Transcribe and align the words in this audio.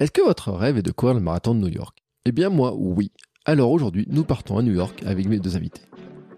Est-ce 0.00 0.10
que 0.10 0.22
votre 0.22 0.50
rêve 0.50 0.76
est 0.76 0.82
de 0.82 0.90
courir 0.90 1.14
le 1.14 1.20
marathon 1.20 1.54
de 1.54 1.60
New 1.60 1.68
York? 1.68 1.96
Eh 2.24 2.32
bien 2.32 2.48
moi, 2.48 2.74
oui. 2.74 3.12
Alors 3.44 3.70
aujourd'hui, 3.70 4.06
nous 4.10 4.24
partons 4.24 4.58
à 4.58 4.62
New 4.62 4.74
York 4.74 5.04
avec 5.06 5.28
mes 5.28 5.38
deux 5.38 5.56
invités. 5.56 5.82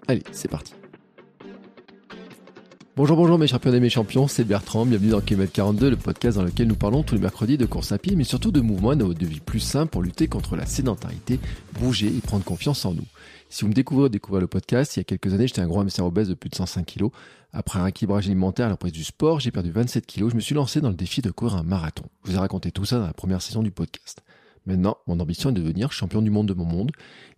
Allez, 0.08 0.22
c'est 0.30 0.50
parti. 0.50 0.74
Bonjour, 2.96 3.19
bonjour 3.19 3.38
mes 3.38 3.46
champions 3.46 3.74
et 3.74 3.79
mes 3.79 3.90
champions, 3.90 4.27
c'est 4.27 4.45
Bertrand, 4.45 4.87
bienvenue 4.87 5.11
dans 5.11 5.21
Kilomètre 5.21 5.53
42, 5.53 5.90
le 5.90 5.96
podcast 5.98 6.38
dans 6.38 6.42
lequel 6.42 6.67
nous 6.67 6.76
parlons 6.76 7.03
tous 7.03 7.15
les 7.15 7.21
mercredis 7.21 7.58
de 7.58 7.67
course 7.67 7.92
à 7.92 7.99
pied, 7.99 8.17
mais 8.17 8.24
surtout 8.24 8.51
de 8.51 8.62
mouvements 8.62 8.94
et 8.94 8.97
de 8.97 9.26
vie 9.26 9.40
plus 9.40 9.61
sain 9.61 9.85
pour 9.85 10.01
lutter 10.01 10.29
contre 10.29 10.56
la 10.56 10.65
sédentarité, 10.65 11.38
bouger 11.79 12.06
et 12.06 12.22
prendre 12.22 12.43
confiance 12.43 12.87
en 12.87 12.94
nous. 12.94 13.04
Si 13.51 13.65
vous 13.65 13.69
me 13.69 13.74
découvrez 13.74 14.06
ou 14.06 14.08
découvrez 14.08 14.40
le 14.40 14.47
podcast, 14.47 14.97
il 14.97 15.01
y 15.01 15.03
a 15.03 15.04
quelques 15.04 15.35
années, 15.35 15.47
j'étais 15.47 15.61
un 15.61 15.67
gros 15.67 15.80
hamster 15.80 16.06
obèse 16.06 16.30
de 16.30 16.33
plus 16.33 16.48
de 16.48 16.55
105 16.55 16.87
kg. 16.87 17.09
Après 17.52 17.79
un 17.79 17.87
équilibrage 17.87 18.29
alimentaire 18.29 18.65
à 18.65 18.70
la 18.70 18.79
prise 18.79 18.93
du 18.93 19.05
sport, 19.05 19.41
j'ai 19.41 19.51
perdu 19.51 19.70
27 19.73 20.06
kg. 20.06 20.30
Je 20.30 20.34
me 20.34 20.41
suis 20.41 20.55
lancé 20.55 20.80
dans 20.80 20.88
le 20.88 20.95
défi 20.95 21.20
de 21.20 21.30
courir 21.30 21.56
un 21.56 21.65
marathon. 21.65 22.05
Je 22.25 22.31
vous 22.31 22.37
ai 22.39 22.41
raconté 22.41 22.73
tout 22.73 22.87
ça 22.87 22.98
dans 22.98 23.06
la 23.06 23.12
première 23.12 23.42
session 23.42 23.62
du 23.62 23.73
podcast. 23.73 24.23
Maintenant, 24.66 24.97
mon 25.06 25.20
ambition 25.20 25.51
est 25.51 25.52
de 25.52 25.62
devenir 25.62 25.93
champion 25.93 26.20
du 26.20 26.30
monde 26.30 26.48
de 26.48 26.55
mon 26.55 26.65
monde 26.65 26.91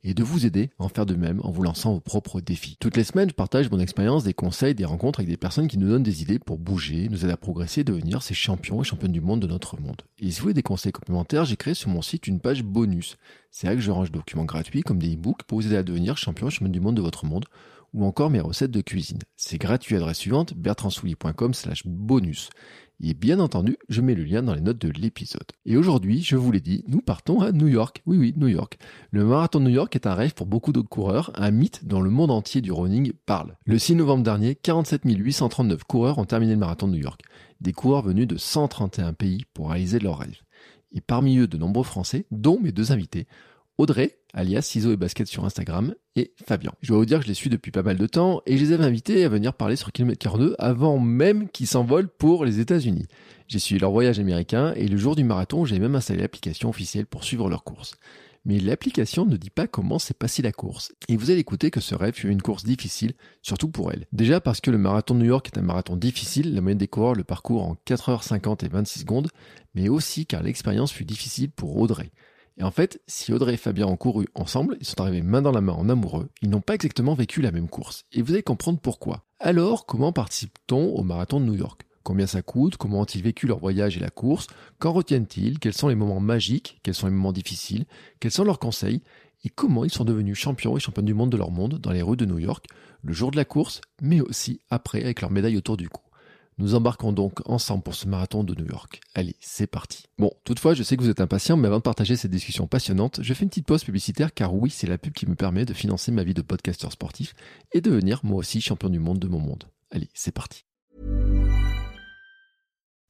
et 0.02 0.14
de 0.14 0.22
vous 0.22 0.46
aider 0.46 0.70
à 0.78 0.84
en 0.84 0.88
faire 0.88 1.04
de 1.04 1.14
même 1.14 1.40
en 1.42 1.50
vous 1.50 1.62
lançant 1.62 1.92
vos 1.92 2.00
propres 2.00 2.40
défis. 2.40 2.76
Toutes 2.80 2.96
les 2.96 3.04
semaines, 3.04 3.28
je 3.28 3.34
partage 3.34 3.70
mon 3.70 3.78
expérience, 3.78 4.24
des 4.24 4.32
conseils, 4.32 4.74
des 4.74 4.86
rencontres 4.86 5.20
avec 5.20 5.28
des 5.28 5.36
personnes 5.36 5.68
qui 5.68 5.76
nous 5.76 5.88
donnent 5.88 6.02
des 6.02 6.22
idées 6.22 6.38
pour 6.38 6.58
bouger, 6.58 7.08
nous 7.10 7.24
aider 7.24 7.32
à 7.32 7.36
progresser 7.36 7.82
et 7.82 7.84
devenir 7.84 8.22
ces 8.22 8.34
champions 8.34 8.80
et 8.80 8.84
championnes 8.84 9.12
du 9.12 9.20
monde 9.20 9.40
de 9.40 9.46
notre 9.46 9.78
monde. 9.80 10.02
Et 10.18 10.30
si 10.30 10.38
vous 10.38 10.44
voulez 10.44 10.54
des 10.54 10.62
conseils 10.62 10.92
complémentaires, 10.92 11.44
j'ai 11.44 11.56
créé 11.56 11.74
sur 11.74 11.90
mon 11.90 12.02
site 12.02 12.26
une 12.26 12.40
page 12.40 12.62
bonus. 12.62 13.16
C'est 13.50 13.66
là 13.66 13.74
que 13.74 13.80
je 13.80 13.90
range 13.90 14.10
des 14.10 14.18
documents 14.18 14.44
gratuits 14.44 14.82
comme 14.82 14.98
des 14.98 15.14
e-books 15.14 15.42
pour 15.42 15.58
vous 15.58 15.66
aider 15.66 15.76
à 15.76 15.82
devenir 15.82 16.16
champion 16.16 16.48
et 16.48 16.50
championne 16.50 16.72
du 16.72 16.80
monde 16.80 16.96
de 16.96 17.02
votre 17.02 17.26
monde 17.26 17.44
ou 17.94 18.04
encore 18.04 18.30
mes 18.30 18.40
recettes 18.40 18.70
de 18.70 18.80
cuisine. 18.80 19.18
C'est 19.36 19.58
gratuit 19.58 19.96
à 19.96 19.98
l'adresse 19.98 20.18
suivante, 20.18 20.54
bertrandsoulier.com 20.54 21.54
slash 21.54 21.86
bonus. 21.86 22.50
Et 23.00 23.14
bien 23.14 23.38
entendu, 23.38 23.76
je 23.88 24.00
mets 24.00 24.16
le 24.16 24.24
lien 24.24 24.42
dans 24.42 24.54
les 24.54 24.60
notes 24.60 24.80
de 24.80 24.90
l'épisode. 24.90 25.46
Et 25.64 25.76
aujourd'hui, 25.76 26.20
je 26.20 26.34
vous 26.34 26.50
l'ai 26.50 26.60
dit, 26.60 26.84
nous 26.88 27.00
partons 27.00 27.40
à 27.40 27.52
New 27.52 27.68
York. 27.68 28.02
Oui, 28.06 28.18
oui, 28.18 28.34
New 28.36 28.48
York. 28.48 28.76
Le 29.12 29.24
marathon 29.24 29.60
de 29.60 29.66
New 29.66 29.74
York 29.74 29.94
est 29.94 30.08
un 30.08 30.14
rêve 30.14 30.34
pour 30.34 30.46
beaucoup 30.46 30.72
d'autres 30.72 30.88
coureurs, 30.88 31.30
un 31.36 31.52
mythe 31.52 31.86
dont 31.86 32.00
le 32.00 32.10
monde 32.10 32.32
entier 32.32 32.60
du 32.60 32.72
running 32.72 33.12
parle. 33.24 33.56
Le 33.66 33.78
6 33.78 33.94
novembre 33.94 34.24
dernier, 34.24 34.56
47 34.56 35.02
839 35.04 35.84
coureurs 35.84 36.18
ont 36.18 36.24
terminé 36.24 36.54
le 36.54 36.58
marathon 36.58 36.88
de 36.88 36.94
New 36.94 37.02
York. 37.02 37.22
Des 37.60 37.72
coureurs 37.72 38.02
venus 38.02 38.26
de 38.26 38.36
131 38.36 39.12
pays 39.12 39.44
pour 39.54 39.70
réaliser 39.70 40.00
leur 40.00 40.18
rêve. 40.18 40.40
Et 40.90 41.00
parmi 41.00 41.38
eux, 41.38 41.46
de 41.46 41.56
nombreux 41.56 41.84
Français, 41.84 42.26
dont 42.32 42.58
mes 42.60 42.72
deux 42.72 42.90
invités, 42.90 43.28
Audrey, 43.76 44.17
alias 44.34 44.62
Ciseaux 44.62 44.92
et 44.92 44.96
Basket 44.96 45.26
sur 45.26 45.44
Instagram, 45.44 45.94
et 46.16 46.32
Fabien. 46.46 46.72
Je 46.82 46.88
dois 46.88 46.98
vous 46.98 47.06
dire 47.06 47.18
que 47.18 47.24
je 47.24 47.28
les 47.28 47.34
suis 47.34 47.50
depuis 47.50 47.70
pas 47.70 47.82
mal 47.82 47.96
de 47.96 48.06
temps 48.06 48.42
et 48.46 48.56
je 48.56 48.64
les 48.64 48.72
avais 48.72 48.84
invités 48.84 49.24
à 49.24 49.28
venir 49.28 49.54
parler 49.54 49.76
sur 49.76 49.92
Kilomètre 49.92 50.18
42 50.18 50.56
avant 50.58 50.98
même 50.98 51.48
qu'ils 51.48 51.66
s'envolent 51.66 52.08
pour 52.08 52.44
les 52.44 52.60
États-Unis. 52.60 53.06
J'ai 53.46 53.58
suivi 53.58 53.80
leur 53.80 53.92
voyage 53.92 54.18
américain 54.18 54.72
et 54.76 54.88
le 54.88 54.96
jour 54.96 55.16
du 55.16 55.24
marathon, 55.24 55.64
j'ai 55.64 55.78
même 55.78 55.94
installé 55.94 56.20
l'application 56.20 56.68
officielle 56.68 57.06
pour 57.06 57.24
suivre 57.24 57.48
leur 57.48 57.64
course. 57.64 57.94
Mais 58.44 58.58
l'application 58.58 59.26
ne 59.26 59.36
dit 59.36 59.50
pas 59.50 59.66
comment 59.66 59.98
s'est 59.98 60.14
passée 60.14 60.42
la 60.42 60.52
course. 60.52 60.92
Et 61.08 61.16
vous 61.16 61.30
allez 61.30 61.40
écouter 61.40 61.70
que 61.70 61.80
ce 61.80 61.94
rêve 61.94 62.14
fut 62.14 62.30
une 62.30 62.40
course 62.40 62.64
difficile, 62.64 63.14
surtout 63.42 63.68
pour 63.68 63.92
elle. 63.92 64.06
Déjà 64.12 64.40
parce 64.40 64.60
que 64.60 64.70
le 64.70 64.78
marathon 64.78 65.14
de 65.14 65.20
New 65.20 65.26
York 65.26 65.50
est 65.52 65.58
un 65.58 65.62
marathon 65.62 65.96
difficile, 65.96 66.54
la 66.54 66.60
moyenne 66.60 66.78
des 66.78 66.88
coureurs 66.88 67.14
le 67.14 67.24
parcours 67.24 67.62
en 67.62 67.76
4h50 67.86 68.64
et 68.64 68.68
26 68.68 69.00
secondes, 69.00 69.28
mais 69.74 69.88
aussi 69.88 70.24
car 70.24 70.42
l'expérience 70.42 70.92
fut 70.92 71.04
difficile 71.04 71.50
pour 71.50 71.76
Audrey. 71.76 72.10
Et 72.58 72.64
en 72.64 72.70
fait, 72.72 73.00
si 73.06 73.32
Audrey 73.32 73.54
et 73.54 73.56
Fabien 73.56 73.86
ont 73.86 73.96
couru 73.96 74.26
ensemble, 74.34 74.76
ils 74.80 74.86
sont 74.86 75.00
arrivés 75.00 75.22
main 75.22 75.42
dans 75.42 75.52
la 75.52 75.60
main 75.60 75.74
en 75.74 75.88
amoureux, 75.88 76.28
ils 76.42 76.50
n'ont 76.50 76.60
pas 76.60 76.74
exactement 76.74 77.14
vécu 77.14 77.40
la 77.40 77.52
même 77.52 77.68
course. 77.68 78.04
Et 78.12 78.20
vous 78.20 78.32
allez 78.32 78.42
comprendre 78.42 78.80
pourquoi. 78.80 79.24
Alors, 79.38 79.86
comment 79.86 80.12
participe-t-on 80.12 80.96
au 80.96 81.02
marathon 81.04 81.38
de 81.40 81.46
New 81.46 81.54
York? 81.54 81.86
Combien 82.02 82.26
ça 82.26 82.42
coûte? 82.42 82.76
Comment 82.76 83.00
ont-ils 83.00 83.22
vécu 83.22 83.46
leur 83.46 83.60
voyage 83.60 83.96
et 83.96 84.00
la 84.00 84.10
course? 84.10 84.48
Qu'en 84.78 84.92
retiennent-ils? 84.92 85.60
Quels 85.60 85.74
sont 85.74 85.88
les 85.88 85.94
moments 85.94 86.20
magiques? 86.20 86.80
Quels 86.82 86.94
sont 86.94 87.06
les 87.06 87.12
moments 87.12 87.32
difficiles? 87.32 87.86
Quels 88.18 88.32
sont 88.32 88.44
leurs 88.44 88.58
conseils? 88.58 89.02
Et 89.44 89.50
comment 89.50 89.84
ils 89.84 89.92
sont 89.92 90.04
devenus 90.04 90.36
champions 90.36 90.76
et 90.76 90.80
championnes 90.80 91.04
du 91.04 91.14
monde 91.14 91.30
de 91.30 91.36
leur 91.36 91.52
monde 91.52 91.78
dans 91.78 91.92
les 91.92 92.02
rues 92.02 92.16
de 92.16 92.24
New 92.24 92.38
York 92.38 92.66
le 93.02 93.12
jour 93.12 93.30
de 93.30 93.36
la 93.36 93.44
course, 93.44 93.80
mais 94.02 94.20
aussi 94.20 94.60
après 94.70 95.02
avec 95.04 95.20
leur 95.20 95.30
médaille 95.30 95.56
autour 95.56 95.76
du 95.76 95.88
cou? 95.88 96.02
Nous 96.58 96.74
embarquons 96.74 97.12
donc 97.12 97.40
ensemble 97.48 97.82
pour 97.82 97.94
ce 97.94 98.06
marathon 98.08 98.44
de 98.44 98.54
New 98.54 98.68
York. 98.68 99.00
Allez, 99.14 99.36
c'est 99.40 99.66
parti. 99.66 100.04
Bon, 100.18 100.32
toutefois, 100.44 100.74
je 100.74 100.82
sais 100.82 100.96
que 100.96 101.02
vous 101.02 101.08
êtes 101.08 101.20
impatient, 101.20 101.56
mais 101.56 101.68
avant 101.68 101.78
de 101.78 101.82
partager 101.82 102.16
cette 102.16 102.30
discussion 102.30 102.66
passionnante, 102.66 103.20
je 103.22 103.34
fais 103.34 103.44
une 103.44 103.48
petite 103.48 103.66
pause 103.66 103.84
publicitaire 103.84 104.34
car 104.34 104.54
oui, 104.54 104.70
c'est 104.70 104.86
la 104.86 104.98
pub 104.98 105.12
qui 105.12 105.26
me 105.26 105.34
permet 105.34 105.64
de 105.64 105.72
financer 105.72 106.12
ma 106.12 106.24
vie 106.24 106.34
de 106.34 106.42
podcasteur 106.42 106.92
sportif 106.92 107.34
et 107.72 107.80
devenir 107.80 108.20
moi 108.24 108.38
aussi 108.38 108.60
champion 108.60 108.90
du 108.90 108.98
monde 108.98 109.18
de 109.18 109.28
mon 109.28 109.38
monde. 109.38 109.64
Allez, 109.90 110.10
c'est 110.14 110.32
parti. 110.32 110.64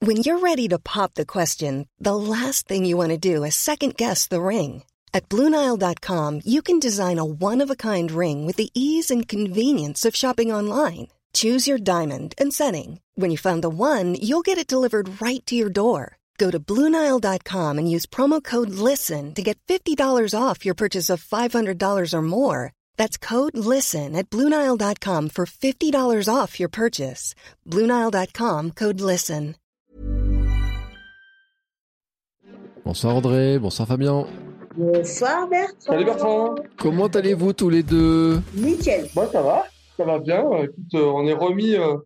When 0.00 0.18
you're 0.18 0.38
ready 0.38 0.68
to 0.68 0.78
pop 0.78 1.14
the 1.14 1.26
question, 1.26 1.86
the 2.00 2.14
last 2.14 2.68
thing 2.68 2.84
you 2.86 2.96
want 2.96 3.10
to 3.10 3.18
do 3.18 3.42
is 3.42 3.56
second 3.56 3.96
guess 3.96 4.28
the 4.28 4.40
ring. 4.40 4.84
At 5.12 5.28
BlueNile.com, 5.28 6.42
you 6.44 6.62
can 6.62 6.78
design 6.78 7.18
a 7.18 7.24
one-of-a-kind 7.24 8.12
ring 8.12 8.46
with 8.46 8.56
the 8.56 8.70
ease 8.74 9.10
and 9.10 9.26
convenience 9.26 10.04
of 10.04 10.14
shopping 10.14 10.52
online. 10.52 11.08
Choose 11.32 11.66
your 11.66 11.78
diamond 11.78 12.34
and 12.38 12.52
setting. 12.52 13.00
When 13.16 13.32
you 13.32 13.38
find 13.38 13.62
the 13.62 13.68
one, 13.68 14.14
you'll 14.14 14.46
get 14.46 14.58
it 14.58 14.68
delivered 14.68 15.20
right 15.20 15.44
to 15.46 15.56
your 15.56 15.70
door. 15.70 16.18
Go 16.38 16.52
to 16.52 16.60
Bluenile.com 16.60 17.78
and 17.78 17.90
use 17.90 18.06
promo 18.06 18.42
code 18.42 18.70
LISTEN 18.70 19.34
to 19.34 19.42
get 19.42 19.58
$50 19.66 19.98
off 20.40 20.64
your 20.64 20.76
purchase 20.76 21.10
of 21.10 21.24
$500 21.24 22.14
or 22.14 22.22
more. 22.22 22.72
That's 22.96 23.18
code 23.18 23.58
LISTEN 23.58 24.14
at 24.14 24.30
Bluenile.com 24.30 25.30
for 25.30 25.46
$50 25.46 26.28
off 26.32 26.60
your 26.60 26.68
purchase. 26.68 27.34
Bluenile.com 27.66 28.70
code 28.72 29.00
LISTEN. 29.00 29.56
Bonsoir 32.84 33.16
Audrey, 33.16 33.58
bonsoir 33.58 33.86
Fabien. 33.86 34.24
Bonsoir 34.76 35.46
Bertrand. 35.48 35.82
Salut 35.82 36.04
Bertrand. 36.06 36.54
Comment 36.78 37.08
allez-vous 37.08 37.52
tous 37.52 37.68
les 37.68 37.82
deux 37.82 38.40
Nickel. 38.54 39.08
Moi, 39.14 39.28
ça 39.30 39.42
va 39.42 39.66
ça 39.98 40.04
va 40.04 40.20
bien. 40.20 40.48
Écoute, 40.62 40.94
euh, 40.94 41.12
on 41.12 41.26
est 41.26 41.34
remis 41.34 41.74
euh, 41.74 41.96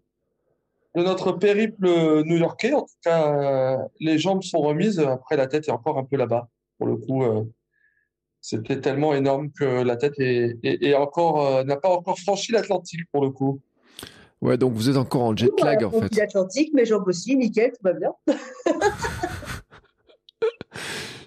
de 0.96 1.02
notre 1.02 1.32
périple 1.32 1.86
new-yorkais. 2.24 2.72
En 2.72 2.82
tout 2.82 2.94
cas, 3.04 3.36
euh, 3.36 3.76
les 4.00 4.18
jambes 4.18 4.42
sont 4.42 4.60
remises. 4.60 4.98
Après, 4.98 5.36
la 5.36 5.46
tête 5.46 5.68
est 5.68 5.72
encore 5.72 5.98
un 5.98 6.04
peu 6.04 6.16
là-bas. 6.16 6.48
Pour 6.78 6.86
le 6.86 6.96
coup, 6.96 7.22
c'était 8.40 8.80
tellement 8.80 9.14
énorme 9.14 9.52
que 9.52 9.84
la 9.84 9.96
tête 9.96 10.14
est, 10.18 10.94
encore 10.94 11.64
n'a 11.64 11.76
pas 11.76 11.90
encore 11.90 12.18
franchi 12.18 12.50
l'Atlantique 12.50 13.02
pour 13.12 13.22
le 13.22 13.30
coup. 13.30 13.60
Ouais, 14.40 14.56
donc 14.58 14.72
vous 14.72 14.90
êtes 14.90 14.96
encore 14.96 15.22
en 15.22 15.36
jet 15.36 15.52
lag 15.62 15.84
en 15.84 15.90
fait. 15.92 16.16
L'Atlantique, 16.16 16.74
mes 16.74 16.84
jambes 16.84 17.06
aussi, 17.06 17.36
nickel, 17.36 17.70
tout 17.70 17.82
va 17.84 17.92
bien. 17.92 18.10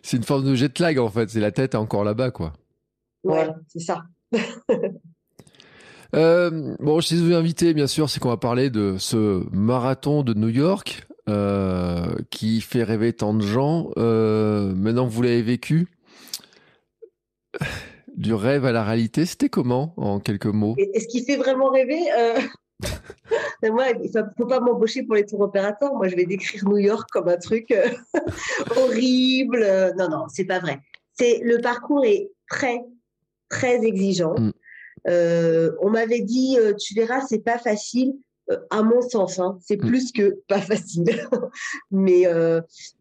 c'est 0.04 0.18
une 0.18 0.24
forme 0.24 0.44
de 0.44 0.56
jet 0.56 0.78
lag 0.80 1.00
en 1.00 1.08
fait. 1.10 1.30
C'est 1.30 1.40
la 1.40 1.54
tête 1.54 1.74
est 1.74 1.78
encore 1.78 2.04
là-bas, 2.04 2.32
quoi. 2.32 2.52
Ouais, 3.24 3.48
c'est 3.70 3.80
ça. 3.80 4.04
Euh, 6.14 6.76
bon, 6.80 7.00
je 7.00 7.08
suis 7.08 7.34
invité, 7.34 7.74
bien 7.74 7.88
sûr, 7.88 8.10
c'est 8.10 8.20
qu'on 8.20 8.30
va 8.30 8.38
parler 8.38 8.70
de 8.70 8.98
ce 8.98 9.44
marathon 9.52 10.24
de 10.24 10.34
New 10.34 10.50
York 10.50 11.08
euh, 11.30 12.16
qui 12.30 12.62
fait 12.62 12.84
rêver 12.84 13.14
tant 13.14 13.34
de 13.34 13.42
gens. 13.42 13.90
Euh, 13.98 14.74
maintenant, 14.76 15.08
vous 15.08 15.22
l'avez 15.22 15.42
vécu. 15.42 15.88
Du 18.16 18.34
rêve 18.34 18.64
à 18.64 18.72
la 18.72 18.86
réalité, 18.86 19.26
c'était 19.26 19.50
comment, 19.50 19.94
en 19.98 20.22
quelques 20.22 20.46
mots? 20.46 20.76
Est-ce 20.78 21.06
qu'il 21.08 21.26
fait 21.26 21.36
vraiment 21.36 21.68
rêver 21.68 22.00
Moi, 23.62 23.88
il 24.02 24.10
ne 24.10 24.22
faut 24.38 24.46
pas 24.46 24.62
m'embaucher 24.62 25.04
pour 25.04 25.16
les 25.16 25.26
tours 25.26 25.42
opérateurs. 25.42 25.94
Moi, 25.96 26.08
je 26.08 26.16
vais 26.16 26.24
décrire 26.24 26.64
New 26.64 26.78
York 26.78 27.10
comme 27.12 27.28
un 27.28 27.36
truc 27.36 27.76
horrible. 28.78 29.68
Non, 29.98 30.08
non, 30.08 30.24
c'est 30.30 30.46
pas 30.46 30.60
vrai. 30.60 30.80
C'est 31.12 31.42
le 31.44 31.60
parcours 31.60 32.06
est 32.06 32.32
très, 32.50 32.80
très 33.50 33.84
exigeant. 33.84 34.36
Mm. 34.40 34.54
Euh, 35.08 35.72
on 35.82 35.90
m'avait 35.90 36.22
dit, 36.22 36.58
euh, 36.60 36.74
tu 36.74 36.94
verras, 36.96 37.22
c'est 37.22 37.44
pas 37.44 37.58
facile. 37.58 38.14
Euh, 38.52 38.58
à 38.70 38.84
mon 38.84 39.02
sens, 39.02 39.40
hein, 39.40 39.58
c'est 39.62 39.82
mm. 39.82 39.88
plus 39.88 40.12
que 40.12 40.40
pas 40.48 40.62
facile. 40.62 41.06
mais, 41.92 42.26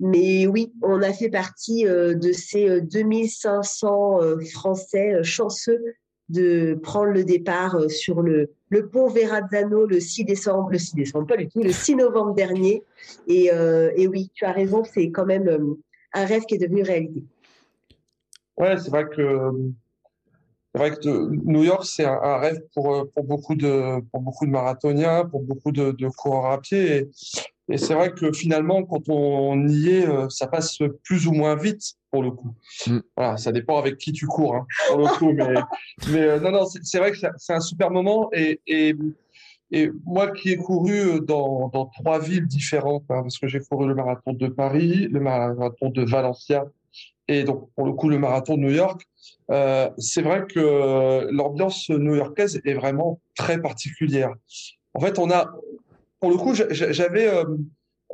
mais 0.01 0.47
oui, 0.47 0.73
on 0.83 1.03
a 1.03 1.13
fait 1.13 1.31
partie 1.31 1.85
de 1.85 2.33
ces 2.33 2.81
2500 2.81 4.21
Français 4.53 5.23
chanceux 5.23 5.83
de 6.31 6.79
prendre 6.83 7.13
le 7.13 7.23
départ 7.23 7.79
sur 7.91 8.23
le, 8.23 8.51
le 8.71 8.89
pont 8.89 9.09
Verrazzano 9.09 9.85
le 9.85 10.01
6 10.01 10.25
décembre, 10.25 10.71
le 10.71 10.79
6 10.79 10.97
décembre, 10.97 11.27
pas 11.27 11.37
du 11.37 11.49
tout, 11.49 11.63
le 11.63 11.71
6 11.71 11.97
novembre 11.97 12.35
dernier. 12.35 12.83
Et, 13.27 13.51
et 13.97 14.09
oui, 14.09 14.31
tu 14.33 14.47
as 14.47 14.53
raison, 14.53 14.83
c'est 14.85 15.11
quand 15.11 15.27
même 15.27 15.77
un 16.15 16.25
rêve 16.25 16.45
qui 16.45 16.55
est 16.55 16.59
devenu 16.59 16.83
réalité. 16.83 17.23
Ouais, 18.57 18.79
c'est 18.79 18.89
vrai 18.89 19.05
que 19.05 19.51
c'est 20.75 20.81
vrai 20.81 20.91
que 20.91 21.31
New 21.45 21.63
York, 21.63 21.85
c'est 21.85 22.05
un, 22.05 22.39
rêve 22.39 22.61
pour, 22.75 22.93
euh, 22.93 23.05
pour, 23.15 23.23
beaucoup 23.23 23.55
de, 23.55 24.01
pour 24.11 24.21
beaucoup 24.21 24.45
de 24.45 24.51
marathoniens, 24.51 25.25
pour 25.25 25.43
beaucoup 25.43 25.71
de, 25.71 25.93
de 25.93 26.09
coureurs 26.09 26.47
à 26.47 26.61
pied. 26.61 26.97
Et, 26.97 27.11
et 27.69 27.79
c'est 27.79 27.95
vrai 27.95 28.13
que 28.13 28.33
finalement, 28.33 28.83
quand 28.83 29.09
on 29.09 29.69
y 29.69 29.91
est, 29.91 30.09
euh, 30.09 30.29
ça 30.31 30.49
passe 30.49 30.79
plus 31.05 31.29
ou 31.29 31.33
moins 31.33 31.55
vite 31.55 31.95
pour 32.11 32.25
le 32.25 32.33
coup. 32.33 32.57
Mm. 32.89 32.99
Voilà, 33.17 33.37
ça 33.37 33.53
dépend 33.53 33.79
avec 33.79 33.99
qui 33.99 34.11
tu 34.11 34.27
cours, 34.27 34.57
hein, 34.57 34.67
pour 34.89 34.99
le 34.99 35.07
coup. 35.17 35.33
Mais, 35.33 35.55
mais 36.11 36.23
euh, 36.23 36.41
non, 36.41 36.51
non, 36.51 36.67
c'est 36.67 36.99
vrai 36.99 37.13
que 37.13 37.19
c'est 37.39 37.53
un 37.53 37.61
super 37.61 37.93
moment. 37.93 38.29
Et, 38.33 38.61
et, 38.67 38.97
et 39.71 39.93
moi 40.05 40.33
qui 40.33 40.51
ai 40.51 40.57
couru 40.57 41.21
dans, 41.21 41.69
dans 41.69 41.87
trois 41.87 42.19
villes 42.19 42.49
différentes, 42.49 43.05
hein, 43.11 43.23
parce 43.23 43.39
que 43.39 43.47
j'ai 43.47 43.61
couru 43.61 43.87
le 43.87 43.95
marathon 43.95 44.33
de 44.33 44.49
Paris, 44.49 45.07
le 45.09 45.21
marathon 45.21 45.91
de 45.91 46.03
Valencia 46.03 46.65
et 47.29 47.45
donc 47.45 47.71
pour 47.75 47.87
le 47.87 47.93
coup 47.93 48.09
le 48.09 48.19
marathon 48.19 48.57
de 48.57 48.63
New 48.63 48.73
York, 48.73 49.03
euh, 49.51 49.89
c'est 49.99 50.23
vrai 50.23 50.45
que 50.47 51.29
l'ambiance 51.31 51.91
new-yorkaise 51.91 52.61
est 52.65 52.75
vraiment 52.75 53.21
très 53.37 53.61
particulière. 53.61 54.33
En 54.95 55.01
fait, 55.01 55.19
on 55.19 55.31
a, 55.31 55.53
pour 56.21 56.31
le 56.31 56.37
coup, 56.37 56.55
j'avais 56.55 57.29
euh, 57.29 57.45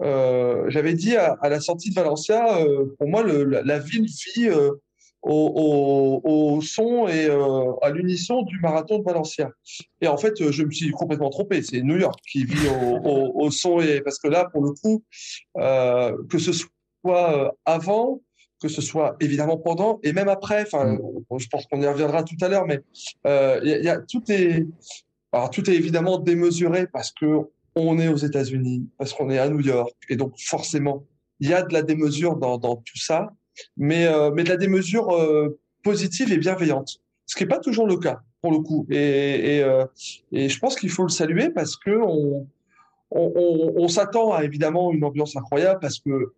euh, 0.03 0.65
j'avais 0.69 0.95
dit 0.95 1.17
à, 1.17 1.37
la 1.43 1.61
sortie 1.61 1.91
de 1.91 1.95
Valencia, 1.95 2.59
euh, 2.59 2.95
pour 2.99 3.09
moi, 3.09 3.23
la, 3.25 3.79
ville 3.79 4.07
vit 4.07 4.49
euh, 4.49 4.73
au, 5.23 6.61
son 6.63 7.07
et 7.07 7.27
euh, 7.27 7.73
à 7.83 7.91
l'unisson 7.91 8.43
du 8.43 8.59
marathon 8.61 8.99
de 8.99 9.05
Valencia. 9.05 9.51
Et 10.01 10.09
en 10.09 10.17
fait, 10.17 10.51
je 10.51 10.63
me 10.63 10.71
suis 10.71 10.91
complètement 10.93 11.31
trompé. 11.31 11.63
C'est 11.63 11.83
New 11.83 11.99
York 11.99 12.19
qui 12.31 12.45
vit 12.45 12.69
au, 13.05 13.33
au, 13.35 13.51
son 13.51 13.81
et 13.81 14.01
parce 14.01 14.19
que 14.19 14.29
là, 14.29 14.49
pour 14.51 14.63
le 14.65 14.73
coup, 14.73 15.03
que 15.57 16.39
ce 16.39 16.53
soit 16.53 17.55
avant, 17.67 18.21
que 18.61 18.69
ce 18.69 18.83
soit 18.83 19.17
évidemment 19.21 19.57
pendant 19.57 20.01
et 20.03 20.13
même 20.13 20.29
après. 20.29 20.63
Enfin, 20.63 20.95
mm. 20.95 21.39
je 21.39 21.49
pense 21.49 21.67
qu'on 21.67 21.81
y 21.81 21.87
reviendra 21.87 22.23
tout 22.23 22.37
à 22.41 22.49
l'heure, 22.49 22.67
mais 22.67 22.81
il 23.25 23.69
y, 23.69 23.85
y, 23.85 23.89
a 23.89 23.99
tout 23.99 24.23
est 24.29 24.67
alors 25.33 25.51
tout 25.51 25.69
est 25.71 25.75
évidemment 25.75 26.19
démesuré 26.19 26.87
parce 26.87 27.13
que 27.13 27.27
on 27.77 27.99
est 27.99 28.09
aux 28.09 28.17
États-Unis, 28.17 28.89
parce 28.99 29.13
qu'on 29.13 29.31
est 29.31 29.39
à 29.39 29.49
New 29.49 29.61
York, 29.61 29.95
et 30.09 30.17
donc 30.17 30.35
forcément, 30.39 31.05
il 31.39 31.49
y 31.49 31.55
a 31.55 31.63
de 31.63 31.73
la 31.73 31.83
démesure 31.83 32.37
dans, 32.37 32.59
dans 32.59 32.77
tout 32.77 32.99
ça, 32.99 33.33
mais, 33.77 34.07
euh, 34.07 34.31
mais 34.35 34.45
de 34.45 34.49
la 34.49 34.57
démesure 34.57 35.11
euh, 35.11 35.59
positive 35.83 36.33
et 36.33 36.39
bienveillante, 36.39 37.01
ce 37.27 37.37
qui 37.37 37.45
n'est 37.45 37.49
pas 37.49 37.61
toujours 37.61 37.87
le 37.87 37.97
cas 37.97 38.21
pour 38.43 38.53
le 38.53 38.59
coup. 38.59 38.87
Et, 38.91 39.57
et, 39.57 39.63
euh, 39.63 39.85
et 40.33 40.49
je 40.49 40.59
pense 40.59 40.77
qu'il 40.77 40.91
faut 40.91 41.03
le 41.03 41.11
saluer 41.11 41.51
parce 41.51 41.77
que 41.77 41.91
on, 41.91 42.47
on, 43.11 43.33
on, 43.35 43.73
on 43.77 43.89
s'attend 43.89 44.33
à 44.33 44.45
évidemment 44.45 44.93
une 44.93 45.05
ambiance 45.05 45.37
incroyable 45.37 45.79
parce 45.81 45.99
que 45.99 46.33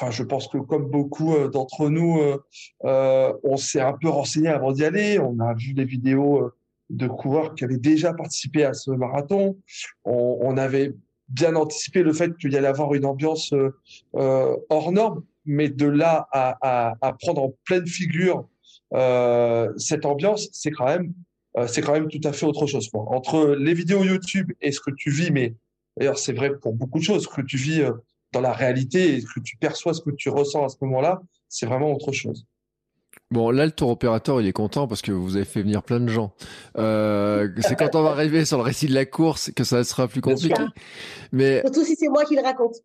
Enfin, 0.00 0.10
je 0.10 0.22
pense 0.22 0.46
que 0.46 0.58
comme 0.58 0.88
beaucoup 0.88 1.34
euh, 1.34 1.48
d'entre 1.48 1.88
nous, 1.88 2.20
euh, 2.84 3.32
on 3.42 3.56
s'est 3.56 3.80
un 3.80 3.94
peu 3.94 4.08
renseigné 4.08 4.48
avant 4.48 4.72
d'y 4.72 4.84
aller. 4.84 5.18
On 5.18 5.40
a 5.40 5.54
vu 5.54 5.74
des 5.74 5.84
vidéos 5.84 6.52
de 6.90 7.06
coureurs 7.06 7.54
qui 7.54 7.64
avaient 7.64 7.78
déjà 7.78 8.12
participé 8.14 8.64
à 8.64 8.74
ce 8.74 8.90
marathon. 8.90 9.58
On, 10.04 10.56
avait 10.56 10.94
bien 11.28 11.54
anticipé 11.56 12.02
le 12.02 12.12
fait 12.12 12.36
qu'il 12.36 12.52
y 12.52 12.56
allait 12.56 12.68
avoir 12.68 12.94
une 12.94 13.04
ambiance 13.04 13.52
euh, 13.52 13.76
euh, 14.16 14.56
hors 14.70 14.92
norme, 14.92 15.22
mais 15.44 15.68
de 15.68 15.86
là 15.86 16.28
à, 16.32 16.56
à, 16.62 16.94
à 17.00 17.12
prendre 17.12 17.42
en 17.42 17.54
pleine 17.64 17.86
figure 17.86 18.48
euh, 18.94 19.72
cette 19.76 20.06
ambiance, 20.06 20.48
c'est 20.52 20.70
quand 20.70 20.86
même 20.86 21.12
euh, 21.56 21.66
c'est 21.66 21.82
quand 21.82 21.92
même 21.92 22.08
tout 22.08 22.20
à 22.24 22.32
fait 22.32 22.46
autre 22.46 22.66
chose. 22.66 22.88
Entre 22.92 23.56
les 23.58 23.74
vidéos 23.74 24.04
YouTube 24.04 24.52
et 24.60 24.72
ce 24.72 24.80
que 24.80 24.90
tu 24.90 25.10
vis, 25.10 25.30
mais 25.30 25.54
d'ailleurs 25.96 26.18
c'est 26.18 26.32
vrai 26.32 26.54
pour 26.56 26.72
beaucoup 26.72 26.98
de 26.98 27.04
choses, 27.04 27.24
ce 27.24 27.28
que 27.28 27.42
tu 27.42 27.56
vis 27.56 27.82
euh, 27.82 27.92
dans 28.32 28.40
la 28.40 28.52
réalité 28.52 29.14
et 29.14 29.20
ce 29.20 29.26
que 29.26 29.40
tu 29.40 29.56
perçois, 29.56 29.94
ce 29.94 30.00
que 30.00 30.10
tu 30.10 30.28
ressens 30.28 30.64
à 30.64 30.68
ce 30.68 30.76
moment-là, 30.82 31.20
c'est 31.48 31.66
vraiment 31.66 31.92
autre 31.92 32.12
chose. 32.12 32.46
Bon, 33.30 33.50
là, 33.50 33.66
le 33.66 33.72
tour 33.72 33.90
opérateur, 33.90 34.40
il 34.40 34.46
est 34.46 34.52
content 34.52 34.88
parce 34.88 35.02
que 35.02 35.12
vous 35.12 35.36
avez 35.36 35.44
fait 35.44 35.60
venir 35.60 35.82
plein 35.82 36.00
de 36.00 36.08
gens. 36.08 36.32
Euh, 36.78 37.48
c'est 37.60 37.76
quand 37.76 37.94
on 37.94 38.02
va 38.02 38.10
arriver 38.10 38.44
sur 38.46 38.56
le 38.56 38.62
récit 38.62 38.86
de 38.86 38.94
la 38.94 39.04
course 39.04 39.50
que 39.54 39.64
ça 39.64 39.84
sera 39.84 40.08
plus 40.08 40.22
compliqué. 40.22 40.62
Mais 41.32 41.60
surtout 41.60 41.84
si 41.84 41.94
c'est 41.94 42.08
moi 42.08 42.24
qui 42.24 42.36
le 42.36 42.42
raconte. 42.42 42.76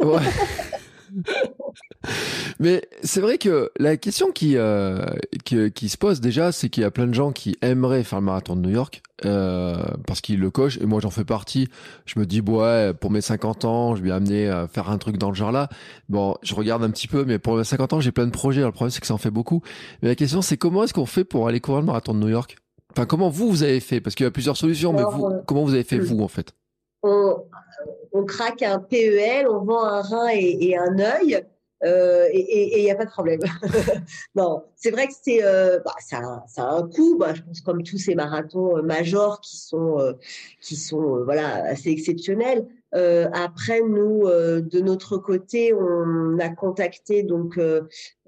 ouais. 0.00 0.22
Mais 2.60 2.82
c'est 3.02 3.20
vrai 3.20 3.38
que 3.38 3.70
la 3.78 3.96
question 3.96 4.30
qui, 4.30 4.56
euh, 4.56 5.04
qui, 5.44 5.70
qui, 5.72 5.88
se 5.88 5.96
pose 5.96 6.20
déjà, 6.20 6.52
c'est 6.52 6.68
qu'il 6.68 6.82
y 6.82 6.86
a 6.86 6.90
plein 6.90 7.06
de 7.06 7.14
gens 7.14 7.32
qui 7.32 7.56
aimeraient 7.62 8.04
faire 8.04 8.20
le 8.20 8.26
marathon 8.26 8.56
de 8.56 8.62
New 8.62 8.70
York 8.70 9.02
euh, 9.24 9.76
parce 10.06 10.20
qu'ils 10.20 10.40
le 10.40 10.50
cochent. 10.50 10.78
Et 10.78 10.86
moi, 10.86 11.00
j'en 11.00 11.10
fais 11.10 11.24
partie. 11.24 11.68
Je 12.06 12.18
me 12.18 12.26
dis, 12.26 12.40
ouais, 12.40 12.92
pour 12.94 13.10
mes 13.10 13.20
50 13.20 13.64
ans, 13.64 13.96
je 13.96 14.02
vais 14.02 14.10
amener 14.10 14.48
à 14.48 14.68
faire 14.68 14.90
un 14.90 14.98
truc 14.98 15.18
dans 15.18 15.28
le 15.28 15.34
genre-là. 15.34 15.68
Bon, 16.08 16.36
je 16.42 16.54
regarde 16.54 16.82
un 16.82 16.90
petit 16.90 17.08
peu, 17.08 17.24
mais 17.24 17.38
pour 17.38 17.56
mes 17.56 17.64
50 17.64 17.92
ans, 17.94 18.00
j'ai 18.00 18.12
plein 18.12 18.26
de 18.26 18.32
projets. 18.32 18.60
Alors, 18.60 18.70
le 18.70 18.74
problème, 18.74 18.90
c'est 18.90 19.00
que 19.00 19.06
ça 19.06 19.14
en 19.14 19.18
fait 19.18 19.30
beaucoup. 19.30 19.62
Mais 20.02 20.08
la 20.08 20.14
question, 20.14 20.42
c'est 20.42 20.56
comment 20.56 20.84
est-ce 20.84 20.94
qu'on 20.94 21.06
fait 21.06 21.24
pour 21.24 21.48
aller 21.48 21.60
courir 21.60 21.80
le 21.80 21.86
marathon 21.86 22.14
de 22.14 22.20
New 22.20 22.28
York? 22.28 22.56
Enfin, 22.92 23.06
comment 23.06 23.28
vous, 23.28 23.48
vous 23.48 23.62
avez 23.62 23.80
fait? 23.80 24.00
Parce 24.00 24.14
qu'il 24.14 24.24
y 24.24 24.26
a 24.26 24.30
plusieurs 24.30 24.56
solutions, 24.56 24.92
mais 24.92 25.02
vous, 25.02 25.30
comment 25.46 25.64
vous 25.64 25.74
avez 25.74 25.84
fait, 25.84 25.98
vous, 25.98 26.20
en 26.20 26.28
fait? 26.28 26.54
On 27.02 27.36
craque 28.24 28.62
un 28.62 28.78
PEL, 28.78 29.48
on 29.48 29.64
vend 29.64 29.84
un 29.84 30.02
rein 30.02 30.28
et, 30.32 30.56
et 30.60 30.76
un 30.76 30.98
œil. 30.98 31.44
Euh, 31.84 32.26
et 32.32 32.80
il 32.80 32.84
n'y 32.84 32.90
a 32.90 32.96
pas 32.96 33.04
de 33.04 33.10
problème. 33.10 33.40
non, 34.34 34.64
c'est 34.74 34.90
vrai 34.90 35.06
que 35.06 35.12
c'est 35.22 35.44
euh, 35.44 35.78
bah, 35.84 35.94
ça, 36.00 36.42
ça, 36.48 36.64
a 36.64 36.72
un 36.74 36.88
coût. 36.88 37.16
Bah, 37.18 37.34
je 37.34 37.42
pense 37.42 37.60
comme 37.60 37.82
tous 37.82 37.98
ces 37.98 38.14
marathons 38.14 38.78
euh, 38.78 38.82
majors 38.82 39.40
qui 39.40 39.58
sont 39.58 39.98
euh, 40.00 40.12
qui 40.60 40.74
sont 40.74 41.16
euh, 41.16 41.24
voilà 41.24 41.64
assez 41.64 41.90
exceptionnels. 41.90 42.66
après, 42.92 43.80
nous, 43.82 44.24
de 44.26 44.80
notre 44.80 45.18
côté, 45.18 45.72
on 45.74 46.38
a 46.38 46.48
contacté 46.48 47.22
donc 47.22 47.60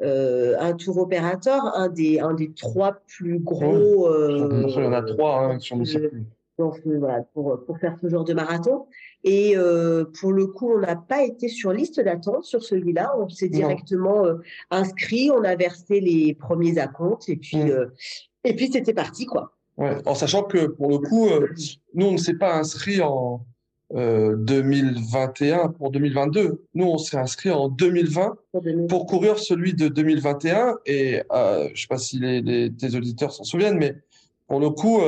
un 0.01 0.73
tour 0.75 0.99
opérateur, 0.99 1.65
un 1.75 1.89
des 1.89 2.21
un 2.21 2.35
des 2.35 2.53
trois 2.53 2.93
plus 3.09 3.41
gros. 3.41 4.09
il 4.29 4.71
y 4.71 4.87
en 4.87 4.93
a 4.93 5.03
trois 5.03 5.39
hein, 5.41 5.59
sur 5.59 5.77
le 5.77 5.85
circuit. 5.85 6.27
Voilà, 6.85 7.23
pour 7.35 7.65
pour 7.65 7.79
faire 7.79 7.97
ce 8.01 8.09
genre 8.09 8.25
de 8.25 8.35
marathon. 8.35 8.87
Et 9.25 9.53
euh, 9.57 10.05
pour 10.19 10.33
le 10.33 10.47
coup, 10.47 10.73
on 10.73 10.81
n'a 10.81 10.97
pas 10.97 11.23
été 11.25 11.49
sur 11.49 11.73
liste 11.73 12.01
d'attente 12.01 12.45
sur 12.45 12.63
celui-là. 12.63 13.13
On 13.19 13.29
s'est 13.29 13.49
directement 13.49 14.25
euh, 14.25 14.37
inscrit, 14.71 15.31
on 15.31 15.45
a 15.45 15.55
versé 15.57 16.01
les 16.01 16.35
premiers 16.35 16.79
acomptes 16.79 17.29
et 17.29 17.37
puis 17.37 17.59
mmh. 17.59 17.71
euh, 17.71 17.87
et 18.45 18.55
puis 18.55 18.71
c'était 18.73 18.95
parti 18.95 19.27
quoi. 19.27 19.53
Ouais, 19.77 19.97
en 20.07 20.15
sachant 20.15 20.43
que 20.43 20.67
pour 20.67 20.89
le 20.89 20.99
coup, 20.99 21.29
nous 21.95 22.07
on 22.07 22.13
ne 22.13 22.17
s'est 22.17 22.35
pas 22.35 22.55
inscrit 22.55 23.03
en 23.03 23.45
2021 23.95 25.69
pour 25.69 25.91
2022. 25.91 26.65
Nous 26.75 26.87
on 26.87 26.99
s'est 26.99 27.17
inscrit 27.17 27.51
en 27.51 27.69
2020 27.69 28.37
pour 28.89 29.07
courir 29.07 29.39
celui 29.39 29.75
de 29.75 29.89
2021 29.89 30.77
et 30.87 31.23
je 31.31 31.81
sais 31.81 31.89
pas 31.89 31.99
si 31.99 32.19
les, 32.19 32.41
les 32.41 32.73
tes 32.73 32.95
auditeurs 32.95 33.33
s'en 33.33 33.45
souviennent, 33.45 33.79
mais 33.79 33.97
pour 34.49 34.61
le 34.61 34.71
coup. 34.71 35.01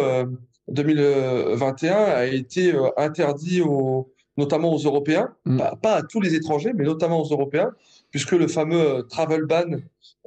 2021 0.68 1.94
a 1.94 2.26
été 2.26 2.74
euh, 2.74 2.88
interdit 2.96 3.60
aux, 3.62 4.12
notamment 4.36 4.72
aux 4.72 4.78
Européens, 4.78 5.34
mm. 5.44 5.60
pas, 5.82 5.96
à 5.96 6.02
tous 6.02 6.20
les 6.20 6.34
étrangers, 6.34 6.72
mais 6.74 6.84
notamment 6.84 7.20
aux 7.20 7.28
Européens, 7.28 7.70
puisque 8.10 8.32
le 8.32 8.48
fameux 8.48 8.80
euh, 8.80 9.02
travel 9.02 9.44
ban 9.44 9.70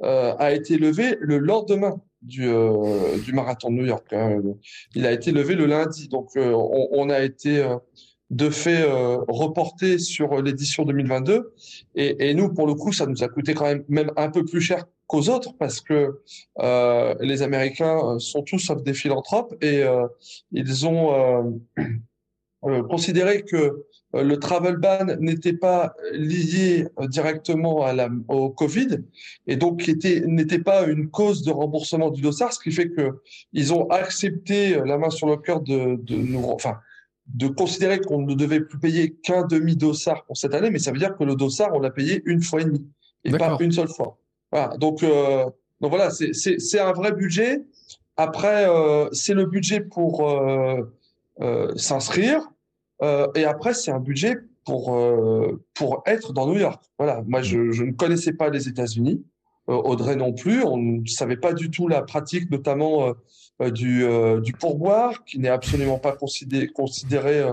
euh, 0.02 0.34
a 0.38 0.52
été 0.52 0.76
levé 0.76 1.16
le 1.20 1.38
lendemain 1.38 2.00
du, 2.22 2.48
euh, 2.48 3.18
du 3.24 3.32
marathon 3.32 3.70
de 3.70 3.76
New 3.76 3.86
York. 3.86 4.12
Hein. 4.12 4.40
Il 4.94 5.06
a 5.06 5.12
été 5.12 5.32
levé 5.32 5.54
le 5.54 5.66
lundi, 5.66 6.08
donc 6.08 6.30
on, 6.36 6.88
on, 6.90 7.10
a 7.10 7.20
été 7.20 7.64
de 8.30 8.50
fait 8.50 8.84
reporté 9.28 9.98
sur 9.98 10.42
l'édition 10.42 10.84
2022. 10.84 11.54
Et, 11.94 12.28
et, 12.28 12.34
nous, 12.34 12.52
pour 12.52 12.66
le 12.66 12.74
coup, 12.74 12.92
ça 12.92 13.06
nous 13.06 13.22
a 13.22 13.28
coûté 13.28 13.54
quand 13.54 13.66
même 13.66 13.84
même 13.88 14.10
un 14.16 14.30
peu 14.30 14.44
plus 14.44 14.60
cher 14.60 14.84
qu'aux 15.06 15.28
autres 15.28 15.54
parce 15.58 15.80
que 15.80 16.20
euh, 16.58 17.14
les 17.20 17.42
Américains 17.42 17.98
euh, 17.98 18.18
sont 18.18 18.42
tous 18.42 18.70
des 18.84 18.94
philanthropes 18.94 19.54
et 19.62 19.82
euh, 19.82 20.06
ils 20.52 20.86
ont 20.86 21.14
euh, 21.78 21.84
euh 22.64 22.82
considéré 22.84 23.42
que 23.42 23.84
le 24.14 24.38
travel 24.38 24.76
ban 24.76 25.04
n'était 25.20 25.52
pas 25.52 25.94
lié 26.12 26.86
directement 27.08 27.84
à 27.84 27.92
la, 27.92 28.08
au 28.28 28.48
Covid 28.48 28.88
et 29.46 29.56
donc 29.56 29.86
n'était 29.86 30.58
pas 30.58 30.86
une 30.86 31.10
cause 31.10 31.42
de 31.42 31.50
remboursement 31.50 32.10
du 32.10 32.22
dossard, 32.22 32.52
ce 32.52 32.60
qui 32.60 32.72
fait 32.72 32.88
que 32.88 33.20
ils 33.52 33.74
ont 33.74 33.90
accepté 33.90 34.80
la 34.86 34.96
main 34.96 35.10
sur 35.10 35.26
le 35.26 35.36
cœur 35.36 35.60
de, 35.60 35.96
de 35.96 36.16
nous, 36.16 36.42
enfin, 36.44 36.78
de 37.34 37.48
considérer 37.48 38.00
qu'on 38.00 38.22
ne 38.22 38.34
devait 38.34 38.60
plus 38.60 38.78
payer 38.78 39.12
qu'un 39.12 39.46
demi 39.46 39.76
dossard 39.76 40.24
pour 40.24 40.36
cette 40.36 40.54
année, 40.54 40.70
mais 40.70 40.78
ça 40.78 40.92
veut 40.92 40.98
dire 40.98 41.16
que 41.16 41.24
le 41.24 41.34
dossard 41.34 41.70
on 41.74 41.80
l'a 41.80 41.90
payé 41.90 42.22
une 42.24 42.42
fois 42.42 42.60
et 42.60 42.64
demie 42.64 42.86
et 43.24 43.30
pas 43.30 43.56
une 43.60 43.72
seule 43.72 43.88
fois. 43.88 44.18
Voilà, 44.52 44.76
donc, 44.76 45.02
euh, 45.02 45.44
donc 45.80 45.90
voilà, 45.90 46.10
c'est 46.10 46.80
un 46.80 46.92
vrai 46.92 47.12
budget. 47.12 47.62
Après, 48.16 48.68
euh, 48.68 49.08
c'est 49.12 49.34
le 49.34 49.46
budget 49.46 49.80
pour 49.80 50.28
euh, 50.28 50.82
euh 51.40 51.76
s'inscrire. 51.76 52.40
Euh, 53.02 53.26
et 53.34 53.44
après, 53.44 53.74
c'est 53.74 53.90
un 53.90 54.00
budget 54.00 54.36
pour, 54.64 54.98
pour 55.74 56.02
être 56.06 56.32
dans 56.32 56.46
New 56.46 56.58
York. 56.58 56.82
Voilà, 56.98 57.22
moi, 57.26 57.42
je, 57.42 57.70
je 57.70 57.84
ne 57.84 57.92
connaissais 57.92 58.32
pas 58.32 58.48
les 58.48 58.68
États-Unis. 58.68 59.24
Audrey 59.68 60.16
non 60.16 60.32
plus. 60.32 60.62
On 60.64 60.76
ne 60.76 61.06
savait 61.06 61.36
pas 61.36 61.52
du 61.52 61.70
tout 61.70 61.88
la 61.88 62.02
pratique, 62.02 62.50
notamment 62.50 63.12
du, 63.72 64.06
du 64.42 64.52
pourboire, 64.52 65.24
qui 65.24 65.38
n'est 65.38 65.48
absolument 65.48 65.98
pas 65.98 66.12
considéré, 66.12 66.68
considéré 66.68 67.44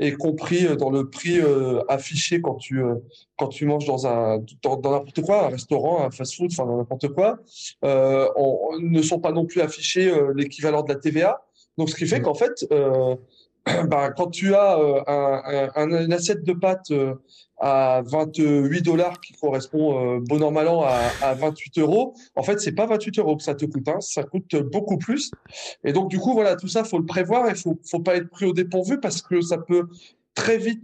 et 0.00 0.14
compris 0.14 0.66
euh, 0.66 0.74
dans 0.74 0.90
le 0.90 1.08
prix 1.08 1.38
euh, 1.38 1.82
affiché 1.88 2.40
quand 2.40 2.54
tu 2.54 2.82
euh, 2.82 2.96
quand 3.36 3.48
tu 3.48 3.66
manges 3.66 3.84
dans 3.84 4.06
un 4.06 4.42
dans, 4.62 4.76
dans 4.76 4.92
n'importe 4.92 5.20
quoi, 5.20 5.46
un 5.46 5.48
restaurant, 5.50 6.04
un 6.04 6.10
fast-food, 6.10 6.50
enfin 6.50 6.66
n'importe 6.66 7.08
quoi, 7.08 7.38
euh, 7.84 8.26
on, 8.34 8.78
ne 8.80 9.02
sont 9.02 9.20
pas 9.20 9.30
non 9.30 9.44
plus 9.44 9.60
affichés 9.60 10.12
l'équivalent 10.34 10.82
de 10.82 10.88
la 10.92 10.98
TVA. 10.98 11.44
Donc 11.76 11.90
ce 11.90 11.94
qui 11.94 12.06
fait 12.06 12.20
mmh. 12.20 12.22
qu'en 12.22 12.34
fait, 12.34 12.66
bah, 13.88 14.10
quand 14.10 14.28
tu 14.28 14.54
as 14.54 14.78
un, 15.06 15.70
un, 15.76 16.04
une 16.04 16.12
assiette 16.12 16.44
de 16.44 16.54
pâtes 16.54 16.92
à 17.60 18.02
28 18.06 18.82
dollars 18.82 19.20
qui 19.20 19.34
correspond 19.34 20.16
euh, 20.16 20.20
bon 20.20 20.42
an 20.42 20.50
mal 20.50 20.68
an 20.68 20.82
à, 20.82 21.10
à 21.22 21.34
28 21.34 21.78
euros. 21.78 22.14
En 22.34 22.42
fait, 22.42 22.60
c'est 22.60 22.72
pas 22.72 22.86
28 22.86 23.18
euros 23.18 23.36
que 23.36 23.42
ça 23.42 23.54
te 23.54 23.64
coûte, 23.66 23.88
hein, 23.88 24.00
ça 24.00 24.22
coûte 24.22 24.56
beaucoup 24.56 24.98
plus. 24.98 25.30
Et 25.84 25.92
donc 25.92 26.10
du 26.10 26.18
coup, 26.18 26.32
voilà, 26.32 26.56
tout 26.56 26.68
ça, 26.68 26.84
faut 26.84 26.98
le 26.98 27.06
prévoir 27.06 27.48
et 27.50 27.54
faut 27.54 27.78
faut 27.88 28.00
pas 28.00 28.16
être 28.16 28.30
pris 28.30 28.46
au 28.46 28.52
dépourvu 28.52 28.98
parce 28.98 29.22
que 29.22 29.40
ça 29.40 29.58
peut 29.58 29.88
très 30.34 30.58
vite 30.58 30.82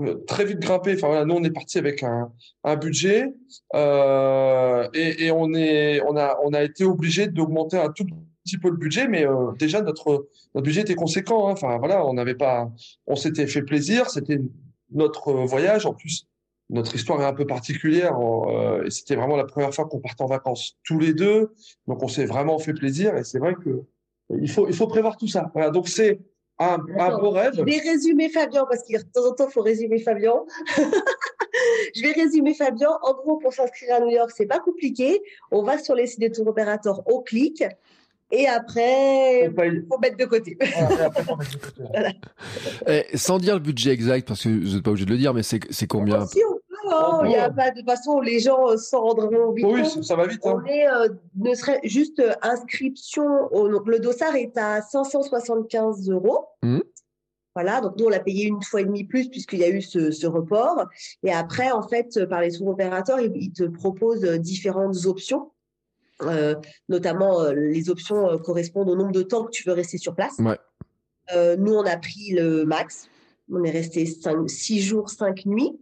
euh, 0.00 0.16
très 0.26 0.44
vite 0.44 0.58
grimper. 0.58 0.94
Enfin 0.94 1.08
voilà, 1.08 1.24
nous 1.24 1.34
on 1.34 1.44
est 1.44 1.50
parti 1.50 1.78
avec 1.78 2.02
un, 2.02 2.32
un 2.64 2.76
budget 2.76 3.34
euh, 3.74 4.88
et, 4.94 5.26
et, 5.26 5.30
on 5.30 5.54
est 5.54 6.00
on 6.08 6.16
a 6.16 6.36
on 6.44 6.52
a 6.52 6.62
été 6.62 6.84
obligé 6.84 7.28
d'augmenter 7.28 7.78
un 7.78 7.90
tout 7.90 8.06
petit 8.44 8.58
peu 8.58 8.70
le 8.70 8.76
budget, 8.76 9.06
mais 9.06 9.26
euh, 9.26 9.52
déjà 9.58 9.82
notre 9.82 10.28
notre 10.54 10.64
budget 10.64 10.80
était 10.80 10.96
conséquent. 10.96 11.48
Hein. 11.48 11.52
Enfin 11.52 11.78
voilà, 11.78 12.04
on 12.04 12.14
n'avait 12.14 12.34
pas, 12.34 12.70
on 13.06 13.14
s'était 13.16 13.46
fait 13.46 13.62
plaisir, 13.62 14.10
c'était 14.10 14.40
notre 14.90 15.32
voyage. 15.32 15.86
En 15.86 15.94
plus, 15.94 16.26
notre 16.70 16.94
histoire 16.94 17.20
est 17.22 17.26
un 17.26 17.34
peu 17.34 17.46
particulière. 17.46 18.18
Euh, 18.20 18.84
et 18.84 18.90
c'était 18.90 19.16
vraiment 19.16 19.36
la 19.36 19.44
première 19.44 19.72
fois 19.74 19.86
qu'on 19.86 20.00
partait 20.00 20.22
en 20.22 20.26
vacances 20.26 20.76
tous 20.84 20.98
les 20.98 21.14
deux. 21.14 21.54
Donc, 21.86 22.02
on 22.02 22.08
s'est 22.08 22.26
vraiment 22.26 22.58
fait 22.58 22.74
plaisir. 22.74 23.16
Et 23.16 23.24
c'est 23.24 23.38
vrai 23.38 23.54
que 23.54 23.82
il 24.30 24.50
faut, 24.50 24.66
il 24.68 24.74
faut 24.74 24.88
prévoir 24.88 25.16
tout 25.16 25.28
ça. 25.28 25.50
Voilà. 25.54 25.70
Donc, 25.70 25.88
c'est 25.88 26.20
un, 26.58 26.78
un 26.98 27.18
beau 27.18 27.30
rêve. 27.30 27.54
Je 27.56 27.62
vais 27.62 27.78
résumer 27.78 28.28
Fabien, 28.28 28.64
parce 28.68 28.82
qu'il 28.82 28.96
de 28.96 29.02
temps 29.02 29.26
en 29.26 29.32
temps, 29.32 29.46
il 29.48 29.52
faut 29.52 29.62
résumer 29.62 29.98
Fabien. 29.98 30.34
je 31.94 32.02
vais 32.02 32.12
résumer 32.12 32.54
Fabien. 32.54 32.90
En 33.02 33.14
gros, 33.14 33.36
pour 33.36 33.52
s'inscrire 33.52 33.96
à 33.96 34.00
New 34.00 34.10
York, 34.10 34.32
c'est 34.34 34.46
pas 34.46 34.58
compliqué. 34.58 35.22
On 35.50 35.62
va 35.62 35.78
sur 35.78 35.94
les 35.94 36.06
sites 36.06 36.20
des 36.20 36.30
tour 36.30 36.46
opérateurs, 36.46 37.02
on 37.06 37.20
clique. 37.20 37.64
Et 38.32 38.46
après, 38.48 39.44
il 39.46 39.86
faut 39.88 39.98
mettre 39.98 40.16
de 40.16 40.24
côté. 40.24 40.58
voilà. 41.78 42.12
et 42.88 43.16
sans 43.16 43.38
dire 43.38 43.54
le 43.54 43.60
budget 43.60 43.92
exact, 43.92 44.26
parce 44.26 44.42
que 44.42 44.48
je 44.48 44.74
n'êtes 44.74 44.82
pas 44.82 44.90
obligé 44.90 45.06
de 45.06 45.12
le 45.12 45.18
dire, 45.18 45.32
mais 45.32 45.44
c'est 45.44 45.86
combien 45.86 46.26
si, 46.26 46.40
on 46.44 46.54
peut, 46.54 46.60
hein. 46.92 47.20
Il 47.24 47.30
y 47.30 47.36
a 47.36 47.50
pas 47.50 47.70
de 47.70 47.78
toute 47.78 47.88
façon, 47.88 48.20
les 48.20 48.40
gens 48.40 48.68
euh, 48.68 48.76
s'en 48.76 49.02
rendront 49.02 49.52
vite. 49.52 49.66
Oui, 49.68 49.84
ça 50.02 50.16
va 50.16 50.26
vite. 50.26 50.44
Hein. 50.44 50.60
On 50.62 50.66
est, 50.66 50.88
euh, 50.88 51.08
ne 51.36 51.54
serait 51.54 51.80
juste 51.84 52.18
euh, 52.18 52.32
inscription. 52.42 53.24
Au, 53.52 53.68
donc 53.68 53.86
le 53.86 54.00
dossard 54.00 54.34
est 54.34 54.56
à 54.56 54.82
575 54.82 56.10
euros. 56.10 56.46
Mmh. 56.62 56.80
Voilà, 57.54 57.80
donc 57.80 57.94
nous 57.98 58.06
on 58.06 58.10
l'a 58.10 58.20
payé 58.20 58.46
une 58.46 58.62
fois 58.62 58.82
et 58.82 58.84
demie 58.84 59.04
plus 59.04 59.30
puisqu'il 59.30 59.60
y 59.60 59.64
a 59.64 59.70
eu 59.70 59.80
ce, 59.80 60.10
ce, 60.10 60.26
report. 60.26 60.86
Et 61.22 61.32
après, 61.32 61.70
en 61.70 61.82
fait, 61.82 62.26
par 62.26 62.42
les 62.42 62.50
sous-opérateurs, 62.50 63.18
ils, 63.18 63.32
ils 63.34 63.52
te 63.52 63.64
proposent 63.64 64.24
différentes 64.40 65.06
options. 65.06 65.52
Euh, 66.22 66.54
notamment 66.88 67.42
euh, 67.42 67.52
les 67.52 67.90
options 67.90 68.30
euh, 68.30 68.38
correspondent 68.38 68.88
au 68.88 68.96
nombre 68.96 69.12
de 69.12 69.22
temps 69.22 69.44
que 69.44 69.50
tu 69.50 69.64
veux 69.64 69.74
rester 69.74 69.98
sur 69.98 70.14
place. 70.14 70.38
Ouais. 70.38 70.58
nous, 71.58 71.74
on 71.74 71.84
a 71.84 71.96
pris 71.96 72.30
le 72.30 72.64
max. 72.64 73.08
On 73.50 73.62
est 73.62 73.70
resté 73.70 74.06
6 74.06 74.80
jours, 74.80 75.10
5 75.10 75.44
nuits. 75.46 75.78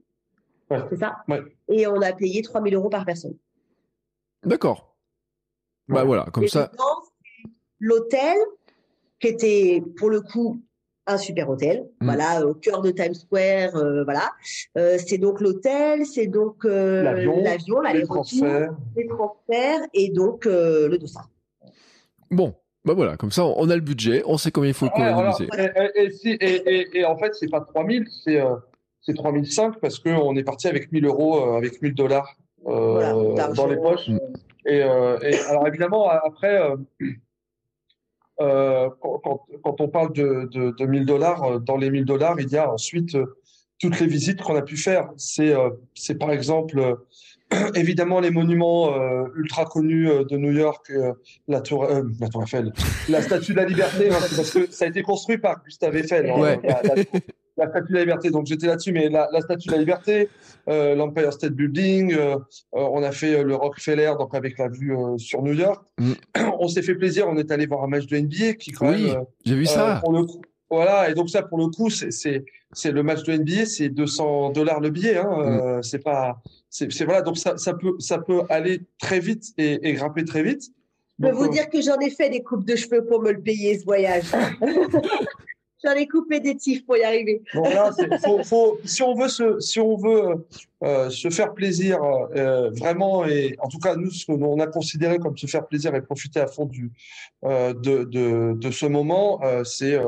Ouais. 0.70 0.82
C'est 0.90 0.98
ça? 0.98 1.18
Ouais. 1.28 1.42
Et 1.68 1.86
on 1.86 2.00
a 2.00 2.12
payé 2.12 2.42
3000 2.42 2.74
euros 2.74 2.88
par 2.90 3.04
personne. 3.04 3.36
D'accord. 4.44 4.96
Bah 5.88 6.04
voilà, 6.04 6.24
comme 6.32 6.44
Et 6.44 6.48
ça. 6.48 6.70
L'hôtel, 7.78 8.36
qui 9.20 9.28
était 9.28 9.82
pour 9.98 10.10
le 10.10 10.20
coup 10.20 10.62
un 11.06 11.18
super 11.18 11.50
hôtel, 11.50 11.88
mmh. 12.00 12.04
voilà, 12.04 12.46
au 12.46 12.54
cœur 12.54 12.80
de 12.82 12.90
Times 12.90 13.14
Square, 13.14 13.76
euh, 13.76 14.04
voilà. 14.04 14.32
Euh, 14.78 14.96
c'est 15.04 15.18
donc 15.18 15.40
l'hôtel, 15.40 16.06
c'est 16.06 16.26
donc 16.26 16.64
euh, 16.64 17.02
l'avion, 17.02 17.80
les 17.80 18.04
transferts, 18.04 18.74
les 18.96 19.06
transferts 19.06 19.80
et 19.92 20.10
donc 20.10 20.46
euh, 20.46 20.88
le 20.88 20.98
dossard. 20.98 21.28
Bon, 22.30 22.54
bah 22.84 22.94
voilà, 22.94 23.16
comme 23.16 23.30
ça 23.30 23.44
on 23.44 23.68
a 23.68 23.74
le 23.74 23.82
budget, 23.82 24.22
on 24.26 24.38
sait 24.38 24.50
combien 24.50 24.70
il 24.70 24.74
faut 24.74 24.86
économiser. 24.86 25.48
Et, 25.58 26.08
et, 26.24 26.80
et, 26.80 26.98
et, 26.98 27.04
en 27.04 27.16
fait, 27.16 27.34
c'est 27.34 27.50
pas 27.50 27.60
3000, 27.60 28.06
c'est 28.24 28.42
c'est 29.02 29.14
3005 29.14 29.80
parce 29.80 29.98
qu'on 29.98 30.34
est 30.36 30.44
parti 30.44 30.66
avec 30.66 30.90
1000 30.90 31.04
euros, 31.04 31.54
avec 31.56 31.82
1000 31.82 31.94
dollars 31.94 32.36
voilà, 32.62 33.12
dans 33.54 33.66
les 33.66 33.76
poches. 33.76 34.08
Mmh. 34.08 34.18
Et, 34.66 34.80
alors 34.80 35.68
évidemment, 35.68 36.08
après 36.08 36.58
euh, 38.40 38.88
quand, 39.00 39.20
quand, 39.62 39.80
on 39.80 39.88
parle 39.88 40.12
de, 40.12 40.48
de, 40.52 40.74
de 40.76 40.86
1000 40.86 41.06
dollars, 41.06 41.44
euh, 41.44 41.58
dans 41.58 41.76
les 41.76 41.90
1000 41.90 42.04
dollars, 42.04 42.40
il 42.40 42.48
y 42.48 42.56
a 42.56 42.72
ensuite 42.72 43.14
euh, 43.14 43.36
toutes 43.78 44.00
les 44.00 44.06
visites 44.06 44.42
qu'on 44.42 44.56
a 44.56 44.62
pu 44.62 44.76
faire. 44.76 45.08
C'est, 45.16 45.54
c'est 45.94 46.16
par 46.16 46.30
exemple 46.30 46.96
évidemment 47.74 48.20
les 48.20 48.30
monuments 48.30 48.94
ultra 49.34 49.64
connus 49.66 50.08
de 50.08 50.36
New 50.36 50.52
York, 50.52 50.90
la 51.48 51.60
tour, 51.60 51.86
la 52.20 52.28
tour 52.28 52.42
Eiffel, 52.44 52.72
la 53.08 53.20
Statue 53.20 53.52
de 53.52 53.58
la 53.58 53.66
Liberté, 53.66 54.10
hein, 54.10 54.18
parce 54.36 54.50
que 54.50 54.70
ça 54.70 54.84
a 54.86 54.88
été 54.88 55.02
construit 55.02 55.38
par 55.38 55.62
Gustave 55.64 55.96
Eiffel. 55.96 56.30
Hein, 56.30 56.40
ouais. 56.40 56.60
la, 56.62 56.82
la, 56.82 56.94
la, 57.56 57.68
Statue 57.68 57.92
de 57.92 57.94
la 57.94 58.00
Liberté. 58.00 58.30
Donc 58.30 58.46
j'étais 58.46 58.66
là-dessus, 58.66 58.92
mais 58.92 59.08
la, 59.08 59.28
la, 59.32 59.40
Statue 59.40 59.68
de 59.68 59.72
la 59.72 59.78
Liberté, 59.78 60.28
euh, 60.68 60.94
l'Empire 60.94 61.32
State 61.32 61.52
Building, 61.52 62.14
euh, 62.14 62.36
on 62.72 63.02
a 63.02 63.12
fait 63.12 63.42
le 63.42 63.54
Rockefeller, 63.54 64.12
donc 64.18 64.34
avec 64.34 64.58
la 64.58 64.68
vue 64.68 64.96
euh, 64.96 65.18
sur 65.18 65.42
New 65.42 65.52
York. 65.52 65.84
Mm. 65.98 66.12
On 66.58 66.68
s'est 66.68 66.82
fait 66.82 66.94
plaisir, 66.94 67.26
on 67.28 67.36
est 67.36 67.50
allé 67.50 67.66
voir 67.66 67.82
un 67.84 67.88
match 67.88 68.06
de 68.06 68.16
NBA 68.16 68.54
qui 68.54 68.70
quand 68.70 68.88
oui, 68.88 69.10
même. 69.10 69.24
j'ai 69.44 69.54
vu 69.54 69.66
ça. 69.66 70.00
Pour 70.02 70.12
le 70.12 70.24
coup, 70.24 70.40
voilà, 70.70 71.10
et 71.10 71.14
donc 71.14 71.28
ça 71.28 71.42
pour 71.42 71.58
le 71.58 71.66
coup, 71.66 71.90
c'est 71.90 72.44
c'est 72.72 72.90
le 72.90 73.02
match 73.02 73.22
de 73.24 73.36
NBA, 73.36 73.66
c'est 73.66 73.88
200 73.88 74.50
dollars 74.50 74.80
le 74.80 74.90
billet. 74.90 75.16
Hein, 75.16 75.78
mm. 75.78 75.82
c'est 75.82 75.98
pas, 75.98 76.40
c'est 76.70 77.04
voilà, 77.04 77.22
donc 77.22 77.36
ça 77.36 77.56
ça 77.56 77.74
peut 77.74 77.94
ça 77.98 78.18
peut 78.18 78.42
aller 78.48 78.82
très 78.98 79.20
vite 79.20 79.44
et, 79.58 79.88
et 79.88 79.92
grimper 79.94 80.24
très 80.24 80.42
vite. 80.42 80.70
Je 81.18 81.28
peux 81.28 81.32
vous 81.32 81.48
dire 81.48 81.68
que 81.68 81.80
j'en 81.80 81.98
ai 81.98 82.10
fait 82.10 82.30
des 82.30 82.42
coupes 82.42 82.64
de 82.64 82.74
cheveux 82.74 83.04
pour 83.04 83.22
me 83.22 83.32
le 83.32 83.40
payer 83.40 83.78
ce 83.78 83.84
voyage. 83.84 84.24
J'en 85.84 85.92
ai 85.92 86.06
coupé 86.06 86.40
des 86.40 86.56
tifs 86.56 86.86
pour 86.86 86.96
y 86.96 87.04
arriver. 87.04 87.42
Bon, 87.54 87.62
là, 87.62 87.90
faut, 88.24 88.42
faut, 88.42 88.78
si 88.84 89.02
on 89.02 89.14
veut 89.14 89.28
se, 89.28 89.60
si 89.60 89.80
on 89.80 89.96
veut 89.96 90.46
euh, 90.82 91.10
se 91.10 91.28
faire 91.28 91.52
plaisir 91.52 92.02
euh, 92.02 92.70
vraiment, 92.70 93.26
et 93.26 93.56
en 93.60 93.68
tout 93.68 93.78
cas 93.78 93.94
nous, 93.94 94.10
ce 94.10 94.24
qu'on 94.26 94.60
a 94.60 94.66
considéré 94.66 95.18
comme 95.18 95.36
se 95.36 95.46
faire 95.46 95.66
plaisir 95.66 95.94
et 95.94 96.00
profiter 96.00 96.40
à 96.40 96.46
fond 96.46 96.64
du 96.64 96.90
euh, 97.44 97.74
de, 97.74 98.04
de, 98.04 98.54
de, 98.54 98.70
ce 98.70 98.86
moment, 98.86 99.40
c'est 99.64 99.98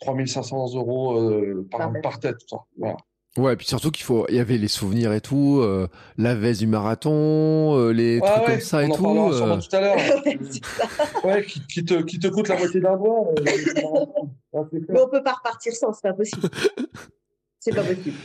3500 0.00 0.74
euros 0.74 1.64
par, 1.70 1.92
par 2.02 2.20
tête. 2.20 2.36
Voilà. 2.76 2.96
Ouais, 3.36 3.54
et 3.54 3.56
puis 3.56 3.66
surtout 3.66 3.90
qu'il 3.90 4.04
faut, 4.04 4.26
il 4.28 4.36
y 4.36 4.38
avait 4.38 4.58
les 4.58 4.68
souvenirs 4.68 5.12
et 5.12 5.20
tout, 5.20 5.58
euh, 5.60 5.88
la 6.18 6.36
veste 6.36 6.60
du 6.60 6.68
marathon, 6.68 7.76
euh, 7.76 7.90
les 7.90 8.20
ouais, 8.20 8.30
trucs 8.30 8.46
ouais, 8.46 8.52
comme 8.52 8.60
ça 8.60 8.84
et 8.84 8.86
on 8.86 8.92
en 8.92 8.94
tout. 8.96 9.02
parlera 9.02 9.56
euh... 9.56 9.60
tout 9.60 9.76
à 9.76 9.80
l'heure. 9.80 9.96
ouais, 11.24 11.44
qui, 11.44 11.66
qui, 11.66 11.84
te, 11.84 11.94
qui 12.02 12.20
te 12.20 12.28
coûte 12.28 12.46
la 12.46 12.58
moitié 12.58 12.80
d'un 12.80 12.96
doigt. 12.96 13.34
Mais 13.42 15.00
on 15.00 15.08
peut 15.08 15.22
pas 15.24 15.32
repartir 15.32 15.72
sans, 15.72 15.92
c'est 15.92 16.02
pas 16.02 16.12
possible. 16.12 16.48
c'est 17.58 17.74
pas 17.74 17.82
possible. 17.82 18.16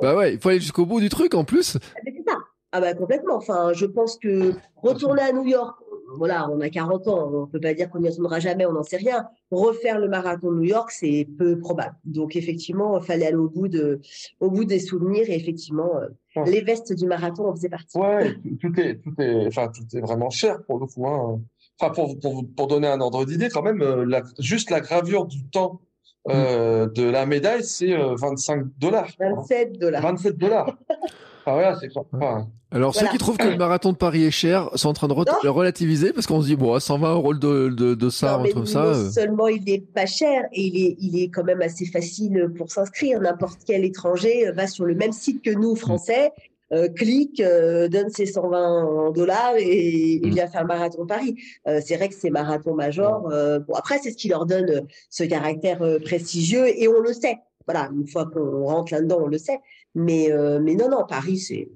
bah 0.00 0.14
ouais, 0.14 0.34
il 0.34 0.40
faut 0.40 0.50
aller 0.50 0.60
jusqu'au 0.60 0.86
bout 0.86 1.00
du 1.00 1.08
truc 1.08 1.34
en 1.34 1.42
plus. 1.42 1.78
C'est 2.04 2.24
ça. 2.28 2.36
Ah 2.70 2.80
bah 2.80 2.94
complètement. 2.94 3.36
Enfin, 3.36 3.72
je 3.72 3.86
pense 3.86 4.16
que 4.16 4.52
retourner 4.76 5.22
à 5.22 5.32
New 5.32 5.46
York, 5.46 5.76
voilà, 6.16 6.48
on 6.50 6.60
a 6.60 6.68
40 6.68 7.08
ans, 7.08 7.30
on 7.32 7.46
peut 7.46 7.60
pas 7.60 7.74
dire 7.74 7.90
qu'on 7.90 8.00
n'y 8.00 8.08
retournera 8.08 8.40
jamais, 8.40 8.66
on 8.66 8.72
n'en 8.72 8.82
sait 8.82 8.96
rien. 8.96 9.26
Refaire 9.50 9.98
le 9.98 10.08
marathon 10.08 10.50
de 10.50 10.56
New 10.56 10.64
York, 10.64 10.90
c'est 10.90 11.26
peu 11.38 11.58
probable. 11.58 11.96
Donc 12.04 12.36
effectivement, 12.36 12.98
il 12.98 13.04
fallait 13.04 13.26
aller 13.26 13.36
au 13.36 13.48
bout 13.48 13.68
de, 13.68 14.00
au 14.40 14.50
bout 14.50 14.64
des 14.64 14.78
souvenirs 14.78 15.28
et 15.28 15.34
effectivement, 15.34 15.90
euh, 15.96 16.44
les 16.46 16.60
vestes 16.60 16.92
du 16.92 17.06
marathon 17.06 17.48
en 17.48 17.54
faisaient 17.54 17.68
partie. 17.68 17.98
Ouais, 17.98 18.34
tout 18.60 18.72
est, 18.78 19.00
tout 19.02 19.14
est, 19.18 19.46
enfin, 19.46 19.68
tout 19.68 19.96
est 19.96 20.00
vraiment 20.00 20.30
cher 20.30 20.62
pour 20.66 20.78
le 20.78 20.86
coup. 20.86 21.06
Hein. 21.06 21.40
Enfin, 21.78 21.92
pour, 21.92 22.18
pour, 22.18 22.44
pour 22.56 22.66
donner 22.68 22.88
un 22.88 23.00
ordre 23.00 23.24
d'idée, 23.24 23.48
quand 23.50 23.62
même, 23.62 23.82
la, 24.04 24.22
juste 24.38 24.70
la 24.70 24.80
gravure 24.80 25.26
du 25.26 25.44
temps 25.44 25.80
euh, 26.28 26.88
de 26.88 27.04
la 27.04 27.26
médaille, 27.26 27.62
c'est 27.62 27.94
25 27.94 28.66
dollars. 28.78 29.10
27 29.18 29.78
dollars. 29.78 30.02
27 30.02 30.38
dollars. 30.38 30.76
Voilà, 31.46 31.76
c'est 31.80 31.88
enfin, 31.96 32.48
Alors 32.72 32.92
Voilà. 32.92 33.06
ceux 33.08 33.12
qui 33.12 33.18
trouvent 33.18 33.36
que 33.36 33.46
le 33.46 33.56
marathon 33.56 33.92
de 33.92 33.96
Paris 33.96 34.24
est 34.24 34.30
cher 34.30 34.68
sont 34.74 34.88
en 34.88 34.92
train 34.92 35.08
de 35.08 35.12
re- 35.14 35.26
Non. 35.26 35.38
le 35.44 35.50
relativiser 35.50 36.12
parce 36.12 36.26
qu'on 36.26 36.42
se 36.42 36.46
dit 36.46 36.56
bon 36.56 36.78
120 36.78 37.12
euros 37.14 37.34
de 37.34 37.68
de, 37.68 37.94
de 37.94 38.10
ça 38.10 38.36
Non, 38.38 38.42
mais 38.44 38.66
ça. 38.66 38.84
euh, 38.84 39.10
seulement 39.10 39.46
il 39.48 39.68
est 39.70 39.80
pas 39.92 40.06
cher 40.06 40.42
et 40.52 40.62
il 40.62 40.76
est, 40.84 40.96
il 41.00 41.22
est 41.22 41.28
quand 41.28 41.44
même 41.44 41.62
assez 41.62 41.86
facile 41.86 42.48
pour 42.56 42.70
s'inscrire. 42.70 43.20
N'importe 43.20 43.60
quel 43.66 43.84
étranger 43.84 44.50
va 44.52 44.66
sur 44.66 44.84
le 44.84 44.94
même 44.94 45.12
site 45.12 45.42
que 45.42 45.50
nous, 45.50 45.76
Français, 45.76 46.32
euh, 46.72 46.88
clique, 46.88 47.40
euh, 47.40 47.86
donne 47.88 48.10
ses 48.10 48.26
120 48.26 49.12
dollars 49.12 49.54
et, 49.56 50.14
et 50.14 50.20
Mm. 50.26 50.30
vient 50.34 50.46
faire 50.48 50.62
le 50.62 50.66
marathon 50.66 51.02
de 51.02 51.06
Paris. 51.06 51.36
Euh, 51.68 51.80
c'est 51.84 51.96
vrai 51.96 52.08
que 52.08 52.14
c'est 52.16 52.30
marathon 52.30 52.74
major. 52.74 53.28
euh, 53.30 53.60
bon, 53.60 53.74
après, 53.74 53.98
c'est 54.02 54.10
ce 54.10 54.16
qui 54.16 54.28
leur 54.28 54.46
donne 54.46 54.68
euh, 54.70 54.80
ce 55.10 55.22
caractère 55.22 55.82
euh, 55.82 56.00
prestigieux 56.00 56.66
et 56.66 56.88
on 56.88 56.98
le 57.00 57.12
sait. 57.12 57.36
Voilà, 57.68 57.88
une 57.92 58.06
fois 58.08 58.26
qu'on 58.26 58.64
rentre 58.64 58.92
là-dedans, 58.92 59.18
on 59.22 59.26
le 59.28 59.38
sait. 59.38 59.58
Mais, 59.96 60.30
euh, 60.30 60.60
mais 60.60 60.74
non, 60.74 60.90
non, 60.90 61.06
Paris, 61.08 61.38
c'est. 61.38 61.70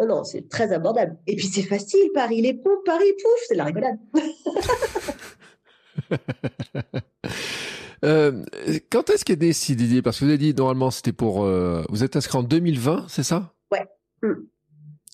Non, 0.00 0.06
non, 0.06 0.24
c'est 0.24 0.48
très 0.48 0.72
abordable. 0.72 1.18
Et 1.26 1.36
puis 1.36 1.46
c'est 1.46 1.62
facile, 1.62 2.10
Paris, 2.14 2.40
les 2.40 2.54
pompes, 2.54 2.82
Paris, 2.86 3.12
pouf, 3.22 3.40
c'est 3.46 3.54
la 3.54 3.64
rigolade. 3.64 3.98
euh, 8.04 8.42
quand 8.90 9.10
est-ce 9.10 9.26
qu'est 9.26 9.38
né 9.38 9.52
cette 9.52 9.78
idée 9.78 10.00
Parce 10.00 10.18
que 10.18 10.24
vous 10.24 10.30
avez 10.30 10.38
dit 10.38 10.54
normalement 10.54 10.90
c'était 10.90 11.12
pour 11.12 11.44
euh, 11.44 11.84
vous 11.90 12.02
êtes 12.02 12.16
inscrit 12.16 12.38
en 12.38 12.42
2020, 12.42 13.04
c'est 13.08 13.24
ça? 13.24 13.52
Ouais. 13.70 13.86
Mm. 14.22 14.46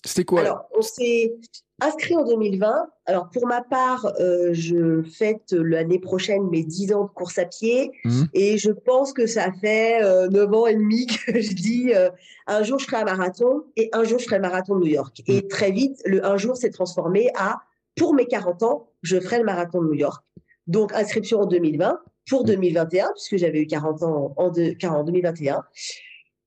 C'était 0.05 0.23
quoi? 0.23 0.39
Alors, 0.39 0.69
on 0.73 0.81
s'est, 0.81 1.35
inscrit 1.81 2.15
en 2.15 2.23
2020. 2.23 2.87
Alors 3.05 3.29
pour 3.29 3.47
ma 3.47 3.61
part, 3.61 4.05
euh, 4.19 4.49
je 4.53 5.03
fête 5.03 5.51
l'année 5.51 5.99
prochaine 5.99 6.49
mes 6.49 6.63
10 6.63 6.93
ans 6.93 7.03
de 7.03 7.09
course 7.09 7.37
à 7.37 7.45
pied 7.45 7.91
Mmh. 8.03 8.23
et 8.33 8.57
je 8.57 8.71
pense 8.71 9.13
que 9.13 9.25
ça 9.25 9.51
fait 9.61 10.03
euh, 10.03 10.27
9 10.29 10.53
ans 10.53 10.67
et 10.67 10.75
demi 10.75 11.05
que 11.07 11.39
je 11.39 11.53
dis 11.53 11.93
euh, 11.93 12.09
un 12.47 12.63
jour 12.63 12.79
je 12.79 12.85
ferai 12.85 12.97
un 12.97 13.05
marathon 13.05 13.63
et 13.75 13.89
un 13.93 14.03
jour 14.03 14.19
je 14.19 14.25
ferai 14.25 14.37
le 14.37 14.43
marathon 14.43 14.75
de 14.75 14.81
New 14.81 14.91
York. 14.91 15.21
Et 15.27 15.47
très 15.47 15.71
vite, 15.71 16.01
le 16.05 16.25
un 16.25 16.37
jour 16.37 16.55
s'est 16.57 16.69
transformé 16.69 17.31
à 17.35 17.61
pour 17.95 18.13
mes 18.13 18.25
40 18.25 18.63
ans, 18.63 18.89
je 19.01 19.19
ferai 19.19 19.39
le 19.39 19.45
marathon 19.45 19.81
de 19.81 19.87
New 19.87 19.93
York. 19.93 20.23
Donc 20.67 20.93
inscription 20.93 21.41
en 21.41 21.45
2020 21.45 21.99
pour 22.29 22.43
2021 22.43 23.11
puisque 23.13 23.37
j'avais 23.37 23.61
eu 23.61 23.67
40 23.67 24.03
ans 24.03 24.33
en, 24.37 24.49
de, 24.49 24.75
en 24.85 25.03
2021. 25.03 25.63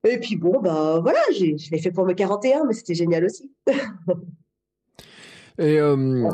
Et 0.06 0.18
puis 0.18 0.36
bon, 0.36 0.60
bah 0.60 1.00
voilà, 1.02 1.20
je 1.32 1.70
l'ai 1.70 1.78
fait 1.78 1.90
pour 1.90 2.06
mes 2.06 2.14
41, 2.14 2.64
mais 2.66 2.72
c'était 2.72 2.94
génial 2.94 3.24
aussi. 3.24 3.52
Et 5.58 5.78
euh, 5.78 6.30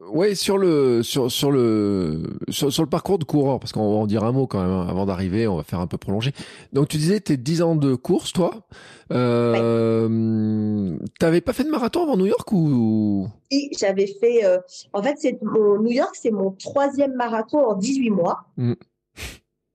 ouais, 0.00 0.34
sur 0.34 0.58
le 0.58 1.02
sur 1.02 1.30
sur 1.30 1.50
le 1.50 2.22
sur, 2.48 2.72
sur 2.72 2.82
le 2.82 2.88
parcours 2.88 3.18
de 3.18 3.24
coureur, 3.24 3.60
parce 3.60 3.72
qu'on 3.72 3.92
va 3.92 3.96
en 3.96 4.06
dire 4.06 4.24
un 4.24 4.32
mot 4.32 4.46
quand 4.46 4.60
même 4.60 4.70
hein, 4.70 4.86
avant 4.88 5.06
d'arriver, 5.06 5.46
on 5.46 5.56
va 5.56 5.62
faire 5.62 5.80
un 5.80 5.86
peu 5.86 5.98
prolonger. 5.98 6.32
Donc 6.72 6.88
tu 6.88 6.96
disais 6.96 7.20
tes 7.20 7.36
10 7.36 7.62
ans 7.62 7.76
de 7.76 7.94
course, 7.94 8.32
toi. 8.32 8.52
Euh, 9.12 10.96
T'avais 11.18 11.40
pas 11.40 11.52
fait 11.52 11.64
de 11.64 11.70
marathon 11.70 12.02
avant 12.02 12.16
New 12.16 12.26
York 12.26 12.50
ou? 12.52 13.28
Et 13.50 13.70
j'avais 13.78 14.06
fait, 14.06 14.44
euh, 14.44 14.58
en 14.92 15.02
fait, 15.02 15.16
c'est 15.18 15.38
New 15.42 15.90
York, 15.90 16.14
c'est 16.14 16.30
mon 16.30 16.52
troisième 16.52 17.14
marathon 17.14 17.58
en 17.58 17.74
18 17.74 18.10
mois. 18.10 18.44
Mm. 18.56 18.74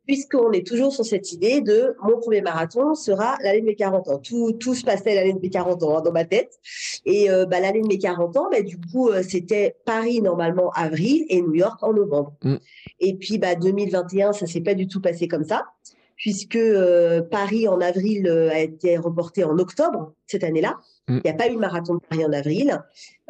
Puisqu'on 0.06 0.52
est 0.52 0.66
toujours 0.66 0.94
sur 0.94 1.06
cette 1.06 1.32
idée 1.32 1.62
de 1.62 1.96
mon 2.04 2.20
premier 2.20 2.42
marathon 2.42 2.96
sera 2.96 3.38
l'année 3.42 3.62
de 3.62 3.66
mes 3.66 3.76
40 3.76 4.08
ans. 4.10 4.20
Tout, 4.20 4.54
tout 4.54 4.76
se 4.76 4.84
passait 4.84 5.16
l'année 5.16 5.34
de 5.34 5.40
mes 5.40 5.50
40 5.50 5.84
ans 5.84 5.98
hein, 5.98 6.02
dans 6.02 6.12
ma 6.12 6.26
tête. 6.26 6.60
Et 7.06 7.30
euh, 7.30 7.46
bah, 7.46 7.60
l'année 7.60 7.82
de 7.82 7.88
mes 7.88 7.98
40 7.98 8.38
ans, 8.38 8.48
bah, 8.52 8.62
du 8.62 8.78
coup, 8.80 9.10
euh, 9.10 9.24
c'était 9.24 9.76
Paris 9.86 10.22
normalement 10.22 10.72
avril 10.72 11.26
et 11.30 11.42
New 11.42 11.56
York 11.56 11.82
en 11.82 11.94
novembre. 11.94 12.34
Mm. 12.44 12.56
Et 13.00 13.16
puis 13.16 13.38
bah, 13.38 13.56
2021, 13.56 14.34
ça 14.34 14.48
s'est 14.48 14.62
pas 14.62 14.74
du 14.74 14.88
tout 14.88 15.02
passé 15.02 15.28
comme 15.28 15.44
ça, 15.44 15.66
puisque 16.16 16.56
euh, 16.56 17.22
Paris 17.22 17.68
en 17.68 17.82
avril 17.82 18.28
euh, 18.28 18.50
a 18.52 18.60
été 18.60 18.98
reporté 18.98 19.44
en 19.44 19.58
octobre 19.58 20.14
cette 20.28 20.44
année-là. 20.44 20.80
Mm. 21.08 21.18
Il 21.18 21.22
n'y 21.26 21.30
a 21.32 21.34
pas 21.34 21.48
eu 21.48 21.54
le 21.54 21.60
marathon 21.60 21.96
de 21.96 22.00
Paris 22.00 22.26
en 22.26 22.34
avril. 22.34 22.82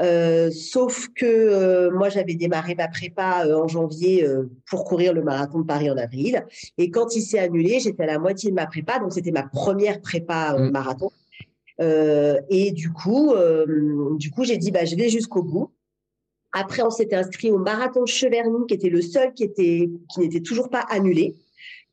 Euh, 0.01 0.50
sauf 0.51 1.10
que 1.15 1.25
euh, 1.25 1.91
moi, 1.91 2.10
j'avais 2.10 2.36
démarré 2.36 2.75
ma 2.75 2.88
prépa 2.88 3.46
euh, 3.46 3.58
en 3.58 3.67
janvier 3.67 4.25
pour 4.70 4.86
courir 4.86 5.13
le 5.13 5.22
marathon 5.24 5.60
de 5.60 5.65
Paris 5.65 5.89
en 5.89 5.98
avril. 5.98 6.46
Et 6.77 6.89
quand 6.89 7.15
il 7.15 7.22
s'est 7.22 7.39
annulé, 7.39 7.79
j'étais 7.79 8.03
à 8.03 8.08
la 8.08 8.20
moitié 8.20 8.50
de 8.50 8.55
ma 8.55 8.65
prépa, 8.65 9.00
donc 9.00 9.13
c'était 9.13 9.32
ma 9.32 9.44
première 9.44 10.01
prépa 10.01 10.55
Mm. 10.58 10.72
marathon. 10.72 11.12
Et 11.79 12.72
du 12.72 12.91
coup, 12.91 13.34
du 14.17 14.32
coup, 14.32 14.44
j'ai 14.46 14.58
dit 14.58 14.72
bah 14.72 14.86
je 14.86 14.96
vais 14.96 15.10
jusqu'au 15.10 15.44
bout. 15.44 15.72
Après, 16.53 16.84
on 16.84 16.89
s'était 16.89 17.17
inscrit 17.17 17.51
au 17.51 17.58
marathon 17.58 18.03
de 18.03 18.08
Cheverny, 18.08 18.65
qui 18.67 18.75
était 18.75 18.89
le 18.89 19.01
seul 19.01 19.34
qui 19.34 19.44
était 19.44 19.89
qui 20.13 20.20
n'était 20.22 20.39
toujours 20.39 20.70
pas 20.70 20.86
annulé, 20.89 21.36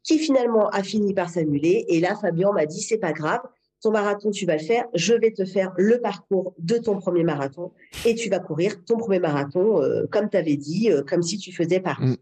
qui 0.05 0.19
finalement 0.19 0.69
a 0.69 0.85
fini 0.85 1.15
par 1.15 1.29
s'annuler. 1.31 1.85
Et 1.89 1.99
là, 1.99 2.15
Fabien 2.15 2.53
m'a 2.53 2.67
dit 2.67 2.81
c'est 2.81 2.99
pas 2.99 3.13
grave, 3.13 3.41
ton 3.83 3.91
marathon 3.91 4.31
tu 4.31 4.47
vas 4.47 4.57
le 4.57 4.63
faire, 4.63 4.87
je 4.95 5.13
vais 5.13 5.33
te 5.33 5.45
faire 5.45 5.73
le 5.77 6.01
parcours 6.01 6.55
de 6.59 6.79
ton 6.79 6.99
premier 6.99 7.25
marathon 7.25 7.73
et 8.07 8.15
tu 8.15 8.31
vas 8.31 8.39
courir 8.39 8.83
ton 8.85 8.97
premier 8.97 9.19
marathon 9.19 9.83
euh, 9.83 10.07
comme 10.11 10.31
tu 10.31 10.37
avais 10.37 10.57
dit, 10.57 10.91
euh, 10.91 11.03
comme 11.03 11.23
si 11.23 11.37
tu 11.37 11.53
faisais 11.53 11.81
Paris. 11.81 12.07
Mm. 12.07 12.17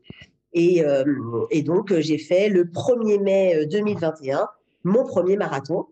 Et, 0.52 0.85
euh, 0.85 1.05
et 1.50 1.62
donc 1.62 1.95
j'ai 1.99 2.19
fait 2.19 2.49
le 2.49 2.64
1er 2.64 3.23
mai 3.23 3.57
euh, 3.57 3.67
2021 3.67 4.49
mon 4.83 5.05
premier 5.05 5.37
marathon 5.37 5.87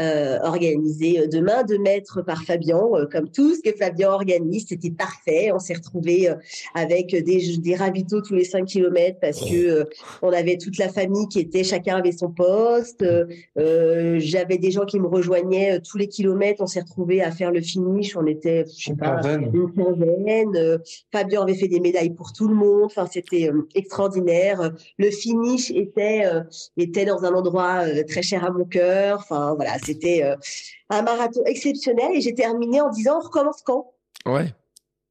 euh, 0.00 0.38
organisé 0.42 1.26
de 1.26 1.40
main 1.40 1.62
de 1.64 1.76
maître 1.76 2.22
par 2.22 2.42
Fabien, 2.44 2.80
euh, 2.94 3.06
comme 3.10 3.28
tout 3.30 3.54
ce 3.54 3.60
que 3.62 3.76
Fabien 3.76 4.10
organise, 4.10 4.66
c'était 4.68 4.90
parfait. 4.90 5.50
On 5.52 5.58
s'est 5.58 5.74
retrouvés 5.74 6.28
euh, 6.30 6.34
avec 6.74 7.10
des, 7.14 7.58
des 7.58 7.74
ravitaux 7.74 8.20
tous 8.20 8.34
les 8.34 8.44
5 8.44 8.64
kilomètres 8.64 9.18
parce 9.20 9.40
que 9.40 9.54
euh, 9.54 9.84
on 10.22 10.32
avait 10.32 10.56
toute 10.58 10.78
la 10.78 10.88
famille 10.88 11.26
qui 11.28 11.40
était, 11.40 11.64
chacun 11.64 11.96
avait 11.96 12.12
son 12.12 12.30
poste. 12.30 13.02
Euh, 13.02 13.26
euh, 13.58 14.16
J'avais 14.20 14.58
des 14.58 14.70
gens 14.70 14.84
qui 14.84 15.00
me 15.00 15.06
rejoignaient 15.06 15.76
euh, 15.76 15.80
tous 15.80 15.98
les 15.98 16.08
kilomètres. 16.08 16.62
On 16.62 16.66
s'est 16.66 16.80
retrouvés 16.80 17.22
à 17.22 17.30
faire 17.30 17.50
le 17.50 17.60
finish. 17.60 18.16
On 18.16 18.26
était, 18.26 18.64
je 18.76 18.84
sais 18.84 18.90
Une 18.92 18.96
pas, 18.96 19.16
quinzaine. 19.16 19.50
une 19.52 19.72
quinzaine. 19.72 20.56
Euh, 20.56 20.78
Fabien 21.12 21.42
avait 21.42 21.54
fait 21.54 21.68
des 21.68 21.80
médailles 21.80 22.10
pour 22.14 22.32
tout 22.32 22.48
le 22.48 22.54
monde. 22.54 22.84
Enfin, 22.84 23.06
c'était 23.10 23.48
euh, 23.50 23.66
extraordinaire. 23.74 24.60
Euh, 24.60 24.70
Le 24.98 25.10
finish 25.10 25.70
était 25.70 26.22
euh, 26.24 26.42
était 26.76 27.04
dans 27.04 27.24
un 27.24 27.32
endroit 27.34 27.84
euh, 27.86 28.02
très 28.06 28.22
cher 28.22 28.44
à 28.44 28.50
mon 28.50 28.64
cœur. 28.64 29.18
Enfin, 29.20 29.54
voilà, 29.54 29.72
c'était 29.88 30.22
euh, 30.22 30.36
un 30.90 31.02
marathon 31.02 31.42
exceptionnel. 31.44 32.10
Et 32.14 32.20
j'ai 32.20 32.34
terminé 32.34 32.80
en 32.80 32.90
disant 32.90 33.18
on 33.18 33.24
recommence 33.24 33.62
quand? 33.64 33.92
Ouais. 34.26 34.46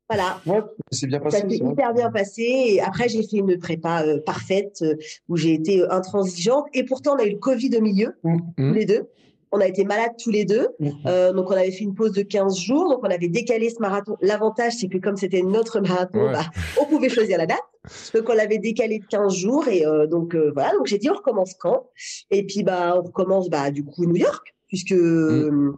Voilà. 0.09 0.39
Ouais, 0.45 0.61
c'est 0.91 1.07
bien 1.07 1.19
passé. 1.19 1.39
Ça 1.41 1.49
s'est 1.49 1.55
hyper 1.57 1.93
bien 1.93 2.09
passé. 2.09 2.41
Et 2.43 2.81
après, 2.81 3.09
j'ai 3.09 3.23
fait 3.23 3.37
une 3.37 3.59
prépa 3.59 4.03
euh, 4.05 4.19
parfaite 4.25 4.79
euh, 4.81 4.95
où 5.27 5.35
j'ai 5.35 5.53
été 5.53 5.81
euh, 5.81 5.91
intransigeante. 5.91 6.65
Et 6.73 6.83
pourtant, 6.85 7.15
on 7.15 7.19
a 7.19 7.25
eu 7.25 7.31
le 7.31 7.37
Covid 7.39 7.71
au 7.77 7.81
milieu, 7.81 8.15
Mm. 8.23 8.35
Mm. 8.35 8.69
tous 8.69 8.73
les 8.73 8.85
deux. 8.85 9.09
On 9.51 9.59
a 9.59 9.67
été 9.67 9.83
malades 9.85 10.11
tous 10.21 10.29
les 10.31 10.45
deux. 10.45 10.69
Mm. 10.79 10.89
Euh, 11.07 11.33
donc, 11.33 11.47
on 11.51 11.55
avait 11.55 11.71
fait 11.71 11.83
une 11.83 11.93
pause 11.93 12.13
de 12.13 12.21
15 12.21 12.57
jours. 12.57 12.89
Donc, 12.89 12.99
on 13.03 13.09
avait 13.09 13.27
décalé 13.27 13.69
ce 13.69 13.79
marathon. 13.81 14.15
L'avantage, 14.21 14.73
c'est 14.79 14.87
que 14.87 14.97
comme 14.97 15.17
c'était 15.17 15.41
notre 15.41 15.81
marathon, 15.81 16.27
Ouais. 16.27 16.31
bah, 16.33 16.45
on 16.79 16.85
pouvait 16.85 17.09
choisir 17.09 17.37
la 17.37 17.45
date. 17.45 17.59
Donc, 18.13 18.29
on 18.29 18.33
l'avait 18.33 18.59
décalé 18.59 18.99
de 18.99 19.05
15 19.07 19.33
jours. 19.35 19.67
Et 19.67 19.85
euh, 19.85 20.07
donc, 20.07 20.35
euh, 20.35 20.51
voilà. 20.53 20.71
Donc, 20.73 20.87
j'ai 20.87 20.97
dit, 20.99 21.09
on 21.09 21.15
recommence 21.15 21.53
quand? 21.53 21.87
Et 22.31 22.45
puis, 22.45 22.63
bah, 22.63 22.93
on 22.97 23.01
recommence, 23.03 23.49
bah, 23.49 23.71
du 23.71 23.83
coup, 23.83 24.05
New 24.05 24.15
York, 24.17 24.53
puisque. 24.67 24.91
euh, 24.93 25.71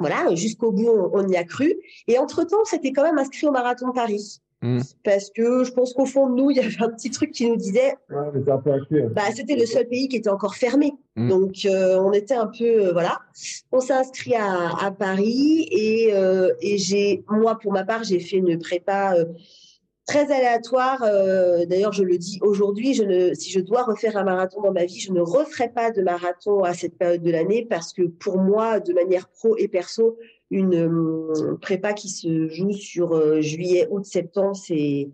Voilà, 0.00 0.32
jusqu'au 0.36 0.70
bout, 0.70 0.88
on, 0.88 1.10
on 1.12 1.28
y 1.28 1.36
a 1.36 1.42
cru. 1.44 1.74
Et 2.06 2.18
entre-temps, 2.18 2.64
c'était 2.64 2.92
quand 2.92 3.02
même 3.02 3.18
inscrit 3.18 3.46
au 3.48 3.50
marathon 3.50 3.88
de 3.88 3.92
Paris. 3.94 4.40
Mm. 4.62 4.80
Parce 5.04 5.30
que 5.30 5.64
je 5.64 5.72
pense 5.72 5.92
qu'au 5.92 6.06
fond 6.06 6.28
de 6.30 6.34
nous, 6.36 6.50
il 6.52 6.56
y 6.56 6.60
avait 6.60 6.80
un 6.82 6.88
petit 6.90 7.10
truc 7.10 7.32
qui 7.32 7.48
nous 7.48 7.56
disait, 7.56 7.96
Ouais, 8.10 8.30
mais 8.32 8.40
c'est 8.44 8.50
un 8.52 8.58
peu 8.58 8.72
acté, 8.72 9.02
hein. 9.02 9.10
bah, 9.12 9.22
c'était 9.34 9.56
le 9.56 9.66
seul 9.66 9.86
pays 9.88 10.06
qui 10.08 10.16
était 10.16 10.30
encore 10.30 10.54
fermé. 10.54 10.92
Mm. 11.16 11.28
Donc, 11.28 11.54
euh, 11.64 11.98
on 12.00 12.12
était 12.12 12.34
un 12.34 12.46
peu, 12.46 12.64
euh, 12.64 12.92
voilà. 12.92 13.18
On 13.72 13.80
s'est 13.80 13.92
inscrit 13.92 14.34
à, 14.36 14.70
à 14.80 14.90
Paris 14.92 15.66
et, 15.70 16.10
euh, 16.14 16.52
et 16.60 16.78
j'ai, 16.78 17.24
moi, 17.28 17.58
pour 17.60 17.72
ma 17.72 17.84
part, 17.84 18.04
j'ai 18.04 18.20
fait 18.20 18.36
une 18.36 18.56
prépa 18.58 19.14
euh, 19.16 19.24
très 20.08 20.32
aléatoire. 20.32 21.02
Euh, 21.04 21.64
D'ailleurs, 21.66 21.92
je 21.92 22.02
le 22.02 22.18
dis 22.18 22.38
aujourd'hui, 22.40 22.94
je 22.94 23.04
ne, 23.04 23.34
si 23.34 23.50
je 23.52 23.60
dois 23.60 23.84
refaire 23.84 24.16
un 24.16 24.24
marathon 24.24 24.62
dans 24.62 24.72
ma 24.72 24.84
vie, 24.86 24.98
je 24.98 25.12
ne 25.12 25.20
referai 25.20 25.68
pas 25.68 25.92
de 25.92 26.02
marathon 26.02 26.64
à 26.64 26.74
cette 26.74 26.96
période 26.98 27.22
de 27.22 27.30
l'année 27.30 27.64
parce 27.68 27.92
que 27.92 28.02
pour 28.02 28.38
moi, 28.38 28.80
de 28.80 28.92
manière 28.94 29.28
pro 29.28 29.56
et 29.58 29.68
perso, 29.68 30.18
une 30.50 30.74
euh, 30.74 31.56
prépa 31.60 31.92
qui 31.92 32.08
se 32.08 32.48
joue 32.48 32.72
sur 32.72 33.14
euh, 33.14 33.40
juillet, 33.42 33.86
août, 33.90 34.04
septembre, 34.06 34.56
c'est 34.56 35.08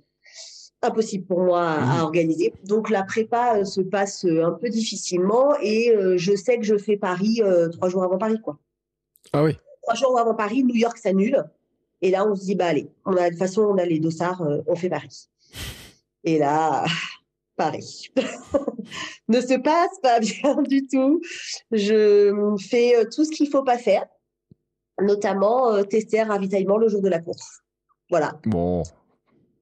impossible 0.81 1.27
pour 1.27 1.41
moi 1.41 1.63
à, 1.63 1.75
à 1.75 1.97
Mhm. 1.97 2.03
organiser. 2.05 2.53
Donc 2.65 2.89
la 2.89 3.03
prépa 3.03 3.65
se 3.65 3.81
passe 3.81 4.25
un 4.25 4.53
peu 4.53 4.69
difficilement 4.69 5.55
et 5.61 5.93
je 6.17 6.37
sais 6.37 6.59
que 6.59 6.65
je 6.65 6.77
fais 6.77 6.97
Paris 6.99 7.41
trois 7.73 7.89
jours 7.89 8.05
avant 8.05 8.19
Paris, 8.19 8.39
quoi. 8.43 8.59
Ah 9.33 9.43
oui. 9.45 9.57
Trois 9.83 9.95
jours 9.95 10.19
avant 10.19 10.35
Paris, 10.35 10.63
New 10.63 10.75
York 10.77 10.99
s'annule. 10.99 11.43
Et 12.03 12.11
là, 12.11 12.27
on 12.29 12.35
se 12.35 12.45
dit, 12.45 12.55
bah 12.55 12.67
allez, 12.67 12.89
on 13.05 13.17
a, 13.17 13.25
de 13.25 13.31
toute 13.31 13.39
façon, 13.39 13.63
on 13.63 13.79
a 13.79 13.85
les 13.85 13.99
dossards, 13.99 14.43
euh, 14.43 14.63
on 14.67 14.77
fait 14.77 14.89
Paris. 14.89 15.29
Et 16.25 16.39
là, 16.39 16.85
Paris 17.57 18.11
ne 19.29 19.41
se 19.41 19.59
passe 19.59 19.99
pas 20.03 20.21
bien 20.21 20.63
du 20.63 20.87
tout. 20.87 21.21
Je 21.71 22.57
fais 22.69 22.97
euh, 22.97 23.05
tout 23.05 23.25
ce 23.25 23.31
qu'il 23.31 23.49
faut 23.49 23.63
pas 23.63 23.79
faire, 23.79 24.07
notamment 25.01 25.73
euh, 25.73 25.83
tester 25.83 26.21
un 26.21 26.27
ravitaillement 26.27 26.77
le 26.77 26.89
jour 26.89 27.01
de 27.01 27.09
la 27.09 27.21
course. 27.21 27.63
Voilà. 28.11 28.39
Bon. 28.45 28.83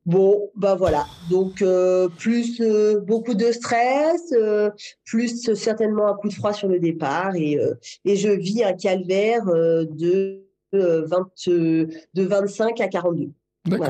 Bon, 0.05 0.51
bah 0.57 0.75
voilà. 0.75 1.07
Donc 1.31 1.63
euh, 1.63 2.09
plus 2.09 2.61
euh, 2.61 3.01
beaucoup 3.01 3.35
de 3.35 3.53
stress, 3.53 4.33
euh, 4.33 4.71
plus 5.05 5.55
certainement 5.55 6.09
un 6.09 6.15
coup 6.15 6.29
de 6.29 6.35
froid 6.35 6.53
sur 6.53 6.67
le 6.67 6.81
départ 6.81 7.37
et 7.37 7.57
et 8.05 8.17
je 8.17 8.31
vis 8.31 8.65
un 8.65 8.73
calvaire 8.73 9.45
de 9.47 10.42
20 10.79 11.31
euh, 11.49 11.87
de 12.15 12.23
25 12.23 12.81
à 12.81 12.89
42. 12.89 13.31
D'accord. 13.67 13.87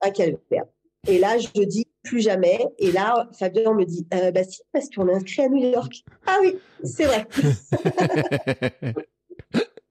Voilà. 0.00 0.12
Calvaire. 0.14 0.64
Et 1.08 1.18
là, 1.18 1.36
je 1.38 1.62
dis 1.64 1.86
plus 2.02 2.20
jamais. 2.20 2.64
Et 2.78 2.92
là, 2.92 3.28
Fabien 3.38 3.74
me 3.74 3.84
dit, 3.84 4.06
euh, 4.14 4.30
bah 4.30 4.44
si, 4.44 4.60
parce 4.72 4.88
qu'on 4.90 5.08
est 5.08 5.14
inscrit 5.14 5.42
à 5.42 5.48
New 5.48 5.64
York. 5.72 6.04
Ah 6.26 6.38
oui, 6.40 6.56
c'est 6.84 7.04
vrai. 7.04 7.26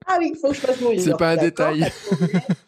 Ah 0.08 0.18
oui, 0.20 0.32
il 0.34 0.38
faut 0.38 0.50
que 0.50 0.54
je 0.54 0.60
fasse 0.60 0.80
New 0.82 0.92
York. 0.92 1.00
C'est 1.04 1.18
pas 1.18 1.32
un 1.32 1.38
détail. 1.38 1.92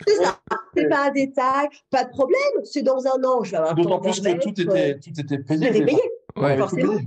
C'est 0.08 0.16
ça. 0.16 0.40
C'est 0.76 0.90
pas 0.90 1.08
un 1.08 1.12
détail. 1.12 1.68
Pas 1.92 2.04
de 2.06 2.10
problème. 2.10 2.38
C'est 2.64 2.82
dans 2.82 3.06
un 3.06 3.24
an. 3.24 3.44
Je 3.44 3.52
vais 3.52 3.58
avoir 3.58 3.76
le 3.76 3.84
D'autant 3.84 4.00
temps 4.00 4.12
plus 4.12 4.22
que 4.22 4.40
tout 4.40 4.60
était, 4.60 5.00
tout 5.00 5.20
était 5.20 5.36
euh, 5.36 5.44
payé. 5.44 5.68
C'était 5.68 5.72
déjà. 5.72 5.86
payé. 5.86 6.02
Ouais. 6.36 6.56
tout 6.56 6.62
forcément. 6.62 7.00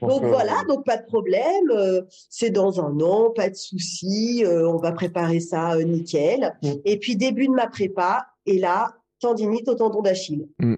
Donc 0.00 0.22
euh, 0.22 0.28
voilà, 0.28 0.62
donc 0.68 0.84
pas 0.84 0.96
de 0.96 1.06
problème. 1.06 1.70
euh, 1.70 2.02
c'est 2.30 2.50
dans 2.50 2.80
un 2.80 3.00
an, 3.00 3.30
pas 3.30 3.50
de 3.50 3.54
souci. 3.54 4.44
euh, 4.44 4.68
on 4.68 4.76
va 4.76 4.92
préparer 4.92 5.40
ça 5.40 5.74
euh, 5.74 5.82
nickel. 5.82 6.56
Mm. 6.62 6.68
Et 6.84 6.98
puis 6.98 7.16
début 7.16 7.48
de 7.48 7.52
ma 7.52 7.66
prépa, 7.66 8.26
et 8.46 8.58
là, 8.58 8.94
tendinite 9.20 9.68
au 9.68 9.74
tendon 9.74 10.02
d'Achille. 10.02 10.48
Mm. 10.60 10.74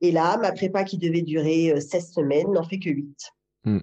Et 0.00 0.10
là, 0.10 0.36
ma 0.38 0.52
prépa 0.52 0.84
qui 0.84 0.98
devait 0.98 1.22
durer 1.22 1.72
euh, 1.72 1.80
16 1.80 2.12
semaines 2.12 2.52
n'en 2.52 2.62
fait 2.64 2.78
que 2.78 2.90
8. 2.90 3.32
Mm. 3.64 3.78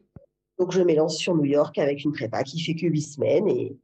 Donc 0.60 0.72
je 0.72 0.82
m'élance 0.82 1.18
sur 1.18 1.36
New 1.36 1.46
York 1.46 1.78
avec 1.78 2.04
une 2.04 2.12
prépa 2.12 2.44
qui 2.44 2.60
fait 2.60 2.76
que 2.76 2.88
8 2.88 3.02
semaines. 3.02 3.48
Et, 3.48 3.78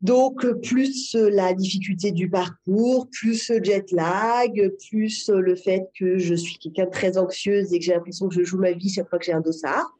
Donc, 0.00 0.46
plus 0.62 1.14
la 1.14 1.54
difficulté 1.54 2.12
du 2.12 2.30
parcours, 2.30 3.08
plus 3.10 3.50
le 3.50 3.62
jet 3.64 3.90
lag, 3.90 4.70
plus 4.88 5.28
le 5.28 5.56
fait 5.56 5.88
que 5.98 6.18
je 6.18 6.34
suis 6.34 6.56
quelqu'un 6.58 6.84
de 6.84 6.90
très 6.90 7.18
anxieuse 7.18 7.72
et 7.72 7.80
que 7.80 7.84
j'ai 7.84 7.94
l'impression 7.94 8.28
que 8.28 8.34
je 8.34 8.44
joue 8.44 8.58
ma 8.58 8.72
vie 8.72 8.88
chaque 8.88 9.08
fois 9.08 9.18
que 9.18 9.24
j'ai 9.24 9.32
un 9.32 9.40
dossard. 9.40 9.92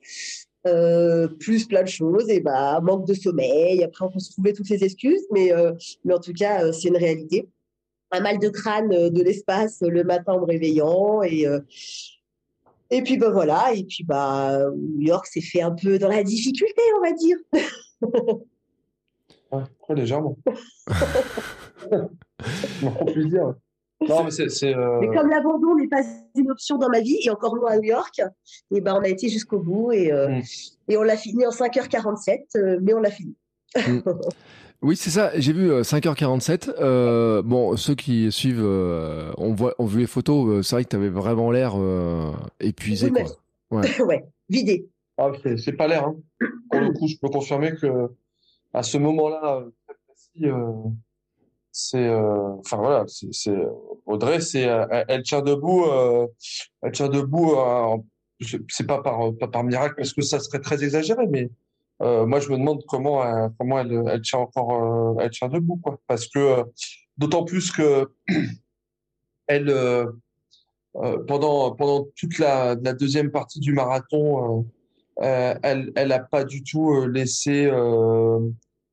Euh, 0.66 1.28
plus 1.28 1.66
plein 1.66 1.82
de 1.82 1.88
choses, 1.88 2.28
et 2.28 2.40
bah, 2.40 2.80
manque 2.82 3.06
de 3.06 3.14
sommeil. 3.14 3.82
Après, 3.84 4.04
on 4.04 4.10
peut 4.10 4.18
se 4.18 4.32
trouver 4.32 4.52
toutes 4.52 4.68
les 4.68 4.82
excuses, 4.84 5.24
mais, 5.32 5.52
euh, 5.52 5.72
mais 6.04 6.14
en 6.14 6.18
tout 6.18 6.32
cas, 6.32 6.64
euh, 6.64 6.72
c'est 6.72 6.88
une 6.88 6.96
réalité. 6.96 7.48
Un 8.10 8.20
mal 8.20 8.38
de 8.38 8.48
crâne 8.48 8.88
de 8.88 9.22
l'espace 9.22 9.80
le 9.80 10.02
matin 10.02 10.32
en 10.32 10.40
me 10.40 10.46
réveillant, 10.46 11.22
et, 11.22 11.46
et 12.90 13.02
puis 13.02 13.18
bah, 13.18 13.30
voilà, 13.30 13.72
et 13.74 13.84
puis 13.84 14.02
bah, 14.02 14.58
New 14.74 15.06
York 15.06 15.26
s'est 15.26 15.42
fait 15.42 15.60
un 15.60 15.72
peu 15.72 15.98
dans 15.98 16.08
la 16.08 16.22
difficulté, 16.22 16.82
on 16.96 17.02
va 17.02 17.12
dire. 17.12 17.36
Ouais, 19.52 19.62
très 19.82 19.94
légèrement. 19.94 20.36
on 22.82 23.04
peut 23.04 23.24
dire. 23.24 23.54
Non, 24.06 24.24
mais 24.24 24.30
c'est. 24.30 24.74
Euh... 24.74 25.00
Mais 25.00 25.08
comme 25.08 25.28
l'abandon 25.28 25.74
n'est 25.74 25.88
pas 25.88 26.02
une 26.36 26.50
option 26.50 26.78
dans 26.78 26.88
ma 26.88 27.00
vie, 27.00 27.18
et 27.22 27.30
encore 27.30 27.56
moins 27.56 27.72
à 27.72 27.76
New 27.76 27.88
York, 27.88 28.20
et 28.20 28.76
eh 28.76 28.80
ben 28.80 28.94
on 28.94 29.02
a 29.02 29.08
été 29.08 29.28
jusqu'au 29.28 29.58
bout 29.58 29.92
et, 29.92 30.12
euh, 30.12 30.28
mm. 30.28 30.42
et 30.88 30.96
on 30.96 31.02
l'a 31.02 31.16
fini 31.16 31.44
en 31.46 31.50
5h47, 31.50 32.56
euh, 32.56 32.78
mais 32.80 32.94
on 32.94 33.00
l'a 33.00 33.10
fini. 33.10 33.34
Mm. 33.76 34.00
Oui, 34.80 34.94
c'est 34.94 35.10
ça. 35.10 35.32
J'ai 35.34 35.52
vu 35.52 35.72
5h47. 35.72 36.72
Euh, 36.78 37.42
bon, 37.42 37.76
ceux 37.76 37.96
qui 37.96 38.30
suivent, 38.30 38.64
on 38.64 39.52
voit, 39.52 39.74
on 39.80 39.86
vu 39.86 39.98
les 39.98 40.06
photos. 40.06 40.64
c'est 40.64 40.76
vrai 40.76 40.84
que 40.84 40.90
tu 40.90 40.94
avais 40.94 41.08
vraiment 41.08 41.50
l'air 41.50 41.74
épuisé. 42.60 43.10
quoi. 43.10 43.24
Ouais. 43.72 44.00
ouais, 44.02 44.24
vidé. 44.48 44.88
Ah, 45.16 45.32
c'est 45.56 45.72
pas 45.72 45.88
l'air. 45.88 46.04
Hein. 46.04 46.14
Pour 46.70 46.78
le 46.78 46.92
coup, 46.92 47.08
je 47.08 47.16
peux 47.20 47.28
confirmer 47.28 47.72
que 47.72 47.88
à 48.74 48.82
ce 48.82 48.98
moment-là, 48.98 49.64
très 49.86 49.96
précis, 50.06 50.50
c'est 51.78 52.08
euh, 52.08 52.56
enfin 52.58 52.76
voilà 52.78 53.04
c'est 53.06 53.56
Audrey 54.04 54.40
c'est 54.40 54.68
elle 55.08 55.22
tient 55.22 55.42
debout 55.42 55.84
euh, 55.84 56.26
elle 56.82 56.90
tient 56.90 57.08
debout 57.08 57.54
euh, 57.56 57.96
c'est 58.68 58.86
pas 58.86 59.00
par 59.00 59.32
pas 59.38 59.46
par 59.46 59.62
miracle 59.62 59.94
parce 59.96 60.12
que 60.12 60.22
ça 60.22 60.40
serait 60.40 60.60
très 60.60 60.82
exagéré 60.82 61.26
mais 61.28 61.50
moi 62.00 62.40
je 62.40 62.50
me 62.50 62.56
demande 62.58 62.82
comment 62.88 63.50
comment 63.58 63.78
elle, 63.78 64.02
elle 64.08 64.22
tient 64.22 64.40
encore 64.40 65.20
elle 65.20 65.30
tient 65.30 65.48
debout 65.48 65.76
quoi. 65.76 66.00
Parce 66.08 66.26
que 66.28 66.64
d'autant 67.16 67.44
plus 67.44 67.70
que 67.70 68.10
elle 69.46 69.72
pendant 71.28 71.74
pendant 71.76 72.08
toute 72.16 72.38
la, 72.38 72.74
la, 72.74 72.92
deuxième 72.92 73.30
partie 73.30 73.60
du 73.60 73.72
marathon 73.72 74.66
elle 75.20 75.92
elle 75.96 76.12
a 76.12 76.20
pas 76.20 76.44
du 76.44 76.62
tout 76.62 77.06
laissé 77.06 77.70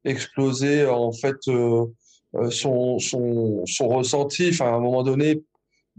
exploser 0.05 0.85
en 0.85 1.11
fait 1.11 1.38
euh, 2.35 2.49
son, 2.51 2.99
son, 2.99 3.65
son 3.65 3.88
ressenti. 3.88 4.49
Enfin, 4.49 4.65
à 4.65 4.75
un 4.75 4.79
moment 4.79 5.03
donné, 5.03 5.43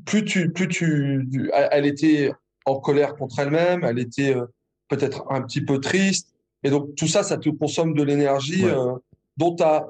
plus 0.05 0.25
tu, 0.25 0.51
plus 0.53 0.69
tu, 0.69 1.51
elle 1.71 1.87
était 1.87 2.33
en 2.67 2.79
colère 2.79 3.17
contre 3.17 3.39
elle-même, 3.39 3.85
elle 3.85 3.99
était 3.99 4.35
euh, 4.35 4.45
peut-être 4.89 5.25
un 5.31 5.43
petit 5.43 5.63
peu 5.63 5.81
triste. 5.81 6.35
Et 6.63 6.71
donc, 6.71 6.95
tout 6.95 7.07
ça, 7.07 7.23
ça 7.23 7.39
te 7.39 7.49
consomme 7.49 7.95
de 7.95 8.03
l'énergie 8.03 8.65
euh, 8.65 8.93
dont 9.37 9.55
tu 9.55 9.63
as 9.63 9.87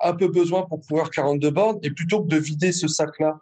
un 0.00 0.14
peu 0.14 0.28
besoin 0.28 0.62
pour 0.62 0.80
courir 0.86 1.10
42 1.10 1.50
bornes. 1.50 1.78
Et 1.82 1.90
plutôt 1.90 2.22
que 2.22 2.28
de 2.28 2.36
vider 2.36 2.70
ce 2.70 2.86
sac-là 2.86 3.40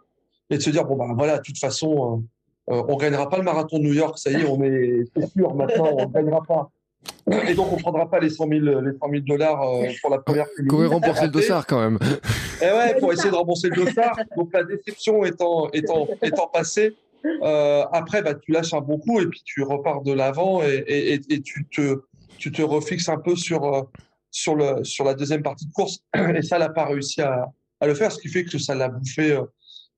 et 0.49 0.57
de 0.57 0.61
se 0.61 0.69
dire, 0.69 0.85
bon, 0.85 0.95
ben 0.95 1.13
voilà, 1.13 1.37
de 1.37 1.43
toute 1.43 1.59
façon, 1.59 2.23
on 2.67 2.97
gagnera 2.97 3.29
pas 3.29 3.37
le 3.37 3.43
marathon 3.43 3.79
de 3.79 3.83
New 3.83 3.93
York, 3.93 4.17
ça 4.17 4.31
y 4.31 4.35
est, 4.35 4.45
on 4.45 4.61
est, 4.61 5.05
sûr, 5.35 5.55
maintenant, 5.55 5.89
on 5.97 6.05
gagnera 6.07 6.41
pas. 6.43 6.69
Et 7.47 7.53
donc, 7.53 7.71
on 7.71 7.77
prendra 7.77 8.09
pas 8.09 8.19
les 8.19 8.29
100 8.29 8.47
000, 8.47 8.81
les 8.81 8.91
100 8.97 9.09
000 9.09 9.23
dollars 9.25 9.61
euh, 9.61 9.87
pour 10.01 10.09
la 10.09 10.19
première 10.19 10.47
Courir 10.67 10.91
rembourser 10.91 11.25
le 11.25 11.31
dossard 11.31 11.65
quand 11.67 11.79
même. 11.79 11.99
Et 12.61 12.65
eh 12.65 12.71
ouais, 12.71 12.99
pour 12.99 13.13
essayer 13.13 13.29
de 13.29 13.35
rembourser 13.35 13.69
le 13.69 13.85
dossard. 13.85 14.17
Donc, 14.35 14.49
la 14.53 14.63
déception 14.63 15.23
étant, 15.25 15.69
étant, 15.71 16.07
étant 16.21 16.47
passée, 16.47 16.95
euh, 17.25 17.85
après, 17.91 18.21
bah, 18.21 18.33
tu 18.33 18.51
lâches 18.51 18.73
un 18.73 18.81
bon 18.81 18.97
coup 18.97 19.19
et 19.19 19.27
puis 19.27 19.41
tu 19.43 19.63
repars 19.63 20.01
de 20.01 20.13
l'avant 20.13 20.61
et, 20.63 20.83
et, 20.87 21.13
et, 21.13 21.41
tu, 21.41 21.65
te, 21.65 22.01
tu 22.37 22.51
te 22.51 22.61
refixes 22.61 23.09
un 23.09 23.17
peu 23.17 23.35
sur, 23.35 23.63
euh, 23.65 23.81
sur, 24.31 24.55
le, 24.55 24.83
sur 24.83 25.03
la 25.03 25.13
deuxième 25.13 25.43
partie 25.43 25.67
de 25.67 25.73
course. 25.73 25.99
Et 26.35 26.41
ça, 26.41 26.55
elle 26.55 26.63
n'a 26.63 26.69
pas 26.69 26.85
réussi 26.85 27.21
à, 27.21 27.51
à, 27.79 27.87
le 27.87 27.93
faire, 27.93 28.11
ce 28.11 28.19
qui 28.19 28.29
fait 28.29 28.45
que 28.45 28.57
ça 28.57 28.75
l'a 28.75 28.89
bouffé, 28.89 29.31
euh, 29.31 29.43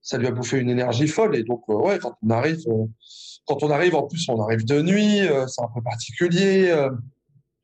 ça 0.01 0.17
lui 0.17 0.27
a 0.27 0.31
bouffé 0.31 0.57
une 0.57 0.69
énergie 0.69 1.07
folle. 1.07 1.35
Et 1.35 1.43
donc, 1.43 1.67
ouais, 1.67 1.99
quand 1.99 2.15
on 2.23 2.29
arrive, 2.29 2.63
quand 3.45 3.63
on 3.63 3.69
arrive, 3.69 3.95
en 3.95 4.03
plus, 4.03 4.27
on 4.29 4.41
arrive 4.41 4.65
de 4.65 4.81
nuit, 4.81 5.21
c'est 5.47 5.61
un 5.61 5.69
peu 5.73 5.81
particulier 5.81 6.73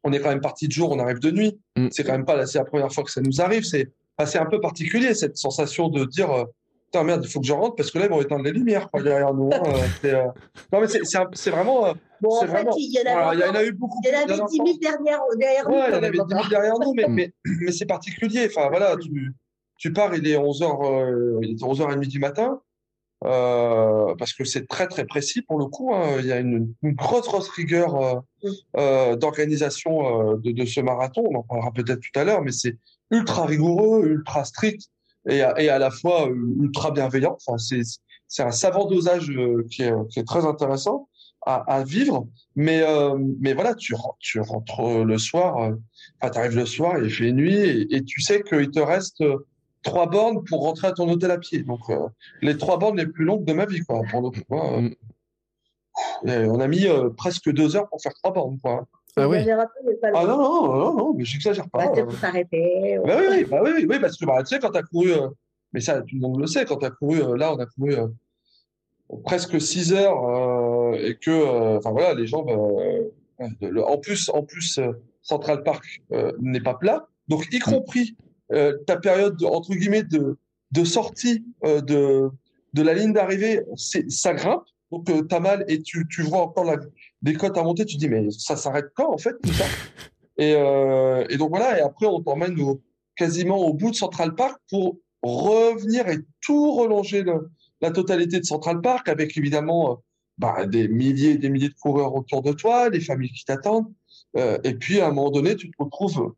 on 0.05 0.13
est 0.13 0.19
quand 0.19 0.29
même 0.29 0.41
parti 0.41 0.67
de 0.67 0.71
jour, 0.71 0.91
on 0.91 0.99
arrive 0.99 1.19
de 1.19 1.31
nuit. 1.31 1.59
Mm. 1.75 1.87
C'est 1.91 2.03
quand 2.03 2.13
même 2.13 2.25
pas 2.25 2.45
c'est 2.45 2.59
la 2.59 2.65
première 2.65 2.93
fois 2.93 3.03
que 3.03 3.11
ça 3.11 3.21
nous 3.21 3.41
arrive. 3.41 3.63
C'est 3.63 3.91
assez 4.17 4.37
un 4.37 4.45
peu 4.45 4.61
particulier 4.61 5.13
cette 5.13 5.35
sensation 5.35 5.89
de 5.89 6.05
dire 6.05 6.31
euh, 6.31 6.45
putain 6.85 7.03
merde, 7.03 7.23
il 7.25 7.29
faut 7.29 7.41
que 7.41 7.47
je 7.47 7.53
rentre 7.53 7.75
parce 7.75 7.91
que 7.91 7.97
là 7.97 8.05
ils 8.05 8.11
vont 8.11 8.21
éteindre 8.21 8.43
les 8.43 8.51
lumières 8.51 8.87
derrière 8.93 9.33
nous. 9.33 9.49
Hein, 9.51 9.63
euh, 9.65 10.07
euh, 10.07 10.25
non 10.71 10.79
mais 10.79 10.87
c'est 10.87 11.49
vraiment. 11.49 11.93
Bon, 12.21 12.37
en 12.37 12.47
fait, 12.47 12.65
il 12.77 12.93
y, 12.93 13.09
en, 13.09 13.55
a 13.55 13.63
eu 13.63 13.73
beaucoup. 13.73 13.99
Il 14.05 14.09
y 14.09 14.15
en 14.15 14.19
avait 14.19 14.41
10 14.49 14.55
000 14.55 14.67
derrière, 14.79 15.19
derrière 15.37 15.67
nous. 15.67 15.75
Ouais, 15.75 15.85
il 15.89 15.93
y 15.93 15.97
en 15.97 16.03
avait 16.03 16.11
10 16.11 16.17
000 16.17 16.47
derrière 16.49 16.79
nous, 16.79 16.93
mais, 16.93 17.05
mais, 17.09 17.33
mais 17.43 17.71
c'est 17.73 17.85
particulier. 17.85 18.47
Enfin 18.49 18.69
voilà, 18.69 18.95
tu, 18.95 19.33
tu 19.77 19.93
pars, 19.93 20.15
il 20.15 20.27
est 20.27 20.37
11h, 20.37 21.39
il 21.43 21.51
est 21.51 21.61
11h30 21.61 22.07
du 22.07 22.19
matin. 22.19 22.61
Euh, 23.23 24.13
parce 24.19 24.33
que 24.33 24.43
c'est 24.43 24.67
très 24.67 24.87
très 24.87 25.05
précis 25.05 25.41
pour 25.41 25.57
le 25.57 25.65
coup. 25.65 25.93
Hein. 25.93 26.17
Il 26.19 26.25
y 26.25 26.31
a 26.31 26.39
une, 26.39 26.73
une 26.83 26.93
grosse 26.93 27.25
grosse 27.25 27.49
rigueur 27.49 27.95
euh, 27.95 28.19
euh, 28.77 29.15
d'organisation 29.15 30.33
euh, 30.33 30.37
de, 30.37 30.51
de, 30.51 30.65
ce 30.65 30.81
marathon. 30.81 31.23
On 31.31 31.39
en 31.39 31.43
parlera 31.43 31.71
peut-être 31.71 32.01
tout 32.01 32.19
à 32.19 32.23
l'heure, 32.23 32.41
mais 32.41 32.51
c'est 32.51 32.77
ultra 33.11 33.45
rigoureux, 33.45 34.05
ultra 34.05 34.43
strict 34.43 34.89
et, 35.27 35.37
et 35.37 35.69
à 35.69 35.79
la 35.79 35.89
fois 35.91 36.29
ultra 36.59 36.91
bienveillant. 36.91 37.37
Enfin, 37.47 37.57
c'est 37.57 37.81
c'est 38.27 38.43
un 38.43 38.51
savant 38.51 38.85
dosage 38.85 39.31
qui 39.71 39.83
est, 39.83 39.93
qui 40.09 40.19
est 40.19 40.27
très 40.27 40.45
intéressant 40.45 41.07
à, 41.45 41.55
à 41.73 41.83
vivre. 41.83 42.27
Mais 42.55 42.83
mais 43.39 43.53
voilà, 43.53 43.75
tu 43.75 43.95
tu 44.19 44.39
rentres 44.39 45.03
le 45.03 45.17
soir. 45.17 45.55
Enfin, 46.19 46.31
tu 46.31 46.37
arrives 46.37 46.57
le 46.57 46.65
soir, 46.65 46.99
il 47.01 47.09
fait 47.09 47.31
nuit 47.31 47.55
et, 47.55 47.95
et 47.95 48.03
tu 48.03 48.21
sais 48.21 48.43
qu'il 48.43 48.69
te 48.71 48.79
reste 48.79 49.23
trois 49.85 50.07
bornes 50.07 50.43
pour 50.43 50.63
rentrer 50.63 50.87
à 50.87 50.91
ton 50.91 51.09
hôtel 51.09 51.31
à 51.31 51.37
pied. 51.37 51.59
Donc, 51.59 51.89
euh, 51.89 52.09
les 52.41 52.57
trois 52.57 52.77
bornes 52.77 52.97
les 52.97 53.07
plus 53.07 53.23
longues 53.23 53.45
de 53.45 53.53
ma 53.53 53.65
vie, 53.65 53.79
quoi. 53.79 54.01
Pour 54.11 54.33
mm. 54.49 54.89
on 56.25 56.59
a 56.59 56.67
mis 56.67 56.85
euh, 56.87 57.09
presque 57.11 57.49
deux 57.51 57.77
heures 57.77 57.87
pour 57.87 58.01
faire 58.01 58.13
trois 58.15 58.33
bornes, 58.33 58.59
quoi. 58.61 58.85
Ah 59.15 59.29
oui. 59.29 59.37
Ah 59.49 60.25
non, 60.25 60.37
non, 60.37 60.75
non, 60.75 60.93
non, 60.93 61.13
mais 61.13 61.23
j'exagère 61.23 61.69
pas. 61.69 61.87
Bah, 61.87 62.03
pour 62.03 62.11
s'arrêter. 62.13 62.99
Bah, 63.05 63.15
oui, 63.17 63.25
oui, 63.29 63.45
bah, 63.45 63.61
oui, 63.63 63.85
oui, 63.89 63.99
parce 64.01 64.17
que 64.17 64.25
bah, 64.25 64.43
tu 64.43 64.53
sais, 64.53 64.59
quand 64.59 64.71
tu 64.71 64.77
as 64.77 64.83
couru, 64.83 65.13
euh, 65.13 65.29
mais 65.71 65.79
ça, 65.79 66.01
tout 66.01 66.15
le 66.15 66.19
monde 66.19 66.41
le 66.41 66.47
sait, 66.47 66.65
quand 66.65 66.77
tu 66.77 66.85
as 66.85 66.89
couru, 66.89 67.37
là, 67.37 67.53
on 67.53 67.59
a 67.59 67.65
couru 67.65 67.95
presque 69.23 69.61
six 69.61 69.93
heures 69.93 70.95
et 70.95 71.15
que, 71.15 71.77
enfin 71.77 71.91
voilà, 71.91 72.13
les 72.13 72.27
gens, 72.27 72.43
en 73.39 73.97
plus, 73.97 74.29
en 74.29 74.43
plus, 74.43 74.81
Central 75.21 75.63
Park 75.63 76.01
n'est 76.39 76.61
pas 76.61 76.73
plat, 76.73 77.07
donc 77.27 77.45
y 77.53 77.57
mm. 77.57 77.61
compris 77.61 78.17
ta 78.49 78.97
période 78.97 79.43
entre 79.43 79.73
guillemets 79.73 80.03
de, 80.03 80.37
de 80.75 80.83
sortie 80.83 81.45
euh, 81.63 81.81
de, 81.81 82.29
de 82.73 82.81
la 82.81 82.93
ligne 82.93 83.13
d'arrivée, 83.13 83.61
ça 83.75 84.33
grimpe. 84.33 84.65
Donc 84.91 85.09
euh, 85.09 85.23
tu 85.27 85.35
as 85.35 85.39
mal 85.39 85.65
et 85.67 85.81
tu, 85.81 86.07
tu 86.07 86.21
vois 86.21 86.41
encore 86.41 86.65
la, 86.65 86.77
des 87.21 87.33
côtes 87.33 87.57
à 87.57 87.63
monter. 87.63 87.85
Tu 87.85 87.97
dis 87.97 88.09
mais 88.09 88.29
ça 88.31 88.55
s'arrête 88.55 88.87
quand 88.95 89.11
en 89.11 89.17
fait 89.17 89.35
tout 89.41 89.53
ça? 89.53 89.65
Et, 90.37 90.53
euh, 90.53 91.25
et 91.29 91.37
donc 91.37 91.51
voilà. 91.51 91.79
Et 91.79 91.81
après 91.81 92.07
on 92.07 92.21
t'emmène 92.21 92.57
quasiment 93.15 93.57
au 93.65 93.73
bout 93.73 93.91
de 93.91 93.95
Central 93.95 94.35
Park 94.35 94.59
pour 94.69 94.97
revenir 95.21 96.09
et 96.09 96.17
tout 96.41 96.73
relonger 96.73 97.23
le, 97.23 97.49
la 97.79 97.89
totalité 97.89 98.41
de 98.41 98.45
Central 98.45 98.81
Park 98.81 99.07
avec 99.07 99.37
évidemment 99.37 100.03
bah, 100.37 100.65
des 100.65 100.89
milliers 100.89 101.31
et 101.31 101.37
des 101.37 101.49
milliers 101.49 101.69
de 101.69 101.75
coureurs 101.81 102.13
autour 102.13 102.41
de 102.41 102.51
toi, 102.51 102.89
des 102.89 102.99
familles 102.99 103.31
qui 103.31 103.45
t'attendent. 103.45 103.87
Euh, 104.35 104.57
et 104.65 104.73
puis 104.73 104.99
à 104.99 105.07
un 105.07 105.11
moment 105.13 105.31
donné, 105.31 105.55
tu 105.55 105.71
te 105.71 105.75
retrouves 105.79 106.19
euh, 106.19 106.35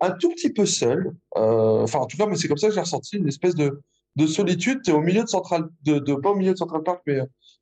un 0.00 0.10
tout 0.12 0.30
petit 0.30 0.50
peu 0.50 0.66
seul. 0.66 1.14
Euh, 1.36 1.82
enfin, 1.82 2.00
en 2.00 2.06
tout 2.06 2.16
cas, 2.16 2.26
mais 2.26 2.36
c'est 2.36 2.48
comme 2.48 2.58
ça 2.58 2.68
que 2.68 2.74
j'ai 2.74 2.80
ressenti 2.80 3.16
une 3.16 3.28
espèce 3.28 3.54
de, 3.54 3.80
de 4.16 4.26
solitude. 4.26 4.80
Tu 4.84 4.90
es 4.90 4.94
au 4.94 5.00
milieu 5.00 5.22
de 5.22 5.28
Central, 5.28 5.68
de, 5.82 5.98
de, 5.98 6.14
pas 6.14 6.30
au 6.30 6.34
milieu 6.34 6.52
de 6.52 6.58
Central 6.58 6.82
Park, 6.82 7.02
mais 7.06 7.20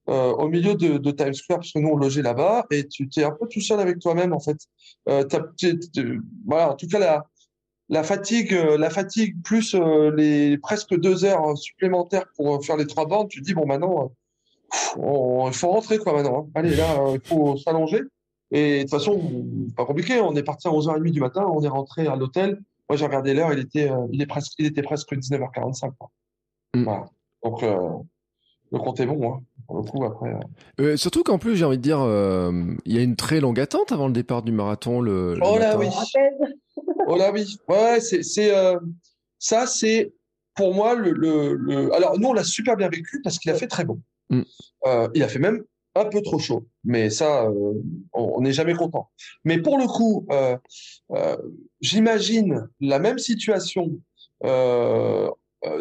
euh, 0.09 0.33
au 0.33 0.49
milieu 0.49 0.75
de, 0.75 0.99
de, 0.99 1.11
Times 1.13 1.35
Square, 1.35 1.61
parce 1.61 1.73
que 1.73 1.79
nous, 1.79 1.89
on 1.89 1.97
logeait 1.97 2.23
là-bas, 2.23 2.67
et 2.71 2.89
tu 2.89 3.09
es 3.17 3.25
un 3.25 3.31
peu 3.31 3.47
tout 3.49 3.61
seul 3.61 3.81
avec 3.81 3.99
toi-même, 4.01 4.33
en 4.33 4.41
fait. 4.41 4.59
Euh, 5.09 5.25
voilà, 6.47 6.73
en 6.73 6.77
tout 6.77 6.89
cas, 6.89 6.99
la, 6.99 7.25
la 7.89 8.03
fatigue, 8.03 8.53
la 8.53 8.91
fatigue 8.91 9.41
plus 9.43 9.75
les 10.17 10.59
presque 10.59 10.99
deux 10.99 11.25
heures 11.25 11.57
supplémentaires 11.57 12.27
pour 12.37 12.65
faire 12.65 12.77
les 12.77 12.87
trois 12.87 13.07
bornes, 13.07 13.29
tu 13.29 13.41
te 13.41 13.47
dis, 13.47 13.55
bon, 13.55 13.67
maintenant, 13.67 14.13
il 14.97 15.53
faut 15.55 15.69
rentrer, 15.69 15.99
quoi, 15.99 16.15
maintenant. 16.15 16.47
Hein. 16.47 16.51
Allez, 16.55 16.75
là, 16.75 16.97
il 17.15 17.21
faut 17.21 17.57
s'allonger. 17.57 18.03
Et 18.53 18.79
de 18.79 18.81
toute 18.83 18.91
façon, 18.91 19.47
pas 19.77 19.87
compliqué. 19.87 20.21
On 20.21 20.37
est 20.37 20.43
parti 20.43 20.69
à 20.69 20.71
11h30 20.71 21.11
du 21.11 21.21
matin, 21.21 21.47
on 21.51 21.63
est 21.63 21.69
rentré 21.69 22.07
à 22.07 22.17
l'hôtel. 22.17 22.61
Moi, 22.89 22.99
j'ai 22.99 23.07
regardé 23.07 23.33
l'heure, 23.33 23.53
il 23.53 23.59
était, 23.59 23.91
euh, 23.91 24.07
il 24.13 24.21
est 24.21 24.27
presque, 24.27 24.53
il 24.59 24.67
était 24.67 24.83
presque 24.83 25.11
19h45. 25.15 25.93
Quoi. 25.99 26.11
Mm. 26.75 26.85
Voilà. 26.85 27.05
Donc, 27.43 27.63
euh, 27.63 27.89
le 28.71 28.79
compte 28.79 29.01
est 29.01 29.07
bon, 29.07 29.33
hein, 29.33 29.43
pour 29.67 29.79
le 29.79 29.83
coup, 29.83 30.05
après. 30.05 30.35
Euh. 30.81 30.97
surtout 30.99 31.23
qu'en 31.23 31.39
plus, 31.39 31.57
j'ai 31.57 31.65
envie 31.65 31.79
de 31.79 31.83
dire, 31.83 32.01
il 32.85 32.93
y 32.95 32.99
a 32.99 33.03
une 33.03 33.17
très 33.17 33.41
longue 33.41 33.59
attente 33.59 33.91
avant 33.91 34.07
le 34.07 34.13
départ 34.13 34.43
du 34.43 34.53
marathon. 34.53 35.01
Le, 35.01 35.39
oh 35.43 35.59
là, 35.59 35.79
oui. 35.79 35.89
Oh 37.07 37.17
là 37.17 37.33
oui, 37.33 37.59
ouais, 37.69 38.01
c'est 38.01 38.23
c'est 38.23 38.53
ça 39.39 39.67
c'est 39.67 40.13
pour 40.55 40.73
moi 40.73 40.95
le, 40.95 41.11
le, 41.11 41.55
le, 41.55 41.93
alors 41.93 42.19
nous 42.19 42.29
on 42.29 42.33
l'a 42.33 42.45
super 42.45 42.77
bien 42.77 42.89
vécu 42.89 43.21
parce 43.23 43.39
qu'il 43.39 43.51
a 43.51 43.55
fait 43.55 43.67
très 43.67 43.85
bon. 43.85 44.01
Mm. 44.31 44.43
Il 45.15 45.23
a 45.23 45.29
fait 45.29 45.39
même 45.39 45.63
un 45.95 46.07
peu 46.07 46.23
trop 46.23 46.39
chaud, 46.39 46.65
mais 46.85 47.11
ça 47.11 47.45
euh, 47.45 47.75
on 48.13 48.41
n'est 48.41 48.53
jamais 48.53 48.75
content. 48.75 49.11
Mais 49.45 49.59
pour 49.59 49.79
le 49.79 49.87
coup, 49.87 50.27
euh, 50.31 50.57
euh, 51.13 51.37
j'imagine 51.81 52.69
la 52.81 52.99
même 52.99 53.19
situation 53.19 53.91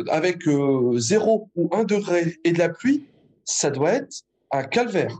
avec 0.09 0.47
euh, 0.47 0.99
0 0.99 1.49
ou 1.55 1.69
1 1.71 1.85
degré 1.85 2.37
et 2.43 2.51
de 2.51 2.59
la 2.59 2.69
pluie, 2.69 3.05
ça 3.45 3.71
doit 3.71 3.93
être 3.93 4.23
un 4.51 4.63
calvaire. 4.63 5.17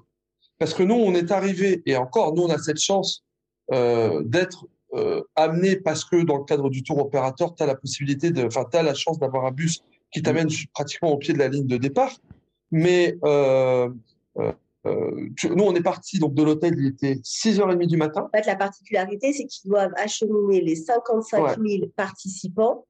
Parce 0.60 0.76
que 0.76 0.84
nous, 0.84 0.94
on 0.94 1.16
est 1.16 1.32
arrivé, 1.32 1.82
et 1.88 1.98
encore, 1.98 2.36
nous, 2.36 2.44
on 2.44 2.50
a 2.50 2.60
cette 2.60 2.80
chance 2.80 3.24
d'être 3.72 4.68
amené 5.36 5.78
parce 5.78 6.06
que 6.06 6.24
dans 6.24 6.38
le 6.38 6.44
cadre 6.44 6.70
du 6.70 6.84
tour 6.84 7.00
opérateur, 7.00 7.56
tu 7.56 7.64
as 7.64 7.66
la 7.66 7.76
possibilité 7.76 8.30
de, 8.30 8.46
enfin, 8.46 8.66
tu 8.72 8.78
la 8.78 8.94
chance 8.94 9.18
d'avoir 9.18 9.46
un 9.46 9.52
bus 9.52 9.84
qui 10.12 10.22
t'amène 10.22 10.50
pratiquement 10.74 11.12
au 11.12 11.18
pied 11.18 11.34
de 11.34 11.40
la 11.40 11.48
ligne 11.48 11.66
de 11.66 11.78
départ. 11.78 12.16
Mais 12.70 13.18
euh, 14.88 15.30
tu- 15.38 15.50
nous, 15.50 15.64
on 15.64 15.74
est 15.76 15.84
parti 15.84 16.18
donc 16.20 16.34
de 16.34 16.44
l'hôtel, 16.44 16.74
il 16.78 16.88
était 16.88 17.20
6h30 17.24 17.86
du 17.88 17.98
matin. 17.98 18.28
En 18.34 18.38
fait, 18.38 18.46
la 18.48 18.56
particularité, 18.56 19.32
c'est 19.34 19.46
qu'ils 19.46 19.70
doivent 19.70 19.94
acheminer 19.98 20.62
les 20.62 20.76
55 20.76 21.58
000 21.60 21.88
participants 21.96 22.86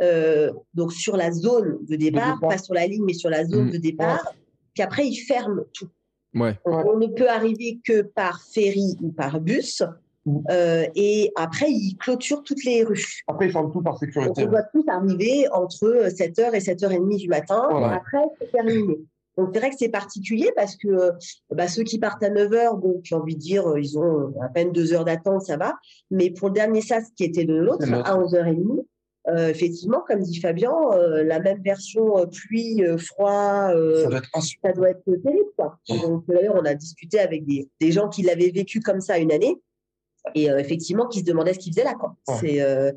euh, 0.00 0.50
donc 0.74 0.92
sur 0.92 1.16
la 1.16 1.30
zone 1.30 1.78
de 1.88 1.96
départ, 1.96 2.34
départ. 2.34 2.50
pas 2.50 2.58
sur 2.58 2.74
la 2.74 2.86
ligne, 2.86 3.04
mais 3.04 3.12
sur 3.14 3.30
la 3.30 3.44
zone 3.44 3.68
Mm. 3.68 3.70
de 3.70 3.78
départ. 3.78 4.32
Puis 4.74 4.82
après, 4.82 5.06
ils 5.06 5.16
ferment 5.16 5.62
tout. 5.72 5.88
Ouais. 6.34 6.58
Ouais. 6.64 6.82
On 6.86 6.98
ne 6.98 7.06
peut 7.06 7.28
arriver 7.28 7.78
que 7.86 8.02
par 8.02 8.42
ferry 8.42 8.96
ou 9.02 9.12
par 9.12 9.40
bus. 9.40 9.82
Mm. 10.26 10.38
Euh, 10.50 10.86
et 10.96 11.30
après, 11.36 11.70
ils 11.70 11.96
clôturent 11.98 12.42
toutes 12.42 12.64
les 12.64 12.82
rues. 12.84 13.22
Après, 13.28 13.46
ils 13.46 13.52
ferment 13.52 13.70
tout 13.70 13.82
par 13.82 13.94
Donc, 13.94 14.00
sécurité. 14.00 14.44
on 14.44 14.50
doit 14.50 14.62
tous 14.72 14.84
arriver 14.88 15.46
entre 15.52 16.08
7h 16.08 16.54
et 16.54 16.60
7h30 16.60 17.16
du 17.18 17.28
matin. 17.28 17.66
Voilà. 17.70 17.94
Après, 17.96 18.18
c'est 18.40 18.50
terminé. 18.50 18.98
Donc, 19.38 19.50
c'est 19.52 19.60
vrai 19.60 19.70
que 19.70 19.76
c'est 19.78 19.88
particulier 19.88 20.50
parce 20.56 20.76
que 20.76 20.88
euh, 20.88 21.10
bah, 21.50 21.68
ceux 21.68 21.84
qui 21.84 21.98
partent 21.98 22.22
à 22.22 22.30
9h, 22.30 22.80
donc 22.80 23.00
j'ai 23.02 23.14
envie 23.14 23.34
de 23.34 23.40
dire, 23.40 23.64
ils 23.78 23.98
ont 23.98 24.20
euh, 24.20 24.42
à 24.42 24.48
peine 24.48 24.72
deux 24.72 24.92
heures 24.92 25.04
d'attente, 25.04 25.42
ça 25.42 25.56
va. 25.56 25.74
Mais 26.10 26.30
pour 26.30 26.48
le 26.48 26.54
dernier 26.54 26.82
SAS 26.82 27.10
qui 27.16 27.24
était 27.24 27.44
le 27.44 27.64
nôtre. 27.64 27.86
à 27.90 28.18
11h30, 28.18 28.84
euh, 29.28 29.48
effectivement, 29.48 30.02
comme 30.06 30.20
dit 30.20 30.40
Fabien, 30.40 30.74
euh, 30.92 31.22
la 31.22 31.38
même 31.38 31.62
version 31.62 32.18
euh, 32.18 32.26
pluie, 32.26 32.82
euh, 32.82 32.98
froid, 32.98 33.70
euh, 33.72 34.02
Ça 34.02 34.08
doit 34.08 34.20
ça 34.40 34.72
doit 34.72 34.90
être 34.90 35.04
terrible. 35.04 35.50
Quoi. 35.56 35.78
Donc, 35.88 36.24
d'ailleurs, 36.26 36.56
on 36.56 36.64
a 36.64 36.74
discuté 36.74 37.20
avec 37.20 37.46
des, 37.46 37.68
des 37.80 37.92
gens 37.92 38.08
qui 38.08 38.22
l'avaient 38.22 38.50
vécu 38.50 38.80
comme 38.80 39.00
ça 39.00 39.18
une 39.18 39.30
année 39.30 39.56
et 40.34 40.50
euh, 40.50 40.58
effectivement 40.58 41.06
qui 41.06 41.20
se 41.20 41.24
demandaient 41.24 41.54
ce 41.54 41.58
qu'ils 41.58 41.72
faisaient 41.72 41.84
là. 41.84 41.94
Quoi. 41.94 42.16
C'est, 42.40 42.60
euh, 42.62 42.92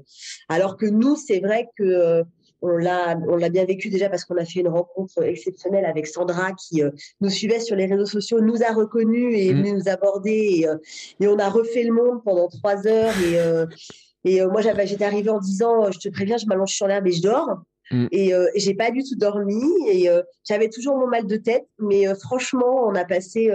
alors 0.50 0.78
que 0.78 0.86
nous, 0.86 1.16
c'est 1.16 1.40
vrai 1.40 1.68
que 1.78 1.84
euh, 1.84 2.24
on 2.62 2.78
l'a, 2.78 3.18
on 3.28 3.36
l'a 3.36 3.50
bien 3.50 3.66
vécu 3.66 3.90
déjà 3.90 4.10
parce 4.10 4.26
qu'on 4.26 4.38
a 4.38 4.46
fait 4.46 4.62
une 4.62 4.70
rencontre 4.70 5.24
exceptionnelle 5.24 5.86
avec 5.86 6.08
Sandra 6.08 6.52
qui 6.54 6.84
euh, 6.84 6.90
nous 7.22 7.30
suivait 7.30 7.60
sur 7.60 7.76
les 7.76 7.86
réseaux 7.86 8.06
sociaux, 8.06 8.42
nous 8.42 8.64
a 8.64 8.74
reconnus 8.74 9.36
et 9.38 9.54
Mhm. 9.54 9.76
nous 9.78 9.90
aborder 9.90 10.60
et, 10.60 10.68
euh, 10.68 10.78
et 11.20 11.28
on 11.28 11.38
a 11.38 11.50
refait 11.50 11.84
le 11.84 11.94
monde 11.94 12.24
pendant 12.24 12.48
trois 12.48 12.88
heures 12.88 13.14
et 13.22 13.40
euh, 13.40 13.66
et 14.28 14.44
moi, 14.44 14.62
j'avais, 14.62 14.88
j'étais 14.88 15.06
arrivée 15.06 15.30
en 15.30 15.38
disant, 15.40 15.92
je 15.92 16.00
te 16.00 16.10
préviens, 16.10 16.38
je 16.38 16.48
m'allonge 16.48 16.74
sur 16.74 16.88
l'herbe 16.88 17.06
et 17.06 17.12
je 17.12 17.22
dors. 17.22 17.60
Mm. 17.92 18.08
Et, 18.12 18.30
et 18.30 18.60
j'ai 18.60 18.74
pas 18.74 18.90
du 18.90 19.04
tout 19.04 19.16
dormi. 19.16 19.62
Et 19.88 20.10
j'avais 20.50 20.70
toujours 20.70 20.98
mon 20.98 21.06
mal 21.06 21.28
de 21.28 21.38
tête. 21.38 21.68
Mais 21.78 22.08
franchement, 22.16 22.88
on 22.88 22.96
a 22.96 23.06
passé 23.06 23.52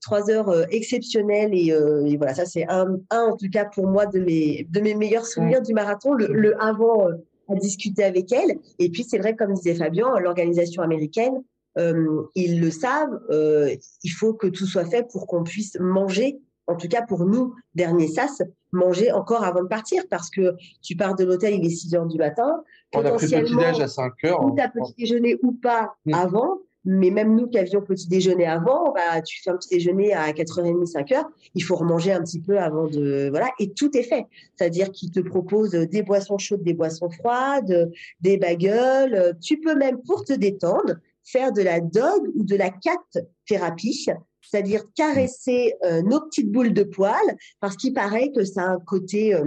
trois 0.00 0.30
heures 0.30 0.64
exceptionnelles. 0.72 1.50
Et, 1.52 1.74
et 2.06 2.16
voilà, 2.16 2.32
ça, 2.32 2.46
c'est 2.46 2.64
un, 2.70 2.96
un, 3.10 3.24
en 3.32 3.36
tout 3.36 3.50
cas, 3.52 3.66
pour 3.66 3.86
moi, 3.86 4.06
de 4.06 4.18
mes, 4.18 4.66
de 4.70 4.80
mes 4.80 4.94
meilleurs 4.94 5.26
souvenirs 5.26 5.60
du 5.60 5.74
marathon, 5.74 6.14
le, 6.14 6.28
le 6.28 6.58
avant 6.58 7.06
à 7.48 7.54
discuter 7.54 8.04
avec 8.04 8.32
elle. 8.32 8.58
Et 8.78 8.90
puis, 8.90 9.04
c'est 9.04 9.18
vrai, 9.18 9.34
comme 9.36 9.54
disait 9.54 9.74
Fabien, 9.74 10.18
l'organisation 10.18 10.82
américaine, 10.82 11.42
euh, 11.78 12.22
ils 12.34 12.60
le 12.60 12.70
savent, 12.70 13.18
euh, 13.30 13.74
il 14.02 14.10
faut 14.10 14.32
que 14.34 14.46
tout 14.46 14.66
soit 14.66 14.84
fait 14.84 15.06
pour 15.10 15.26
qu'on 15.26 15.42
puisse 15.42 15.76
manger, 15.80 16.38
en 16.66 16.76
tout 16.76 16.88
cas 16.88 17.02
pour 17.02 17.24
nous, 17.26 17.54
dernier 17.74 18.06
SAS, 18.08 18.42
manger 18.72 19.10
encore 19.12 19.44
avant 19.44 19.62
de 19.62 19.68
partir 19.68 20.04
parce 20.08 20.30
que 20.30 20.54
tu 20.82 20.96
pars 20.96 21.14
de 21.16 21.24
l'hôtel, 21.24 21.54
il 21.54 21.66
est 21.66 21.70
6 21.70 21.94
heures 21.94 22.06
du 22.06 22.16
matin. 22.18 22.62
On 22.94 23.00
a 23.00 23.02
pris 23.02 23.10
le 23.10 23.10
potentiellement, 23.14 23.58
petit-déj 23.62 23.80
à 23.80 23.88
5 23.88 24.12
heures. 24.24 24.44
ou 24.44 24.52
t'as 24.56 24.68
petit 24.68 24.94
déjeuner 24.96 25.36
ou 25.42 25.52
pas 25.52 25.94
Mm. 26.06 26.14
avant. 26.14 26.58
Mais 26.84 27.10
même 27.10 27.34
nous 27.34 27.46
qui 27.46 27.58
avions 27.58 27.80
petit 27.80 28.08
déjeuner 28.08 28.46
avant, 28.46 28.92
bah, 28.92 29.22
tu 29.22 29.42
fais 29.42 29.50
un 29.50 29.56
petit 29.56 29.70
déjeuner 29.70 30.12
à 30.12 30.30
4h30, 30.32 30.84
5h, 30.84 31.24
il 31.54 31.62
faut 31.62 31.76
remanger 31.76 32.12
un 32.12 32.22
petit 32.22 32.40
peu 32.40 32.58
avant 32.58 32.86
de, 32.86 33.28
voilà, 33.30 33.50
et 33.58 33.72
tout 33.72 33.96
est 33.96 34.02
fait. 34.02 34.26
C'est-à-dire 34.56 34.90
qu'ils 34.90 35.10
te 35.10 35.20
proposent 35.20 35.72
des 35.72 36.02
boissons 36.02 36.38
chaudes, 36.38 36.62
des 36.62 36.74
boissons 36.74 37.10
froides, 37.10 37.90
des 38.20 38.36
bagels. 38.36 39.36
Tu 39.40 39.60
peux 39.60 39.74
même, 39.74 40.02
pour 40.02 40.24
te 40.24 40.32
détendre, 40.32 40.94
faire 41.24 41.52
de 41.52 41.62
la 41.62 41.80
dog 41.80 42.30
ou 42.34 42.44
de 42.44 42.56
la 42.56 42.70
cat 42.70 42.98
thérapie, 43.46 44.06
c'est-à-dire 44.42 44.82
caresser 44.94 45.74
euh, 45.84 46.02
nos 46.02 46.20
petites 46.20 46.50
boules 46.52 46.74
de 46.74 46.84
poils, 46.84 47.36
parce 47.60 47.76
qu'il 47.76 47.94
paraît 47.94 48.30
que 48.34 48.44
ça 48.44 48.62
a 48.62 48.68
un 48.68 48.78
côté, 48.78 49.34
euh, 49.34 49.44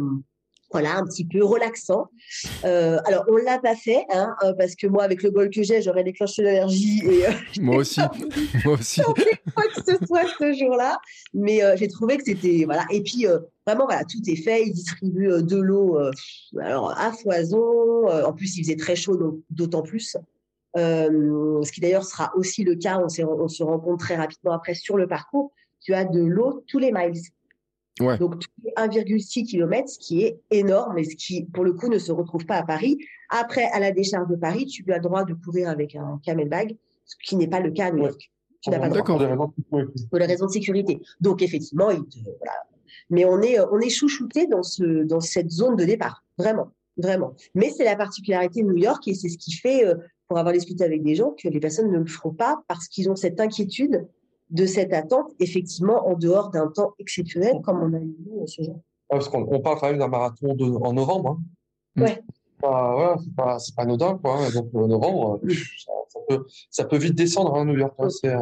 voilà, 0.71 0.97
un 0.97 1.06
petit 1.06 1.25
peu 1.25 1.43
relaxant. 1.43 2.08
Euh, 2.65 2.97
alors, 3.06 3.25
on 3.30 3.38
l'a 3.38 3.58
pas 3.60 3.75
fait, 3.75 4.06
hein, 4.12 4.36
euh, 4.43 4.53
parce 4.53 4.75
que 4.75 4.86
moi, 4.88 5.03
avec 5.03 5.23
le 5.23 5.32
bol 5.32 5.49
que 5.49 5.63
j'ai, 5.63 5.82
j'aurais 5.82 6.03
déclenché 6.03 6.43
l'allergie 6.43 7.01
et 7.06 7.25
euh, 7.25 7.32
Moi 7.62 7.77
aussi. 7.77 8.01
Moi 8.65 8.73
aussi. 8.73 9.01
quoi 9.01 9.63
que 9.73 9.82
ce 9.86 10.06
soit 10.06 10.25
ce 10.38 10.53
jour-là. 10.53 10.99
Mais 11.34 11.63
euh, 11.63 11.75
j'ai 11.77 11.88
trouvé 11.88 12.17
que 12.17 12.23
c'était 12.25 12.65
voilà. 12.65 12.86
Et 12.91 13.01
puis 13.01 13.25
vraiment 13.65 13.86
voilà, 13.86 14.03
tout 14.03 14.19
est 14.27 14.36
fait. 14.36 14.63
Ils 14.65 14.73
distribuent 14.73 15.41
de 15.41 15.58
l'eau 15.58 15.97
alors 16.60 16.91
à 16.97 17.12
foison. 17.13 18.08
En 18.08 18.34
plus, 18.34 18.58
il 18.58 18.63
faisait 18.63 18.75
très 18.75 18.95
chaud, 18.95 19.15
donc 19.15 19.39
d'autant 19.49 19.84
plus. 19.84 20.17
Ce 20.75 21.71
qui 21.71 21.80
d'ailleurs 21.80 22.06
sera 22.06 22.32
aussi 22.36 22.63
le 22.63 22.75
cas. 22.75 22.99
On, 22.99 23.25
on 23.25 23.47
se 23.47 23.63
rend 23.63 23.80
compte 23.80 23.99
très 23.99 24.15
rapidement 24.15 24.51
après 24.51 24.73
sur 24.73 24.97
le 24.97 25.08
parcours. 25.08 25.53
Tu 25.80 25.93
as 25.93 26.03
de 26.03 26.19
l'eau 26.19 26.63
tous 26.67 26.80
les 26.80 26.91
miles. 26.91 27.21
Ouais. 28.00 28.18
Donc 28.18 28.40
tous 28.40 28.50
les 28.64 28.72
1,6 28.78 29.46
km, 29.46 29.90
ce 29.90 29.98
qui 30.00 30.24
est 30.24 30.40
énorme 30.52 30.98
et 30.98 31.04
ce 31.04 31.16
qui, 31.16 31.46
pour 31.46 31.64
le 31.64 31.74
coup, 31.74 31.88
ne 31.90 31.98
se 32.00 32.12
retrouve 32.12 32.46
pas 32.46 32.58
à 32.58 32.64
Paris. 32.64 32.98
Après, 33.30 33.66
à 33.72 33.80
la 33.80 33.92
décharge 33.92 34.28
de 34.30 34.36
Paris, 34.36 34.66
tu 34.66 34.84
as 34.92 34.98
le 34.98 35.02
droit 35.04 35.24
de 35.26 35.34
courir 35.34 35.70
avec 35.70 35.96
un 35.96 36.20
camelbag, 36.24 36.76
ce 37.06 37.16
qui 37.24 37.36
n'est 37.36 37.48
pas 37.48 37.60
le 37.60 37.72
cas 37.72 37.88
à 37.88 37.92
New 37.92 38.04
Ouais. 38.04 38.10
York. 38.10 38.32
Tu 38.62 38.70
n'as 38.70 38.80
pas 38.80 38.86
le 38.90 38.90
droit 38.92 39.02
D'accord. 39.02 39.18
Pour 39.20 39.20
des 39.20 39.26
raisons 39.28 39.46
de 39.48 39.52
sécurité. 39.56 40.08
pour 40.10 40.20
les 40.20 40.26
raisons 40.26 40.46
de 40.46 40.52
sécurité. 40.52 41.02
Donc 41.22 41.42
effectivement, 41.42 41.90
il 41.92 42.04
te- 42.06 42.18
voilà. 42.24 42.54
Mais 43.10 43.26
on 43.26 43.42
est, 43.42 43.60
on 43.60 43.80
est 43.80 43.90
chouchouté 43.90 44.48
dans 44.48 44.64
ce, 44.64 45.04
dans 45.04 45.20
cette 45.22 45.50
zone 45.50 45.76
de 45.76 45.86
départ, 45.86 46.24
vraiment, 46.38 46.72
vraiment. 46.98 47.34
Mais 47.56 47.70
c'est 47.70 47.86
la 47.86 47.96
particularité 47.96 48.62
de 48.64 48.68
New 48.68 48.78
York 48.78 49.08
et 49.08 49.14
c'est 49.14 49.30
ce 49.30 49.38
qui 49.38 49.54
fait, 49.54 49.86
euh, 49.86 49.96
pour 50.28 50.38
avoir 50.38 50.54
discuté 50.54 50.84
avec 50.84 51.04
des 51.04 51.16
gens, 51.16 51.32
que 51.42 51.48
les 51.48 51.60
personnes 51.62 51.90
ne 51.92 52.00
le 52.00 52.06
feront 52.06 52.34
pas 52.34 52.62
parce 52.68 52.88
qu'ils 52.90 53.10
ont 53.10 53.16
cette 53.16 53.40
inquiétude 53.40 54.06
de 54.50 54.66
cette 54.66 54.94
attente, 54.94 55.32
effectivement, 55.40 56.08
en 56.08 56.16
dehors 56.16 56.50
d'un 56.50 56.68
temps 56.68 56.94
exceptionnel 57.00 57.60
comme 57.64 57.82
on 57.82 57.94
a 57.94 58.00
eu 58.00 58.16
euh, 58.42 58.46
ce 58.46 58.64
jour. 58.64 58.76
Ouais, 58.76 59.18
parce 59.18 59.30
qu'on 59.30 59.48
on 59.50 59.60
parle 59.60 59.80
quand 59.80 59.88
même 59.88 60.00
d'un 60.00 60.08
marathon 60.08 60.54
de, 60.54 60.66
en 60.66 60.94
novembre. 60.94 61.40
Hein. 61.98 62.02
Ouais. 62.02 62.24
Bah, 62.62 62.92
voilà, 62.94 63.18
c'est 63.24 63.36
pas, 63.36 63.60
c'est 63.60 63.76
pas 63.76 63.84
anodin, 63.84 64.18
quoi. 64.18 64.50
Donc, 64.52 64.74
en 64.74 64.88
novembre, 64.88 65.40
euh, 65.44 65.54
ça 65.80 65.92
peut, 66.28 66.46
ça 66.70 66.84
peut 66.86 66.98
vite 66.98 67.16
descendre, 67.16 67.56
hein, 67.56 67.66
New 67.66 67.78
York. 67.78 67.94
hein. 68.00 68.10
C'est, 68.10 68.30
euh, 68.34 68.40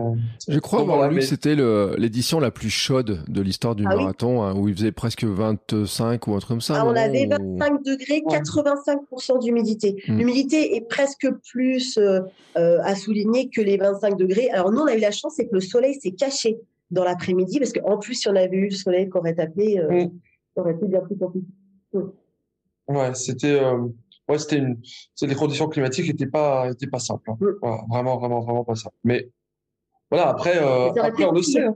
Je 0.48 0.60
crois 0.60 0.82
avoir 0.82 1.10
lu 1.10 1.18
que 1.18 1.22
c'était 1.24 1.56
le- 1.56 1.96
l'édition 1.98 2.40
la 2.40 2.52
plus 2.52 2.70
chaude 2.70 3.24
de 3.28 3.42
l'histoire 3.42 3.76
du 3.76 3.84
Ah 3.86 3.92
oui 3.96 4.02
marathon, 4.04 4.44
hein, 4.44 4.56
où 4.56 4.68
il 4.68 4.76
faisait 4.76 4.92
presque 4.92 5.24
25 5.24 6.28
ou 6.28 6.34
un 6.34 6.40
truc 6.40 6.50
comme 6.50 6.62
ça. 6.62 6.76
Ah, 6.82 6.86
on 6.86 6.96
avait 6.96 7.26
Ou- 7.28 7.58
25 7.58 7.84
degrés, 7.84 8.24
Ouais. 8.26 8.38
85% 8.38 9.38
d'humidité. 9.40 10.02
Mm. 10.08 10.18
L'humidité 10.18 10.76
est 10.76 10.82
presque 10.82 11.28
plus 11.52 11.98
euh, 11.98 12.22
euh, 12.58 12.80
à 12.84 12.96
souligner 12.96 13.50
que 13.50 13.62
les 13.62 13.78
25 13.78 14.18
degrés. 14.18 14.50
Alors 14.50 14.72
nous, 14.72 14.80
on 14.82 14.88
a 14.88 14.96
eu 14.96 15.00
la 15.00 15.12
chance, 15.12 15.34
c'est 15.36 15.48
que 15.48 15.54
le 15.56 15.62
soleil 15.62 15.96
s'est 15.96 16.12
caché 16.12 16.58
dans 16.92 17.04
l'après-midi, 17.04 17.60
parce 17.60 17.74
qu'en 17.74 17.98
plus, 17.98 18.14
si 18.16 18.28
on 18.30 18.36
avait 18.36 18.56
eu 18.58 18.66
le 18.70 18.76
soleil 18.76 19.10
qui 19.10 19.18
aurait 19.18 19.36
tapé, 19.36 19.80
euh, 19.80 19.92
Mm. 20.06 20.12
ça 20.56 20.62
aurait 20.62 20.74
été 20.74 20.86
bien 20.88 21.02
plus 21.02 21.18
compliqué. 21.18 21.48
ouais, 22.88 23.14
c'était, 23.16 23.60
euh, 23.60 23.88
ouais, 24.28 24.40
c'était 24.40 24.58
une, 24.58 24.80
c'est 25.14 25.28
les 25.28 25.36
conditions 25.36 25.68
climatiques 25.68 26.10
étaient 26.10 26.26
pas, 26.28 26.70
étaient 26.70 26.88
pas 26.88 27.00
simples. 27.00 27.32
hein. 27.32 27.38
Mm. 27.40 27.48
Voilà, 27.62 27.84
vraiment, 27.90 28.18
vraiment, 28.18 28.42
vraiment 28.42 28.64
pas 28.64 28.76
simples. 28.76 28.96
Mais, 29.04 29.30
voilà, 30.10 30.30
après, 30.30 30.58
euh, 30.58 30.92
après, 31.02 31.26
on 31.26 31.32
le 31.32 31.42
sait. 31.42 31.62
mieux. 31.62 31.74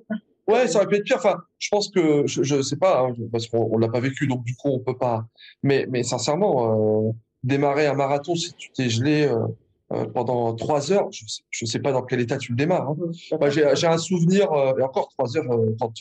Ouais, 0.48 0.68
ça 0.68 0.80
aurait 0.80 0.88
pu 0.88 0.96
être 0.96 1.04
pire. 1.04 1.18
Enfin, 1.18 1.38
je 1.60 1.68
pense 1.70 1.90
que 1.90 2.26
je, 2.26 2.42
je 2.42 2.62
sais 2.64 2.78
pas, 2.78 3.02
hein, 3.02 3.14
parce 3.32 3.48
qu'on 3.48 3.70
on 3.72 3.78
l'a 3.78 3.88
pas 3.88 4.00
vécu, 4.00 4.26
donc 4.26 4.44
du 4.44 4.56
coup 4.56 4.70
on 4.70 4.80
peut 4.80 4.98
pas. 4.98 5.28
Mais, 5.62 5.86
mais 5.90 6.02
sincèrement, 6.02 7.08
euh, 7.08 7.12
démarrer 7.44 7.86
un 7.86 7.94
marathon 7.94 8.34
si 8.34 8.54
tu 8.54 8.72
t'es 8.72 8.90
gelé 8.90 9.28
euh, 9.28 9.46
euh, 9.92 10.06
pendant 10.06 10.54
trois 10.54 10.92
heures, 10.92 11.08
je 11.12 11.26
sais, 11.28 11.42
je 11.50 11.66
sais 11.66 11.80
pas 11.80 11.92
dans 11.92 12.04
quel 12.04 12.20
état 12.20 12.38
tu 12.38 12.52
le 12.52 12.58
démarres. 12.58 12.90
hein. 12.92 13.50
J'ai, 13.50 13.88
un 13.88 13.98
souvenir, 13.98 14.52
euh, 14.52 14.74
et 14.78 14.84
encore 14.84 15.10
trois 15.10 15.36
heures 15.38 15.52
euh, 15.52 15.76
quand, 15.80 15.92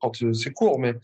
quand 0.00 0.12
c'est 0.34 0.52
court, 0.52 0.78
mais 0.78 0.94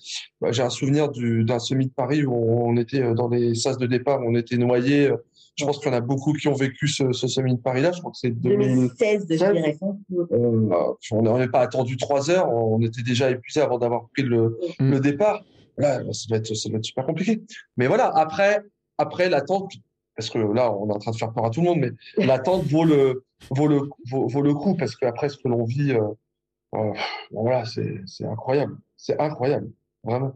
bah, 0.40 0.52
j'ai 0.52 0.62
un 0.62 0.70
souvenir 0.70 1.10
du, 1.10 1.44
d'un 1.44 1.58
semi 1.58 1.86
de 1.86 1.92
Paris 1.92 2.24
où 2.24 2.34
on, 2.34 2.68
on 2.70 2.76
était 2.76 3.14
dans 3.14 3.28
les 3.28 3.54
sas 3.54 3.78
de 3.78 3.86
départ, 3.86 4.20
on 4.26 4.34
était 4.34 4.56
noyés. 4.58 5.10
Je 5.56 5.64
pense 5.64 5.78
qu'il 5.78 5.86
y 5.86 5.94
en 5.94 5.96
a 5.96 6.00
beaucoup 6.00 6.32
qui 6.32 6.48
ont 6.48 6.54
vécu 6.54 6.88
ce, 6.88 7.12
ce 7.12 7.28
semi 7.28 7.54
de 7.54 7.60
Paris-là. 7.60 7.92
Je 7.92 8.00
crois 8.00 8.10
que 8.10 8.18
c'est 8.18 8.30
2000. 8.30 8.58
2016, 8.98 9.26
je 9.30 9.36
dirais. 9.36 9.78
Euh, 10.32 10.92
on 11.12 11.22
n'aurait 11.22 11.48
pas 11.48 11.60
attendu 11.60 11.96
trois 11.96 12.28
heures, 12.28 12.52
on 12.52 12.80
était 12.82 13.02
déjà 13.02 13.30
épuisé 13.30 13.60
avant 13.60 13.78
d'avoir 13.78 14.08
pris 14.12 14.22
le, 14.22 14.58
Mm. 14.80 14.90
le 14.90 15.00
départ. 15.00 15.44
là, 15.78 16.00
ça 16.12 16.26
doit 16.28 16.38
être, 16.38 16.54
ça 16.54 16.68
doit 16.68 16.78
être 16.78 16.84
super 16.84 17.06
compliqué. 17.06 17.40
Mais 17.76 17.86
voilà, 17.86 18.06
après, 18.16 18.62
après 18.98 19.28
l'attente, 19.30 19.72
parce 20.16 20.30
que 20.30 20.38
là, 20.38 20.72
on 20.72 20.88
est 20.88 20.92
en 20.92 20.98
train 20.98 21.10
de 21.10 21.16
faire 21.16 21.32
peur 21.32 21.44
à 21.44 21.50
tout 21.50 21.60
le 21.60 21.66
monde, 21.66 21.78
mais 21.80 22.24
l'attente 22.24 22.64
vaut 22.64 22.84
le, 22.84 23.24
vaut 23.50 23.66
le, 23.66 23.88
vaut, 24.10 24.42
le 24.42 24.54
coup, 24.54 24.76
parce 24.76 24.96
qu'après 24.96 25.28
ce 25.28 25.36
que 25.36 25.48
l'on 25.48 25.64
vit, 25.64 25.92
euh, 25.92 26.08
euh, 26.74 26.92
voilà, 27.32 27.64
c'est 27.64 28.24
incroyable. 28.24 28.76
C'est 28.96 29.20
incroyable, 29.20 29.70
vraiment. 30.02 30.34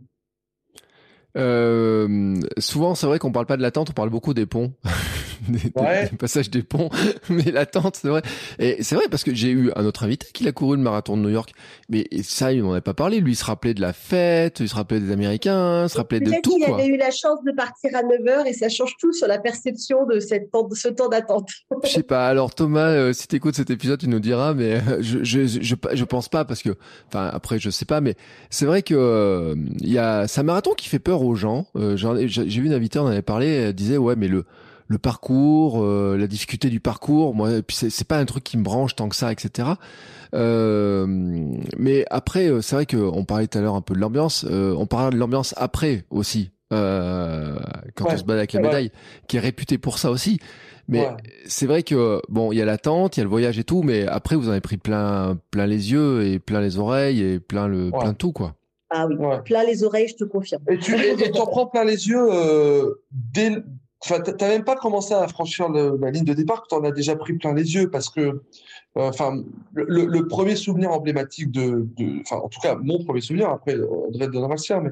Euh, 1.37 2.41
souvent, 2.59 2.95
c'est 2.95 3.07
vrai 3.07 3.19
qu'on 3.19 3.33
parle 3.33 3.47
pas 3.47 3.57
de 3.57 3.63
l'attente, 3.63 3.91
on 3.91 3.93
parle 3.93 4.11
beaucoup 4.11 4.35
des 4.35 4.47
ponts. 4.47 4.73
des, 5.49 5.73
ouais. 5.77 6.11
passages 6.19 6.51
des 6.51 6.63
ponts, 6.63 6.91
mais 7.31 7.51
l'attente, 7.51 7.97
c'est 7.97 8.09
vrai. 8.09 8.23
Et 8.59 8.83
c'est 8.83 8.95
vrai 8.95 9.05
parce 9.11 9.25
que 9.25 9.35
j'ai 9.35 9.51
eu 9.51 9.71
un 9.77 9.85
autre 9.85 10.05
invité 10.05 10.27
qui 10.33 10.47
a 10.49 10.53
couru 10.53 10.77
le 10.77 10.83
marathon 10.83 11.17
de 11.17 11.23
New 11.23 11.31
York, 11.31 11.53
mais 11.89 12.07
ça, 12.23 12.53
il 12.53 12.63
m'en 12.63 12.75
a 12.75 12.81
pas 12.81 12.95
parlé. 12.95 13.21
Lui, 13.21 13.33
il 13.33 13.37
se 13.37 13.45
rappelait 13.45 13.75
de 13.75 13.81
la 13.81 13.93
fête, 13.93 14.61
il 14.61 14.69
se 14.69 14.75
rappelait 14.75 15.01
des 15.01 15.13
Américains, 15.13 15.85
il 15.85 15.89
se 15.89 15.97
rappelait 15.97 16.21
de 16.21 16.33
tout. 16.43 16.57
Il 16.59 16.65
avait 16.65 16.87
eu 16.87 16.97
la 16.97 17.11
chance 17.11 17.43
de 17.45 17.53
partir 17.53 17.91
à 17.95 18.03
9 18.03 18.19
h 18.21 18.47
et 18.47 18.53
ça 18.53 18.69
change 18.69 18.97
tout 18.99 19.13
sur 19.13 19.27
la 19.27 19.39
perception 19.39 20.07
de, 20.07 20.21
cette, 20.21 20.51
de 20.53 20.75
ce 20.75 20.89
temps 20.89 21.09
d'attente. 21.09 21.49
je 21.85 21.89
sais 21.89 22.03
pas. 22.03 22.29
Alors 22.29 22.55
Thomas, 22.55 22.89
euh, 22.89 23.13
si 23.13 23.29
tu 23.29 23.37
écoutes 23.37 23.55
cet 23.55 23.71
épisode, 23.71 24.01
tu 24.01 24.09
nous 24.09 24.21
diras, 24.21 24.55
mais 24.55 24.75
euh, 24.75 24.99
je, 25.01 25.25
je, 25.25 25.47
je, 25.47 25.75
je, 25.93 26.05
pense 26.05 26.29
pas 26.29 26.45
parce 26.45 26.63
que, 26.63 26.71
enfin, 27.09 27.31
après, 27.33 27.59
je 27.59 27.71
sais 27.71 27.85
pas, 27.85 28.01
mais 28.01 28.15
c'est 28.51 28.67
vrai 28.67 28.83
que 28.83 28.95
euh, 28.95 29.55
il 29.81 29.93
y 29.93 29.99
a, 29.99 30.27
c'est 30.27 30.41
un 30.41 30.45
marathon 30.45 30.75
qui 30.75 30.89
fait 30.89 30.99
peur 30.99 31.23
aux 31.23 31.35
gens. 31.35 31.67
j'ai 31.75 32.61
vu 32.61 32.67
une 32.67 32.73
invitée, 32.73 32.99
on 32.99 33.05
en 33.05 33.09
avait 33.09 33.23
parlé, 33.23 33.49
elle 33.49 33.73
disait 33.75 33.97
ouais, 33.97 34.17
mais 34.17 34.29
le 34.29 34.45
le 34.89 34.99
parcours, 34.99 35.83
euh, 35.83 36.17
la 36.19 36.27
difficulté 36.27 36.71
du 36.71 36.81
parcours. 36.81 37.35
Moi, 37.35 37.63
puis 37.65 37.77
c'est, 37.77 38.09
pas 38.09 38.19
un 38.19 38.25
truc 38.25 38.43
qui 38.43 38.57
me 38.57 38.63
branche 38.63 38.97
tant 38.97 39.09
que 39.09 39.17
ça, 39.17 39.31
etc. 39.31 39.69
Euh, 40.35 41.07
mais 41.79 42.05
après, 42.11 42.49
euh, 42.49 42.63
c'est 42.63 42.75
vrai 42.75 42.87
qu'on 42.87 43.25
parlait 43.25 43.47
tout 43.47 43.59
à 43.59 43.61
l'heure 43.61 43.75
un 43.75 43.83
peu 43.83 43.95
de 43.95 44.01
l'ambiance. 44.01 44.45
on 44.49 44.87
parle 44.87 45.13
de 45.13 45.19
l'ambiance 45.19 45.55
après 45.59 46.05
aussi, 46.11 46.51
quand 46.71 48.07
on 48.07 48.17
se 48.17 48.25
bat 48.25 48.35
avec 48.35 48.55
la 48.55 48.61
médaille, 48.61 48.91
qui 49.29 49.37
est 49.37 49.41
réputée 49.41 49.79
pour 49.79 49.99
ça 49.99 50.11
aussi. 50.11 50.41
Mais 50.91 51.07
c'est 51.45 51.67
vrai 51.67 51.83
que 51.83 52.23
bon, 52.31 52.51
il 52.51 52.57
y 52.57 52.63
a 52.63 52.65
l'attente, 52.65 53.19
il 53.19 53.21
y 53.21 53.23
a 53.23 53.25
le 53.25 53.31
voyage 53.31 53.59
et 53.59 53.65
tout, 53.65 53.83
mais 53.83 54.07
après 54.07 54.37
vous 54.37 54.49
en 54.49 54.53
avez 54.53 54.63
pris 54.63 54.79
plein, 54.79 55.39
plein 55.51 55.67
les 55.67 55.93
yeux 55.93 56.25
et 56.25 56.39
plein 56.39 56.63
les 56.63 56.79
oreilles 56.79 57.23
et 57.23 57.41
plein 57.41 57.69
le, 57.69 57.91
plein 57.91 58.15
tout 58.15 58.33
quoi. 58.33 58.55
Ah 58.89 59.07
oui, 59.07 59.17
plein 59.45 59.65
les 59.65 59.85
oreilles, 59.85 60.09
je 60.09 60.15
te 60.15 60.25
confirme. 60.25 60.63
Et 60.71 60.79
tu 60.79 60.95
en 61.39 61.47
prends 61.47 61.67
plein 61.67 61.85
les 61.85 62.09
yeux 62.09 62.27
dès, 63.11 63.63
Enfin, 64.05 64.21
t'as 64.21 64.49
même 64.49 64.65
pas 64.65 64.77
commencé 64.77 65.13
à 65.13 65.27
franchir 65.27 65.69
la 65.71 66.11
ligne 66.11 66.25
de 66.25 66.35
départ 66.35 66.63
que 66.63 66.69
t'en 66.69 66.85
as 66.85 66.93
déjà 66.93 67.17
pris 67.17 67.33
plein 67.33 67.53
les 67.53 67.75
yeux 67.75 67.91
parce 67.91 68.11
que, 68.11 68.21
euh, 68.21 68.41
enfin, 68.95 69.43
le, 69.73 70.07
le, 70.07 70.29
premier 70.29 70.55
souvenir 70.55 70.93
emblématique 70.93 71.51
de, 71.51 71.89
enfin, 72.21 72.37
en 72.37 72.49
tout 72.49 72.61
cas, 72.61 72.77
mon 72.77 73.03
premier 73.05 73.21
souvenir 73.21 73.49
après 73.49 73.77
André 74.07 74.29
de 74.29 74.39
Rassière, 74.39 74.81
mais 74.81 74.91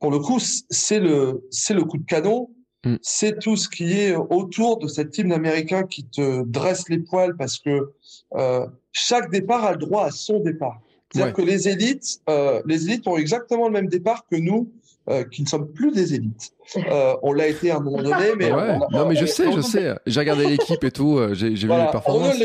pour 0.00 0.10
le 0.10 0.18
coup, 0.18 0.38
c'est 0.40 1.00
le, 1.00 1.46
c'est 1.50 1.74
le 1.74 1.84
coup 1.84 1.98
de 1.98 2.06
canon, 2.06 2.48
mm. 2.86 2.96
c'est 3.02 3.38
tout 3.38 3.56
ce 3.56 3.68
qui 3.68 3.92
est 3.92 4.16
autour 4.16 4.78
de 4.78 4.86
cet 4.86 5.18
hymne 5.18 5.32
américain 5.32 5.82
qui 5.82 6.04
te 6.04 6.42
dresse 6.44 6.88
les 6.88 7.00
poils 7.00 7.36
parce 7.36 7.58
que 7.58 7.92
euh, 8.34 8.66
chaque 8.92 9.30
départ 9.30 9.64
a 9.64 9.72
le 9.72 9.78
droit 9.78 10.04
à 10.04 10.10
son 10.10 10.40
départ. 10.40 10.80
C'est-à-dire 11.12 11.34
que 11.34 11.42
les 11.42 11.68
élites, 11.68 12.20
euh, 12.28 12.62
les 12.66 12.86
élites 12.86 13.06
ont 13.06 13.16
exactement 13.16 13.66
le 13.66 13.72
même 13.72 13.88
départ 13.88 14.26
que 14.30 14.36
nous, 14.36 14.70
euh, 15.08 15.24
qui 15.24 15.42
ne 15.42 15.48
sommes 15.48 15.72
plus 15.72 15.90
des 15.90 16.14
élites. 16.14 16.52
Euh, 16.76 17.16
on 17.22 17.32
l'a 17.32 17.46
été 17.46 17.70
à 17.70 17.76
un 17.76 17.80
moment 17.80 18.02
donné, 18.02 18.34
mais 18.36 18.50
non, 18.50 19.06
mais 19.08 19.16
je 19.16 19.24
sais, 19.24 19.50
je 19.52 19.60
sais. 19.60 19.94
J'ai 20.06 20.20
regardé 20.20 20.46
l'équipe 20.46 20.84
et 20.84 20.90
tout. 20.90 21.18
Euh, 21.18 21.32
j'ai 21.32 21.48
vu 21.48 21.68
les 21.68 21.90
performances. 21.90 22.36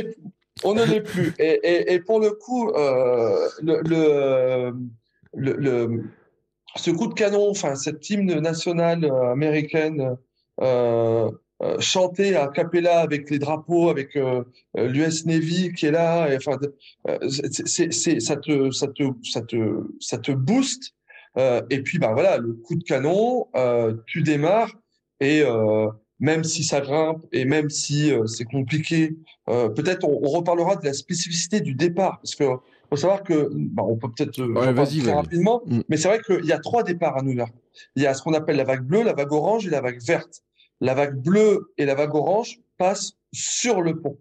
On 0.64 0.74
ne 0.74 0.84
l'est 0.86 1.02
plus. 1.02 1.34
Et, 1.40 1.60
et, 1.64 1.94
et, 1.94 2.00
pour 2.00 2.22
le 2.22 2.32
coup, 2.32 2.70
euh, 2.70 3.50
le, 3.62 3.82
le, 5.34 5.54
le, 5.58 6.04
ce 6.76 6.92
coup 6.92 7.08
de 7.08 7.14
canon, 7.14 7.50
enfin 7.50 7.76
cette 7.76 8.10
hymne 8.10 8.40
nationale 8.40 9.12
américaine. 9.32 10.16
Chanter 11.80 12.36
à 12.36 12.48
capella 12.48 13.00
avec 13.00 13.30
les 13.30 13.40
drapeaux, 13.40 13.90
avec 13.90 14.18
l'US 14.76 15.26
Navy 15.26 15.74
qui 15.74 15.86
est 15.86 15.92
là, 15.92 16.28
enfin, 16.36 16.58
ça 17.30 18.36
te, 18.36 18.70
ça 18.72 18.88
te, 18.88 19.12
ça 19.22 19.42
te, 19.42 19.66
ça 20.00 20.18
te 20.18 20.32
booste 20.32 20.94
et 21.38 21.82
puis, 21.82 22.00
bah 22.00 22.12
voilà, 22.14 22.38
le 22.38 22.54
coup 22.54 22.76
de 22.76 22.84
canon, 22.84 23.48
euh, 23.56 23.96
tu 24.06 24.22
démarres 24.22 24.72
et 25.20 25.42
euh, 25.42 25.88
même 26.20 26.44
si 26.44 26.64
ça 26.64 26.82
grimpe 26.82 27.26
et 27.32 27.46
même 27.46 27.70
si 27.70 28.12
c'est 28.28 28.46
compliqué, 28.46 29.18
peut-être 29.48 30.08
on, 30.08 30.20
reparlera 30.30 30.76
de 30.76 30.86
la 30.86 30.94
spécificité 30.94 31.60
du 31.60 31.74
départ 31.74 32.20
parce 32.20 32.36
que 32.36 32.46
faut 32.90 32.98
savoir 32.98 33.24
que 33.24 33.50
bah, 33.52 33.84
on 33.84 33.98
peut 33.98 34.10
peut-être 34.16 34.40
ouais, 34.40 35.02
très 35.02 35.14
rapidement, 35.14 35.64
mm. 35.66 35.82
mais 35.90 35.98
c'est 35.98 36.08
vrai 36.08 36.22
qu'il 36.22 36.46
y 36.46 36.52
a 36.52 36.60
trois 36.60 36.84
départs 36.84 37.18
à 37.18 37.24
New 37.24 37.32
York. 37.34 37.54
Il 37.96 38.04
y 38.04 38.06
a 38.06 38.14
ce 38.14 38.22
qu'on 38.22 38.34
appelle 38.34 38.56
la 38.56 38.64
vague 38.64 38.84
bleue, 38.84 39.04
la 39.04 39.14
vague 39.14 39.32
orange 39.32 39.66
et 39.66 39.70
la 39.70 39.82
vague 39.82 40.02
verte. 40.02 40.44
La 40.80 40.94
vague 40.94 41.16
bleue 41.16 41.74
et 41.78 41.86
la 41.86 41.96
vague 41.96 42.14
orange 42.14 42.60
passent 42.78 43.14
sur 43.32 43.82
le 43.82 44.00
pont 44.00 44.18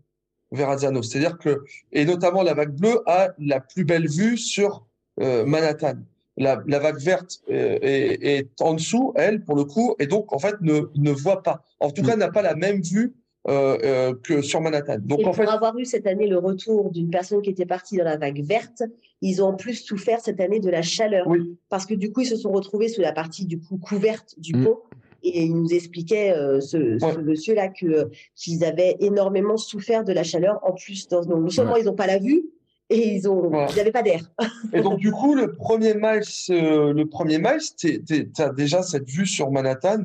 Verrazzano. 0.52 1.02
C'est-à-dire 1.02 1.38
que, 1.38 1.64
et 1.92 2.04
notamment 2.04 2.42
la 2.42 2.54
vague 2.54 2.74
bleue 2.74 3.00
a 3.06 3.30
la 3.38 3.60
plus 3.60 3.84
belle 3.84 4.08
vue 4.08 4.38
sur 4.38 4.86
Manhattan 5.18 5.96
la, 6.36 6.62
la, 6.66 6.78
vague 6.78 6.98
verte 6.98 7.42
euh, 7.50 7.78
est, 7.82 8.38
est, 8.38 8.60
en 8.60 8.74
dessous, 8.74 9.12
elle, 9.16 9.44
pour 9.44 9.56
le 9.56 9.64
coup, 9.64 9.94
et 9.98 10.06
donc, 10.06 10.32
en 10.32 10.38
fait, 10.38 10.56
ne, 10.60 10.82
ne 10.96 11.10
voit 11.10 11.42
pas. 11.42 11.64
En 11.80 11.90
tout 11.90 12.02
cas, 12.02 12.16
mm. 12.16 12.20
n'a 12.20 12.30
pas 12.30 12.42
la 12.42 12.54
même 12.54 12.80
vue 12.80 13.14
euh, 13.48 13.76
euh, 13.82 14.14
que 14.22 14.40
sur 14.40 14.60
Manhattan. 14.60 14.98
Donc, 15.00 15.18
et 15.18 15.24
en 15.24 15.32
pour 15.32 15.50
avoir 15.50 15.76
eu 15.76 15.84
cette 15.84 16.06
année 16.06 16.28
le 16.28 16.38
retour 16.38 16.92
d'une 16.92 17.10
personne 17.10 17.42
qui 17.42 17.50
était 17.50 17.66
partie 17.66 17.96
dans 17.96 18.04
la 18.04 18.16
vague 18.16 18.40
verte, 18.44 18.84
ils 19.20 19.42
ont 19.42 19.46
en 19.46 19.54
plus 19.54 19.74
souffert 19.74 20.20
cette 20.20 20.38
année 20.38 20.60
de 20.60 20.70
la 20.70 20.82
chaleur. 20.82 21.26
Oui. 21.26 21.58
Parce 21.68 21.84
que 21.84 21.94
du 21.94 22.12
coup, 22.12 22.20
ils 22.20 22.26
se 22.26 22.36
sont 22.36 22.52
retrouvés 22.52 22.88
sous 22.88 23.00
la 23.00 23.12
partie 23.12 23.44
du 23.44 23.58
coup 23.58 23.78
couverte 23.78 24.38
du 24.38 24.54
mm. 24.54 24.64
pont. 24.64 24.78
Et 25.24 25.42
il 25.42 25.56
nous 25.56 25.72
expliquait, 25.72 26.30
euh, 26.30 26.60
ce, 26.60 26.98
ce 27.00 27.18
monsieur-là, 27.18 27.68
que 27.68 28.10
qu'ils 28.36 28.64
avaient 28.64 28.96
énormément 29.00 29.56
souffert 29.56 30.04
de 30.04 30.12
la 30.12 30.22
chaleur. 30.22 30.60
En 30.62 30.72
plus, 30.72 31.08
dans, 31.08 31.24
non 31.24 31.50
seulement 31.50 31.74
ils 31.74 31.86
n'ont 31.86 31.94
pas 31.94 32.06
la 32.06 32.18
vue, 32.18 32.44
et 32.92 33.14
ils 33.14 33.28
ont, 33.28 33.50
n'avaient 33.50 33.92
pas 33.92 34.02
d'air. 34.02 34.20
et 34.72 34.80
donc 34.80 34.98
du 34.98 35.10
coup, 35.12 35.34
le 35.34 35.52
premier 35.52 35.94
miles, 35.94 36.22
euh, 36.50 36.92
le 36.92 37.06
premier 37.06 37.38
miles, 37.38 37.60
tu 37.76 38.32
as 38.38 38.50
déjà 38.50 38.82
cette 38.82 39.08
vue 39.08 39.26
sur 39.26 39.50
Manhattan. 39.50 40.04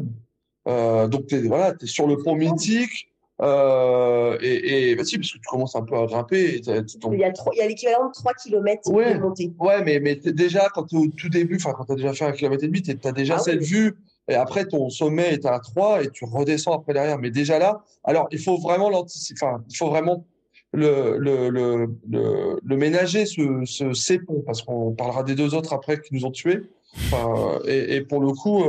Euh, 0.68 1.08
donc 1.08 1.32
es, 1.32 1.42
voilà, 1.42 1.74
es 1.82 1.86
sur 1.86 2.08
le 2.08 2.18
pont 2.18 2.36
mythique. 2.36 3.10
Euh, 3.40 4.36
et, 4.42 4.90
et 4.90 4.96
bah, 4.96 5.04
si, 5.04 5.18
parce 5.18 5.32
que 5.32 5.38
tu 5.38 5.48
commences 5.48 5.76
un 5.76 5.84
peu 5.84 5.96
à 5.96 6.06
grimper. 6.08 6.60
il, 6.60 6.66
y 6.66 7.24
a 7.24 7.34
il 7.54 7.58
y 7.58 7.62
a 7.62 7.68
l'équivalent 7.68 8.08
de 8.08 8.14
3 8.14 8.34
km 8.34 8.92
ouais, 8.92 9.14
de 9.14 9.20
montée. 9.20 9.54
Ouais, 9.60 9.84
mais, 9.84 10.00
mais 10.00 10.16
déjà, 10.16 10.70
quand 10.74 10.86
tu 10.86 10.96
es 10.96 11.00
au 11.00 11.08
tout 11.08 11.30
début, 11.30 11.58
enfin, 11.58 11.74
quand 11.78 11.86
tu 11.86 11.92
as 11.92 11.96
déjà 11.96 12.14
fait 12.14 12.26
un 12.26 12.32
kilomètre 12.32 12.64
et 12.64 12.68
demi, 12.68 12.82
tu 12.82 12.98
as 13.04 13.12
déjà 13.12 13.36
ah 13.36 13.40
cette 13.40 13.62
vue. 13.62 13.96
Et 14.28 14.34
après, 14.34 14.66
ton 14.66 14.90
sommet 14.90 15.34
est 15.34 15.46
à 15.46 15.60
3 15.60 16.04
et 16.04 16.10
tu 16.10 16.26
redescends 16.26 16.74
après 16.74 16.94
derrière. 16.94 17.20
Mais 17.20 17.30
déjà 17.30 17.60
là, 17.60 17.84
alors, 18.04 18.28
il 18.32 18.40
faut 18.40 18.58
vraiment 18.58 18.90
l'anticiper. 18.90 19.40
Enfin, 19.42 19.64
il 19.70 19.78
faut 19.78 19.90
vraiment 19.90 20.26
le, 20.74 21.18
le, 21.18 21.50
le, 21.50 21.88
le, 22.64 22.78
ménager, 22.78 23.26
ce, 23.26 23.62
ce, 23.66 23.94
ces 23.94 24.20
ponts, 24.20 24.44
parce 24.46 24.62
qu'on 24.62 24.92
parlera 24.94 25.24
des 25.24 25.36
deux 25.36 25.56
autres 25.56 25.74
après 25.74 26.00
qui 26.02 26.14
nous 26.14 26.26
ont 26.26 26.32
tués. 26.32 26.62
Enfin, 26.96 27.60
et, 27.66 27.96
et 27.96 28.02
pour 28.02 28.22
le 28.22 28.32
coup, 28.32 28.64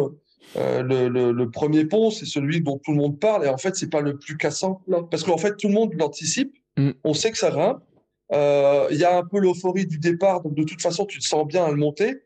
euh, 0.56 0.82
le, 0.82 1.08
le, 1.08 1.32
le, 1.32 1.50
premier 1.50 1.84
pont, 1.84 2.11
c'est 2.11 2.26
celui 2.26 2.61
dont 2.61 2.78
tout 2.78 2.92
le 2.92 2.98
monde 2.98 3.18
parle, 3.18 3.44
et 3.44 3.48
en 3.48 3.58
fait, 3.58 3.76
c'est 3.76 3.90
pas 3.90 4.00
le 4.00 4.16
plus 4.16 4.37
cassant, 4.37 4.82
parce 5.11 5.24
qu'en 5.24 5.38
fait, 5.38 5.56
tout 5.56 5.68
le 5.68 5.74
monde 5.74 5.94
l'anticipe. 5.94 6.54
Mm. 6.76 6.90
On 7.04 7.14
sait 7.14 7.30
que 7.30 7.38
ça 7.38 7.50
grimpe. 7.50 7.82
Euh, 8.32 8.87
il 8.90 8.98
y 8.98 9.04
a 9.04 9.16
un 9.16 9.24
peu 9.24 9.40
l'euphorie 9.40 9.87
du 9.87 9.98
départ, 9.98 10.42
donc 10.42 10.54
de 10.54 10.62
toute 10.62 10.82
façon, 10.82 11.06
tu 11.06 11.18
te 11.18 11.24
sens 11.24 11.46
bien 11.46 11.64
à 11.64 11.70
le 11.70 11.76
monter. 11.76 12.22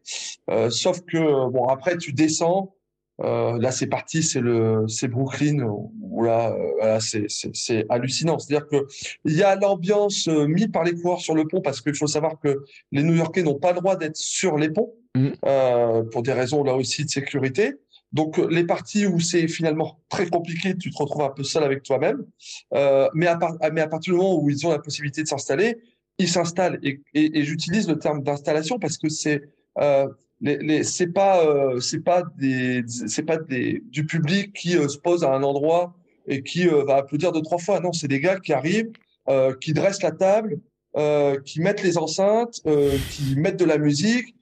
Euh, 0.51 0.69
sauf 0.71 1.01
que 1.03 1.49
bon, 1.51 1.67
après, 1.69 1.97
tu 1.97 2.13
descends. 2.13 2.75
Euh, 3.23 3.59
là, 3.59 3.71
c'est 3.71 3.87
parti, 3.87 4.23
c'est 4.23 4.41
le, 4.41 4.85
c'est 4.89 5.09
Brooklyn. 5.09 5.61
Où 5.63 6.25
là, 6.25 6.55
euh, 6.83 6.99
c'est, 7.01 7.27
c'est, 7.29 7.87
hallucinant. 7.89 8.39
C'est-à-dire 8.39 8.69
que 8.69 8.87
il 9.25 9.35
y 9.35 9.43
a 9.43 9.57
l'ambiance 9.57 10.29
euh, 10.29 10.47
mise 10.47 10.69
par 10.69 10.85
les 10.85 10.95
coureurs 10.95 11.21
sur 11.21 11.35
le 11.35 11.47
pont 11.47 11.61
parce 11.61 11.81
qu'il 11.81 11.95
faut 11.95 12.07
savoir 12.07 12.39
que 12.41 12.65
les 12.91 13.03
New-Yorkais 13.03 13.43
n'ont 13.43 13.59
pas 13.59 13.73
le 13.73 13.81
droit 13.81 13.97
d'être 13.97 14.17
sur 14.17 14.59
les 14.59 14.71
ponts 14.71 14.93
mm. 15.15 15.29
euh, 15.47 16.03
pour 16.05 16.23
des 16.23 16.33
raisons 16.33 16.65
là 16.65 16.75
aussi 16.75 17.05
de 17.05 17.11
sécurité. 17.11 17.75
Donc 18.13 18.37
les 18.51 18.65
parties 18.65 19.07
où 19.07 19.21
c'est 19.21 19.49
finalement 19.49 19.99
très 20.11 20.27
compliqué, 20.29 20.77
tu 20.77 20.91
te 20.91 20.99
retrouves 20.99 21.23
un 21.23 21.31
peu 21.31 21.45
seul 21.45 21.65
avec 21.65 21.83
toi-même. 21.83 22.25
Euh, 22.75 23.09
mais, 23.15 23.27
à 23.27 23.39
mais 23.73 23.81
à 23.81 23.89
partir 23.89 24.13
du 24.13 24.19
moment 24.19 24.39
où 24.39 24.51
ils 24.51 24.67
ont 24.67 24.71
la 24.71 24.79
possibilité 24.79 25.23
de 25.23 25.29
s'installer, 25.29 25.79
ils 26.19 26.29
s'installent. 26.29 26.79
Et, 26.83 27.01
et, 27.15 27.39
et 27.39 27.43
j'utilise 27.45 27.89
le 27.89 27.99
terme 27.99 28.23
d'installation 28.23 28.79
parce 28.79 28.99
que 28.99 29.09
c'est 29.09 29.41
euh, 29.79 30.07
les, 30.43 30.59
les 30.59 30.85
c'est 30.85 31.07
pas 31.07 31.47
euh, 31.47 31.81
c'est 31.81 32.05
pas 32.05 32.25
des 32.37 32.83
c'est 32.87 33.23
pas 33.23 33.39
des 33.39 33.83
du 33.91 34.05
public 34.05 34.53
qui 34.53 34.77
euh, 34.77 34.89
se 34.89 34.99
pose 34.99 35.25
à 35.25 35.33
un 35.33 35.43
endroit 35.43 35.95
et 36.27 36.43
qui 36.43 36.69
euh, 36.69 36.85
va 36.85 36.97
applaudir 36.97 37.33
deux 37.33 37.41
trois 37.43 37.59
fois. 37.59 37.81
Non 37.81 37.93
c'est 37.93 38.09
des 38.09 38.21
gars 38.21 38.39
qui 38.39 38.53
arrivent 38.53 38.91
qui 39.61 39.73
dressent 39.73 40.03
la 40.03 40.11
table 40.11 40.59
qui 41.45 41.61
mettent 41.61 41.85
les 41.85 41.97
enceintes 41.97 42.61
qui 43.11 43.37
mettent 43.37 43.59
de 43.59 43.65
la 43.65 43.79
musique 43.79 44.35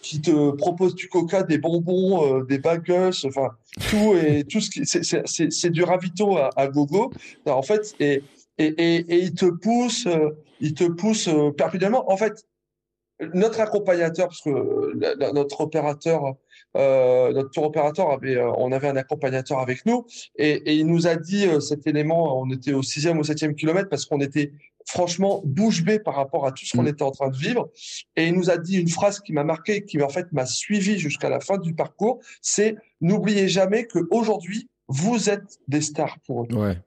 qui 0.00 0.20
te 0.20 0.52
proposent 0.52 0.94
du 0.94 1.08
coca 1.08 1.42
des 1.42 1.58
bonbons 1.58 2.40
des 2.44 2.58
bagels 2.58 3.12
enfin 3.24 3.48
tout 3.90 4.14
et 4.14 4.44
tout 4.44 4.60
ce 4.60 4.70
qui 4.70 4.86
c'est 4.86 5.02
c'est 5.26 5.70
du 5.70 5.82
ravito 5.82 6.36
à, 6.36 6.50
à 6.54 6.68
gogo. 6.68 7.12
En 7.46 7.62
fait 7.62 7.96
et 7.98 8.22
et, 8.58 8.66
et, 8.66 8.96
et 9.12 9.18
ils 9.18 9.34
te 9.34 9.46
poussent 9.46 10.06
ils 10.60 10.74
te 10.74 10.84
poussent 10.84 11.30
perpétuellement. 11.56 12.10
En 12.10 12.16
fait 12.16 12.44
notre 13.34 13.60
accompagnateur, 13.60 14.28
parce 14.28 14.40
que 14.40 15.32
notre 15.32 15.60
opérateur 15.60 16.36
euh, 16.76 17.32
notre 17.32 17.50
tour 17.50 17.64
opérateur 17.64 18.10
avait, 18.10 18.36
euh, 18.36 18.50
on 18.56 18.72
avait 18.72 18.88
un 18.88 18.96
accompagnateur 18.96 19.58
avec 19.58 19.84
nous 19.84 20.06
et, 20.36 20.52
et 20.52 20.74
il 20.74 20.86
nous 20.86 21.06
a 21.06 21.16
dit 21.16 21.46
euh, 21.46 21.60
cet 21.60 21.86
élément. 21.86 22.40
On 22.40 22.50
était 22.50 22.72
au 22.72 22.82
sixième 22.82 23.18
ou 23.18 23.24
septième 23.24 23.54
kilomètre 23.54 23.90
parce 23.90 24.06
qu'on 24.06 24.20
était 24.20 24.52
franchement 24.86 25.42
bouche 25.44 25.84
bée 25.84 25.98
par 25.98 26.14
rapport 26.14 26.46
à 26.46 26.52
tout 26.52 26.64
ce 26.64 26.74
qu'on 26.76 26.84
Mm. 26.84 26.88
était 26.88 27.02
en 27.02 27.10
train 27.10 27.28
de 27.28 27.36
vivre. 27.36 27.70
Et 28.16 28.26
il 28.26 28.34
nous 28.34 28.50
a 28.50 28.56
dit 28.56 28.78
une 28.78 28.88
phrase 28.88 29.20
qui 29.20 29.32
m'a 29.32 29.44
marqué, 29.44 29.84
qui 29.84 30.00
en 30.02 30.08
fait 30.08 30.32
m'a 30.32 30.46
suivi 30.46 30.98
jusqu'à 30.98 31.28
la 31.28 31.40
fin 31.40 31.58
du 31.58 31.74
parcours. 31.74 32.20
C'est 32.40 32.76
n'oubliez 33.00 33.48
jamais 33.48 33.86
que 33.86 33.98
aujourd'hui 34.10 34.68
vous 34.88 35.28
êtes 35.28 35.58
des 35.68 35.82
stars 35.82 36.18
pour 36.26 36.44
eux. 36.44 36.54
Ouais. 36.54 36.78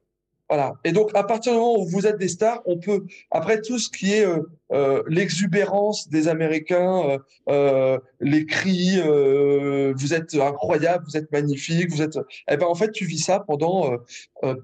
Voilà. 0.50 0.74
Et 0.84 0.92
donc, 0.92 1.10
à 1.16 1.24
partir 1.24 1.54
du 1.54 1.60
moment 1.60 1.80
où 1.80 1.88
vous 1.88 2.06
êtes 2.06 2.18
des 2.18 2.28
stars, 2.28 2.62
on 2.66 2.78
peut, 2.78 3.06
après 3.32 3.62
tout 3.62 3.80
ce 3.80 3.90
qui 3.90 4.14
est 4.14 4.26
euh, 4.26 4.44
euh, 4.72 5.04
l'exubérance 5.08 6.10
des 6.10 6.28
Américains, 6.28 7.04
euh, 7.08 7.18
euh, 7.50 8.00
les 8.20 8.46
cris, 8.46 9.00
euh, 9.00 9.94
vous 9.96 10.14
êtes 10.14 10.34
incroyable, 10.36 11.06
vous 11.08 11.18
êtes 11.18 11.32
magnifique, 11.32 11.92
vous 11.92 12.02
êtes, 12.02 12.18
eh 12.50 12.58
ben 12.58 12.66
en 12.66 12.74
fait, 12.76 12.92
tu 12.92 13.06
vis 13.06 13.20
ça 13.20 13.40
pendant 13.40 13.96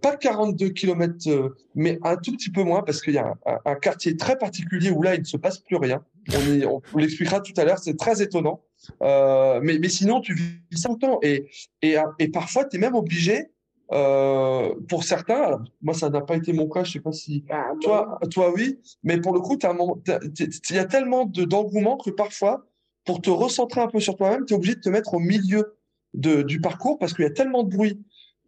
pas 0.02 0.18
42 0.18 0.70
kilomètres, 0.70 1.54
mais 1.76 2.00
un 2.04 2.16
tout 2.18 2.32
petit 2.34 2.52
peu 2.52 2.64
moins, 2.64 2.82
parce 2.84 3.02
qu'il 3.02 3.14
y 3.14 3.20
a 3.20 3.34
un, 3.66 3.76
quartier 3.76 4.18
très 4.18 4.38
particulier 4.38 4.92
où 4.92 5.02
là, 5.02 5.16
il 5.16 5.22
ne 5.22 5.26
se 5.26 5.38
passe 5.38 5.60
plus 5.60 5.78
rien. 5.78 6.04
On, 6.34 6.82
on 6.94 6.98
l'expliquera 6.98 7.42
tout 7.42 7.54
à 7.58 7.64
l'heure, 7.64 7.80
c'est 7.80 7.98
très 7.98 8.22
étonnant. 8.22 8.62
Mais, 9.02 9.78
mais 9.80 9.90
sinon, 9.90 10.22
tu 10.22 10.34
vis 10.34 10.82
ça 10.82 10.90
temps. 11.00 11.20
Et, 11.22 11.48
et, 11.82 11.96
et 12.20 12.28
parfois, 12.30 12.66
tu 12.66 12.78
es 12.78 12.80
même 12.80 12.96
obligé 12.96 13.51
euh, 13.92 14.74
pour 14.88 15.04
certains, 15.04 15.42
alors, 15.42 15.64
moi 15.82 15.94
ça 15.94 16.10
n'a 16.10 16.22
pas 16.22 16.38
été 16.38 16.54
mon 16.54 16.70
cas, 16.70 16.84
je 16.84 16.94
sais 16.94 17.00
pas 17.00 17.12
si 17.12 17.44
Ah, 17.50 17.72
toi, 17.82 18.20
toi 18.32 18.52
oui, 18.54 18.80
mais 19.04 19.20
pour 19.20 19.34
le 19.34 19.42
coup, 19.42 19.58
il 19.60 20.76
y 20.76 20.80
a 20.80 20.86
tellement 20.86 21.26
de 21.26 21.44
d'engouement 21.44 21.98
que 21.98 22.10
parfois, 22.10 22.66
pour 23.06 23.22
te 23.22 23.30
recentrer 23.30 23.82
un 23.82 23.88
peu 23.88 24.00
sur 24.00 24.16
toi-même, 24.16 24.46
tu 24.46 24.54
es 24.54 24.58
obligé 24.58 24.76
de 24.76 24.80
te 24.80 24.90
mettre 24.90 25.14
au 25.14 25.20
milieu 25.20 25.76
de, 26.14 26.42
du 26.42 26.62
parcours 26.62 27.00
parce 27.00 27.14
qu'il 27.14 27.24
y 27.24 27.28
a 27.28 27.32
tellement 27.32 27.64
de 27.64 27.70
bruit, 27.70 28.02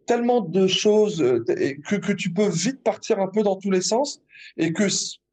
tellement 0.06 0.40
de 0.40 0.66
choses 0.66 1.22
euh, 1.22 1.44
que, 1.86 1.96
que 1.96 2.12
tu 2.12 2.32
peux 2.32 2.48
vite 2.48 2.82
partir 2.82 3.20
un 3.20 3.28
peu 3.28 3.42
dans 3.42 3.56
tous 3.56 3.70
les 3.70 3.82
sens 3.82 4.22
et 4.56 4.72
que 4.72 4.84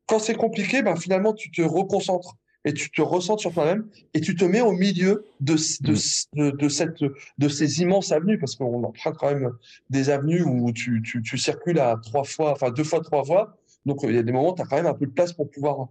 quand 0.07 0.19
c'est 0.19 0.35
compliqué, 0.35 0.81
ben 0.81 0.97
finalement 0.97 1.33
tu 1.33 1.51
te 1.51 1.61
reconcentres 1.61 2.35
et 2.65 2.73
tu 2.73 2.91
te 2.91 3.01
recentres 3.01 3.41
sur 3.41 3.53
toi-même 3.53 3.87
et 4.13 4.21
tu 4.21 4.35
te 4.35 4.45
mets 4.45 4.61
au 4.61 4.71
milieu 4.71 5.25
de, 5.39 5.53
de, 5.53 5.95
c- 5.95 6.25
de, 6.33 6.51
de 6.51 6.69
cette, 6.69 7.03
de 7.37 7.49
ces 7.49 7.81
immenses 7.81 8.11
avenues 8.11 8.37
parce 8.37 8.55
qu'on 8.55 8.83
emprunte 8.83 9.17
quand 9.17 9.33
même 9.33 9.51
des 9.89 10.09
avenues 10.09 10.43
où 10.43 10.71
tu, 10.71 11.01
tu, 11.03 11.21
tu 11.21 11.37
circules 11.37 11.79
à 11.79 11.97
trois 12.01 12.23
fois, 12.23 12.51
enfin 12.51 12.69
deux 12.71 12.83
fois 12.83 13.01
trois 13.01 13.23
voies. 13.23 13.57
Donc, 13.85 14.01
il 14.03 14.13
y 14.13 14.17
a 14.17 14.23
des 14.23 14.31
moments 14.31 14.51
où 14.53 14.55
tu 14.55 14.61
as 14.61 14.65
quand 14.65 14.75
même 14.75 14.85
un 14.85 14.93
peu 14.93 15.07
de 15.07 15.11
place 15.11 15.33
pour 15.33 15.49
pouvoir, 15.49 15.87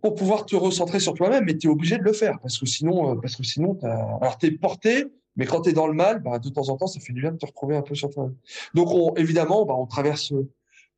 pour 0.00 0.14
pouvoir 0.14 0.46
te 0.46 0.54
recentrer 0.54 1.00
sur 1.00 1.14
toi-même, 1.14 1.44
mais 1.44 1.56
tu 1.58 1.66
es 1.66 1.70
obligé 1.70 1.98
de 1.98 2.04
le 2.04 2.12
faire 2.12 2.38
parce 2.40 2.58
que 2.58 2.66
sinon, 2.66 3.12
euh, 3.12 3.20
parce 3.20 3.34
que 3.34 3.42
sinon, 3.42 3.74
t'as... 3.74 3.92
alors 4.20 4.38
tu 4.38 4.46
es 4.46 4.50
porté, 4.52 5.06
mais 5.34 5.46
quand 5.46 5.62
tu 5.62 5.70
es 5.70 5.72
dans 5.72 5.86
le 5.88 5.94
mal, 5.94 6.20
bah, 6.20 6.38
de 6.38 6.48
temps 6.48 6.68
en 6.68 6.76
temps, 6.76 6.86
ça 6.86 7.00
fait 7.00 7.12
du 7.12 7.22
bien 7.22 7.32
de 7.32 7.38
te 7.38 7.46
retrouver 7.46 7.74
un 7.74 7.82
peu 7.82 7.94
sur 7.94 8.08
toi-même. 8.10 8.36
Donc, 8.74 8.88
on, 8.92 9.14
évidemment, 9.16 9.64
bah, 9.64 9.74
on 9.76 9.86
traverse, 9.86 10.32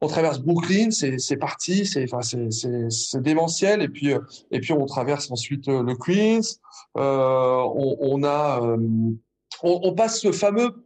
on 0.00 0.06
traverse 0.08 0.40
Brooklyn, 0.40 0.90
c'est, 0.90 1.36
parti, 1.36 1.86
c'est, 1.86 2.04
enfin, 2.04 2.20
c'est, 2.22 2.50
c'est, 2.50 2.90
c'est 2.90 3.22
démentiel, 3.22 3.80
et 3.82 3.88
puis, 3.88 4.12
euh, 4.12 4.18
et 4.50 4.60
puis 4.60 4.72
on 4.72 4.84
traverse 4.86 5.30
ensuite 5.30 5.66
euh, 5.68 5.82
le 5.82 5.94
Queens, 5.94 6.40
euh, 6.98 7.62
on, 7.74 7.96
on 8.00 8.22
a, 8.22 8.60
euh, 8.62 8.76
on, 9.62 9.80
on 9.82 9.94
passe 9.94 10.20
ce 10.20 10.32
fameux 10.32 10.84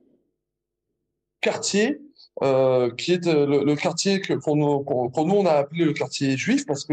quartier 1.41 2.01
euh, 2.43 2.91
qui 2.95 3.13
est 3.15 3.25
le, 3.27 3.65
le 3.65 3.75
quartier 3.77 4.21
que 4.21 4.35
qu'on 4.35 4.55
nous, 4.57 4.81
qu'on 4.85 5.25
nous 5.27 5.35
on 5.35 5.47
a 5.47 5.53
appelé 5.53 5.85
le 5.85 5.93
quartier 5.93 6.37
juif 6.37 6.67
parce 6.67 6.85
que 6.85 6.93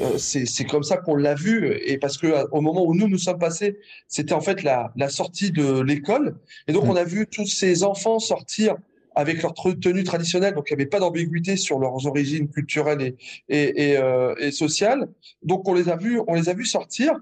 euh, 0.00 0.16
c'est 0.16 0.46
c'est 0.46 0.64
comme 0.64 0.82
ça 0.84 0.96
qu'on 0.96 1.16
l'a 1.16 1.34
vu. 1.34 1.70
Et 1.84 1.98
parce 1.98 2.16
que 2.16 2.28
à- 2.32 2.46
au 2.52 2.62
moment 2.62 2.82
où 2.86 2.94
nous 2.94 3.06
nous 3.08 3.18
sommes 3.18 3.38
passés 3.38 3.78
c'était 4.08 4.32
en 4.32 4.40
fait 4.40 4.62
la 4.62 4.92
la 4.96 5.10
sortie 5.10 5.50
de 5.50 5.80
l'école. 5.80 6.38
Et 6.66 6.72
donc 6.72 6.84
Mm. 6.84 6.90
on 6.90 6.96
a 6.96 7.04
vu 7.04 7.26
tous 7.26 7.46
ces 7.46 7.84
enfants 7.84 8.18
sortir 8.18 8.76
avec 9.16 9.42
leur 9.42 9.54
tenue 9.54 10.04
traditionnelle 10.04 10.54
donc 10.54 10.68
il 10.70 10.76
n'y 10.76 10.82
avait 10.82 10.88
pas 10.88 11.00
d'ambiguïté 11.00 11.56
sur 11.56 11.78
leurs 11.78 12.06
origines 12.06 12.48
culturelles 12.48 13.02
et 13.02 13.16
et 13.48 13.90
et, 13.90 13.96
euh, 13.96 14.34
et 14.38 14.52
sociales 14.52 15.08
donc 15.42 15.68
on 15.68 15.74
les 15.74 15.88
a 15.88 15.96
vus 15.96 16.20
on 16.28 16.34
les 16.34 16.48
a 16.48 16.54
vus 16.54 16.66
sortir 16.66 17.18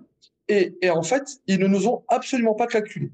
et 0.49 0.75
et 0.83 0.91
en 0.91 1.03
fait 1.03 1.25
ils 1.47 1.59
ne 1.59 1.67
nous 1.67 1.89
ont 1.89 2.03
absolument 2.09 2.55
pas 2.55 2.67
calculé 2.67 3.11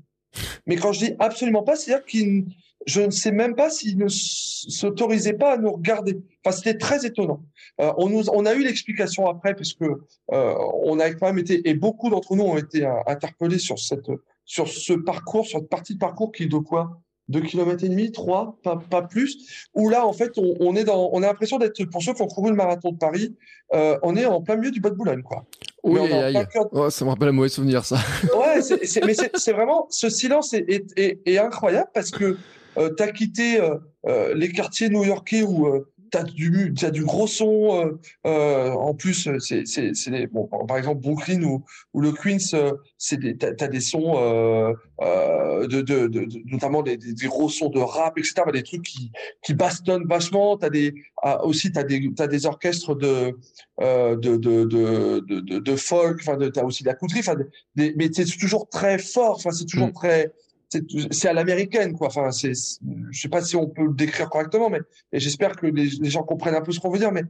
mais 0.66 0.76
quand 0.76 0.92
je 0.92 1.06
dis 1.06 1.14
absolument 1.18 1.62
pas 1.62 1.76
c'est-à-dire 1.76 2.04
qu'ils 2.04 2.46
je 2.86 3.02
ne 3.02 3.10
sais 3.10 3.32
même 3.32 3.54
pas 3.54 3.70
s'ils 3.70 3.98
ne 3.98 4.08
s'autorisaient 4.08 5.34
pas 5.34 5.54
à 5.54 5.56
nous 5.58 5.72
regarder. 5.72 6.18
Enfin, 6.44 6.56
c'était 6.56 6.78
très 6.78 7.04
étonnant. 7.04 7.42
Euh, 7.80 7.92
on 7.98 8.08
nous, 8.08 8.28
on 8.30 8.46
a 8.46 8.54
eu 8.54 8.64
l'explication 8.64 9.26
après, 9.28 9.54
parce 9.54 9.74
que 9.74 9.84
euh, 10.32 10.54
on 10.84 10.98
a 10.98 11.10
quand 11.10 11.26
même 11.26 11.38
été, 11.38 11.68
et 11.68 11.74
beaucoup 11.74 12.08
d'entre 12.10 12.34
nous 12.36 12.44
ont 12.44 12.56
été 12.56 12.86
euh, 12.86 12.94
interpellés 13.06 13.58
sur 13.58 13.78
cette, 13.78 14.10
sur 14.44 14.68
ce 14.68 14.94
parcours, 14.94 15.46
sur 15.46 15.58
cette 15.58 15.68
partie 15.68 15.94
de 15.94 15.98
parcours 15.98 16.32
qui 16.32 16.44
est 16.44 16.48
de 16.48 16.58
quoi 16.58 17.00
Deux 17.30 17.40
kilomètres 17.40 17.84
et 17.84 17.88
demi, 17.88 18.10
trois, 18.12 18.58
pas, 18.62 18.76
pas 18.90 19.02
plus. 19.02 19.68
Où 19.74 19.88
là, 19.88 20.04
en 20.06 20.12
fait, 20.12 20.32
on, 20.36 20.54
on 20.60 20.74
est 20.76 20.84
dans, 20.84 21.10
on 21.12 21.22
a 21.22 21.26
l'impression 21.28 21.58
d'être, 21.58 21.82
pour 21.84 22.02
ceux 22.02 22.12
qui 22.12 22.22
ont 22.22 22.26
couru 22.26 22.50
le 22.50 22.56
marathon 22.56 22.90
de 22.92 22.98
Paris, 22.98 23.34
euh, 23.72 23.96
on 24.02 24.16
est 24.16 24.26
en 24.26 24.42
plein 24.42 24.56
milieu 24.56 24.70
du 24.72 24.80
bas 24.80 24.90
de 24.90 24.96
Boulogne, 24.96 25.22
quoi. 25.22 25.44
Oui, 25.84 26.00
Mais 26.02 26.08
est 26.10 26.22
aïe, 26.24 26.36
aïe. 26.36 26.46
cœur 26.52 26.66
Oh, 26.72 26.90
ça 26.90 27.04
me 27.04 27.10
rappelle 27.10 27.28
un 27.28 27.32
mauvais 27.32 27.48
souvenir, 27.48 27.84
ça. 27.84 27.96
Ouais, 28.36 28.60
c'est, 28.60 28.84
c'est- 28.84 29.04
mais 29.06 29.14
c'est, 29.14 29.52
vraiment 29.52 29.86
ce 29.90 30.10
silence 30.10 30.52
est, 30.52 30.64
est, 30.68 30.86
est, 30.98 31.20
est 31.24 31.38
incroyable 31.38 31.88
parce 31.94 32.10
que 32.10 32.36
euh, 32.76 32.90
tu 32.96 33.02
as 33.02 33.12
quitté 33.12 33.60
euh, 33.60 33.76
euh, 34.06 34.34
les 34.34 34.50
quartiers 34.52 34.88
new-yorkais 34.90 35.42
où 35.42 35.66
euh, 36.14 36.18
tu 36.18 36.18
as 36.18 36.22
du, 36.24 36.74
t'as 36.74 36.90
du 36.90 37.04
gros 37.04 37.26
son. 37.26 37.80
euh, 37.86 37.98
euh, 38.26 38.70
en 38.72 38.94
plus, 38.94 39.26
euh, 39.28 39.38
c'est, 39.38 39.66
c'est, 39.66 39.94
c'est 39.94 40.10
des- 40.10 40.26
bon, 40.26 40.48
par 40.66 40.76
exemple 40.76 41.00
Brooklyn 41.00 41.42
ou, 41.42 41.64
ou 41.94 42.00
le 42.00 42.12
Queens, 42.12 42.38
euh, 42.54 42.72
c'est 42.98 43.18
des, 43.18 43.36
t'as, 43.36 43.52
t'as 43.54 43.68
des 43.68 43.80
sons, 43.80 44.14
euh, 44.16 44.72
euh, 45.02 45.66
de, 45.66 45.80
de, 45.82 46.06
de, 46.06 46.24
de- 46.24 46.42
notamment 46.46 46.82
des, 46.82 46.96
des, 46.96 47.12
des 47.14 47.26
gros 47.26 47.48
sons 47.48 47.68
de 47.70 47.78
rap, 47.80 48.18
etc. 48.18 48.34
bah, 48.46 48.52
Des 48.52 48.62
trucs 48.62 48.82
qui, 48.82 49.10
qui 49.42 49.54
bastonnent 49.54 50.06
vachement. 50.06 50.56
T'as 50.56 50.70
des, 50.70 50.94
ah, 51.22 51.44
aussi, 51.44 51.72
tu 51.72 51.78
as 51.78 51.84
des, 51.84 52.12
t'as 52.14 52.26
des 52.26 52.46
orchestres 52.46 52.94
de, 52.94 53.36
euh, 53.80 54.16
de, 54.16 54.36
de, 54.36 54.64
de, 54.64 55.20
de, 55.58 55.76
folk, 55.76 56.18
enfin, 56.20 56.36
tu 56.38 56.58
as 56.60 56.64
aussi 56.64 56.82
de 56.82 56.88
la 56.88 56.94
country, 56.94 57.20
enfin, 57.20 57.36
mais 57.76 57.94
c'est 58.12 58.24
toujours 58.38 58.68
très 58.68 58.98
fort. 58.98 59.36
Enfin, 59.36 59.50
c'est 59.50 59.64
toujours 59.66 59.88
Mm. 59.88 59.92
très, 59.92 60.32
c'est 61.10 61.28
à 61.28 61.32
l'américaine, 61.32 61.96
quoi. 61.96 62.08
Enfin, 62.08 62.30
c'est, 62.30 62.52
je 62.54 63.20
sais 63.20 63.28
pas 63.28 63.42
si 63.42 63.56
on 63.56 63.68
peut 63.68 63.84
le 63.84 63.94
décrire 63.94 64.28
correctement, 64.30 64.70
mais 64.70 64.80
j'espère 65.12 65.56
que 65.56 65.66
les, 65.66 66.10
gens 66.10 66.22
comprennent 66.22 66.54
un 66.54 66.60
peu 66.60 66.72
ce 66.72 66.80
qu'on 66.80 66.90
veut 66.90 66.98
dire. 66.98 67.12
Mais 67.12 67.24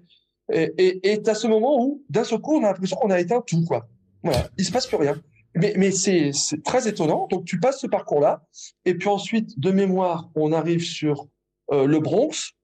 et 0.53 0.73
et 0.79 1.13
et 1.13 1.23
t'as 1.23 1.35
ce 1.35 1.47
moment 1.47 1.83
où 1.83 2.03
d'un 2.09 2.25
seul 2.25 2.41
coup, 2.41 2.57
on 2.57 2.65
a 2.65 2.69
l'impression 2.69 2.97
qu'on 2.97 3.11
a 3.11 3.21
éteint 3.21 3.43
tout, 3.47 3.65
quoi. 3.65 3.89
Voilà, 4.23 4.49
il 4.59 4.65
se 4.65 4.73
passe 4.73 4.87
plus 4.87 4.97
rien. 4.97 5.21
Mais 5.55 5.75
mais 5.77 5.91
c'est 5.91 6.33
très 6.65 6.89
étonnant. 6.89 7.27
Donc 7.31 7.45
tu 7.45 7.59
passes 7.59 7.81
ce 7.81 7.87
parcours-là, 7.87 8.45
et 8.85 8.95
puis 8.95 9.09
ensuite 9.09 9.59
de 9.59 9.71
mémoire, 9.71 10.31
on 10.35 10.53
arrive 10.53 10.85
sur 10.85 11.27
euh, 11.73 11.87
le 11.87 11.99
Bronx 12.01 12.55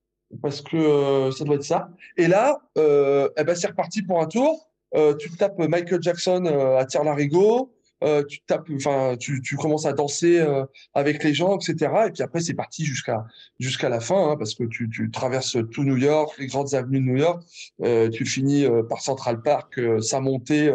parce 0.42 0.60
que 0.60 0.76
euh, 0.76 1.30
ça 1.30 1.44
doit 1.44 1.56
être 1.56 1.64
ça. 1.64 1.90
Et 2.16 2.28
là, 2.28 2.60
euh, 2.78 3.28
eh 3.36 3.44
ben 3.44 3.54
c'est 3.54 3.68
reparti 3.68 4.02
pour 4.02 4.20
un 4.20 4.26
tour. 4.26 4.70
Euh, 4.94 5.14
tu 5.14 5.30
tapes 5.30 5.58
Michael 5.58 6.02
Jackson 6.02 6.44
euh, 6.46 6.78
à 6.78 6.84
tire-larigot. 6.84 7.72
Euh, 8.04 8.22
tu 8.24 8.40
tapes, 8.46 8.68
enfin, 8.74 9.16
tu, 9.18 9.40
tu 9.40 9.56
commences 9.56 9.86
à 9.86 9.92
danser 9.92 10.38
euh, 10.38 10.64
avec 10.94 11.24
les 11.24 11.32
gens, 11.32 11.56
etc. 11.56 11.90
Et 12.08 12.10
puis 12.10 12.22
après, 12.22 12.40
c'est 12.40 12.54
parti 12.54 12.84
jusqu'à 12.84 13.24
jusqu'à 13.58 13.88
la 13.88 14.00
fin, 14.00 14.30
hein, 14.32 14.36
parce 14.36 14.54
que 14.54 14.64
tu, 14.64 14.88
tu 14.90 15.10
traverses 15.10 15.56
tout 15.72 15.84
New 15.84 15.96
York, 15.96 16.36
les 16.38 16.46
grandes 16.46 16.74
avenues 16.74 17.00
de 17.00 17.04
New 17.04 17.16
York. 17.16 17.42
Euh, 17.82 18.08
tu 18.10 18.24
finis 18.26 18.64
euh, 18.64 18.82
par 18.82 19.00
Central 19.00 19.42
Park, 19.42 19.78
euh, 19.78 20.00
sa 20.00 20.20
montée. 20.20 20.72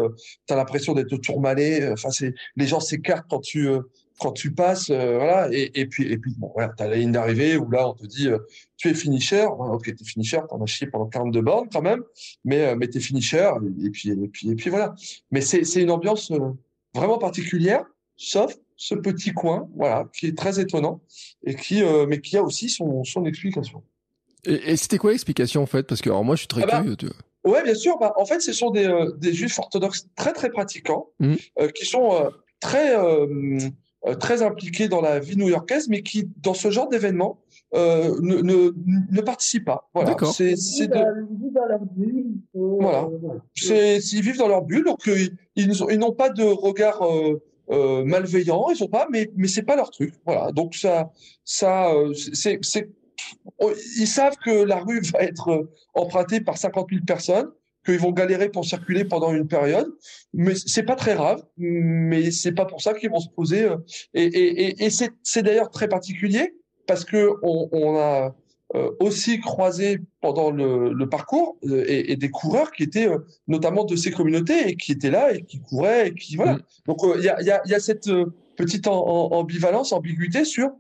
Tu 0.48 0.54
as 0.54 0.58
l'impression 0.58 0.94
d'être 0.94 1.14
au 1.14 1.18
Tourmalet. 1.18 1.92
Enfin, 1.92 2.10
c'est 2.10 2.34
les 2.56 2.68
gens 2.68 2.80
s'écartent 2.80 3.28
quand 3.30 3.40
tu 3.40 3.70
quand 4.20 4.32
tu 4.32 4.54
passes, 4.54 4.92
voilà. 4.92 5.50
Et, 5.52 5.72
et 5.80 5.88
puis 5.88 6.12
et 6.12 6.18
puis 6.18 6.34
bon, 6.38 6.52
voilà, 6.54 6.72
t'as 6.78 6.88
la 6.88 6.96
ligne 6.96 7.12
d'arrivée 7.12 7.58
où 7.58 7.70
là, 7.72 7.90
on 7.90 7.94
te 7.94 8.06
dit, 8.06 8.30
tu 8.78 8.90
es 8.90 8.94
finisher. 8.94 9.46
Ok, 9.46 9.86
t'es 9.86 10.06
finisher. 10.06 10.40
T'en 10.48 10.62
as 10.62 10.68
chié 10.68 10.88
pendant 10.88 11.08
42 11.08 11.42
bornes 11.42 11.68
quand 11.72 11.82
même, 11.82 12.04
mais 12.46 12.76
mais 12.76 12.88
t'es 12.88 13.00
finisher. 13.00 13.52
Et 13.84 13.90
puis 13.90 14.10
et 14.10 14.28
puis 14.28 14.52
et 14.52 14.56
puis 14.56 14.70
voilà. 14.70 14.94
Mais 15.32 15.42
c'est 15.42 15.64
c'est 15.64 15.82
une 15.82 15.92
ambiance. 15.92 16.32
Vraiment 16.94 17.18
particulière, 17.18 17.86
sauf 18.18 18.54
ce 18.76 18.96
petit 18.96 19.32
coin, 19.34 19.70
voilà, 19.76 20.06
qui 20.18 20.28
est 20.28 20.38
très 20.38 20.60
étonnant 20.60 21.02
et 21.46 21.56
qui, 21.56 21.84
euh, 21.84 22.06
mais 22.08 22.20
qui 22.20 22.38
a 22.38 22.44
aussi 22.44 22.70
son, 22.70 23.04
son 23.04 23.26
explication. 23.26 23.84
Et, 24.46 24.72
et 24.72 24.78
c'était 24.78 24.98
quoi 24.98 25.12
l'explication, 25.12 25.62
en 25.62 25.68
fait? 25.68 25.84
Parce 25.84 26.02
que, 26.02 26.10
alors, 26.10 26.24
moi, 26.24 26.36
je 26.36 26.42
suis 26.42 26.48
très 26.48 26.64
Ah 26.64 26.66
bah, 26.68 26.82
curieux. 26.82 26.96
tu 26.96 27.06
vois. 27.08 27.54
Ouais, 27.54 27.64
bien 27.64 27.76
sûr. 27.76 27.98
Bah, 28.00 28.14
en 28.18 28.26
fait, 28.26 28.40
ce 28.40 28.54
sont 28.54 28.72
des, 28.72 28.86
euh, 28.88 29.12
des 29.18 29.34
juifs 29.34 29.58
orthodoxes 29.60 30.08
très 30.16 30.34
très 30.34 30.50
pratiquants, 30.50 31.10
Mhm. 31.20 31.38
euh, 31.60 31.70
qui 31.70 31.86
sont 31.86 32.12
euh, 32.14 32.30
très 32.60 32.96
euh, 32.98 33.58
euh, 34.08 34.16
très 34.16 34.42
impliqués 34.42 34.88
dans 34.88 35.02
la 35.02 35.20
vie 35.20 35.38
new-yorkaise, 35.38 35.88
mais 35.90 36.02
qui, 36.02 36.30
dans 36.38 36.56
ce 36.56 36.72
genre 36.72 36.90
d'événement, 36.90 37.41
euh, 37.74 38.18
ne, 38.22 38.38
ne, 38.42 38.72
ne 39.12 39.22
participent 39.22 39.66
pas. 39.66 39.90
Voilà. 39.94 40.10
D'accord. 40.12 40.34
C'est 40.34 40.52
Ils 40.52 40.58
c'est 40.58 40.84
vivent, 40.84 40.92
de- 40.92 41.28
ils 41.32 41.44
vivent 41.44 41.54
dans 41.54 41.66
leur 41.66 41.80
bulle. 41.86 42.26
ils 42.28 42.42
sont, 42.54 42.78
Voilà. 42.82 43.04
euh, 43.04 43.18
voilà. 43.22 43.42
C'est, 43.56 43.98
ils 43.98 44.22
vivent 44.22 44.38
dans 44.38 44.48
leur 44.48 44.62
bulle, 44.64 44.84
donc 44.86 45.08
euh, 45.08 45.18
ils, 45.56 45.72
ils 45.90 45.98
n'ont 46.00 46.12
pas 46.14 46.30
de 46.30 46.44
regard 46.44 47.02
euh, 47.04 47.42
euh, 47.70 48.04
malveillant, 48.04 48.68
ils 48.70 48.84
ont 48.84 48.88
pas, 48.90 49.08
mais 49.12 49.32
mais 49.36 49.48
c'est 49.48 49.64
pas 49.64 49.76
leur 49.78 49.90
truc. 49.92 50.14
Voilà, 50.26 50.52
donc 50.52 50.76
ça, 50.76 51.12
ça, 51.46 51.94
euh, 51.94 52.14
c'est, 52.14 52.60
c'est, 52.62 52.90
oh, 53.60 53.72
ils 54.00 54.08
savent 54.08 54.36
que 54.44 54.64
la 54.64 54.80
rue 54.80 55.00
va 55.14 55.22
être 55.22 55.70
empruntée 55.94 56.42
par 56.42 56.58
50 56.58 56.88
000 56.92 57.04
personnes, 57.06 57.50
qu'ils 57.86 57.98
vont 58.00 58.12
galérer 58.12 58.50
pour 58.50 58.64
circuler 58.66 59.06
pendant 59.06 59.34
une 59.34 59.48
période, 59.48 59.88
mais 60.34 60.54
c'est 60.56 60.84
pas 60.84 60.96
très 60.96 61.16
grave. 61.16 61.44
Mais 61.58 62.30
c'est 62.32 62.52
pas 62.52 62.66
pour 62.66 62.82
ça 62.82 62.94
qu'ils 62.94 63.10
vont 63.10 63.20
se 63.20 63.30
poser. 63.30 63.64
Euh, 63.64 63.78
et, 64.14 64.24
et, 64.26 64.86
et, 64.86 64.90
c'est 64.90 65.42
d'ailleurs 65.42 65.70
très 65.72 65.88
particulier 65.88 66.54
parce 66.92 67.06
que 67.06 67.30
on, 67.42 67.70
on 67.72 67.96
a 67.96 68.36
euh, 68.76 68.92
aussi 69.00 69.40
croisé 69.40 70.02
pendant 70.20 70.52
le, 70.52 70.92
le 70.92 71.08
parcours 71.08 71.56
euh, 71.64 71.86
et, 71.88 72.12
et, 72.12 72.18
des 72.18 72.30
coureurs 72.30 72.74
qui 72.74 72.84
étaient 72.84 73.08
notamment 73.48 73.86
de 73.86 73.96
ces 73.96 74.12
communautés 74.12 74.72
et 74.72 74.76
qui 74.76 74.92
étaient 74.92 75.10
là 75.10 75.34
et 75.34 75.44
qui 75.44 75.62
couraient 75.62 76.10
et 76.10 76.14
qui 76.14 76.36
voilà. 76.36 76.56
Mm. 76.56 76.62
Donc 76.88 76.98
il 77.18 77.24
y 77.24 77.30
a, 77.30 77.42
y, 77.42 77.50
a, 77.50 77.62
y, 77.66 77.74
a, 77.74 77.80
cette 77.80 78.10
petite 78.58 78.88
ambivalence, 78.88 79.94
ambiguïté 79.94 80.44
sur 80.44 80.72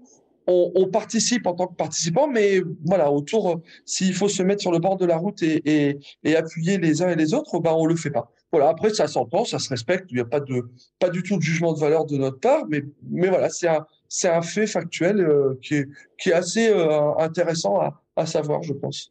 on, 0.47 0.89
participe 0.91 1.47
en 1.47 1.53
tant 1.53 1.67
que 1.67 1.75
participant, 1.75 2.27
mais 2.27 2.61
voilà, 2.83 3.09
autour, 3.09 3.61
s'il 3.85 4.13
faut 4.13 4.27
se 4.27 4.43
mettre 4.43 4.61
sur 4.61 4.73
le 4.73 4.79
bord 4.79 4.97
de 4.97 5.05
la 5.05 5.15
route 5.15 5.41
et, 5.43 5.97
appuyer 6.35 6.77
les 6.77 7.01
uns 7.01 7.09
et 7.09 7.15
les 7.15 7.33
autres, 7.33 7.57
ben 7.59 7.71
on 7.71 7.85
le 7.85 7.95
fait 7.95 8.09
pas. 8.09 8.29
Voilà, 8.51 8.67
après 8.67 8.93
ça 8.93 9.07
s'entend, 9.07 9.45
ça 9.45 9.59
se 9.59 9.69
respecte, 9.69 10.07
il 10.09 10.15
n'y 10.15 10.21
a 10.21 10.25
pas 10.25 10.41
de 10.41 10.69
pas 10.99 11.09
du 11.09 11.23
tout 11.23 11.37
de 11.37 11.41
jugement 11.41 11.71
de 11.71 11.79
valeur 11.79 12.05
de 12.05 12.17
notre 12.17 12.41
part, 12.41 12.65
mais 12.67 12.83
mais 13.09 13.29
voilà, 13.29 13.49
c'est 13.49 13.69
un 13.69 13.85
c'est 14.13 14.27
un 14.27 14.41
fait 14.41 14.67
factuel 14.67 15.21
euh, 15.21 15.57
qui 15.61 15.85
est 16.25 16.33
assez 16.33 16.67
euh, 16.67 17.15
intéressant 17.17 17.79
à 18.17 18.25
savoir, 18.25 18.61
je 18.61 18.73
pense. 18.73 19.09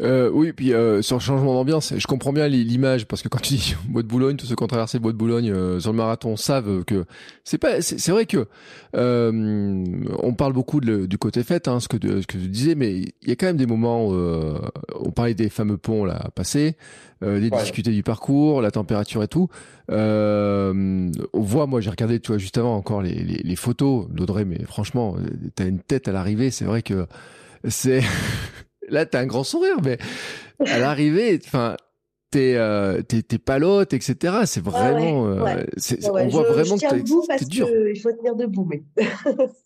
Euh, 0.00 0.30
oui, 0.32 0.52
puis 0.52 0.72
euh, 0.72 1.02
sur 1.02 1.16
le 1.16 1.20
changement 1.20 1.54
d'ambiance, 1.54 1.92
je 1.96 2.06
comprends 2.06 2.32
bien 2.32 2.48
l'image 2.48 3.06
parce 3.06 3.22
que 3.22 3.28
quand 3.28 3.40
tu 3.40 3.54
dis 3.54 3.76
Bois 3.88 4.02
de 4.02 4.08
Boulogne, 4.08 4.36
tous 4.36 4.46
ceux 4.46 4.56
qui 4.56 4.62
ont 4.62 4.68
traversé 4.68 4.98
Bois 4.98 5.12
de 5.12 5.16
Boulogne 5.16 5.50
euh, 5.50 5.78
sur 5.78 5.92
le 5.92 5.96
marathon 5.96 6.36
savent 6.36 6.84
que 6.84 7.04
c'est 7.44 7.58
pas, 7.58 7.82
c'est 7.82 8.10
vrai 8.10 8.26
que 8.26 8.46
euh, 8.96 9.84
on 10.18 10.34
parle 10.34 10.54
beaucoup 10.54 10.80
de, 10.80 11.06
du 11.06 11.18
côté 11.18 11.44
fête, 11.44 11.68
hein, 11.68 11.78
ce 11.78 11.88
que 11.88 11.96
ce 11.98 12.26
que 12.26 12.38
tu 12.38 12.48
disais, 12.48 12.74
mais 12.74 12.92
il 12.92 13.28
y 13.28 13.30
a 13.30 13.36
quand 13.36 13.46
même 13.46 13.56
des 13.56 13.66
moments. 13.66 14.08
Où, 14.08 14.14
euh, 14.14 14.58
on 14.98 15.10
parlait 15.10 15.34
des 15.34 15.48
fameux 15.48 15.76
ponts 15.76 16.04
là 16.04 16.30
passés, 16.34 16.76
euh, 17.22 17.38
des 17.40 17.50
difficultés 17.50 17.92
du 17.92 18.02
parcours, 18.02 18.62
la 18.62 18.70
température 18.70 19.22
et 19.22 19.28
tout. 19.28 19.48
on 19.88 21.10
voit, 21.34 21.66
moi 21.66 21.80
j'ai 21.80 21.90
regardé, 21.90 22.18
tu 22.18 22.28
vois, 22.28 22.38
juste 22.38 22.58
avant 22.58 22.76
encore 22.76 23.02
les, 23.02 23.14
les, 23.14 23.42
les 23.44 23.56
photos 23.56 24.08
d'Audrey, 24.08 24.44
mais 24.44 24.64
franchement, 24.64 25.16
t'as 25.54 25.66
une 25.66 25.80
tête 25.80 26.08
à 26.08 26.12
l'arrivée, 26.12 26.50
c'est 26.50 26.64
vrai 26.64 26.82
que 26.82 27.06
c'est 27.68 28.02
là, 28.92 29.06
t'as 29.06 29.20
un 29.20 29.26
grand 29.26 29.44
sourire, 29.44 29.78
mais 29.82 29.98
à 30.66 30.78
l'arrivée, 30.78 31.40
enfin, 31.44 31.76
t'es 32.30 32.54
euh, 32.56 33.02
t'es 33.02 33.38
palote, 33.38 33.92
etc. 33.92 34.42
C'est 34.46 34.62
vraiment, 34.62 35.26
euh, 35.26 35.64
on 36.10 36.28
voit 36.28 36.44
vraiment 36.44 36.76
je 36.76 36.88
que 36.88 36.94
debout 36.96 37.24
parce 37.28 37.46
dur. 37.46 37.68
il 37.68 38.00
faut 38.00 38.12
tenir 38.12 38.34
debout, 38.34 38.68
mais 38.68 38.82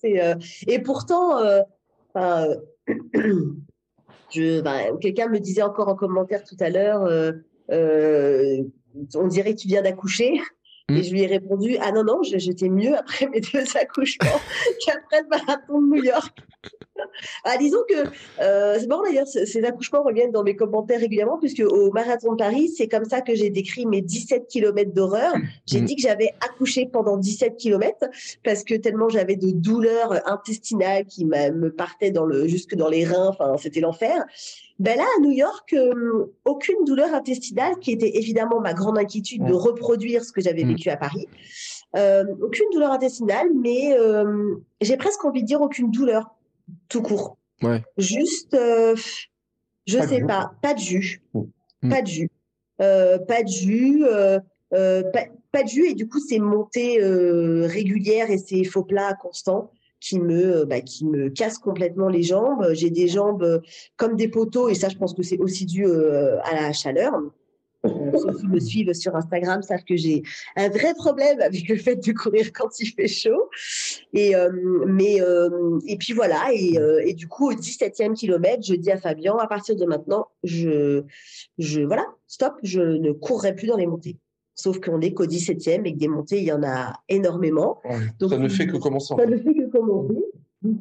c'est 0.01 0.23
euh, 0.23 0.35
et 0.67 0.79
pourtant, 0.81 1.39
euh, 1.39 1.63
je, 4.31 4.61
ben, 4.61 4.99
quelqu'un 5.01 5.29
me 5.29 5.39
disait 5.39 5.63
encore 5.63 5.89
en 5.89 5.97
commentaire 5.97 6.45
tout 6.45 6.57
à 6.61 6.71
l'heure, 6.71 7.09
on 7.71 9.27
dirait 9.27 9.55
que 9.55 9.61
tu 9.61 9.69
viens 9.69 9.83
d'accoucher. 9.83 10.41
Et 10.89 10.93
hmm. 10.93 11.03
je 11.03 11.11
lui 11.11 11.23
ai 11.23 11.27
répondu 11.27 11.77
Ah 11.81 11.91
non, 11.91 12.05
non, 12.05 12.23
j'étais 12.23 12.69
mieux 12.69 12.97
après 12.97 13.27
mes 13.27 13.41
deux 13.41 13.65
accouchements 13.81 14.41
qu'après 14.85 15.23
le 15.23 15.29
marathon 15.29 15.83
de 15.83 15.97
New 15.97 16.05
York. 16.05 16.39
Ah, 17.45 17.57
disons 17.59 17.79
que 17.89 18.09
euh, 18.43 18.77
c'est 18.79 18.87
marrant 18.87 19.03
d'ailleurs, 19.03 19.27
ces 19.27 19.65
accouchements 19.65 20.03
reviennent 20.03 20.33
dans 20.33 20.43
mes 20.43 20.57
commentaires 20.57 21.01
régulièrement, 21.01 21.39
puisque 21.39 21.61
au 21.61 21.91
marathon 21.93 22.33
de 22.33 22.37
Paris, 22.37 22.69
c'est 22.69 22.89
comme 22.89 23.05
ça 23.05 23.21
que 23.21 23.35
j'ai 23.35 23.51
décrit 23.51 23.87
mes 23.87 24.03
17 24.03 24.47
km 24.49 24.93
d'horreur. 24.93 25.35
J'ai 25.67 25.81
hmm. 25.81 25.85
dit 25.85 25.97
que 25.97 26.03
j'avais 26.03 26.35
accouché 26.41 26.89
pendant 26.93 27.17
17 27.17 27.57
km 27.57 28.07
parce 28.45 28.65
que 28.65 28.75
tellement 28.75 29.09
j'avais 29.09 29.37
de 29.37 29.51
douleurs 29.51 30.29
intestinales 30.29 31.07
qui 31.07 31.25
me 31.25 31.69
partaient 31.69 32.11
dans 32.11 32.25
le, 32.25 32.47
jusque 32.47 32.75
dans 32.75 32.89
les 32.89 33.05
reins, 33.05 33.29
enfin, 33.29 33.57
c'était 33.59 33.81
l'enfer. 33.81 34.25
Ben 34.79 34.99
là, 34.99 35.05
à 35.17 35.21
New 35.23 35.31
York, 35.31 35.73
euh, 35.73 36.27
aucune 36.45 36.85
douleur 36.85 37.15
intestinale, 37.15 37.79
qui 37.81 37.93
était 37.93 38.19
évidemment 38.19 38.61
ma 38.61 38.75
grande 38.75 38.99
inquiétude 38.99 39.43
de 39.43 39.55
reproduire 39.55 40.23
ce 40.23 40.33
que 40.33 40.43
j'avais 40.43 40.65
mm. 40.65 40.69
vécu 40.69 40.91
à 40.91 40.99
Paris. 40.99 41.27
Euh, 41.97 42.25
aucune 42.43 42.69
douleur 42.73 42.93
intestinale, 42.93 43.49
mais 43.55 43.97
j'ai 44.83 44.99
presque 44.99 45.25
envie 45.25 45.41
de 45.41 45.47
dire 45.47 45.63
aucune 45.63 45.91
douleur, 45.91 46.36
tout 46.89 47.03
court. 47.03 47.39
Ouais. 47.63 47.83
Juste, 47.97 48.55
euh, 48.55 48.97
je 49.87 49.99
sais 49.99 50.21
pas, 50.23 50.53
pas 50.63 50.75
de 50.75 50.79
jus, 50.79 51.23
mm. 51.35 51.89
pas 51.89 52.03
de 52.03 52.07
jus, 52.07 52.31
pas 52.79 53.43
de 53.43 53.49
jus, 53.49 54.03
pas, 54.71 55.27
pas, 55.53 55.63
de 55.63 55.69
jus, 55.69 55.91
et 55.91 55.95
du 55.95 56.09
coup, 56.09 56.21
c'est 56.21 56.39
montée 56.39 56.99
régulière 57.01 58.31
et 58.31 58.39
c'est 58.39 58.65
faux 58.65 58.85
plats 58.85 59.15
constants 59.15 59.71
qui 60.01 60.21
me, 60.21 60.65
bah, 60.65 60.81
qui 60.81 61.05
me 61.05 61.29
casse 61.29 61.59
complètement 61.59 62.09
les 62.09 62.23
jambes. 62.23 62.69
J'ai 62.73 62.91
des 62.91 63.09
jambes 63.09 63.43
euh, 63.43 63.61
comme 63.97 64.17
des 64.17 64.29
poteaux 64.29 64.69
et 64.69 64.75
ça, 64.75 64.89
je 64.89 64.97
pense 64.97 65.15
que 65.15 65.23
c'est 65.23 65.39
aussi 65.39 65.67
dû 65.67 65.87
euh, 65.87 66.39
à 66.43 66.55
la 66.55 66.73
chaleur. 66.73 67.15
Euh, 68.15 68.19
ceux 68.19 68.39
qui 68.39 68.47
me 68.47 68.61
suivent 68.61 68.93
sur 68.93 69.15
Instagram 69.17 69.63
savent 69.63 69.85
que 69.85 69.97
j'ai 69.97 70.23
un 70.57 70.69
vrai 70.69 70.95
problème 70.95 71.41
avec 71.41 71.69
le 71.69 71.77
fait 71.77 71.97
de 71.97 72.13
courir 72.13 72.53
quand 72.53 72.81
il 72.81 72.87
fait 72.87 73.09
chaud. 73.09 73.51
Et 74.13 74.35
mais 74.87 75.19
et 75.87 75.97
puis 75.97 76.13
voilà 76.13 76.45
et, 76.53 76.79
et, 77.05 77.15
du 77.15 77.29
coup 77.29 77.51
au 77.51 77.55
17e 77.55 78.15
kilomètre, 78.15 78.63
je 78.65 78.75
dis 78.75 78.91
à 78.91 78.97
Fabien 78.97 79.37
à 79.37 79.47
partir 79.47 79.77
de 79.77 79.85
maintenant, 79.85 80.29
je 80.45 81.03
je 81.59 81.81
voilà, 81.83 82.07
stop, 82.27 82.55
je 82.63 82.81
ne 82.81 83.13
courrai 83.13 83.55
plus 83.55 83.67
dans 83.67 83.77
les 83.77 83.87
montées. 83.87 84.17
Sauf 84.59 84.81
qu'on 84.81 85.03
est 85.03 85.13
qu'au 85.13 85.27
17e 85.27 85.85
et 85.85 85.93
que 85.93 85.99
des 85.99 86.09
montées, 86.09 86.39
il 86.39 86.45
y 86.45 86.53
en 86.53 86.63
a 86.63 86.95
énormément. 87.11 87.79
donc, 88.19 88.31
ça 88.31 88.39
ne 88.39 88.49
fait 88.49 88.67
que 88.67 88.79
commencer. 88.79 89.15
Ça 89.15 89.27
ne 89.27 89.37
fait 89.37 89.55
que 89.55 89.71
commencer. 89.71 90.15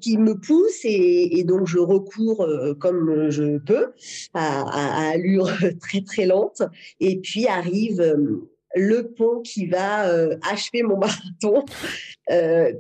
Qui 0.02 0.18
me 0.18 0.36
pousse 0.36 0.84
et, 0.84 1.40
et, 1.40 1.44
donc 1.44 1.68
je 1.68 1.80
recours 1.80 2.42
euh, 2.42 2.74
comme 2.74 3.30
je 3.30 3.58
peux 3.60 3.94
à, 4.34 4.62
à, 4.62 5.12
allure 5.12 5.50
très 5.80 6.02
très 6.02 6.26
lente 6.26 6.62
et 7.00 7.20
puis 7.20 7.48
arrive 7.48 8.02
euh, 8.02 8.48
le 8.76 9.04
pont 9.04 9.42
qui 9.42 9.68
va 9.68 10.10
euh, 10.10 10.38
achever 10.50 10.84
mon 10.84 10.98
marathon, 11.00 11.66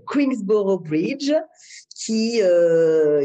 Queensboro 0.08 0.80
Bridge, 0.80 1.32
qui 1.96 2.42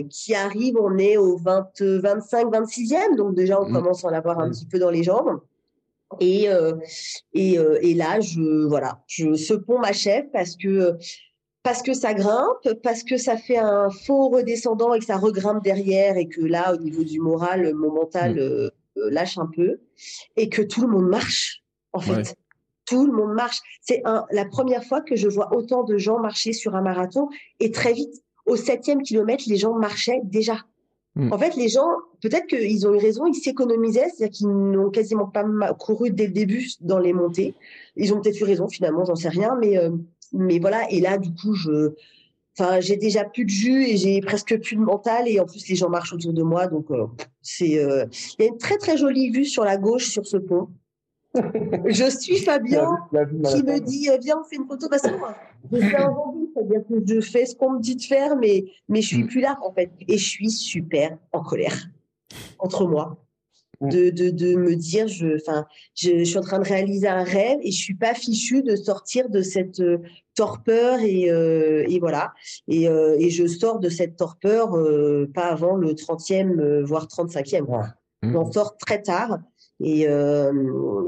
qui 0.09 0.35
arrive, 0.35 0.77
on 0.81 0.97
est 0.99 1.17
au 1.17 1.37
20, 1.37 1.81
25, 1.81 2.47
26e, 2.49 3.17
donc 3.17 3.35
déjà 3.35 3.61
on 3.61 3.69
mmh. 3.69 3.73
commence 3.73 4.05
à 4.05 4.09
en 4.09 4.13
avoir 4.13 4.39
un 4.39 4.49
mmh. 4.49 4.53
petit 4.53 4.67
peu 4.67 4.79
dans 4.79 4.91
les 4.91 5.03
jambes. 5.03 5.41
Et, 6.19 6.49
euh, 6.49 6.75
et, 7.35 7.59
euh, 7.59 7.79
et, 7.83 7.95
là, 7.95 8.21
je, 8.21 8.67
voilà, 8.67 9.01
je, 9.07 9.35
ce 9.35 9.55
pont 9.55 9.79
m'achève 9.79 10.25
parce 10.33 10.57
que, 10.57 10.97
parce 11.63 11.83
que 11.83 11.93
ça 11.93 12.15
grimpe, 12.15 12.69
parce 12.83 13.03
que 13.03 13.17
ça 13.17 13.37
fait 13.37 13.59
un 13.59 13.91
faux 13.91 14.29
redescendant 14.29 14.95
et 14.95 14.99
que 14.99 15.05
ça 15.05 15.17
regrimpe 15.17 15.63
derrière 15.63 16.17
et 16.17 16.29
que 16.29 16.41
là, 16.41 16.75
au 16.75 16.79
niveau 16.79 17.05
du 17.05 17.21
moral, 17.21 17.75
mon 17.75 17.93
mental 17.93 18.35
mmh. 18.35 18.39
euh, 18.39 18.71
lâche 19.11 19.39
un 19.39 19.49
peu 19.55 19.81
et 20.37 20.49
que 20.49 20.63
tout 20.63 20.81
le 20.81 20.89
monde 20.89 21.09
marche, 21.09 21.63
en 21.93 22.01
fait. 22.01 22.35
Tout 22.87 23.07
le 23.07 23.13
monde 23.13 23.35
marche. 23.35 23.61
C'est 23.83 24.03
la 24.33 24.45
première 24.47 24.85
fois 24.85 25.01
que 25.01 25.15
je 25.15 25.29
vois 25.29 25.55
autant 25.55 25.85
de 25.85 25.97
gens 25.97 26.19
marcher 26.19 26.53
sur 26.53 26.75
un 26.75 26.83
marathon 26.83 27.29
et 27.61 27.71
très 27.71 27.93
vite, 27.93 28.23
au 28.47 28.57
septième 28.57 29.03
kilomètre, 29.03 29.45
les 29.47 29.57
gens 29.57 29.75
marchaient 29.75 30.21
déjà. 30.25 30.65
Mm. 31.15 31.33
En 31.33 31.39
fait, 31.39 31.57
les 31.57 31.69
gens, 31.69 31.89
peut-être 32.21 32.47
qu'ils 32.47 32.87
ont 32.89 32.95
eu 32.95 32.99
raison, 32.99 33.27
ils 33.27 33.35
s'économisaient, 33.35 34.09
c'est-à-dire 34.09 34.37
qu'ils 34.37 34.49
n'ont 34.49 34.91
quasiment 34.91 35.27
pas 35.27 35.45
couru 35.75 36.11
dès 36.11 36.27
le 36.27 36.33
début 36.33 36.69
dans 36.81 36.99
les 36.99 37.13
montées. 37.13 37.55
Ils 37.97 38.13
ont 38.15 38.21
peut-être 38.21 38.41
eu 38.41 38.45
raison, 38.45 38.69
finalement, 38.69 39.05
j'en 39.05 39.15
sais 39.15 39.29
rien, 39.29 39.57
mais 39.61 39.77
euh, 39.77 39.91
mais 40.33 40.59
voilà. 40.59 40.91
Et 40.91 41.01
là, 41.01 41.19
du 41.19 41.31
coup, 41.35 41.55
je, 41.55 41.95
enfin, 42.59 42.81
j'ai 42.81 42.97
déjà 42.97 43.25
plus 43.25 43.45
de 43.45 43.51
jus 43.51 43.85
et 43.85 43.97
j'ai 43.97 44.21
presque 44.21 44.59
plus 44.61 44.77
de 44.77 44.81
mental. 44.81 45.29
Et 45.29 45.41
en 45.41 45.47
plus, 45.47 45.69
les 45.69 45.77
gens 45.77 45.89
marchent 45.89 46.13
autour 46.13 46.33
de 46.33 46.43
moi, 46.43 46.67
donc 46.67 46.91
euh, 46.91 47.07
c'est. 47.43 47.79
Euh, 47.79 48.07
il 48.39 48.45
y 48.45 48.49
a 48.49 48.51
une 48.51 48.59
très 48.59 48.77
très 48.77 48.97
jolie 48.97 49.31
vue 49.31 49.45
sur 49.45 49.65
la 49.65 49.77
gauche 49.77 50.09
sur 50.09 50.27
ce 50.27 50.37
pont. 50.37 50.69
je 51.87 52.11
suis 52.11 52.39
Fabien 52.39 52.89
qui 53.13 53.63
me 53.63 53.79
dit 53.79 54.09
viens 54.21 54.41
on 54.41 54.45
fait 54.45 54.57
une 54.57 54.67
photo 54.67 54.89
parce 54.89 55.03
que 55.03 55.17
moi 55.17 55.37
je 55.71 55.79
suis 55.79 55.89
c'est-à-dire 55.89 56.81
que 56.89 57.07
je 57.07 57.21
fais 57.21 57.47
ce 57.47 57.55
qu'on 57.55 57.75
me 57.75 57.81
dit 57.81 57.95
de 57.95 58.03
faire 58.03 58.35
mais 58.35 58.65
mais 58.89 59.01
je 59.01 59.07
suis 59.07 59.23
mm. 59.23 59.29
plus 59.29 59.41
là 59.41 59.57
en 59.63 59.73
fait 59.73 59.93
et 60.09 60.19
je 60.19 60.29
suis 60.29 60.51
super 60.51 61.17
en 61.33 61.45
colère 61.45 61.89
entre 62.59 62.85
moi. 62.85 63.17
De, 63.81 64.11
de, 64.11 64.31
de 64.31 64.57
me 64.57 64.77
dire 64.77 65.09
je 65.09 65.37
enfin 65.37 65.67
je, 65.95 66.23
suis 66.23 66.39
en 66.39 66.43
train 66.43 66.59
de 66.59 66.69
réaliser 66.69 67.09
un 67.09 67.25
rêve 67.25 67.59
et 67.63 67.71
je 67.71 67.79
suis 67.79 67.95
pas 67.95 68.15
fichue 68.15 68.63
de 68.63 68.77
sortir 68.77 69.31
de 69.31 69.41
cette 69.43 69.81
euh, 69.81 69.99
torpeur 70.35 71.01
et, 71.01 71.31
euh, 71.31 71.85
et 71.89 71.99
voilà. 71.99 72.33
Et, 72.69 72.89
euh, 72.89 73.17
et 73.19 73.31
je 73.31 73.47
sors 73.47 73.79
de 73.79 73.89
cette 73.89 74.17
torpeur 74.17 74.71
pas 75.35 75.47
avant 75.47 75.77
le 75.77 75.95
30e 75.95 76.83
voire 76.83 77.07
35e 77.07 77.67
J'en 78.23 78.47
mm. 78.47 78.53
sors 78.53 78.77
très 78.77 79.01
tard 79.03 79.39
et, 79.83 80.07
euh, 80.09 80.53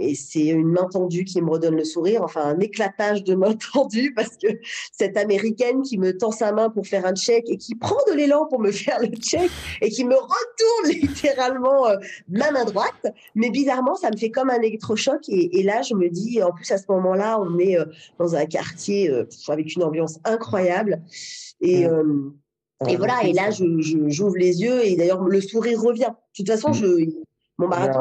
et 0.01 0.15
c'est 0.15 0.47
une 0.47 0.69
main 0.69 0.89
tendue 0.91 1.25
qui 1.25 1.41
me 1.43 1.51
redonne 1.51 1.77
le 1.77 1.85
sourire, 1.85 2.23
enfin 2.23 2.43
un 2.43 2.59
éclatage 2.59 3.23
de 3.23 3.35
main 3.35 3.55
tendue 3.73 4.15
parce 4.15 4.37
que 4.37 4.49
cette 4.93 5.17
américaine 5.17 5.83
qui 5.83 5.99
me 5.99 6.17
tend 6.17 6.31
sa 6.31 6.53
main 6.53 6.71
pour 6.71 6.87
faire 6.87 7.05
un 7.05 7.15
check 7.15 7.45
et 7.49 7.59
qui 7.59 7.75
prend 7.75 7.99
de 8.11 8.15
l'élan 8.15 8.47
pour 8.47 8.61
me 8.61 8.71
faire 8.73 9.01
le 9.01 9.09
check 9.09 9.51
et 9.81 9.91
qui 9.91 10.05
me 10.05 10.15
retourne 10.15 10.91
littéralement 11.03 11.87
euh, 11.87 11.97
ma 12.29 12.51
main 12.51 12.65
droite. 12.65 13.15
Mais 13.35 13.51
bizarrement, 13.51 13.95
ça 13.95 14.11
me 14.11 14.17
fait 14.17 14.31
comme 14.31 14.51
un 14.51 14.61
électrochoc 14.61 15.29
et, 15.29 15.59
et 15.61 15.63
là, 15.63 15.83
je 15.83 15.95
me 15.95 16.09
dis, 16.09 16.43
en 16.43 16.53
plus 16.53 16.71
à 16.71 16.79
ce 16.79 16.85
moment-là, 16.89 17.39
on 17.41 17.59
est 17.59 17.79
euh, 17.79 17.85
dans 18.19 18.35
un 18.35 18.47
quartier 18.47 19.11
euh, 19.11 19.25
avec 19.49 19.75
une 19.75 19.83
ambiance 19.83 20.19
incroyable 20.25 21.03
et 21.61 21.87
et 22.89 22.97
voilà, 22.97 23.23
et 23.25 23.33
là, 23.33 23.51
je, 23.51 23.65
j'ouvre 24.09 24.37
les 24.37 24.61
yeux 24.61 24.85
et 24.85 24.97
d'ailleurs, 24.97 25.23
le 25.23 25.41
sourire 25.41 25.81
revient. 25.81 26.11
De 26.11 26.35
toute 26.35 26.49
façon, 26.49 26.73
je, 26.73 26.87
Mon 27.63 27.69
marathon, 27.69 28.01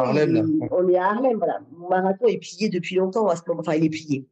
on 0.72 0.90
est 0.90 0.98
à 0.98 1.06
Harlem, 1.06 1.38
voilà. 1.38 1.60
Mon 1.78 1.88
marathon 1.88 2.26
est 2.26 2.40
plié 2.40 2.70
depuis 2.70 2.96
longtemps 2.96 3.28
à 3.28 3.36
ce 3.36 3.44
moment. 3.48 3.60
Enfin, 3.62 3.76
il 3.76 3.84
est 3.84 3.90
plié. 3.90 4.26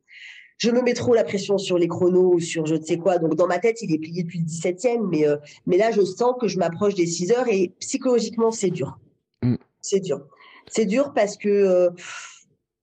Je 0.58 0.72
me 0.72 0.82
mets 0.82 0.96
trop 0.96 1.14
la 1.14 1.24
pression 1.24 1.60
sur 1.60 1.78
les 1.78 1.88
chronos 1.88 2.34
ou 2.34 2.40
sur 2.40 2.66
je 2.66 2.76
ne 2.76 2.82
sais 2.82 2.98
quoi. 2.98 3.20
Donc, 3.20 3.36
dans 3.36 3.46
ma 3.46 3.60
tête, 3.60 3.82
il 3.84 3.94
est 3.94 4.00
plié 4.00 4.24
depuis 4.24 4.40
le 4.40 4.46
17e. 4.46 5.08
Mais, 5.08 5.28
euh, 5.28 5.38
mais 5.68 5.78
là, 5.78 5.92
je 5.92 6.02
sens 6.02 6.34
que 6.42 6.48
je 6.48 6.58
m'approche 6.58 6.96
des 6.96 7.06
6 7.06 7.32
heures 7.32 7.48
et 7.48 7.74
psychologiquement, 7.80 8.50
c'est 8.50 8.72
dur. 8.72 9.00
Mm. 9.44 9.56
C'est 9.82 10.00
dur. 10.00 10.26
C'est 10.68 10.86
dur 10.86 11.14
parce 11.14 11.38
que. 11.38 11.48
Euh, 11.48 11.90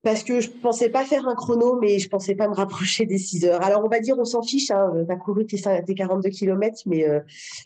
parce 0.06 0.22
que 0.22 0.38
je 0.38 0.48
pensais 0.50 0.88
pas 0.88 1.04
faire 1.04 1.26
un 1.26 1.34
chrono, 1.34 1.80
mais 1.80 1.98
je 1.98 2.08
pensais 2.08 2.36
pas 2.36 2.46
me 2.46 2.54
rapprocher 2.54 3.06
des 3.06 3.18
6 3.18 3.44
heures. 3.44 3.64
Alors 3.64 3.84
on 3.84 3.88
va 3.88 3.98
dire, 3.98 4.16
on 4.16 4.24
s'en 4.24 4.40
fiche, 4.40 4.70
hein, 4.70 4.92
tu 5.04 5.12
as 5.12 5.16
couru 5.16 5.46
tes, 5.46 5.58
42 5.58 6.28
km, 6.28 6.82
mais, 6.86 7.08
euh, 7.08 7.18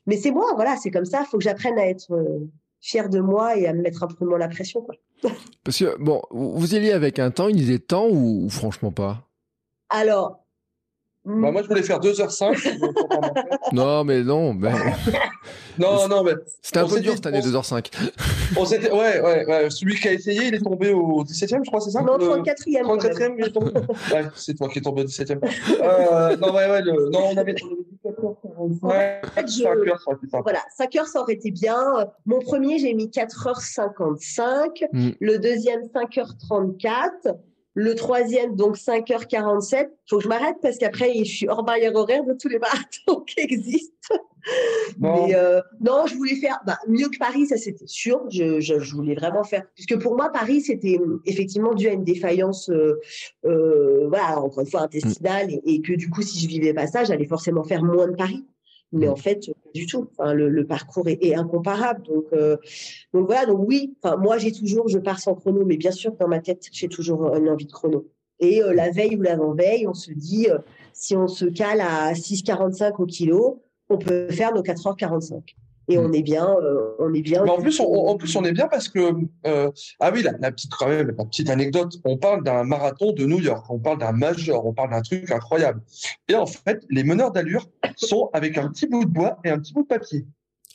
mais 0.06 0.16
c'est 0.16 0.30
moi, 0.30 0.46
voilà, 0.54 0.78
c'est 0.78 0.90
comme 0.90 1.04
ça, 1.04 1.20
il 1.20 1.26
faut 1.26 1.36
que 1.36 1.44
j'apprenne 1.44 1.78
à 1.78 1.86
être 1.86 2.10
euh, 2.12 2.48
fier 2.80 3.08
de 3.08 3.20
moi 3.20 3.56
et 3.56 3.66
à 3.66 3.72
me 3.72 3.82
mettre 3.82 4.02
un 4.02 4.08
peu 4.08 4.24
moins 4.24 4.38
la 4.38 4.48
pression. 4.48 4.82
Quoi. 4.82 4.94
Parce 5.64 5.78
que, 5.78 5.96
bon, 5.98 6.22
vous 6.30 6.74
y 6.74 6.76
alliez 6.76 6.92
avec 6.92 7.18
un 7.18 7.30
temps, 7.30 7.48
il 7.48 7.56
disait 7.56 7.78
temps 7.78 8.08
ou 8.10 8.48
franchement 8.48 8.92
pas? 8.92 9.28
Alors, 9.88 10.40
bah, 11.22 11.50
moi, 11.50 11.62
je 11.62 11.68
voulais 11.68 11.82
faire 11.82 12.00
2h05. 12.00 13.72
non, 13.72 14.04
mais 14.04 14.22
non. 14.22 14.54
Mais... 14.54 14.72
non, 15.78 16.08
non, 16.08 16.24
mais. 16.24 16.32
C'était 16.62 16.78
un 16.78 16.88
peu 16.88 16.98
dur 17.00 17.12
cette 17.14 17.26
année, 17.26 17.40
2h05. 17.40 17.90
on 18.56 18.64
s'était, 18.64 18.90
ouais, 18.90 19.20
ouais, 19.20 19.44
ouais, 19.44 19.70
celui 19.70 19.96
qui 19.96 20.08
a 20.08 20.12
essayé, 20.12 20.46
il 20.46 20.54
est 20.54 20.62
tombé 20.62 20.94
au 20.94 21.22
17e, 21.22 21.60
je 21.62 21.68
crois, 21.68 21.80
c'est 21.80 21.90
ça? 21.90 22.00
Non, 22.00 22.16
34e. 22.16 22.82
34e, 22.82 23.34
il 23.38 23.44
est 23.44 23.52
tombé. 23.52 23.70
ouais, 24.12 24.24
c'est 24.34 24.54
toi 24.54 24.68
qui 24.70 24.78
es 24.78 24.82
tombé 24.82 25.02
au 25.02 25.04
17e. 25.04 25.40
Euh, 25.82 26.36
non, 26.38 26.54
ouais, 26.54 26.70
ouais, 26.70 26.80
le... 26.80 27.10
non, 27.10 27.28
on 27.32 27.36
avait, 27.36 27.54
dit 28.68 28.80
4h45. 28.80 29.64
5h, 29.64 30.42
Voilà, 30.42 30.61
5h, 30.78 31.06
ça 31.06 31.20
aurait 31.20 31.34
été 31.34 31.50
bien. 31.50 31.78
Mon 32.26 32.40
premier, 32.40 32.78
j'ai 32.78 32.94
mis 32.94 33.06
4h55. 33.08 34.86
Mm. 34.92 35.11
Le 35.20 35.38
deuxième, 35.38 35.82
5h34. 35.82 37.36
Le 37.74 37.94
troisième, 37.94 38.56
donc 38.56 38.76
5h47. 38.76 39.88
Faut 40.08 40.18
que 40.18 40.24
je 40.24 40.28
m'arrête 40.28 40.56
parce 40.61 40.76
qu'après, 40.76 41.14
je 41.18 41.30
suis 41.30 41.48
hors 41.48 41.62
barrière 41.62 41.94
horaire 41.94 42.24
de 42.24 42.34
tous 42.34 42.48
les 42.48 42.58
marathons 42.58 43.20
qui 43.26 43.40
existent. 43.40 44.16
Mais 44.98 45.34
euh, 45.34 45.61
non, 45.80 46.06
je 46.06 46.14
voulais 46.14 46.34
faire 46.34 46.58
bah, 46.66 46.78
mieux 46.88 47.08
que 47.08 47.18
Paris, 47.18 47.46
ça 47.46 47.56
c'était 47.56 47.86
sûr. 47.86 48.22
Je, 48.30 48.61
je, 48.61 48.94
voulais 48.94 49.14
vraiment 49.14 49.44
faire. 49.44 49.64
Puisque 49.74 49.98
pour 50.00 50.16
moi, 50.16 50.30
Paris, 50.32 50.62
c'était 50.62 50.98
effectivement 51.26 51.74
dû 51.74 51.88
à 51.88 51.92
une 51.92 52.04
défaillance, 52.04 52.70
euh, 52.70 53.00
euh, 53.44 54.08
voilà, 54.08 54.40
encore 54.40 54.61
une 54.61 54.70
fois, 54.70 54.82
intestinale. 54.82 55.50
Et, 55.50 55.74
et, 55.74 55.80
que 55.82 55.92
du 55.92 56.11
coup, 56.11 56.22
si 56.22 56.40
je 56.40 56.48
vivais 56.48 56.74
pas 56.74 56.86
ça, 56.86 57.04
j'allais 57.04 57.26
forcément 57.26 57.62
faire 57.64 57.82
moins 57.82 58.08
de 58.08 58.16
Paris. 58.16 58.44
Mais 58.93 59.09
en 59.09 59.16
fait, 59.16 59.47
pas 59.47 59.70
du 59.74 59.86
tout. 59.86 60.09
Enfin, 60.11 60.34
le, 60.34 60.49
le 60.49 60.66
parcours 60.66 61.09
est, 61.09 61.18
est, 61.22 61.34
incomparable. 61.34 62.03
Donc, 62.03 62.26
euh, 62.32 62.57
donc 63.14 63.26
voilà. 63.26 63.47
Donc 63.47 63.61
oui. 63.66 63.95
Enfin, 64.03 64.16
moi, 64.16 64.38
j'ai 64.38 64.53
toujours, 64.53 64.88
je 64.88 64.99
pars 64.99 65.20
sans 65.20 65.34
chrono, 65.34 65.64
mais 65.64 65.76
bien 65.76 65.93
sûr, 65.93 66.12
dans 66.12 66.28
ma 66.28 66.41
tête, 66.41 66.66
j'ai 66.72 66.88
toujours 66.88 67.34
une 67.36 67.49
envie 67.49 67.66
de 67.66 67.72
chrono. 67.72 68.09
Et 68.41 68.62
euh, 68.62 68.72
la 68.72 68.91
veille 68.91 69.16
ou 69.16 69.22
l'avant-veille, 69.22 69.86
on 69.86 69.95
se 69.95 70.11
dit, 70.12 70.49
euh, 70.51 70.59
si 70.93 71.14
on 71.16 71.28
se 71.28 71.45
cale 71.45 71.80
à 71.80 72.12
6,45 72.14 73.01
au 73.01 73.07
kilo, 73.07 73.62
on 73.88 73.99
peut 73.99 74.28
faire 74.30 74.53
nos 74.55 74.62
4h45 74.62 75.55
et 75.91 75.99
on 75.99 76.09
mm. 76.09 76.14
est 76.14 76.22
bien, 76.22 76.49
euh, 76.49 76.95
on 76.99 77.12
est 77.12 77.20
bien. 77.20 77.45
Mais 77.45 77.51
en 77.51 77.61
plus, 77.61 77.80
on, 77.80 78.09
en 78.09 78.16
plus, 78.16 78.34
on 78.36 78.45
est 78.45 78.53
bien 78.53 78.68
parce 78.68 78.88
que 78.88 79.12
euh, 79.47 79.70
ah 79.99 80.11
oui, 80.14 80.22
la, 80.22 80.32
la, 80.41 80.53
petite 80.53 80.72
quand 80.72 80.88
même, 80.88 81.09
la 81.09 81.24
petite 81.24 81.51
anecdote. 81.51 81.97
On 82.05 82.16
parle 82.16 82.45
d'un 82.45 82.64
marathon 82.64 83.12
de 83.12 83.26
New 83.26 83.41
York, 83.41 83.66
on 83.68 83.78
parle 83.78 83.99
d'un 83.99 84.12
major, 84.12 84.64
on 84.64 84.72
parle 84.72 84.91
d'un 84.91 85.03
truc 85.03 85.30
incroyable. 85.30 85.82
Et 86.28 86.34
en 86.34 86.47
fait, 86.47 86.84
les 86.88 87.05
meneurs 87.05 87.32
d'allure 87.32 87.66
sont 87.97 88.30
avec 88.32 88.57
un 88.57 88.68
petit 88.68 88.86
bout 88.86 89.05
de 89.05 89.11
bois 89.11 89.38
et 89.45 89.51
un 89.51 89.59
petit 89.59 89.72
bout 89.72 89.82
de 89.82 89.88
papier. 89.88 90.24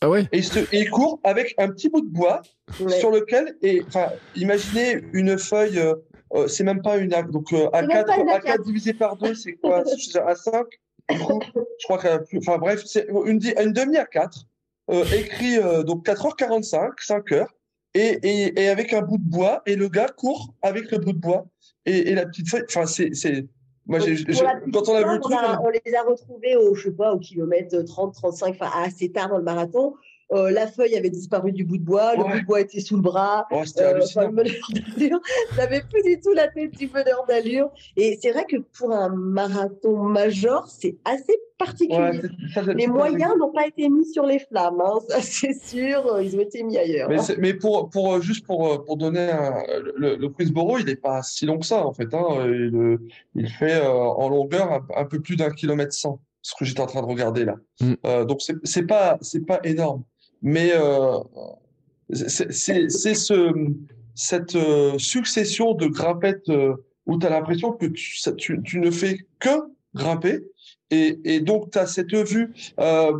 Ah 0.01 0.09
ouais? 0.09 0.27
Et, 0.33 0.41
ils, 0.73 0.89
courent 0.89 1.19
avec 1.23 1.55
un 1.57 1.69
petit 1.69 1.89
bout 1.89 2.01
de 2.01 2.11
bois 2.11 2.41
sur 2.99 3.11
lequel, 3.11 3.55
et 3.61 3.81
enfin, 3.87 4.07
imaginez 4.35 5.01
une 5.13 5.37
feuille. 5.37 5.79
Euh, 6.33 6.47
c'est 6.47 6.63
même 6.65 6.81
pas 6.81 6.97
une. 6.97 7.09
Donc 7.31 7.51
A4, 7.51 8.05
A4 8.05 8.63
divisé 8.65 8.93
par 8.93 9.15
2, 9.15 9.33
c'est 9.35 9.53
quoi? 9.53 9.83
A5 9.83 10.65
je 11.09 11.83
crois 11.83 11.97
que, 11.97 12.37
enfin 12.37 12.57
bref, 12.57 12.83
c'est 12.85 13.07
une, 13.25 13.39
une 13.59 13.73
demi 13.73 13.97
A4 13.97 14.17
euh, 14.17 14.27
écrit 14.89 15.57
euh, 15.57 15.83
donc 15.83 16.05
4h45, 16.05 16.99
5h, 16.99 17.47
et, 17.93 18.19
et, 18.23 18.61
et, 18.61 18.69
avec 18.69 18.93
un 18.93 19.01
bout 19.01 19.17
de 19.17 19.29
bois, 19.29 19.61
et 19.65 19.75
le 19.75 19.87
gars 19.87 20.09
court 20.09 20.53
avec 20.61 20.91
le 20.91 20.97
bout 20.97 21.13
de 21.13 21.19
bois, 21.19 21.45
et, 21.85 22.09
et 22.09 22.15
la 22.15 22.25
petite 22.25 22.49
feuille, 22.49 22.65
enfin, 22.67 22.85
c'est, 22.85 23.13
c'est, 23.13 23.47
moi, 23.87 23.99
j'ai, 23.99 24.15
quand 24.73 24.89
on 24.89 24.95
a 24.95 25.01
vu 25.03 25.19
on, 25.23 25.65
on, 25.65 25.69
les 25.69 25.95
a 25.95 26.01
retrouvés 26.03 26.55
au, 26.55 26.73
je 26.73 26.89
sais 26.89 26.95
pas, 26.95 27.13
au 27.13 27.19
kilomètre 27.19 27.79
30, 27.81 28.15
35, 28.15 28.55
enfin, 28.59 28.71
assez 28.83 29.11
tard 29.11 29.29
dans 29.29 29.37
le 29.37 29.43
marathon. 29.43 29.93
Euh, 30.33 30.49
la 30.49 30.65
feuille 30.67 30.95
avait 30.95 31.09
disparu 31.09 31.51
du 31.51 31.63
bout 31.63 31.77
de 31.77 31.83
bois, 31.83 32.15
le 32.15 32.23
bout 32.23 32.39
de 32.39 32.45
bois 32.45 32.61
était 32.61 32.79
sous 32.79 32.95
le 32.95 33.01
bras. 33.01 33.45
Ouais, 33.51 33.65
c'était 33.65 33.83
euh, 33.83 33.99
enfin, 34.03 34.31
n'avait 34.31 35.81
plus 35.91 36.03
du 36.03 36.19
tout 36.19 36.33
la 36.33 36.47
tête 36.47 36.71
du 36.71 36.87
meneur 36.87 37.25
d'allure. 37.27 37.69
Et 37.95 38.17
c'est 38.21 38.31
vrai 38.31 38.45
que 38.45 38.57
pour 38.57 38.91
un 38.91 39.09
marathon 39.09 39.97
major, 39.97 40.67
c'est 40.67 40.97
assez 41.05 41.37
particulier. 41.59 42.21
les 42.75 42.87
moyens 42.87 43.33
n'ont 43.37 43.51
pas 43.51 43.67
été 43.67 43.87
mis 43.87 44.05
sur 44.05 44.25
les 44.25 44.39
flammes, 44.39 44.81
hein, 44.81 44.99
ça 45.07 45.21
c'est 45.21 45.53
sûr, 45.53 46.19
ils 46.21 46.35
ont 46.35 46.41
été 46.41 46.63
mis 46.63 46.77
ailleurs. 46.77 47.07
Mais, 47.07 47.19
hein. 47.19 47.35
mais 47.37 47.53
pour, 47.53 47.89
pour, 47.89 48.19
juste 48.21 48.45
pour, 48.45 48.83
pour 48.83 48.97
donner 48.97 49.31
un, 49.31 49.63
le, 49.95 50.15
le 50.15 50.29
Queensboro, 50.29 50.79
il 50.79 50.85
n'est 50.85 50.95
pas 50.95 51.21
si 51.21 51.45
long 51.45 51.59
que 51.59 51.65
ça 51.65 51.85
en 51.85 51.93
fait. 51.93 52.13
Hein. 52.13 52.45
Il, 52.45 52.97
il 53.35 53.49
fait 53.49 53.75
euh, 53.75 53.89
en 53.89 54.27
longueur 54.27 54.71
un, 54.71 54.85
un 54.95 55.05
peu 55.05 55.21
plus 55.21 55.35
d'un 55.35 55.51
kilomètre 55.51 55.93
cent 55.93 56.19
ce 56.45 56.53
que 56.53 56.63
j'étais 56.63 56.81
en 56.81 56.85
train 56.85 57.01
de 57.01 57.07
regarder 57.07 57.43
là. 57.43 57.55
Mm. 57.81 57.93
Euh, 58.05 58.25
donc 58.25 58.41
c'est 58.63 58.83
pas 58.83 59.17
c'est 59.21 59.45
pas 59.45 59.59
énorme 59.63 60.03
mais 60.45 60.71
euh, 60.73 61.17
c'est 62.13 62.51
ce, 62.51 63.51
cette 64.13 64.55
euh, 64.55 64.97
succession 64.99 65.73
de 65.73 65.87
grimpettes 65.87 66.49
euh, 66.49 66.75
où 67.07 67.17
tu 67.17 67.25
as 67.25 67.31
l'impression 67.31 67.71
que 67.71 67.87
tu, 67.87 68.15
tu, 68.37 68.61
tu, 68.63 68.79
ne 68.79 68.91
fais 68.91 69.17
que 69.39 69.49
grimper. 69.95 70.45
Et, 70.91 71.19
et 71.25 71.39
donc, 71.39 71.71
tu 71.71 71.79
as 71.79 71.87
cette 71.87 72.13
vue. 72.13 72.53
Euh, 72.79 73.11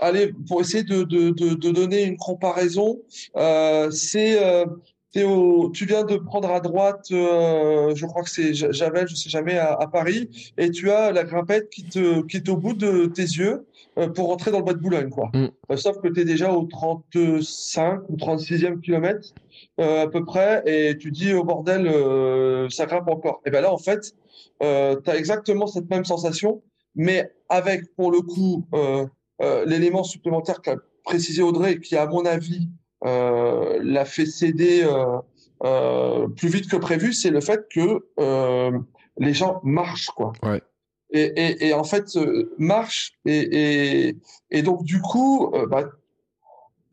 allez, 0.00 0.32
pour 0.48 0.60
essayer 0.60 0.82
de, 0.82 1.04
de, 1.04 1.30
de, 1.30 1.54
de 1.54 1.70
donner 1.70 2.02
une 2.02 2.16
comparaison, 2.16 3.00
euh, 3.36 3.92
c'est 3.92 4.36
tu 5.14 5.86
viens 5.86 6.04
de 6.04 6.16
prendre 6.16 6.50
à 6.50 6.60
droite, 6.60 7.06
euh, 7.12 7.94
je 7.94 8.04
crois 8.06 8.22
que 8.22 8.30
c'est 8.30 8.52
Javel, 8.54 9.06
je 9.06 9.14
sais 9.14 9.30
jamais, 9.30 9.56
à, 9.56 9.74
à, 9.74 9.86
Paris, 9.86 10.52
et 10.58 10.70
tu 10.70 10.90
as 10.90 11.12
la 11.12 11.24
grimpette 11.24 11.70
qui, 11.70 11.84
te, 11.84 12.22
qui 12.22 12.38
est 12.38 12.48
au 12.48 12.56
bout 12.56 12.74
de 12.74 13.06
tes 13.06 13.22
yeux 13.22 13.52
euh, 13.52 13.64
pour 14.14 14.28
rentrer 14.28 14.50
dans 14.50 14.58
le 14.58 14.64
bois 14.64 14.74
de 14.74 14.80
Boulogne. 14.80 15.10
Quoi. 15.10 15.30
Mm. 15.34 15.48
Euh, 15.70 15.76
sauf 15.76 16.00
que 16.00 16.08
tu 16.08 16.20
es 16.20 16.24
déjà 16.24 16.52
au 16.52 16.64
35 16.64 18.08
ou 18.08 18.16
36e 18.16 18.80
kilomètre 18.80 19.28
à 19.78 20.06
peu 20.08 20.24
près, 20.24 20.62
et 20.66 20.96
tu 20.98 21.10
dis 21.10 21.32
au 21.32 21.40
oh, 21.40 21.44
bordel, 21.44 21.90
ça 22.70 22.86
grimpe 22.86 23.08
encore. 23.08 23.40
Et 23.46 23.50
ben 23.50 23.60
là, 23.60 23.72
en 23.72 23.78
fait, 23.78 24.14
tu 24.60 24.66
as 24.66 25.16
exactement 25.16 25.66
cette 25.66 25.88
même 25.90 26.04
sensation, 26.04 26.62
mais 26.94 27.32
avec, 27.48 27.94
pour 27.96 28.10
le 28.10 28.20
coup, 28.20 28.66
l'élément 29.66 30.04
supplémentaire 30.04 30.60
qu'a 30.60 30.76
précisé 31.04 31.42
Audrey, 31.42 31.78
qui, 31.80 31.96
à 31.96 32.06
mon 32.06 32.24
avis, 32.24 32.68
euh, 33.04 33.78
l'a 33.82 34.06
fait 34.06 34.24
céder 34.24 34.82
euh, 34.82 35.18
euh, 35.62 36.26
plus 36.28 36.48
vite 36.48 36.70
que 36.70 36.76
prévu, 36.76 37.12
c'est 37.12 37.30
le 37.30 37.40
fait 37.40 37.66
que 37.70 38.02
les 39.18 39.34
gens 39.34 39.60
marchent, 39.62 40.10
quoi. 40.10 40.32
Ouais. 40.42 40.62
Et, 41.16 41.72
en 41.72 41.84
fait, 41.84 42.18
marchent 42.58 43.12
et, 43.24 44.16
et, 44.50 44.62
donc 44.62 44.82
du 44.82 45.00
coup, 45.00 45.52
bah, 45.70 45.84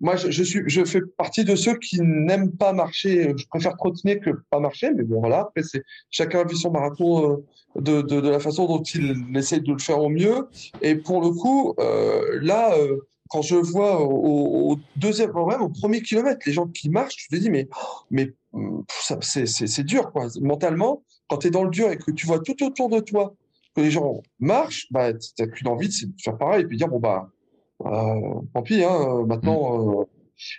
moi, 0.01 0.15
je, 0.15 0.43
suis, 0.43 0.63
je 0.65 0.83
fais 0.83 1.01
partie 1.01 1.43
de 1.43 1.55
ceux 1.55 1.77
qui 1.77 2.01
n'aiment 2.01 2.51
pas 2.51 2.73
marcher. 2.73 3.33
Je 3.37 3.47
préfère 3.47 3.77
trottiner 3.77 4.19
que 4.19 4.31
pas 4.49 4.59
marcher, 4.59 4.91
mais 4.95 5.03
bon, 5.03 5.19
voilà. 5.19 5.41
Après, 5.41 5.61
c'est 5.61 5.83
chacun 6.09 6.43
vit 6.43 6.57
son 6.57 6.71
marathon 6.71 7.43
de, 7.75 8.01
de, 8.01 8.19
de, 8.19 8.29
la 8.29 8.39
façon 8.39 8.65
dont 8.65 8.81
il 8.81 9.25
essaie 9.35 9.59
de 9.59 9.71
le 9.71 9.77
faire 9.77 10.01
au 10.01 10.09
mieux. 10.09 10.49
Et 10.81 10.95
pour 10.95 11.21
le 11.21 11.29
coup, 11.29 11.75
euh, 11.79 12.39
là, 12.41 12.75
quand 13.29 13.43
je 13.43 13.55
vois 13.55 14.01
au, 14.01 14.77
deuxième, 14.95 15.33
même 15.33 15.61
au 15.61 15.69
premier 15.69 16.01
kilomètre, 16.01 16.41
les 16.47 16.51
gens 16.51 16.67
qui 16.67 16.89
marchent, 16.89 17.27
je 17.29 17.35
te 17.35 17.39
dis, 17.39 17.51
mais, 17.51 17.69
mais 18.09 18.33
c'est 19.21 19.83
dur, 19.83 20.11
quoi. 20.11 20.27
Mentalement, 20.41 21.03
quand 21.29 21.37
tu 21.37 21.47
es 21.47 21.51
dans 21.51 21.63
le 21.63 21.69
dur 21.69 21.91
et 21.91 21.97
que 21.97 22.11
tu 22.11 22.25
vois 22.25 22.39
tout 22.39 22.61
autour 22.63 22.89
de 22.89 22.99
toi 22.99 23.35
que 23.75 23.81
les 23.81 23.91
gens 23.91 24.21
marchent, 24.39 24.87
bah, 24.91 25.13
tu 25.13 25.29
n'as 25.39 25.47
qu'une 25.47 25.67
envie 25.67 25.87
de 25.87 25.93
faire 26.21 26.37
pareil 26.37 26.63
et 26.63 26.65
puis 26.65 26.77
dire, 26.77 26.87
bon, 26.87 26.99
bah, 26.99 27.29
euh, 27.85 28.41
tant 28.53 28.61
pis, 28.61 28.83
hein, 28.83 29.23
maintenant. 29.27 29.77
Mm. 29.77 29.99
Euh... 29.99 30.03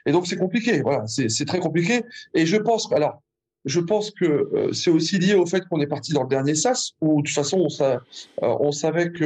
Et 0.06 0.12
donc, 0.12 0.26
c'est 0.26 0.36
compliqué, 0.36 0.80
voilà, 0.82 1.06
c'est 1.06 1.44
très 1.44 1.58
compliqué. 1.58 2.02
Et 2.34 2.46
je 2.46 2.56
pense, 2.56 2.90
alors, 2.92 3.20
je 3.64 3.80
pense 3.80 4.10
que 4.10 4.24
euh, 4.24 4.72
c'est 4.72 4.90
aussi 4.90 5.18
lié 5.18 5.34
au 5.34 5.46
fait 5.46 5.66
qu'on 5.68 5.80
est 5.80 5.86
parti 5.86 6.12
dans 6.12 6.22
le 6.22 6.28
dernier 6.28 6.54
sas, 6.54 6.92
où 7.00 7.20
de 7.20 7.26
toute 7.26 7.34
façon, 7.34 7.66
on, 7.68 7.82
euh, 7.82 7.98
on 8.40 8.70
savait 8.70 9.10
que 9.12 9.24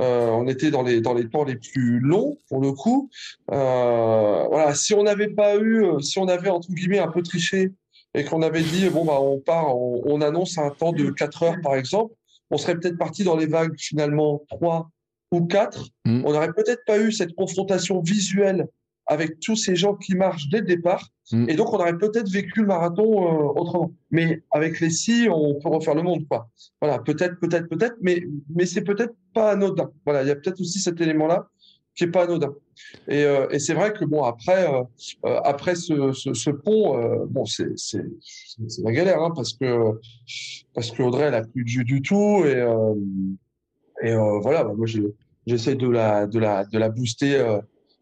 euh, 0.00 0.28
on 0.28 0.46
était 0.46 0.70
dans 0.70 0.82
les 0.82 1.00
dans 1.00 1.14
les 1.14 1.28
temps 1.28 1.44
les 1.44 1.56
plus 1.56 1.98
longs 2.00 2.38
pour 2.48 2.60
le 2.60 2.72
coup. 2.72 3.10
Euh, 3.50 4.44
voilà, 4.48 4.74
si 4.74 4.94
on 4.94 5.02
n'avait 5.02 5.28
pas 5.28 5.56
eu, 5.56 5.84
euh, 5.84 6.00
si 6.00 6.18
on 6.18 6.28
avait 6.28 6.50
entre 6.50 6.70
guillemets 6.72 7.00
un 7.00 7.08
peu 7.08 7.22
triché 7.22 7.72
et 8.14 8.24
qu'on 8.24 8.42
avait 8.42 8.62
dit 8.62 8.88
bon 8.90 9.04
bah 9.04 9.18
on 9.20 9.40
part, 9.40 9.76
on, 9.76 10.20
annonce 10.20 10.56
un 10.58 10.70
temps 10.70 10.92
de 10.92 11.10
4 11.10 11.42
heures 11.42 11.60
par 11.62 11.74
exemple, 11.74 12.14
on 12.50 12.58
serait 12.58 12.78
peut-être 12.78 12.98
parti 12.98 13.24
dans 13.24 13.36
les 13.36 13.46
vagues 13.46 13.74
finalement 13.78 14.42
3 14.48 14.90
ou 15.32 15.46
4. 15.46 15.88
Mm. 16.04 16.22
On 16.24 16.32
n'aurait 16.32 16.52
peut-être 16.52 16.84
pas 16.86 16.98
eu 16.98 17.12
cette 17.12 17.34
confrontation 17.34 18.00
visuelle 18.00 18.68
avec 19.06 19.40
tous 19.40 19.56
ces 19.56 19.74
gens 19.74 19.94
qui 19.94 20.14
marchent 20.14 20.48
dès 20.48 20.60
le 20.60 20.66
départ. 20.66 21.08
Mm. 21.32 21.48
Et 21.48 21.54
donc, 21.54 21.72
on 21.72 21.78
aurait 21.78 21.96
peut-être 21.96 22.30
vécu 22.30 22.60
le 22.60 22.66
marathon 22.66 23.04
euh, 23.04 23.60
autrement. 23.60 23.92
Mais 24.10 24.42
avec 24.50 24.80
les 24.80 24.90
si, 24.90 25.28
on 25.30 25.54
peut 25.54 25.68
refaire 25.68 25.94
le 25.94 26.02
monde, 26.02 26.26
quoi. 26.28 26.48
Voilà, 26.80 26.98
peut-être, 26.98 27.38
peut-être, 27.40 27.68
peut-être, 27.68 27.96
mais, 28.00 28.24
mais 28.54 28.66
c'est 28.66 28.82
peut-être 28.82 29.14
pas 29.34 29.52
anodin. 29.52 29.90
Voilà, 30.04 30.22
il 30.22 30.28
y 30.28 30.30
a 30.30 30.36
peut-être 30.36 30.60
aussi 30.60 30.78
cet 30.78 31.00
élément-là 31.00 31.48
qui 31.94 32.04
est 32.04 32.08
pas 32.08 32.24
anodin. 32.24 32.54
Et, 33.08 33.24
euh, 33.24 33.48
et 33.50 33.58
c'est 33.58 33.74
vrai 33.74 33.92
que 33.92 34.04
bon, 34.04 34.24
après, 34.24 34.68
euh, 34.72 34.82
euh 35.24 35.40
après 35.44 35.74
ce, 35.74 36.50
pont, 36.50 37.26
bon, 37.26 37.44
c'est 37.44 37.72
c'est 37.76 38.02
la 38.82 38.92
galère, 38.92 39.22
hein, 39.22 39.32
parce 39.34 39.52
que 39.52 39.98
parce 40.74 40.90
que 40.90 41.02
Audrey, 41.02 41.24
elle 41.24 41.34
a 41.34 41.42
plus 41.42 41.64
de 41.64 41.68
jus 41.68 41.84
du 41.84 42.02
tout, 42.02 42.44
et 42.44 42.64
et 44.02 44.14
voilà, 44.14 44.64
bah, 44.64 44.74
moi, 44.76 44.86
j'essaie 45.46 45.74
de 45.74 45.88
la 45.88 46.26
de 46.26 46.38
la 46.38 46.64
de 46.64 46.78
la 46.78 46.88
booster. 46.88 47.60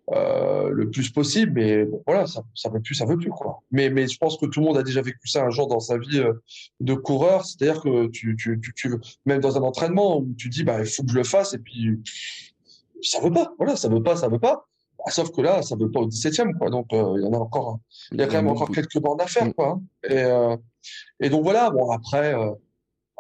Le 0.09 0.89
plus 0.89 1.11
possible, 1.11 1.53
mais 1.55 1.85
voilà, 2.07 2.29
ça, 2.29 2.45
ça 2.55 2.69
veut 2.69 2.81
plus, 2.81 2.95
ça 2.95 3.05
veut 3.07 3.17
plus 3.17 3.31
quoi. 3.31 3.63
Mais, 3.73 3.91
mais 3.91 4.07
je 4.07 4.17
pense 4.19 4.39
que 4.39 4.47
tout 4.47 4.61
le 4.61 4.67
monde 4.67 4.79
a 4.79 4.85
déjà 4.85 5.03
vécu 5.03 5.27
ça 5.27 5.45
un 5.45 5.51
jour 5.51 5.67
dans 5.67 5.81
sa 5.81 5.99
vie 5.99 6.23
de 6.79 6.95
coureur, 6.95 7.45
c'est-à-dire 7.45 7.83
que 7.83 8.07
tu, 8.07 8.37
tu, 8.37 8.61
même 9.25 9.41
dans 9.41 9.57
un 9.59 9.63
entraînement 9.63 10.21
où 10.21 10.33
tu 10.39 10.49
dis 10.49 10.63
bah 10.63 10.79
il 10.79 10.87
faut 10.87 11.03
que 11.03 11.11
je 11.11 11.17
le 11.17 11.25
fasse 11.25 11.55
et 11.55 11.59
puis 11.59 11.99
ça 13.03 13.21
veut 13.21 13.31
pas, 13.31 13.53
voilà, 13.59 13.77
ça 13.77 13.89
veut 13.89 14.03
pas, 14.03 14.17
ça 14.17 14.29
veut 14.29 14.39
pas. 14.39 14.67
Bah, 14.99 15.11
sauf 15.11 15.31
que 15.31 15.41
là, 15.41 15.63
ça 15.63 15.77
veut 15.77 15.91
pas 15.91 16.01
au 16.01 16.09
17e 16.09 16.57
quoi, 16.59 16.71
donc 16.71 16.93
euh, 16.93 17.15
il 17.17 17.25
y 17.25 17.27
en 17.27 17.33
a 17.33 17.39
encore, 17.39 17.81
il 18.13 18.19
y 18.19 18.23
a 18.23 18.27
quand 18.27 18.35
même 18.35 18.49
encore 18.49 18.71
quelques 18.71 18.99
bornes 18.99 19.21
à 19.21 19.27
faire 19.27 19.55
quoi. 19.55 19.79
Hein. 19.79 19.83
Et, 21.21 21.27
et 21.27 21.29
donc 21.31 21.43
voilà, 21.43 21.71
bon 21.71 21.91
après, 21.91 22.35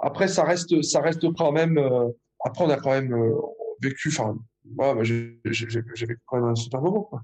après 0.02 0.28
ça 0.28 0.44
reste, 0.44 0.82
ça 0.82 1.00
reste 1.00 1.30
quand 1.36 1.52
même, 1.52 1.78
après 2.44 2.64
on 2.64 2.70
a 2.70 2.76
quand 2.76 2.90
même 2.90 3.14
vécu, 3.82 4.08
enfin 4.08 4.36
ouais, 4.78 4.94
bah, 4.94 5.02
j'ai 5.04 5.40
vécu 5.44 6.18
quand 6.26 6.36
même 6.36 6.50
un 6.50 6.54
super 6.54 6.80
moment. 6.80 7.02
Quoi, 7.02 7.22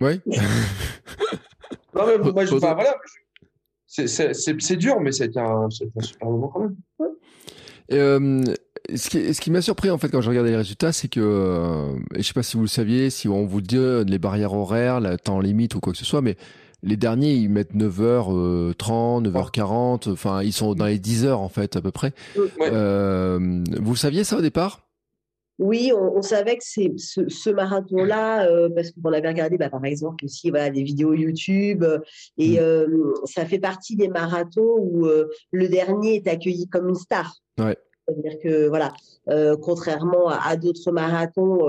Oui. 0.00 0.20
non, 1.94 2.06
mais 2.06 2.18
moi, 2.32 2.44
je, 2.44 2.54
enfin, 2.54 2.74
voilà, 2.74 2.96
c'est 3.86 4.76
dur, 4.76 5.00
mais 5.00 5.12
c'est 5.12 5.36
un, 5.36 5.66
un 5.66 5.70
super 5.70 6.28
moment 6.28 6.48
quand 6.48 6.60
même. 6.60 6.76
Et, 7.88 7.98
euh, 7.98 8.42
ce 8.96 9.08
qui, 9.08 9.34
ce 9.34 9.40
qui 9.40 9.50
m'a 9.50 9.62
surpris 9.62 9.90
en 9.90 9.98
fait 9.98 10.08
quand 10.08 10.20
je 10.20 10.28
regardais 10.28 10.50
les 10.50 10.56
résultats, 10.56 10.92
c'est 10.92 11.08
que, 11.08 11.20
euh, 11.20 11.92
je 12.16 12.22
sais 12.22 12.32
pas 12.32 12.42
si 12.42 12.56
vous 12.56 12.62
le 12.62 12.68
saviez, 12.68 13.10
si 13.10 13.28
on 13.28 13.46
vous 13.46 13.60
dit 13.60 13.78
les 14.06 14.18
barrières 14.18 14.54
horaires, 14.54 15.00
le 15.00 15.16
temps 15.16 15.40
limite 15.40 15.74
ou 15.74 15.80
quoi 15.80 15.92
que 15.92 15.98
ce 15.98 16.04
soit, 16.04 16.22
mais 16.22 16.36
les 16.82 16.96
derniers, 16.96 17.34
ils 17.34 17.50
mettent 17.50 17.74
9h30, 17.74 18.74
9h40, 18.74 20.10
enfin, 20.10 20.42
ils 20.42 20.52
sont 20.52 20.74
dans 20.74 20.86
les 20.86 20.98
10 20.98 21.26
heures, 21.26 21.40
en 21.40 21.48
fait, 21.48 21.76
à 21.76 21.82
peu 21.82 21.90
près. 21.90 22.12
Euh, 22.60 23.62
vous 23.80 23.96
saviez 23.96 24.24
ça 24.24 24.38
au 24.38 24.40
départ? 24.40 24.86
Oui, 25.58 25.92
on, 25.94 26.22
savait 26.22 26.56
que 26.56 26.64
c'est 26.64 26.94
ce, 26.96 27.50
marathon-là, 27.50 28.46
euh, 28.46 28.70
parce 28.74 28.92
qu'on 28.92 29.12
avait 29.12 29.28
regardé, 29.28 29.58
bah, 29.58 29.68
par 29.68 29.84
exemple, 29.84 30.24
aussi 30.24 30.48
voilà, 30.48 30.70
des 30.70 30.82
vidéos 30.82 31.12
YouTube, 31.12 31.84
et 32.38 32.52
mm. 32.52 32.58
euh, 32.60 33.14
ça 33.26 33.44
fait 33.44 33.58
partie 33.58 33.94
des 33.94 34.08
marathons 34.08 34.78
où 34.78 35.06
le 35.52 35.68
dernier 35.68 36.16
est 36.16 36.28
accueilli 36.28 36.66
comme 36.68 36.88
une 36.88 36.94
star. 36.94 37.34
C'est-à-dire 38.14 38.38
que, 38.42 38.68
voilà, 38.68 38.92
contrairement 39.60 40.28
à 40.28 40.56
d'autres 40.56 40.92
marathons, 40.92 41.60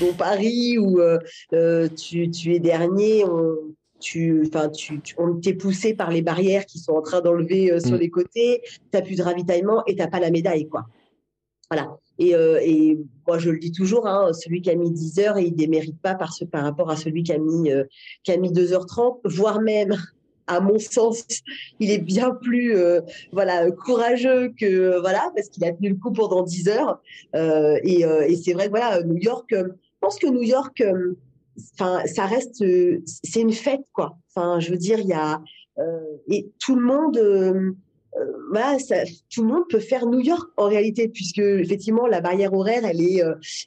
dont 0.00 0.12
Paris 0.12 0.78
où 0.78 1.00
euh, 1.00 1.18
euh, 1.52 1.88
tu, 1.88 2.30
tu, 2.30 2.54
es 2.54 2.60
dernier, 2.60 3.24
on, 3.24 3.56
tu, 4.00 4.50
tu, 4.76 5.02
on 5.18 5.34
t'est 5.40 5.54
poussé 5.54 5.94
par 5.94 6.10
les 6.10 6.22
barrières 6.22 6.66
qui 6.66 6.78
sont 6.78 6.92
en 6.92 7.02
train 7.02 7.20
d'enlever 7.20 7.72
euh, 7.72 7.80
sur 7.80 7.96
mm. 7.96 8.00
les 8.00 8.10
côtés, 8.10 8.62
tu 8.64 8.78
n'as 8.92 9.02
plus 9.02 9.16
de 9.16 9.22
ravitaillement 9.22 9.84
et 9.86 9.94
tu 9.94 9.98
n'as 9.98 10.08
pas 10.08 10.20
la 10.20 10.30
médaille. 10.30 10.68
quoi. 10.68 10.86
Voilà. 11.70 11.96
Et, 12.18 12.30
et, 12.30 12.96
moi, 13.26 13.38
je 13.38 13.50
le 13.50 13.58
dis 13.58 13.72
toujours, 13.72 14.06
hein, 14.06 14.32
celui 14.32 14.62
qui 14.62 14.70
a 14.70 14.76
mis 14.76 14.92
10 14.92 15.18
heures, 15.18 15.38
il 15.40 15.50
ne 15.50 15.56
démérite 15.56 16.00
pas 16.00 16.14
par, 16.14 16.32
ce, 16.32 16.44
par 16.44 16.62
rapport 16.62 16.88
à 16.88 16.94
celui 16.94 17.24
qui 17.24 17.32
a 17.32 17.38
mis, 17.38 17.70
qui 18.22 18.30
a 18.30 18.36
mis 18.36 18.52
2h30, 18.52 19.18
voire 19.24 19.60
même 19.60 19.96
à 20.46 20.60
mon 20.60 20.78
sens, 20.78 21.24
il 21.80 21.90
est 21.90 21.98
bien 21.98 22.30
plus 22.30 22.76
euh, 22.76 23.00
voilà 23.32 23.70
courageux 23.70 24.52
que 24.58 25.00
voilà 25.00 25.30
parce 25.34 25.48
qu'il 25.48 25.64
a 25.64 25.72
tenu 25.72 25.90
le 25.90 25.96
coup 25.96 26.12
pendant 26.12 26.42
10 26.42 26.68
heures. 26.68 27.00
Euh, 27.34 27.78
et, 27.82 28.04
euh, 28.04 28.26
et 28.26 28.36
c'est 28.36 28.52
vrai 28.52 28.66
que 28.66 28.70
voilà 28.70 29.02
New 29.02 29.18
York, 29.18 29.46
je 29.50 29.64
pense 30.00 30.18
que 30.18 30.26
New 30.26 30.42
York, 30.42 30.82
enfin 31.74 32.02
ça 32.06 32.26
reste, 32.26 32.64
c'est 33.06 33.40
une 33.40 33.52
fête 33.52 33.84
quoi. 33.92 34.16
Enfin 34.34 34.60
je 34.60 34.70
veux 34.70 34.78
dire 34.78 34.98
il 35.00 35.08
y 35.08 35.14
a 35.14 35.40
et 36.28 36.48
tout 36.60 36.76
le 36.76 36.84
monde. 36.84 37.74
voilà, 38.52 38.78
ça, 38.78 38.96
tout 39.28 39.42
le 39.42 39.48
monde 39.48 39.64
peut 39.68 39.80
faire 39.80 40.06
New 40.06 40.20
York 40.20 40.48
en 40.56 40.68
réalité, 40.68 41.08
puisque 41.08 41.40
effectivement 41.40 42.06
la 42.06 42.20
barrière 42.20 42.52
horaire, 42.52 42.84
elle 42.84 43.00
est, 43.00 43.20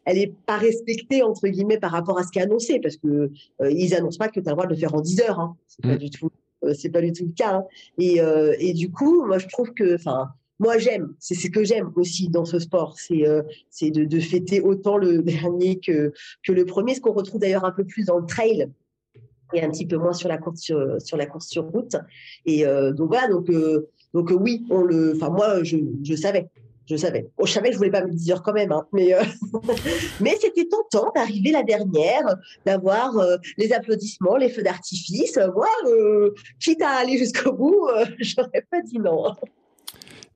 elle 0.05 0.17
est 0.17 0.34
pas 0.45 0.55
respectée 0.55 1.21
entre 1.21 1.49
guillemets 1.49 1.80
par 1.80 1.91
rapport 1.91 2.17
à 2.17 2.23
ce 2.23 2.32
qui 2.32 2.39
est 2.39 2.43
annoncé, 2.43 2.80
parce 2.80 2.95
que 2.95 3.30
ils 3.69 3.93
annoncent 3.93 4.19
pas 4.19 4.30
que 4.30 4.39
tu 4.39 4.47
as 4.47 4.51
le 4.51 4.55
droit 4.55 4.65
de 4.67 4.73
le 4.73 4.80
faire 4.80 4.95
en 4.95 5.01
10 5.01 5.21
heures. 5.21 5.39
Hein. 5.39 5.57
C'est 5.67 5.82
pas 5.82 5.95
mmh. 5.95 5.97
du 5.97 6.09
tout 6.11 6.28
euh, 6.28 6.47
c'est 6.74 6.89
pas 6.89 7.01
du 7.01 7.12
tout 7.12 7.26
le 7.26 7.34
cas. 7.34 7.55
Hein. 7.55 7.64
Et, 7.97 8.22
euh, 8.22 8.55
et 8.60 8.74
du 8.74 8.91
coup, 8.91 9.26
moi, 9.26 9.38
je 9.38 9.47
trouve 9.47 9.74
que, 9.74 9.95
enfin, 9.95 10.30
moi 10.60 10.78
j'aime, 10.78 11.14
c'est 11.20 11.36
ce 11.36 11.47
que 11.47 11.64
j'aime 11.64 11.91
aussi 11.95 12.30
dans 12.30 12.45
ce 12.45 12.60
sport, 12.60 12.95
c'est 12.97 13.28
euh, 13.28 13.43
de, 13.82 14.20
fêter 14.20 14.60
autant 14.62 14.97
le 14.97 15.22
dernier 15.24 15.80
que, 15.80 16.14
que 16.43 16.51
le 16.51 16.66
premier, 16.66 16.95
ce 16.95 17.01
qu'on 17.01 17.14
retrouve 17.14 17.39
d'ailleurs 17.39 17.66
un 17.66 17.72
peu 17.72 17.84
plus 17.84 18.05
dans 18.05 18.18
le 18.18 18.26
trail 18.26 18.68
et 19.53 19.62
un 19.62 19.70
petit 19.70 19.86
peu 19.86 19.97
moins 19.97 20.14
sur 20.14 20.28
la 20.30 20.38
course 20.38 20.60
sur, 20.60 21.01
sur 21.01 21.16
la 21.16 21.26
course 21.26 21.47
sur 21.47 21.64
route. 21.66 21.95
Et 22.45 22.66
donc 22.66 23.08
voilà, 23.08 23.30
donc 23.30 23.49
donc 24.14 24.34
oui, 24.38 24.66
on 24.70 24.82
le, 24.82 25.14
moi 25.14 25.64
je, 25.64 25.78
je 26.03 26.16
savais, 26.16 26.49
je 26.90 26.96
savais. 26.96 27.30
je 27.44 27.52
savais 27.52 27.70
que 27.70 27.74
je 27.74 27.78
voulais 27.78 27.92
pas 27.92 28.06
me 28.06 28.14
dire 28.14 28.42
quand 28.42 28.54
même, 28.54 28.72
hein, 28.72 28.88
mais 28.94 29.14
euh, 29.14 29.22
mais 30.22 30.36
c'était 30.40 30.68
tentant 30.68 31.12
d'arriver 31.14 31.52
la 31.52 31.64
dernière, 31.64 32.38
d'avoir 32.66 33.18
euh, 33.18 33.38
les 33.58 33.74
applaudissements, 33.74 34.38
les 34.38 34.50
feux 34.50 34.64
d'artifice. 34.64 35.38
Moi, 35.54 35.68
euh, 35.86 36.34
quitte 36.60 36.82
à 36.82 36.92
aller 36.92 37.18
jusqu'au 37.18 37.54
bout, 37.54 37.88
j'aurais 38.20 38.66
pas 38.72 38.82
dit 38.82 39.00
non. 39.00 39.36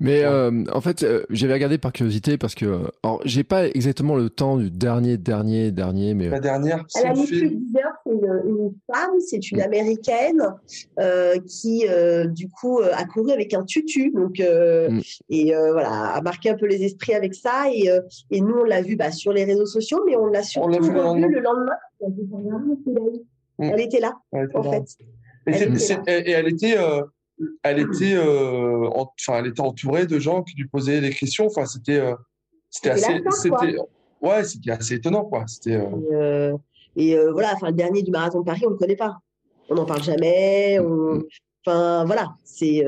Mais 0.02 0.24
euh, 0.24 0.64
en 0.74 0.82
fait, 0.82 1.04
euh, 1.04 1.24
j'avais 1.30 1.54
regardé 1.54 1.78
par 1.78 1.94
curiosité 1.94 2.40
parce 2.40 2.56
que, 2.56 2.90
alors, 3.04 3.22
j'ai 3.24 3.44
pas 3.44 3.68
exactement 3.68 4.16
le 4.16 4.32
temps 4.32 4.58
du 4.58 4.72
dernier, 4.72 5.16
dernier, 5.16 5.70
dernier, 5.70 6.16
mais 6.16 6.28
la 6.28 6.40
dernière. 6.40 6.84
Elle 6.96 7.12
a 7.12 7.14
mis 7.14 7.28
plus 7.28 7.52
de 7.52 7.56
c'est 8.04 8.12
une, 8.12 8.42
une, 8.48 8.74
femme, 8.92 9.20
c'est 9.20 9.52
une 9.52 9.60
mm. 9.60 9.62
américaine 9.62 10.42
euh, 11.00 11.38
qui, 11.48 11.86
euh, 11.88 12.26
du 12.26 12.50
coup, 12.50 12.80
euh, 12.80 12.90
a 12.96 13.06
couru 13.06 13.32
avec 13.32 13.54
un 13.54 13.64
tutu, 13.64 14.10
donc 14.10 14.40
mm. 14.40 15.02
et 15.30 15.54
voilà, 15.54 16.16
a 16.16 16.22
marqué 16.22 16.50
un 16.50 16.58
peu 16.58 16.66
les 16.66 16.84
esprits 16.84 17.14
avec 17.14 17.36
ça. 17.36 17.66
Et, 17.72 17.88
et 18.32 18.42
nous, 18.42 18.56
on 18.56 18.64
l'a 18.64 18.82
vu 18.82 18.96
bah, 18.96 19.12
sur 19.12 19.32
les 19.34 19.44
réseaux 19.44 19.68
sociaux, 19.68 20.02
mais 20.08 20.16
on 20.18 20.26
l'a 20.26 20.42
surtout 20.42 20.82
vu 20.82 20.92
le 20.92 21.00
lendemain. 21.00 21.28
Le 21.28 21.42
lendemain. 21.42 21.78
Elle 23.60 23.82
était 23.82 24.00
là, 24.00 24.14
en 24.56 24.64
fait. 24.64 24.98
Et 25.46 25.52
elle, 25.52 26.28
et 26.28 26.32
elle 26.32 26.48
était 26.48 26.76
elle 27.64 27.80
était, 27.80 28.14
euh, 28.16 28.90
enfin, 28.94 29.40
elle 29.40 29.48
était 29.48 29.62
entourée 29.62 30.06
de 30.06 30.20
gens 30.20 30.44
qui 30.44 30.56
lui 30.56 30.68
posaient 30.68 31.02
des 31.02 31.12
questions. 31.12 31.46
Enfin, 31.46 31.66
c'était, 31.66 32.00
euh, 32.00 32.16
c'était 32.70 32.92
assez, 32.92 33.22
c'était, 33.32 33.78
ouais, 34.22 34.44
c'était 34.44 34.72
assez 34.72 34.96
étonnant, 34.96 35.26
quoi. 35.26 35.46
C'était. 35.48 35.76
Euh, 35.76 36.56
et, 36.96 37.16
voilà, 37.32 37.54
enfin, 37.54 37.68
le 37.68 37.76
dernier 37.76 38.04
du 38.04 38.12
marathon 38.12 38.40
de 38.40 38.46
Paris, 38.46 38.64
on 38.66 38.72
le 38.72 38.78
connaît 38.78 38.96
pas. 38.96 39.18
On 39.70 39.76
n'en 39.76 39.86
parle 39.86 40.04
jamais. 40.04 40.80
Mm. 40.80 41.24
Enfin, 41.66 42.06
voilà, 42.06 42.34
c'est 42.44 42.84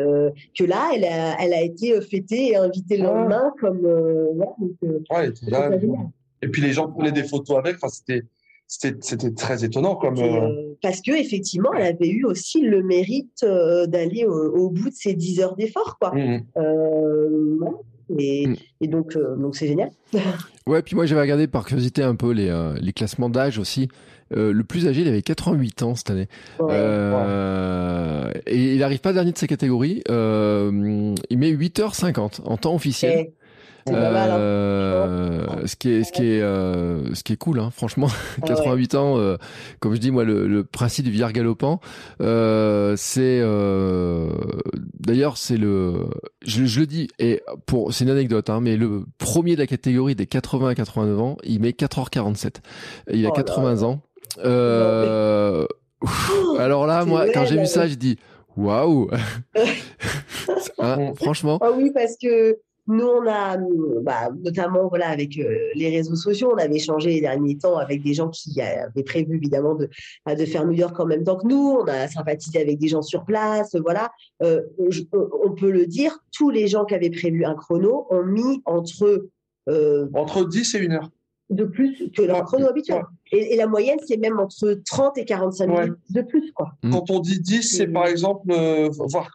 que 0.57 0.63
là, 0.63 0.91
elle 0.95 1.05
a, 1.05 1.41
elle 1.41 1.53
a 1.53 1.61
été 1.61 1.99
fêtée 2.01 2.51
et 2.51 2.55
invitée 2.55 2.97
le 2.97 3.03
lendemain, 3.03 3.53
comme. 3.59 3.85
ouais, 3.85 5.29
était 5.29 5.49
là. 5.49 5.69
Et 6.41 6.49
puis 6.49 6.61
les 6.61 6.73
gens 6.73 6.89
prenaient 6.89 7.11
des 7.11 7.23
photos 7.23 7.57
avec. 7.57 7.75
Enfin, 7.75 7.87
c'était 7.87 8.23
c'était 8.67 9.31
très 9.31 9.63
étonnant 9.63 9.95
comme 9.95 10.17
euh, 10.17 10.41
euh, 10.41 10.77
parce 10.81 11.01
que 11.01 11.11
effectivement 11.11 11.71
elle 11.73 11.95
avait 11.95 12.09
eu 12.09 12.25
aussi 12.25 12.61
le 12.61 12.81
mérite 12.83 13.43
euh, 13.43 13.85
d'aller 13.85 14.25
au, 14.25 14.69
bout 14.69 14.89
de 14.89 14.95
ses 14.95 15.13
10 15.13 15.41
heures 15.41 15.55
d'effort 15.55 15.97
quoi 15.99 16.13
mmh, 16.15 16.43
mmh. 16.55 17.65
et, 18.17 18.47
mmh. 18.47 18.55
et, 18.81 18.87
donc 18.87 19.17
donc 19.37 19.55
c'est 19.55 19.67
génial 19.67 19.91
ouais 20.67 20.81
puis 20.81 20.95
moi 20.95 21.05
j'avais 21.05 21.21
regardé 21.21 21.47
par 21.47 21.65
curiosité 21.65 22.01
un 22.03 22.15
peu 22.15 22.31
les, 22.31 22.51
les 22.81 22.93
classements 22.93 23.29
d'âge 23.29 23.59
aussi 23.59 23.89
le 24.35 24.63
plus 24.63 24.87
âgé, 24.87 25.01
il 25.01 25.07
avait 25.07 25.21
88 25.21 25.83
ans 25.83 25.93
cette 25.93 26.09
année. 26.09 26.27
et 28.47 28.73
il 28.73 28.79
n'arrive 28.79 28.99
pas 28.99 29.13
dernier 29.13 29.31
de 29.31 29.37
sa 29.37 29.45
catégorie. 29.45 30.01
il 30.07 31.37
met 31.37 31.51
8h50 31.51 32.41
en 32.43 32.57
temps 32.57 32.73
officiel. 32.73 33.27
Hein. 33.87 33.93
Euh, 33.93 35.45
ce 35.65 35.75
qui 35.75 35.89
est, 35.91 36.03
ce 36.03 36.11
qui 36.11 36.23
est, 36.23 36.41
euh, 36.41 37.13
ce 37.13 37.23
qui 37.23 37.33
est 37.33 37.37
cool, 37.37 37.59
hein, 37.59 37.69
franchement. 37.71 38.07
88 38.45 38.95
ans, 38.95 39.17
euh, 39.17 39.37
comme 39.79 39.93
je 39.93 39.99
dis 39.99 40.11
moi, 40.11 40.23
le, 40.23 40.47
le 40.47 40.63
principe 40.63 41.05
du 41.05 41.11
vieillard 41.11 41.33
galopant, 41.33 41.79
euh, 42.21 42.95
c'est, 42.97 43.39
euh, 43.41 44.29
d'ailleurs, 44.99 45.37
c'est 45.37 45.57
le, 45.57 46.07
je, 46.45 46.65
je, 46.65 46.79
le 46.79 46.85
dis, 46.87 47.07
et 47.19 47.41
pour, 47.65 47.93
c'est 47.93 48.05
une 48.05 48.09
anecdote, 48.11 48.49
hein, 48.49 48.59
mais 48.61 48.77
le 48.77 49.03
premier 49.17 49.55
de 49.55 49.59
la 49.59 49.67
catégorie 49.67 50.15
des 50.15 50.27
80 50.27 50.69
à 50.69 50.75
89 50.75 51.19
ans, 51.19 51.37
il 51.43 51.59
met 51.59 51.71
4h47. 51.71 52.55
Il 53.11 53.25
a 53.25 53.31
80 53.31 53.83
ans. 53.83 53.99
Euh, 54.39 55.65
alors 56.57 56.87
là, 56.87 57.05
moi, 57.05 57.25
quand 57.33 57.45
j'ai 57.45 57.57
vu 57.57 57.67
ça, 57.67 57.87
je 57.87 57.95
dis, 57.95 58.17
waouh! 58.55 59.09
hein, 60.79 61.13
franchement. 61.15 61.59
Ah 61.61 61.71
oui, 61.75 61.91
parce 61.93 62.15
que 62.21 62.57
nous, 62.87 63.05
on 63.05 63.25
a, 63.27 63.57
bah, 64.01 64.29
notamment 64.43 64.87
voilà, 64.89 65.09
avec 65.09 65.37
euh, 65.37 65.69
les 65.75 65.89
réseaux 65.89 66.15
sociaux, 66.15 66.51
on 66.53 66.57
avait 66.57 66.75
échangé 66.75 67.11
les 67.11 67.21
derniers 67.21 67.57
temps 67.57 67.77
avec 67.77 68.03
des 68.03 68.13
gens 68.13 68.29
qui 68.29 68.59
avaient 68.61 69.03
prévu 69.03 69.37
évidemment 69.37 69.75
de, 69.75 69.89
bah, 70.25 70.35
de 70.35 70.45
faire 70.45 70.65
New 70.65 70.73
York 70.73 70.99
en 70.99 71.05
même 71.05 71.23
temps 71.23 71.37
que 71.37 71.47
nous. 71.47 71.77
On 71.81 71.85
a 71.85 72.07
sympathisé 72.07 72.59
avec 72.59 72.79
des 72.79 72.89
gens 72.89 73.01
sur 73.01 73.23
place. 73.23 73.75
Voilà, 73.75 74.11
euh, 74.41 74.61
on 74.79 75.51
peut 75.51 75.71
le 75.71 75.85
dire, 75.85 76.19
tous 76.33 76.49
les 76.49 76.67
gens 76.67 76.83
qui 76.83 76.93
avaient 76.93 77.09
prévu 77.09 77.45
un 77.45 77.55
chrono 77.55 78.05
ont 78.09 78.23
mis 78.23 78.61
entre 78.65 79.29
euh, 79.69 80.07
entre 80.13 80.45
10 80.45 80.75
et 80.75 80.87
1 80.87 80.91
heure 80.91 81.09
de 81.49 81.65
plus 81.65 82.09
que 82.15 82.21
leur 82.21 82.43
chrono 82.45 82.67
habituel. 82.67 83.03
Et, 83.31 83.55
la 83.55 83.67
moyenne, 83.67 83.99
c'est 84.07 84.17
même 84.17 84.39
entre 84.39 84.81
30 84.85 85.17
et 85.19 85.25
45 85.25 85.67
minutes 85.67 85.93
de 86.09 86.21
plus. 86.21 86.51
Quoi. 86.51 86.71
Quand 86.91 87.11
on 87.11 87.19
dit 87.19 87.39
10, 87.39 87.61
c'est 87.61 87.87
par 87.87 88.07
exemple 88.07 88.53
voir 88.91 89.29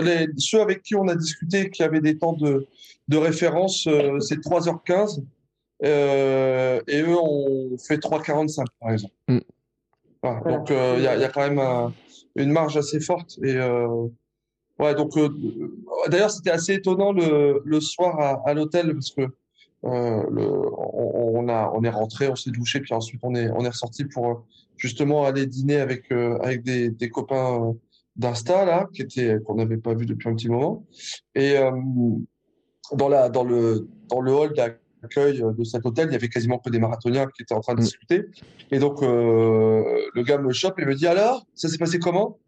les, 0.00 0.28
ceux 0.38 0.60
avec 0.60 0.82
qui 0.82 0.94
on 0.94 1.08
a 1.08 1.14
discuté 1.14 1.70
qui 1.70 1.82
avaient 1.82 2.00
des 2.00 2.18
temps 2.18 2.32
de, 2.32 2.66
de 3.08 3.16
référence, 3.16 3.86
euh, 3.86 4.20
c'est 4.20 4.40
3h15. 4.40 5.22
Euh, 5.84 6.80
et 6.86 7.02
eux 7.02 7.18
ont 7.18 7.76
fait 7.78 7.98
3h45, 7.98 8.64
par 8.80 8.92
exemple. 8.92 9.14
Mm. 9.28 9.38
Donc, 10.22 10.70
euh, 10.70 10.94
il 10.96 11.04
y, 11.04 11.06
a, 11.06 11.16
y, 11.16 11.24
a, 11.24 11.28
quand 11.28 11.46
même 11.46 11.92
une 12.36 12.50
marge 12.50 12.78
assez 12.78 12.98
forte. 12.98 13.38
Et 13.42 13.58
ouais, 14.78 14.94
donc, 14.94 15.12
d'ailleurs, 16.08 16.30
c'était 16.30 16.50
assez 16.50 16.74
étonnant 16.74 17.12
le, 17.12 17.60
le 17.62 17.80
soir 17.80 18.18
à, 18.18 18.42
à 18.48 18.54
l'hôtel 18.54 18.94
parce 18.94 19.10
que 19.10 19.22
le, 19.82 20.48
on, 20.82 21.46
a, 21.48 21.70
on 21.74 21.84
est 21.84 21.90
rentré, 21.90 22.28
on 22.28 22.36
s'est 22.36 22.52
douché, 22.52 22.80
puis 22.80 22.94
ensuite 22.94 23.20
on 23.22 23.34
est, 23.34 23.50
on 23.50 23.66
est 23.66 23.68
ressorti 23.68 24.06
pour 24.06 24.46
justement 24.78 25.24
aller 25.26 25.44
dîner 25.44 25.76
avec, 25.76 26.10
avec 26.10 26.62
des, 26.62 26.88
des 26.88 27.10
copains 27.10 27.74
d'Insta 28.16 28.64
là, 28.64 28.88
qui 28.92 29.02
était 29.02 29.38
qu'on 29.44 29.56
n'avait 29.56 29.76
pas 29.76 29.94
vu 29.94 30.06
depuis 30.06 30.28
un 30.28 30.34
petit 30.34 30.48
moment. 30.48 30.84
Et 31.34 31.56
euh, 31.56 31.70
dans 32.92 33.08
la 33.08 33.28
dans 33.28 33.44
le 33.44 33.88
dans 34.08 34.20
le 34.20 34.32
hall 34.32 34.52
d'accueil 34.54 35.42
de 35.42 35.64
cet 35.64 35.84
hôtel, 35.84 36.08
il 36.08 36.12
y 36.12 36.16
avait 36.16 36.28
quasiment 36.28 36.58
que 36.58 36.70
des 36.70 36.78
marathoniens 36.78 37.26
qui 37.26 37.42
étaient 37.42 37.54
en 37.54 37.60
train 37.60 37.74
de 37.74 37.80
mm. 37.80 37.84
discuter. 37.84 38.24
Et 38.70 38.78
donc 38.78 39.02
euh, 39.02 39.82
le 40.14 40.22
gars 40.22 40.38
me 40.38 40.52
chope 40.52 40.78
et 40.78 40.84
me 40.84 40.94
dit 40.94 41.06
alors, 41.06 41.46
ça 41.54 41.68
s'est 41.68 41.78
passé 41.78 41.98
comment? 41.98 42.38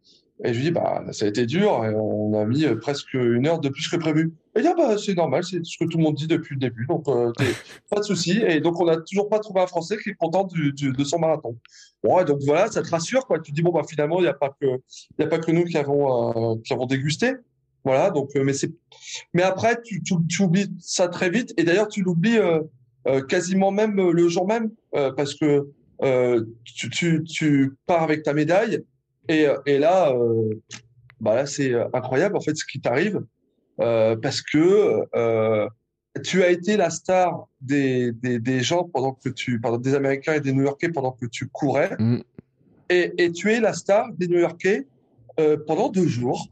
Et 0.45 0.53
je 0.53 0.59
lui 0.59 0.67
dis, 0.67 0.71
bah, 0.71 1.03
ça 1.13 1.25
a 1.25 1.29
été 1.29 1.47
dur, 1.47 1.85
et 1.85 1.95
on 1.95 2.35
a 2.35 2.45
mis 2.45 2.65
euh, 2.67 2.77
presque 2.77 3.15
une 3.15 3.47
heure 3.47 3.59
de 3.59 3.71
plus 3.71 3.89
que 3.89 3.97
prévu. 3.97 4.35
Et 4.55 4.59
il 4.59 4.63
dit, 4.63 4.69
ah, 4.69 4.75
bah, 4.77 4.99
c'est 4.99 5.15
normal, 5.15 5.43
c'est 5.45 5.65
ce 5.65 5.79
que 5.79 5.89
tout 5.89 5.97
le 5.97 6.05
monde 6.05 6.15
dit 6.15 6.27
depuis 6.27 6.55
le 6.55 6.61
début, 6.61 6.85
donc 6.87 7.09
euh, 7.09 7.33
pas 7.91 8.01
de 8.01 8.05
souci. 8.05 8.43
Et 8.47 8.61
donc, 8.61 8.79
on 8.79 8.85
n'a 8.85 8.99
toujours 8.99 9.31
pas 9.31 9.39
trouvé 9.39 9.63
un 9.63 9.67
Français 9.67 9.97
qui 9.97 10.11
est 10.11 10.15
content 10.15 10.45
du, 10.45 10.73
du, 10.73 10.93
de 10.93 11.05
son 11.05 11.19
marathon. 11.19 11.57
Bon, 12.05 12.23
donc 12.25 12.41
voilà, 12.45 12.71
ça 12.71 12.83
te 12.83 12.91
rassure, 12.91 13.27
quoi. 13.27 13.41
Tu 13.41 13.51
dis, 13.53 13.63
bon, 13.63 13.73
bah, 13.73 13.83
finalement, 13.89 14.19
il 14.19 14.23
n'y 14.23 14.29
a 14.29 14.35
pas 14.35 14.55
que, 14.61 14.67
a 15.19 15.27
pas 15.27 15.39
que 15.39 15.51
nous 15.51 15.65
qui 15.65 15.79
avons, 15.79 16.53
euh, 16.53 16.57
qui 16.63 16.73
avons 16.75 16.87
dégusté. 16.87 17.33
Voilà, 17.85 18.11
donc, 18.11 18.31
mais 18.35 18.53
c'est, 18.53 18.73
mais 19.33 19.43
après, 19.43 19.81
tu, 19.83 20.03
tu, 20.03 20.15
tu, 20.29 20.43
oublies 20.43 20.69
ça 20.81 21.09
très 21.09 21.31
vite, 21.31 21.55
et 21.57 21.63
d'ailleurs, 21.63 21.87
tu 21.87 22.03
l'oublies 22.03 22.39
quasiment 23.29 23.71
même 23.71 23.95
le 23.95 24.29
jour 24.29 24.49
même, 24.49 24.73
parce 24.91 25.35
que 25.35 25.69
tu, 26.65 26.91
tu, 26.91 27.23
tu 27.23 27.77
pars 27.87 28.03
avec 28.03 28.25
ta 28.25 28.35
médaille, 28.35 28.83
et, 29.29 29.47
euh, 29.47 29.59
et 29.67 29.79
là, 29.79 30.13
euh, 30.13 30.55
bah 31.21 31.35
là 31.35 31.47
c'est 31.47 31.73
euh, 31.73 31.87
incroyable 31.93 32.37
en 32.37 32.41
fait 32.41 32.57
ce 32.57 32.65
qui 32.65 32.81
t'arrive 32.81 33.21
parce 33.79 34.41
que 34.41 35.05
tu 36.25 36.43
as 36.43 36.49
été 36.49 36.79
la 36.79 36.89
star 36.89 37.47
des, 37.61 38.11
des, 38.13 38.39
des, 38.39 38.61
gens 38.61 38.85
pendant 38.85 39.13
que 39.13 39.29
tu, 39.29 39.61
pardon, 39.61 39.77
des 39.77 39.95
Américains 39.95 40.33
et 40.33 40.41
des 40.41 40.55
New-Yorkais 40.55 40.89
pendant 40.89 41.13
que 41.13 41.27
tu 41.27 41.47
courais, 41.49 41.95
mm. 41.99 42.21
et, 42.89 43.13
et, 43.19 43.33
tu 43.33 43.53
es 43.53 43.61
la 43.61 43.75
star 43.75 44.11
des 44.15 44.27
New-Yorkais 44.27 44.87
euh, 45.39 45.59
pendant 45.67 45.91
deux 45.91 46.07
jours, 46.07 46.49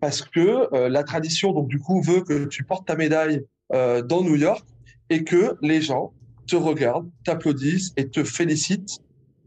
parce 0.00 0.20
que 0.20 0.68
euh, 0.74 0.90
la 0.90 1.04
tradition 1.04 1.52
donc 1.52 1.68
du 1.68 1.78
coup 1.78 2.02
veut 2.02 2.20
que 2.20 2.44
tu 2.44 2.64
portes 2.64 2.86
ta 2.86 2.94
médaille 2.94 3.46
euh, 3.72 4.02
dans 4.02 4.22
New 4.22 4.36
York 4.36 4.62
et 5.08 5.24
que 5.24 5.56
les 5.62 5.80
gens 5.80 6.12
te 6.46 6.54
regardent, 6.54 7.10
t'applaudissent 7.24 7.94
et 7.96 8.10
te 8.10 8.22
félicitent 8.24 9.00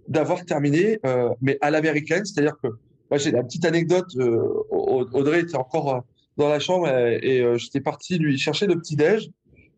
d'avoir 0.10 0.44
terminé, 0.44 1.00
euh, 1.06 1.30
mais 1.42 1.58
à 1.62 1.70
l'américaine, 1.72 2.26
c'est-à-dire 2.26 2.58
que 2.62 2.68
moi 3.10 3.18
j'ai 3.18 3.32
la 3.32 3.44
petite 3.44 3.64
anecdote. 3.64 4.08
Euh, 4.18 4.42
Audrey 4.70 5.42
était 5.42 5.56
encore 5.56 5.96
euh, 5.96 6.00
dans 6.38 6.50
la 6.50 6.60
chambre 6.60 6.88
et, 6.90 7.44
j'étais 7.58 7.80
parti 7.82 8.18
lui 8.18 8.38
chercher 8.38 8.66
le 8.66 8.78
petit 8.80 8.96
déj. 8.96 9.30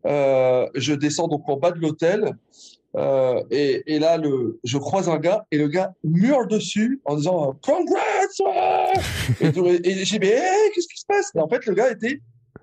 je 0.04 0.94
descends 0.94 1.28
donc 1.28 1.48
en 1.48 1.56
bas 1.56 1.72
de 1.72 1.80
l'hôtel 1.80 2.36
et, 3.50 3.98
là 3.98 4.20
je 4.64 4.78
croise 4.78 5.08
un 5.08 5.18
gars 5.18 5.44
et 5.50 5.58
le 5.58 5.68
gars 5.68 5.92
murle 6.04 6.46
dessus 6.48 7.00
en 7.04 7.16
disant 7.16 7.58
congrats 7.62 7.98
et, 9.40 9.90
et 9.90 10.04
j'ai 10.04 10.18
mais 10.20 10.40
qu'est-ce 10.72 10.88
qui 10.88 11.00
se 11.00 11.06
passe? 11.06 11.32
Et 11.34 11.40
en 11.40 11.48
fait 11.48 11.66
le 11.66 11.74
gars 11.74 11.90
était 11.90 12.20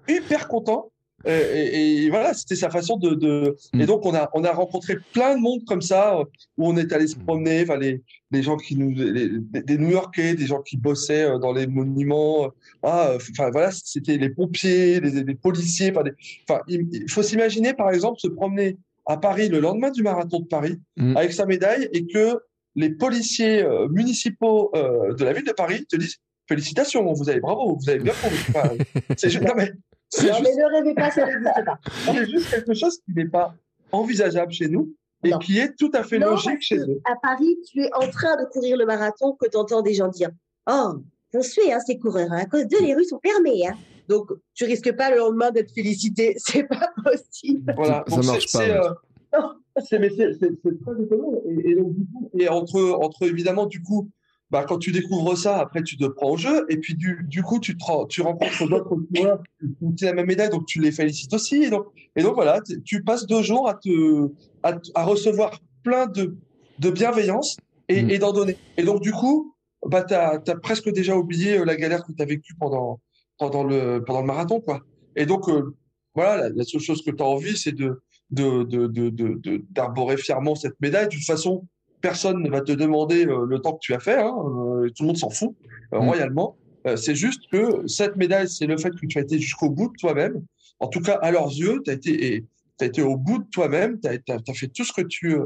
hyper 0.08 0.48
content 0.48 0.92
et, 1.26 2.06
et, 2.06 2.10
voilà, 2.10 2.34
c'était 2.34 2.56
sa 2.56 2.70
façon 2.70 2.98
de, 2.98 3.14
de... 3.14 3.56
Mm. 3.74 3.82
Et 3.82 3.86
donc, 3.86 4.06
on 4.06 4.16
a, 4.16 4.30
on 4.34 4.44
a 4.44 4.52
rencontré 4.52 4.98
plein 5.14 5.36
de 5.36 5.42
monde 5.42 5.66
comme 5.66 5.82
ça, 5.82 6.18
où 6.58 6.68
on 6.68 6.78
est 6.78 6.92
allé 6.94 7.08
se 7.08 7.18
mm. 7.18 7.24
promener, 7.24 7.62
enfin, 7.64 7.78
les, 7.78 8.02
les 8.32 8.44
gens 8.44 8.58
qui 8.58 8.76
nous, 8.76 8.94
des 8.94 9.78
New-Yorkais, 9.78 10.36
des 10.36 10.48
gens 10.48 10.62
qui 10.62 10.78
bossaient 10.78 11.26
euh, 11.26 11.38
dans 11.38 11.52
les 11.52 11.68
monuments. 11.68 12.46
Euh, 12.46 12.50
ah, 12.84 13.12
enfin, 13.16 13.50
voilà, 13.52 13.72
c'était 13.72 14.18
les 14.18 14.30
pompiers, 14.30 15.00
les, 15.00 15.24
les 15.24 15.36
policiers. 15.36 15.92
Enfin, 15.92 16.62
il 16.68 17.10
faut 17.10 17.24
s'imaginer, 17.24 17.74
par 17.74 17.90
exemple, 17.92 18.20
se 18.20 18.28
promener 18.28 18.78
à 19.06 19.18
Paris 19.18 19.50
le 19.50 19.60
lendemain 19.60 19.92
du 19.92 20.04
marathon 20.04 20.40
de 20.40 20.48
Paris 20.48 20.80
mm. 20.98 21.18
avec 21.18 21.34
sa 21.34 21.46
médaille 21.46 21.90
et 21.94 22.06
que 22.06 22.40
les 22.76 22.92
policiers 22.92 23.64
euh, 23.64 23.88
municipaux 23.90 24.72
de 24.74 25.24
la 25.24 25.34
ville 25.34 25.46
de 25.46 25.52
Paris 25.52 25.86
te 25.88 25.96
disent 25.96 26.18
félicitations, 26.48 27.14
vous 27.14 27.30
avez 27.30 27.40
bravo, 27.40 27.78
vous 27.80 27.90
avez 27.90 28.00
bien 28.00 28.14
prouvé. 28.14 28.36
Enfin, 28.50 28.72
c'est 29.18 29.34
non 29.42 29.54
mais 29.56 29.72
non, 30.18 30.40
mais 30.44 30.56
ne 30.56 30.72
rêvez 30.72 30.94
pas, 30.94 31.12
ça 31.12 31.26
n'existe 31.26 31.66
pas. 31.66 31.80
C'est 32.06 32.30
juste 32.30 32.50
quelque 32.50 32.74
chose 32.74 33.00
qui 33.06 33.14
n'est 33.14 33.28
pas 33.28 33.54
envisageable 33.92 34.52
chez 34.52 34.68
nous 34.68 34.94
et 35.24 35.32
qui 35.42 35.60
est 35.60 35.76
tout 35.76 35.92
à 35.94 36.04
fait 36.04 36.20
logique 36.20 36.62
chez 36.62 36.78
eux. 36.78 37.02
À 37.06 37.16
Paris, 37.22 37.58
tu 37.70 37.82
es 37.82 37.90
en 37.94 38.10
train 38.10 38.42
de 38.42 38.46
courir 38.50 38.78
le 38.78 38.86
marathon 38.86 39.36
que 39.40 39.48
tu 39.48 39.58
entends 39.58 39.82
des 39.82 39.94
gens 39.94 40.08
dire 40.08 40.30
Oh, 40.68 40.94
je 41.34 41.40
suis 41.40 41.72
hein, 41.72 41.80
ces 41.86 42.00
coureurs, 42.00 42.32
hein, 42.32 42.40
à 42.40 42.46
cause 42.46 42.68
de 42.68 42.78
les 42.78 42.96
rues 42.96 43.06
sont 43.06 43.20
fermées. 43.24 43.68
Hein. 43.68 43.76
Donc, 44.08 44.32
tu 44.56 44.66
risques 44.66 44.92
pas 44.96 45.12
le 45.12 45.18
lendemain 45.18 45.52
d'être 45.52 45.72
félicité. 45.72 46.36
C'est 46.38 46.64
pas 46.64 46.90
possible. 47.04 47.74
Voilà, 47.76 48.04
ça 48.08 48.22
marche 48.22 48.52
pas. 48.52 48.68
Euh, 48.68 48.90
c'est 49.86 50.00
très 50.00 51.04
étonnant. 51.04 51.34
Et, 51.46 51.70
et, 51.70 51.76
donc, 51.76 51.94
du 51.94 52.06
coup, 52.06 52.30
et 52.34 52.50
entre, 52.50 52.82
entre 53.00 53.24
évidemment, 53.24 53.68
du 53.68 53.84
coup, 53.84 54.10
bah, 54.52 54.66
quand 54.68 54.80
tu 54.80 54.92
découvres 54.92 55.38
ça, 55.38 55.60
après, 55.60 55.84
tu 55.84 55.96
te 55.96 56.06
prends 56.06 56.32
au 56.32 56.38
jeu. 56.38 56.66
Et 56.70 56.78
puis, 56.78 56.96
du, 56.96 57.24
du 57.28 57.44
coup, 57.44 57.60
tu, 57.60 57.78
te, 57.78 58.08
tu 58.08 58.22
rencontres 58.22 58.68
d'autres 58.68 58.98
joueurs 59.16 59.40
qui 59.60 59.68
ont 59.82 59.94
la 60.02 60.14
même 60.14 60.26
médaille, 60.26 60.50
donc 60.50 60.66
tu 60.66 60.82
les 60.82 60.92
félicites 60.92 61.34
aussi. 61.34 61.64
Et 61.64 61.70
donc, 61.70 61.86
et 62.16 62.24
donc 62.24 62.36
voilà, 62.36 62.60
tu 62.84 63.04
passes 63.04 63.28
deux 63.28 63.44
jours 63.44 63.70
à, 63.70 63.76
te, 63.76 64.30
à, 64.64 64.74
à 64.96 65.04
recevoir 65.04 65.60
plein 65.84 66.08
de, 66.08 66.36
de 66.80 66.90
bienveillance 66.90 67.58
et, 67.90 68.02
mmh. 68.02 68.10
et 68.10 68.18
d'en 68.18 68.34
donner. 68.34 68.58
Et 68.78 68.84
donc, 68.84 69.02
du 69.02 69.12
coup, 69.12 69.56
bah, 69.86 70.04
tu 70.04 70.14
as, 70.14 70.42
as, 70.46 70.56
presque 70.56 70.90
déjà 70.90 71.16
oublié 71.16 71.60
euh, 71.60 71.66
la 71.66 71.76
galère 71.76 72.04
que 72.04 72.12
tu 72.12 72.22
as 72.22 72.26
vécue 72.26 72.56
pendant, 72.60 73.00
pendant, 73.38 73.64
le, 73.64 74.04
pendant 74.04 74.22
le 74.22 74.28
marathon. 74.28 74.62
quoi. 74.62 74.82
Et 75.16 75.26
donc, 75.26 75.48
euh, 75.48 75.76
voilà, 76.16 76.50
la, 76.50 76.64
seule 76.64 76.82
chose 76.82 77.04
que 77.04 77.12
tu 77.12 77.22
as 77.22 77.26
envie, 77.26 77.58
c'est 77.58 77.72
de 77.72 78.02
d'arborer 78.32 78.66
de, 78.66 78.88
de, 78.88 79.10
de, 79.10 80.16
de, 80.16 80.22
fièrement 80.22 80.54
cette 80.54 80.80
médaille. 80.82 81.08
De 81.08 81.14
toute 81.16 81.26
façon, 81.26 81.66
personne 82.02 82.42
ne 82.42 82.50
va 82.50 82.62
te 82.62 82.72
demander 82.72 83.26
euh, 83.26 83.46
le 83.46 83.60
temps 83.60 83.74
que 83.74 83.80
tu 83.82 83.94
as 83.94 84.00
fait, 84.00 84.20
hein, 84.20 84.34
euh, 84.38 84.90
tout 84.90 85.04
le 85.04 85.08
monde 85.08 85.18
s'en 85.18 85.30
fout 85.30 85.56
euh, 85.94 86.00
mm. 86.00 86.08
royalement. 86.08 86.58
c'est 86.96 87.16
juste 87.16 87.42
que 87.52 87.88
cette 87.88 88.16
médaille, 88.16 88.50
c'est 88.50 88.66
le 88.66 88.78
fait 88.78 88.92
que 88.92 89.06
tu 89.06 89.18
as 89.18 89.22
été 89.22 89.40
jusqu'au 89.40 89.70
bout 89.70 89.90
de 89.90 89.98
toi-même. 90.00 90.44
En 90.80 90.88
tout 90.88 91.02
cas, 91.02 91.16
à 91.22 91.32
leurs 91.32 91.50
yeux, 91.50 91.82
tu 91.84 91.92
as 91.92 91.94
été, 91.94 92.46
as 92.80 92.86
été 92.86 93.02
au 93.02 93.18
bout 93.18 93.40
de 93.40 93.50
toi-même, 93.50 94.00
tu 94.00 94.08
as, 94.08 94.54
fait 94.54 94.68
tout 94.70 94.86
ce 94.86 94.94
que 94.94 95.02
tu 95.02 95.38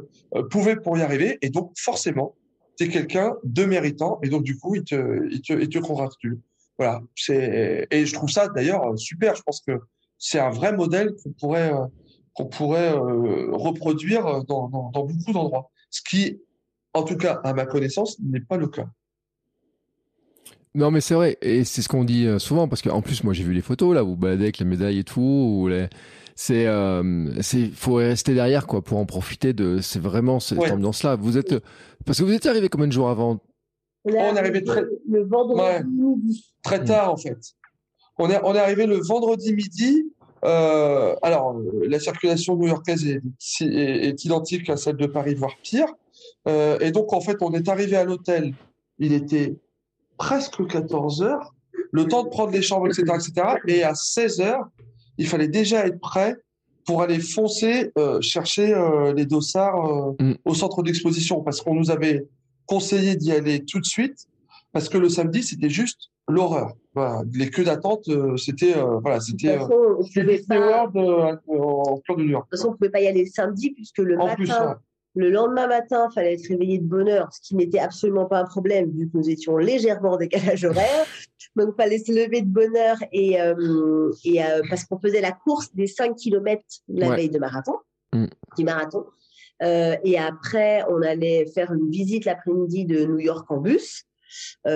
pouvais 0.52 0.76
pour 0.76 0.98
y 0.98 1.02
arriver, 1.02 1.40
et 1.42 1.50
donc 1.50 1.74
forcément, 1.76 2.36
tu 2.78 2.86
es 2.86 2.88
quelqu'un 2.88 3.36
de 3.44 3.66
méritant, 3.66 4.20
et 4.22 4.30
donc 4.30 4.44
du 4.44 4.58
coup, 4.60 4.76
il 4.76 4.84
te, 4.84 5.28
il 5.32 5.42
te, 5.42 5.54
il 5.54 5.70
te 5.70 5.80
congratule. 5.80 6.40
Voilà. 6.78 7.02
C'est, 7.16 7.88
et 7.90 8.06
je 8.06 8.14
trouve 8.14 8.30
ça 8.30 8.48
d'ailleurs 8.48 8.98
super. 8.98 9.36
Je 9.36 9.42
pense 9.42 9.62
que 9.62 9.80
c'est 10.20 10.40
un 10.40 10.52
vrai 10.52 10.72
modèle 10.72 11.14
qu'on 11.24 11.32
pourrait, 11.32 11.72
qu'on 12.36 12.46
pourrait 12.46 12.92
reproduire 12.92 14.44
dans, 14.44 14.70
dans, 14.70 14.92
dans 14.92 15.04
beaucoup 15.04 15.34
d'endroits 15.34 15.72
ce 15.94 16.02
qui, 16.02 16.42
en 16.94 17.04
tout 17.04 17.18
cas, 17.18 17.40
à 17.44 17.54
ma 17.54 17.68
connaissance, 17.68 18.18
n'est 18.20 18.42
pas 18.42 18.58
le 18.58 18.68
cas. 18.68 18.88
Non, 20.74 20.90
mais 20.90 21.02
c'est 21.02 21.14
vrai, 21.14 21.38
et 21.44 21.64
c'est 21.66 21.84
ce 21.84 21.88
qu'on 21.88 22.04
dit 22.04 22.26
euh, 22.26 22.40
souvent, 22.40 22.68
parce 22.68 22.82
qu'en 22.82 23.04
plus, 23.04 23.24
moi, 23.24 23.34
j'ai 23.34 23.44
vu 23.44 23.54
les 23.54 23.62
photos, 23.62 23.94
là, 23.94 24.02
vous 24.02 24.16
baladez 24.16 24.46
avec 24.46 24.58
la 24.58 24.66
médaille 24.66 24.98
et 24.98 25.04
tout, 25.04 25.22
ou 25.22 25.68
les... 25.68 25.88
c'est, 26.34 26.66
euh, 26.66 27.40
c'est, 27.44 27.68
faut 27.68 27.94
rester 27.94 28.34
derrière, 28.34 28.66
quoi, 28.66 28.82
pour 28.82 28.98
en 28.98 29.06
profiter 29.06 29.54
de, 29.54 29.82
c'est 29.82 30.00
vraiment 30.00 30.40
cette 30.40 30.58
ambiance-là. 30.58 31.16
Vous 31.16 31.38
êtes, 31.38 31.54
parce 32.08 32.18
que 32.18 32.24
vous 32.24 32.34
étiez 32.34 32.50
arrivé 32.50 32.70
combien 32.70 32.88
de 32.88 32.92
jours 32.92 33.10
avant? 33.10 33.40
On 34.06 34.14
est 34.14 34.18
arrivé 34.18 34.64
très, 34.64 34.84
le 35.08 35.24
vendredi 35.26 35.86
midi. 35.86 36.54
Très 36.64 36.84
tard, 36.84 37.12
en 37.14 37.18
fait. 37.18 37.38
On 38.18 38.32
est, 38.32 38.40
on 38.44 38.56
est 38.56 38.60
arrivé 38.60 38.88
le 38.88 38.98
vendredi 38.98 39.54
midi, 39.54 40.12
euh, 40.44 41.16
alors, 41.22 41.56
la 41.88 42.00
circulation 42.00 42.56
new-yorkaise 42.56 43.08
est, 43.08 43.22
est, 43.62 44.26
identique 44.26 44.70
à 44.70 44.78
celle 44.78 44.98
de 44.98 45.06
Paris, 45.06 45.36
voire 45.36 45.56
pire. 45.64 45.88
Euh, 46.48 46.78
et 46.80 46.92
donc, 46.92 47.14
en 47.14 47.22
fait, 47.22 47.38
on 47.42 47.54
est 47.54 47.68
arrivé 47.70 47.96
à 47.96 48.04
l'hôtel. 48.04 48.54
Il 49.00 49.14
était 49.14 49.56
presque 50.18 50.66
14 50.68 51.24
heures. 51.24 51.54
Le 51.92 52.08
temps 52.08 52.24
de 52.24 52.30
prendre 52.30 52.52
les 52.52 52.62
chambres, 52.62 52.88
etc., 52.88 53.04
etc. 53.14 53.58
Et 53.68 53.84
à 53.84 53.96
16 53.96 54.42
heures, 54.42 54.68
il 55.18 55.28
fallait 55.28 55.48
déjà 55.48 55.86
être 55.86 56.00
prêt 56.00 56.36
pour 56.86 57.02
aller 57.02 57.20
foncer 57.20 57.92
euh, 57.98 58.20
chercher 58.22 58.74
euh, 58.74 59.14
les 59.14 59.26
dossards 59.26 59.86
euh, 59.86 60.04
Mm. 60.20 60.34
au 60.46 60.54
centre 60.54 60.84
d'exposition 60.84 61.42
parce 61.42 61.62
qu'on 61.62 61.76
nous 61.76 61.92
avait 61.92 62.26
conseillé 62.66 63.16
d'y 63.16 63.32
aller 63.32 63.64
tout 63.64 63.80
de 63.80 63.86
suite 63.86 64.28
parce 64.72 64.90
que 64.90 64.98
le 64.98 65.10
samedi 65.10 65.44
c'était 65.44 65.70
juste 65.70 66.12
l'horreur. 66.30 66.74
Voilà, 66.96 67.24
les 67.34 67.50
queues 67.50 67.64
d'attente 67.64 68.08
euh, 68.10 68.38
c'était 68.38 68.78
euh, 68.78 69.00
voilà 69.00 69.18
De 69.18 69.24
c'était 69.24 69.58
toute 69.58 69.64
euh, 69.64 69.68
façon, 69.68 69.96
on 69.98 70.04
c'était 70.04 70.44
pas, 70.48 70.92
euh, 70.96 71.36
en 71.48 71.98
cœur 72.06 72.16
de 72.18 72.22
New 72.24 72.30
York. 72.30 72.46
de 72.46 72.50
toute 72.50 72.60
façon, 72.60 72.70
on 72.70 72.78
pouvait 72.78 72.90
pas 72.92 73.02
y 73.02 73.08
aller 73.08 73.24
le 73.24 73.30
samedi 73.32 73.72
puisque 73.72 73.98
le 73.98 74.20
En 74.20 74.26
matin, 74.28 74.36
plus, 74.36 74.50
ouais. 74.52 74.76
le 75.16 75.30
lendemain 75.32 75.68
matin, 75.68 76.08
il 76.10 76.14
fallait 76.14 76.34
être 76.36 76.48
réveillé 76.48 76.78
de 76.78 76.86
bonne 76.86 77.10
heure, 77.10 77.30
ce 77.34 77.42
qui 77.42 77.56
n'était 77.56 77.80
absolument 77.80 78.26
pas 78.26 78.40
un 78.40 78.46
problème 78.46 78.92
vu 78.92 79.10
que 79.10 79.18
nous 79.18 79.28
étions 79.30 79.58
légèrement 79.58 80.12
en 80.12 80.18
décalage 80.18 80.64
horaire. 80.66 81.06
Donc, 81.56 81.70
il 81.74 81.82
fallait 81.82 81.98
se 82.00 82.12
lever 82.12 82.42
de 82.42 82.48
bonne 82.48 82.76
heure 82.78 82.98
et, 83.12 83.42
euh, 83.42 84.12
et 84.24 84.44
euh, 84.44 84.62
parce 84.70 84.86
qu'on 84.86 85.00
faisait 85.00 85.22
la 85.22 85.32
course 85.32 85.74
des 85.74 85.88
5 85.88 86.16
km 86.16 86.62
la 86.90 87.10
Ouais. 87.10 87.16
veille 87.16 87.30
de 87.30 87.40
marathon, 87.40 87.74
Mm. 88.14 88.26
du 88.58 88.64
marathon. 88.66 89.06
Euh, 89.64 89.96
et 90.04 90.20
après, 90.20 90.84
on 90.90 91.02
allait 91.02 91.48
faire 91.48 91.72
une 91.74 91.90
visite 91.90 92.26
l'après-midi 92.26 92.86
de 92.86 93.06
New 93.06 93.18
York 93.20 93.50
en 93.50 93.58
bus, 93.58 94.04
euh, 94.04 94.13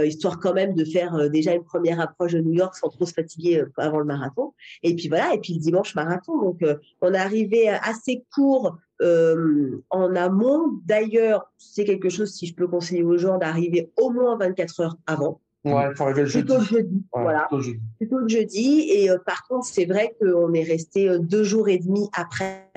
histoire 0.06 0.40
quand 0.40 0.54
même 0.54 0.74
de 0.74 0.86
faire 0.86 1.16
euh, 1.16 1.30
déjà 1.30 1.54
une 1.54 1.64
première 1.64 2.00
approche 2.00 2.34
de 2.34 2.42
New 2.42 2.54
York 2.54 2.76
sans 2.76 2.90
trop 2.90 3.06
se 3.06 3.14
fatiguer 3.14 3.60
euh, 3.60 3.72
avant 3.78 4.00
le 4.00 4.06
marathon. 4.06 4.54
Et 4.84 4.96
puis 4.96 5.08
voilà, 5.08 5.34
et 5.34 5.40
puis 5.40 5.54
le 5.54 5.60
dimanche 5.60 5.96
marathon. 5.96 6.38
Donc, 6.42 6.62
euh, 6.64 6.76
on 7.02 7.14
est 7.14 7.18
arrivé 7.18 7.70
assez 7.70 8.26
court 8.34 8.78
euh, 9.02 9.84
en 9.90 10.16
amont. 10.16 10.80
D'ailleurs, 10.86 11.52
c'est 11.58 11.86
quelque 11.86 12.10
chose, 12.10 12.34
si 12.34 12.48
je 12.48 12.56
peux 12.56 12.68
conseiller 12.68 13.04
aux 13.04 13.18
gens, 13.18 13.38
d'arriver 13.38 13.92
au 13.98 14.10
moins 14.10 14.38
24 14.38 14.80
heures 14.82 14.98
avant, 15.06 15.42
Ouais, 15.66 15.94
faut 15.96 16.04
arriver 16.04 16.22
le 16.22 16.28
jeudi. 16.28 16.46
plutôt 16.46 16.60
le 16.62 16.66
jeudi. 16.66 16.96
Ouais, 17.14 17.22
voilà 17.24 17.42
plutôt 17.50 17.62
jeudi. 17.62 17.80
plutôt 18.00 18.20
le 18.20 18.28
jeudi. 18.28 18.90
Et 18.90 19.10
euh, 19.10 19.18
par 19.26 19.46
contre, 19.48 19.66
c'est 19.66 19.86
vrai 19.86 20.16
qu'on 20.20 20.54
est 20.54 20.64
resté 20.64 21.10
euh, 21.10 21.20
deux 21.20 21.44
jours 21.44 21.68
et 21.68 21.78
demi 21.78 22.10
après. 22.14 22.70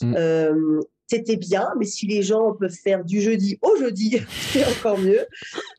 Mm. 0.00 0.14
Euh, 0.16 0.80
c'était 1.10 1.36
bien, 1.36 1.68
mais 1.78 1.84
si 1.84 2.06
les 2.06 2.22
gens 2.22 2.54
peuvent 2.54 2.70
faire 2.70 3.04
du 3.04 3.20
jeudi 3.20 3.58
au 3.62 3.76
jeudi, 3.76 4.18
c'est 4.52 4.64
encore 4.64 4.98
mieux. 4.98 5.26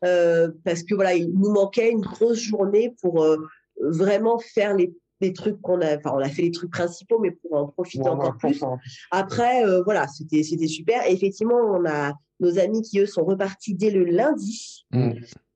Euh, 0.03 0.49
parce 0.65 0.83
que 0.83 0.93
voilà, 0.93 1.13
il 1.13 1.31
nous 1.33 1.51
manquait 1.51 1.89
une 1.89 2.01
grosse 2.01 2.39
journée 2.39 2.93
pour 3.01 3.23
euh, 3.23 3.37
vraiment 3.81 4.39
faire 4.39 4.75
les, 4.75 4.93
les 5.21 5.31
trucs 5.31 5.61
qu'on 5.61 5.79
a. 5.81 5.97
Enfin, 5.97 6.11
on 6.13 6.19
a 6.19 6.29
fait 6.29 6.41
les 6.41 6.51
trucs 6.51 6.71
principaux, 6.71 7.19
mais 7.19 7.31
pour 7.31 7.53
en 7.53 7.67
profiter 7.67 8.03
Ouais, 8.03 8.09
encore 8.09 8.35
ouais, 8.43 8.51
plus. 8.51 8.63
Après, 9.11 9.65
euh, 9.65 9.81
voilà, 9.83 10.07
c'était 10.07 10.43
c'était 10.43 10.67
super. 10.67 11.07
Et 11.07 11.13
effectivement, 11.13 11.55
on 11.55 11.85
a 11.85 12.13
nos 12.41 12.59
amis 12.59 12.81
qui 12.81 12.99
eux 12.99 13.05
sont 13.05 13.23
repartis 13.23 13.73
dès 13.73 13.91
le 13.91 14.03
lundi. 14.03 14.85
Mm. 14.91 15.11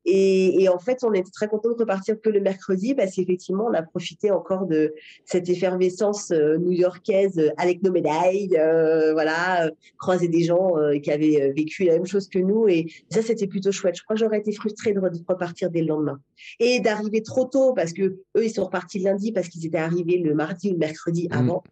Et, 0.06 0.62
et 0.62 0.70
en 0.70 0.78
fait, 0.80 1.04
on 1.04 1.12
était 1.14 1.32
très 1.32 1.48
contents 1.48 1.70
de 1.72 1.76
repartir 1.80 2.20
que 2.22 2.30
le 2.30 2.40
mercredi 2.40 2.94
parce 2.94 3.16
qu'effectivement, 3.16 3.66
on 3.70 3.74
a 3.74 3.82
profité 3.82 4.30
encore 4.32 4.68
de 4.68 4.94
cette 5.26 5.50
effervescence 5.50 6.32
euh, 6.32 6.58
new-yorkaise 6.58 7.40
euh, 7.40 7.50
avec 7.58 7.82
nos 7.84 7.92
médailles, 7.92 8.56
euh, 8.58 9.14
voilà, 9.14 9.66
euh, 9.66 9.72
croiser 9.98 10.28
des 10.28 10.44
gens 10.44 10.78
euh, 10.78 11.00
qui 11.00 11.12
avaient 11.12 11.52
vécu 11.56 11.86
la 11.86 11.94
même 11.94 12.06
chose 12.06 12.28
que 12.28 12.40
nous. 12.40 12.68
Et 12.68 12.88
ça, 13.10 13.22
c'était 13.22 13.48
plutôt 13.48 13.72
chouette. 13.72 13.96
Je 13.98 14.04
crois 14.04 14.16
que 14.16 14.20
j'aurais 14.20 14.40
été 14.40 14.52
frustrée 14.52 14.94
de, 14.94 15.00
re- 15.00 15.12
de 15.12 15.24
repartir 15.28 15.72
dès 15.72 15.82
le 15.82 15.88
lendemain 15.88 16.20
et 16.60 16.80
d'arriver 16.80 17.24
trop 17.24 17.46
tôt 17.46 17.74
parce 17.74 17.92
que 17.94 18.04
eux, 18.04 18.46
ils 18.46 18.52
sont 18.52 18.66
repartis 18.66 19.00
le 19.00 19.06
lundi 19.06 19.32
parce 19.32 19.48
qu'ils 19.50 19.66
étaient 19.66 19.78
arrivés 19.78 20.18
le 20.18 20.36
mardi 20.36 20.70
ou 20.70 20.74
le 20.74 20.80
mercredi 20.80 21.28
Mm. 21.32 21.34
avant. 21.36 21.64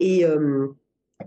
Et 0.00 0.24
euh, 0.24 0.68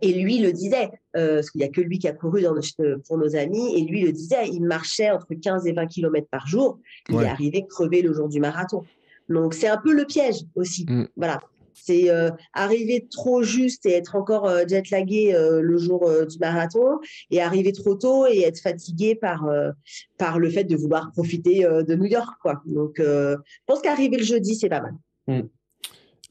et 0.01 0.13
lui 0.13 0.37
le 0.39 0.51
disait, 0.53 0.89
euh, 1.17 1.35
parce 1.35 1.49
qu'il 1.51 1.59
n'y 1.59 1.65
a 1.65 1.69
que 1.69 1.81
lui 1.81 1.99
qui 1.99 2.07
a 2.07 2.13
couru 2.13 2.41
dans 2.41 2.53
nos- 2.53 2.99
pour 3.07 3.17
nos 3.17 3.35
amis, 3.35 3.75
et 3.75 3.81
lui 3.81 4.01
le 4.01 4.11
disait, 4.11 4.47
il 4.47 4.61
marchait 4.63 5.09
entre 5.11 5.33
15 5.33 5.65
et 5.67 5.73
20 5.73 5.87
kilomètres 5.87 6.29
par 6.29 6.47
jour. 6.47 6.79
Il 7.09 7.15
Ouais. 7.15 7.25
est 7.25 7.27
arrivé 7.27 7.65
crevé 7.67 8.01
le 8.01 8.13
jour 8.13 8.29
du 8.29 8.39
marathon. 8.39 8.83
Donc 9.29 9.53
c'est 9.53 9.67
un 9.67 9.77
peu 9.77 9.93
le 9.93 10.05
piège 10.05 10.41
aussi. 10.55 10.85
Mm. 10.87 11.05
Voilà. 11.15 11.39
C'est 11.73 12.09
euh, 12.09 12.29
arriver 12.53 13.07
trop 13.09 13.41
juste 13.41 13.85
et 13.85 13.91
être 13.93 14.15
encore 14.17 14.47
euh, 14.47 14.63
jet-lagué 14.67 15.33
euh, 15.33 15.61
le 15.61 15.77
jour 15.77 16.07
euh, 16.09 16.25
du 16.25 16.37
marathon, 16.39 16.99
et 17.31 17.41
arriver 17.41 17.71
trop 17.71 17.95
tôt 17.95 18.27
et 18.27 18.41
être 18.41 18.59
fatigué 18.59 19.15
par, 19.15 19.45
euh, 19.47 19.71
par 20.17 20.39
le 20.39 20.49
fait 20.49 20.65
de 20.65 20.75
vouloir 20.75 21.11
profiter 21.13 21.65
euh, 21.65 21.81
de 21.83 21.95
New 21.95 22.05
York. 22.05 22.37
Quoi. 22.41 22.61
Donc 22.65 22.99
euh, 22.99 23.37
je 23.45 23.61
pense 23.65 23.81
qu'arriver 23.81 24.17
le 24.17 24.23
jeudi, 24.23 24.55
c'est 24.55 24.67
pas 24.69 24.81
mal. 24.81 25.47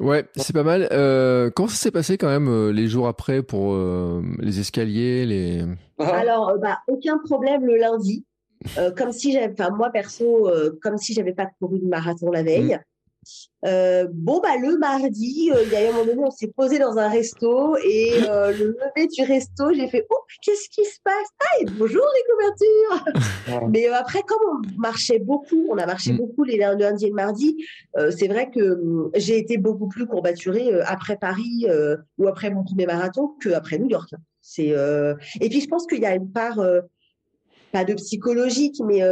Ouais, 0.01 0.24
c'est 0.36 0.53
pas 0.53 0.62
mal. 0.62 0.88
Euh, 0.92 1.51
comment 1.51 1.68
ça 1.68 1.76
s'est 1.76 1.90
passé 1.90 2.18
quand 2.18 2.28
même 2.28 2.49
euh, 2.49 2.72
les 2.72 2.86
jours 2.86 3.09
après 3.09 3.42
pour 3.42 3.74
euh, 3.74 4.22
les 4.38 4.61
escaliers, 4.61 5.26
les. 5.26 5.64
Ah, 5.99 6.18
Alors, 6.18 6.51
euh, 6.51 6.59
bah, 6.59 6.78
aucun 6.86 7.18
problème 7.18 7.66
le 7.66 7.76
lundi. 7.76 8.24
Euh, 8.76 8.90
comme 8.92 9.12
si 9.12 9.32
j'avais, 9.32 9.53
enfin, 9.53 9.70
moi 9.70 9.90
perso, 9.90 10.49
euh, 10.49 10.78
comme 10.82 10.99
si 10.99 11.14
j'avais 11.14 11.32
pas 11.32 11.46
couru 11.61 11.80
de 11.80 11.86
marathon 11.86 12.30
la 12.30 12.42
veille. 12.42 12.78
Euh, 13.64 14.07
bon, 14.12 14.41
bah, 14.41 14.57
le 14.61 14.79
mardi, 14.79 15.51
euh, 15.53 15.64
il 15.64 15.70
y 15.70 15.76
a 15.76 15.85
eu 15.85 15.89
un 15.89 15.93
moment 15.93 16.05
donné, 16.07 16.22
on 16.24 16.31
s'est 16.31 16.53
posé 16.57 16.79
dans 16.79 16.97
un 16.97 17.09
resto 17.09 17.76
et 17.79 18.22
euh, 18.22 18.53
le 18.53 18.66
lever 18.66 19.09
du 19.09 19.22
resto, 19.24 19.72
j'ai 19.72 19.89
fait, 19.89 20.07
oh, 20.11 20.18
qu'est-ce 20.43 20.68
qui 20.68 20.85
se 20.85 20.99
passe? 21.03 21.29
Ah, 21.41 21.61
et 21.61 21.64
bonjour 21.66 22.05
les 22.14 22.35
couvertures! 22.35 23.05
Ouais. 23.49 23.66
Mais 23.70 23.87
après, 23.89 24.20
comme 24.26 24.39
on 24.53 24.81
marchait 24.81 25.20
beaucoup, 25.20 25.68
on 25.70 25.79
a 25.79 25.87
marché 25.87 26.12
Mm. 26.12 26.16
beaucoup 26.18 26.45
les 26.45 26.59
lundis 26.59 26.83
lundi 26.83 27.07
et 27.07 27.09
le 27.09 27.14
mardi, 27.14 27.57
c'est 28.11 28.29
vrai 28.29 28.51
que 28.51 28.74
hum, 28.74 29.11
j'ai 29.16 29.39
été 29.39 29.57
beaucoup 29.57 29.89
plus 29.89 30.07
courbaturée 30.07 30.81
après 30.83 31.16
Paris 31.16 31.66
ou 32.18 32.29
après 32.29 32.51
mon 32.51 32.62
premier 32.62 32.85
marathon 32.85 33.31
qu'après 33.43 33.79
New 33.79 33.89
York. 33.89 34.11
C'est 34.43 34.74
et 35.41 35.49
puis 35.49 35.62
je 35.62 35.66
pense 35.68 35.87
qu'il 35.87 36.01
y 36.01 36.07
a 36.07 36.14
une 36.14 36.31
part 36.31 36.61
pas 37.72 37.85
de 37.85 37.95
psychologique, 37.95 38.76
mais 38.85 39.03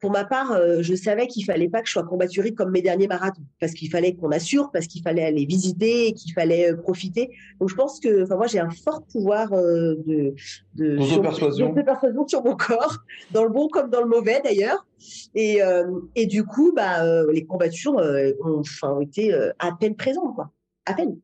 pour 0.00 0.10
ma 0.10 0.24
part, 0.24 0.52
euh, 0.52 0.78
je 0.80 0.94
savais 0.94 1.26
qu'il 1.26 1.44
fallait 1.44 1.68
pas 1.68 1.82
que 1.82 1.86
je 1.86 1.92
sois 1.92 2.04
courbaturée 2.04 2.54
comme 2.54 2.70
mes 2.70 2.80
derniers 2.80 3.06
marathons, 3.06 3.42
parce 3.60 3.72
qu'il 3.72 3.90
fallait 3.90 4.14
qu'on 4.14 4.30
assure, 4.30 4.70
parce 4.72 4.86
qu'il 4.86 5.02
fallait 5.02 5.24
aller 5.24 5.44
visiter, 5.44 6.14
qu'il 6.14 6.32
fallait 6.32 6.72
euh, 6.72 6.76
profiter. 6.76 7.30
Donc 7.60 7.68
je 7.68 7.74
pense 7.74 8.00
que, 8.00 8.22
enfin 8.24 8.36
moi 8.36 8.46
j'ai 8.46 8.60
un 8.60 8.70
fort 8.70 9.02
pouvoir 9.12 9.52
euh, 9.52 9.96
de 10.06 10.34
de 10.76 10.96
D'auto-persuasion. 10.96 11.74
sur- 12.26 12.42
mon 12.44 12.56
corps, 12.56 12.96
dans 13.32 13.44
le 13.44 13.50
bon 13.50 13.68
comme 13.68 13.90
dans 13.90 14.00
le 14.00 14.08
mauvais 14.08 14.40
d'ailleurs. 14.42 14.86
Et 15.34 15.60
et 16.14 16.26
du 16.26 16.44
coup, 16.44 16.72
bah 16.74 17.02
les 17.32 17.44
courbatures 17.44 17.98
euh, 17.98 18.32
ont, 18.44 18.62
ont 18.82 19.00
été 19.00 19.34
à 19.58 19.72
peine 19.78 19.96
présentes, 19.96 20.34
quoi, 20.34 20.50
à 20.86 20.94
peine. 20.94 21.18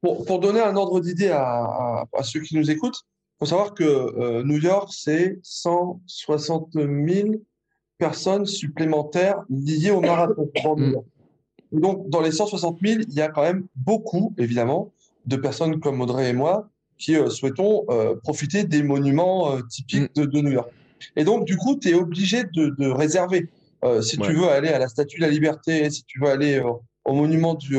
Pour, 0.00 0.24
pour 0.24 0.38
donner 0.38 0.60
un 0.60 0.76
ordre 0.76 1.00
d'idée 1.00 1.28
à, 1.28 1.42
à, 1.42 2.04
à 2.14 2.22
ceux 2.22 2.40
qui 2.40 2.56
nous 2.56 2.70
écoutent, 2.70 3.02
faut 3.38 3.46
savoir 3.46 3.74
que 3.74 4.42
New 4.42 4.58
York, 4.58 4.90
c'est 4.92 5.38
160 5.42 6.70
000 6.74 6.88
personnes 7.98 8.46
supplémentaires 8.46 9.42
liées 9.50 9.90
au 9.90 10.00
marathon 10.00 10.48
Mm. 11.70 11.80
Donc, 11.80 12.08
dans 12.08 12.22
les 12.22 12.32
160 12.32 12.78
000, 12.82 13.00
il 13.08 13.14
y 13.14 13.20
a 13.20 13.28
quand 13.28 13.42
même 13.42 13.66
beaucoup, 13.76 14.34
évidemment, 14.38 14.90
de 15.26 15.36
personnes 15.36 15.80
comme 15.80 16.00
Audrey 16.00 16.30
et 16.30 16.32
moi 16.32 16.70
qui 16.96 17.14
euh, 17.14 17.28
souhaitons 17.28 17.84
euh, 17.90 18.16
profiter 18.16 18.64
des 18.64 18.82
monuments 18.82 19.52
euh, 19.52 19.60
typiques 19.68 20.14
de, 20.14 20.24
de 20.24 20.40
New 20.40 20.52
York. 20.52 20.70
Et 21.14 21.24
donc, 21.24 21.44
du 21.44 21.56
coup, 21.56 21.76
tu 21.76 21.90
es 21.90 21.94
obligé 21.94 22.44
de, 22.44 22.74
de 22.78 22.88
réserver. 22.88 23.48
Si 24.00 24.18
Ouais. 24.18 24.26
tu 24.26 24.32
veux 24.34 24.48
aller 24.48 24.70
à 24.70 24.78
la 24.80 24.88
Statue 24.88 25.18
de 25.18 25.22
la 25.22 25.28
Liberté, 25.30 25.88
si 25.90 26.02
tu 26.04 26.18
veux 26.20 26.28
aller 26.28 26.60
au 27.04 27.12
monument 27.12 27.54
du, 27.54 27.76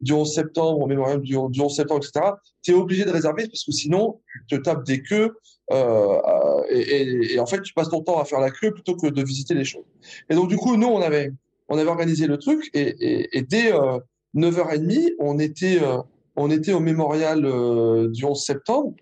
du 0.00 0.12
11 0.12 0.32
septembre, 0.34 0.80
au 0.80 0.86
mémorial 0.86 1.20
du, 1.20 1.36
du 1.50 1.60
11 1.60 1.74
septembre, 1.74 2.00
etc., 2.04 2.32
tu 2.62 2.70
es 2.70 2.74
obligé 2.74 3.04
de 3.04 3.10
réserver 3.10 3.46
parce 3.46 3.64
que 3.64 3.72
sinon, 3.72 4.20
tu 4.48 4.56
te 4.58 4.62
tapes 4.62 4.84
des 4.84 5.02
queues 5.02 5.36
euh, 5.72 5.74
euh, 5.74 6.62
et, 6.70 6.80
et- 6.80 7.34
et 7.34 7.38
en 7.40 7.46
fait, 7.46 7.60
tu 7.62 7.72
passes 7.74 7.90
ton 7.90 8.00
temps 8.02 8.18
à 8.20 8.24
faire 8.24 8.40
la 8.40 8.50
queue 8.50 8.72
plutôt 8.72 8.96
que 8.96 9.06
de 9.06 9.22
visiter 9.22 9.54
les 9.54 9.64
choses. 9.64 9.84
Et 10.30 10.34
donc, 10.34 10.48
du 10.48 10.56
coup, 10.56 10.76
nous, 10.76 10.88
on 10.88 11.00
avait, 11.00 11.32
on 11.68 11.78
avait 11.78 11.88
organisé 11.90 12.26
le 12.26 12.38
truc 12.38 12.70
et, 12.74 12.80
et, 13.00 13.38
et 13.38 13.42
dès 13.42 13.72
euh, 13.72 13.98
9h30, 14.34 15.10
on 15.18 15.38
était, 15.38 15.78
euh, 15.82 15.98
on 16.36 16.50
était 16.50 16.72
au 16.72 16.80
mémorial 16.80 17.44
euh, 17.44 18.08
du 18.08 18.24
11 18.24 18.42
septembre. 18.42 18.94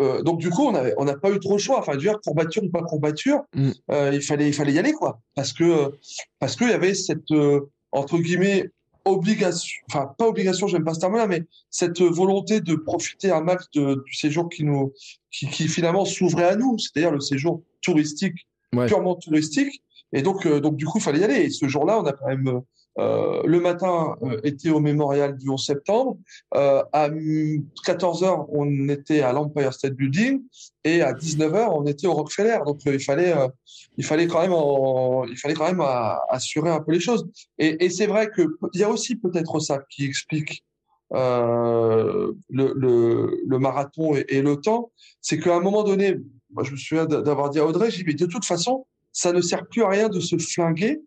Euh, 0.00 0.22
donc, 0.22 0.40
du 0.40 0.50
coup, 0.50 0.62
on 0.66 0.74
avait, 0.74 0.94
on 0.98 1.04
n'a 1.04 1.14
pas 1.16 1.30
eu 1.30 1.38
trop 1.40 1.52
le 1.52 1.58
choix. 1.58 1.78
Enfin, 1.78 1.96
dire, 1.96 2.20
courbature 2.24 2.62
ou 2.64 2.68
pas 2.70 2.82
courbature, 2.82 3.40
Mm. 3.54 3.70
euh, 3.92 4.10
il 4.12 4.22
fallait, 4.22 4.48
il 4.48 4.52
fallait 4.54 4.72
y 4.72 4.78
aller, 4.78 4.92
quoi. 4.92 5.20
Parce 5.34 5.52
que, 5.52 5.92
parce 6.38 6.56
qu'il 6.56 6.68
y 6.68 6.72
avait 6.72 6.94
cette, 6.94 7.30
euh, 7.30 7.60
entre 7.92 8.18
guillemets, 8.18 8.70
obligation, 9.04 9.82
enfin, 9.90 10.14
pas 10.18 10.26
obligation, 10.28 10.66
j'aime 10.66 10.84
pas 10.84 10.94
ce 10.94 11.00
terme-là, 11.00 11.26
mais 11.26 11.42
cette 11.70 12.00
volonté 12.00 12.60
de 12.60 12.74
profiter 12.74 13.30
un 13.30 13.40
max 13.42 13.70
de, 13.74 14.02
du 14.06 14.14
séjour 14.14 14.48
qui 14.48 14.64
nous, 14.64 14.92
qui, 15.30 15.48
qui 15.48 15.68
finalement 15.68 16.04
s'ouvrait 16.04 16.44
à 16.48 16.56
nous, 16.56 16.78
c'est-à-dire 16.78 17.10
le 17.10 17.20
séjour 17.20 17.62
touristique, 17.82 18.46
Ouais. 18.74 18.86
purement 18.86 19.14
touristique. 19.14 19.82
Et 20.12 20.20
donc, 20.22 20.46
euh, 20.46 20.58
donc 20.60 20.74
du 20.76 20.84
coup, 20.84 20.98
il 20.98 21.00
fallait 21.00 21.20
y 21.20 21.24
aller. 21.24 21.42
Et 21.42 21.50
ce 21.50 21.68
jour-là, 21.68 22.00
on 22.00 22.04
a 22.06 22.12
quand 22.12 22.26
même 22.26 22.60
euh, 22.98 23.42
le 23.44 23.60
matin 23.60 24.16
euh, 24.22 24.40
été 24.44 24.70
au 24.70 24.80
mémorial 24.80 25.36
du 25.36 25.48
11 25.50 25.64
septembre. 25.64 26.16
Euh, 26.54 26.82
à 26.92 27.08
14 27.84 28.22
h 28.22 28.46
on 28.50 28.88
était 28.88 29.20
à 29.22 29.32
l'Empire 29.32 29.72
State 29.72 29.94
Building 29.94 30.42
et 30.84 31.02
à 31.02 31.12
19 31.12 31.52
h 31.52 31.68
on 31.72 31.84
était 31.86 32.06
au 32.06 32.12
Rockefeller. 32.14 32.58
Donc, 32.64 32.80
euh, 32.86 32.94
il 32.94 33.00
fallait, 33.02 33.36
euh, 33.36 33.48
il 33.96 34.04
fallait 34.04 34.26
quand 34.26 34.40
même, 34.42 34.52
en- 34.52 35.24
il 35.26 35.36
fallait 35.36 35.54
quand 35.54 35.66
même 35.66 35.80
euh, 35.80 36.14
assurer 36.28 36.70
un 36.70 36.80
peu 36.80 36.92
les 36.92 37.00
choses. 37.00 37.28
Et, 37.58 37.84
et 37.84 37.90
c'est 37.90 38.06
vrai 38.06 38.28
que 38.30 38.42
il 38.74 38.80
y 38.80 38.84
a 38.84 38.90
aussi 38.90 39.16
peut-être 39.16 39.58
ça 39.60 39.80
qui 39.90 40.04
explique 40.04 40.64
le, 41.12 42.34
le, 42.50 43.40
le 43.46 43.58
marathon 43.58 44.14
et, 44.16 44.24
et 44.28 44.42
le 44.42 44.56
temps, 44.56 44.90
c'est 45.20 45.38
qu'à 45.38 45.54
un 45.56 45.60
moment 45.60 45.82
donné, 45.84 46.16
moi 46.52 46.64
je 46.64 46.72
me 46.72 46.76
souviens 46.76 47.06
d'a- 47.06 47.22
d'avoir 47.22 47.50
dit 47.50 47.58
à 47.58 47.66
Audrey, 47.66 47.90
j'ai 47.90 47.98
dit, 47.98 48.04
mais 48.06 48.14
de 48.14 48.26
toute 48.26 48.44
façon, 48.44 48.86
ça 49.12 49.32
ne 49.32 49.40
sert 49.40 49.66
plus 49.66 49.82
à 49.84 49.88
rien 49.88 50.08
de 50.08 50.20
se 50.20 50.36
flinguer, 50.38 51.00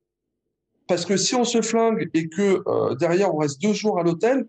parce 0.88 1.06
que 1.06 1.18
si 1.18 1.36
on 1.36 1.44
se 1.44 1.62
flingue 1.62 2.10
et 2.14 2.30
que 2.30 2.64
euh, 2.68 2.96
derrière 2.96 3.34
on 3.34 3.38
reste 3.38 3.62
deux 3.62 3.74
jours 3.74 4.00
à 4.00 4.04
l'hôtel, 4.04 4.48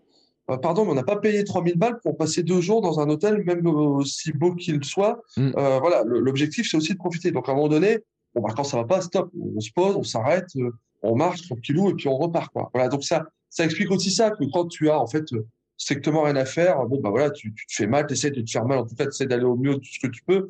euh, 0.49 0.57
pardon, 0.57 0.85
mais 0.85 0.91
on 0.91 0.95
n'a 0.95 1.03
pas 1.03 1.17
payé 1.17 1.43
3000 1.43 1.77
balles 1.77 1.99
pour 2.01 2.17
passer 2.17 2.43
deux 2.43 2.61
jours 2.61 2.81
dans 2.81 2.99
un 2.99 3.09
hôtel, 3.09 3.43
même 3.43 3.65
aussi 3.67 4.31
beau 4.31 4.55
qu'il 4.55 4.83
soit. 4.83 5.21
Mm. 5.37 5.51
Euh, 5.57 5.79
voilà, 5.79 6.03
l'objectif, 6.05 6.67
c'est 6.69 6.77
aussi 6.77 6.93
de 6.93 6.97
profiter. 6.97 7.31
Donc, 7.31 7.47
à 7.47 7.51
un 7.51 7.55
moment 7.55 7.67
donné, 7.67 7.99
bon, 8.33 8.41
bah, 8.41 8.53
quand 8.55 8.63
ça 8.63 8.77
va 8.77 8.85
pas, 8.85 9.01
stop. 9.01 9.29
On 9.39 9.59
se 9.59 9.71
pose, 9.71 9.95
on 9.95 10.03
s'arrête, 10.03 10.47
euh, 10.57 10.71
on 11.03 11.15
marche 11.15 11.43
tranquillou 11.43 11.89
et 11.89 11.93
puis 11.93 12.07
on 12.07 12.17
repart, 12.17 12.51
quoi. 12.51 12.69
Voilà. 12.73 12.89
Donc, 12.89 13.03
ça, 13.03 13.25
ça 13.49 13.63
explique 13.63 13.91
aussi 13.91 14.11
ça, 14.11 14.31
que 14.31 14.43
quand 14.51 14.65
tu 14.67 14.89
as, 14.89 14.99
en 14.99 15.07
fait, 15.07 15.25
strictement 15.77 16.23
rien 16.23 16.35
à 16.35 16.45
faire, 16.45 16.83
bon, 16.85 16.99
bah, 16.99 17.09
voilà, 17.09 17.29
tu, 17.29 17.53
tu 17.53 17.67
te 17.67 17.73
fais 17.73 17.87
mal, 17.87 18.07
tu 18.07 18.13
essaies 18.13 18.31
de 18.31 18.41
te 18.41 18.49
faire 18.49 18.65
mal, 18.65 18.79
en 18.79 18.85
tout 18.85 18.95
cas, 18.95 19.03
tu 19.03 19.09
essaies 19.09 19.27
d'aller 19.27 19.45
au 19.45 19.55
mieux 19.55 19.75
de 19.75 19.79
tout 19.79 19.93
ce 19.93 19.99
que 19.99 20.11
tu 20.11 20.23
peux. 20.23 20.47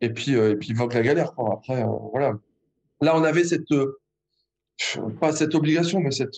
Et 0.00 0.08
puis, 0.08 0.32
et 0.32 0.56
puis, 0.56 0.72
que 0.72 0.94
la 0.94 1.02
galère, 1.02 1.34
quoi. 1.34 1.52
Après, 1.54 1.84
voilà. 2.12 2.38
Là, 3.02 3.14
on 3.16 3.24
avait 3.24 3.44
cette, 3.44 3.72
pas 5.20 5.32
cette 5.32 5.54
obligation, 5.54 6.00
mais 6.00 6.10
cette 6.10 6.36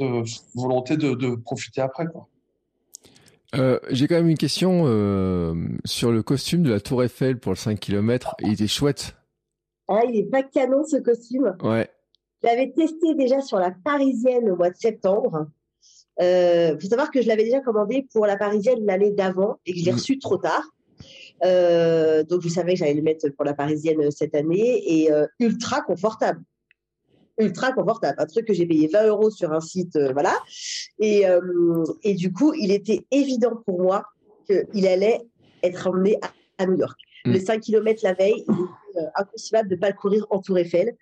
volonté 0.55 0.97
de, 0.97 1.15
de 1.15 1.35
profiter 1.35 1.81
après, 1.81 2.07
quoi. 2.07 2.29
Euh, 3.55 3.79
j'ai 3.91 4.09
quand 4.09 4.17
même 4.17 4.29
une 4.29 4.37
question 4.37 4.85
euh, 4.87 5.55
sur 5.85 6.11
le 6.11 6.23
costume 6.23 6.63
de 6.63 6.71
la 6.71 6.81
Tour 6.81 7.05
Eiffel 7.05 7.39
pour 7.39 7.53
le 7.53 7.57
5 7.57 7.79
km. 7.79 8.35
Il 8.41 8.53
était 8.53 8.67
chouette. 8.67 9.15
Ah, 9.89 10.01
il 10.09 10.17
est 10.17 10.31
pas 10.31 10.43
canon 10.43 10.85
ce 10.85 10.97
costume. 10.97 11.57
Ouais. 11.63 11.89
Je 12.43 12.49
l'avais 12.49 12.73
testé 12.73 13.15
déjà 13.15 13.41
sur 13.41 13.59
la 13.59 13.71
Parisienne 13.71 14.51
au 14.51 14.57
mois 14.57 14.71
de 14.71 14.77
septembre. 14.77 15.47
Il 16.19 16.25
euh, 16.25 16.79
faut 16.79 16.89
savoir 16.89 17.11
que 17.11 17.23
je 17.23 17.29
l'avais 17.29 17.45
déjà 17.45 17.61
commandé 17.61 18.07
pour 18.13 18.27
la 18.27 18.37
Parisienne 18.37 18.85
l'année 18.85 19.13
d'avant 19.13 19.59
et 19.65 19.73
que 19.73 19.79
je 19.79 19.85
l'ai 19.85 19.93
mm. 19.93 19.97
reçu 19.97 20.19
trop 20.19 20.39
tard. 20.39 20.65
donc 21.43 22.43
je 22.43 22.49
savais 22.49 22.73
que 22.73 22.79
j'allais 22.79 22.95
le 22.95 23.03
mettre 23.03 23.29
pour 23.29 23.45
la 23.45 23.55
Parisienne 23.55 24.11
cette 24.11 24.35
année 24.35 24.83
et 24.87 25.11
ultra 25.39 25.83
confortable 25.83 26.43
ultra 27.39 27.73
confortable. 27.73 28.17
Un 28.19 28.27
truc 28.27 28.47
que 28.47 28.55
j'ai 28.55 28.67
payé 28.67 28.89
20 28.89 29.07
euros 29.07 29.31
sur 29.31 29.53
un 29.53 29.61
site, 29.61 29.97
euh, 29.97 30.13
voilà. 30.13 30.35
Et, 31.01 31.27
euh, 31.27 31.85
et 32.03 32.15
du 32.15 32.33
coup, 32.33 32.55
il 32.55 32.71
était 32.71 33.05
évident 33.11 33.63
pour 33.65 33.81
moi 33.81 34.05
qu'il 34.47 34.87
allait 34.87 35.21
être 35.63 35.87
emmené 35.87 36.19
à, 36.59 36.67
New 36.67 36.79
York. 36.79 36.99
Mm. 37.25 37.33
Les 37.33 37.41
5 37.41 37.61
km 37.61 38.01
la 38.03 38.15
veille, 38.15 38.45
il 38.49 38.55
était 38.55 39.05
euh, 39.05 39.11
inconcevable 39.17 39.69
de 39.69 39.75
ne 39.75 39.81
pas 39.81 39.89
le 39.89 39.97
courir 39.97 40.27
en 40.31 40.41
Tour 40.41 40.59
Eiffel. 40.59 40.97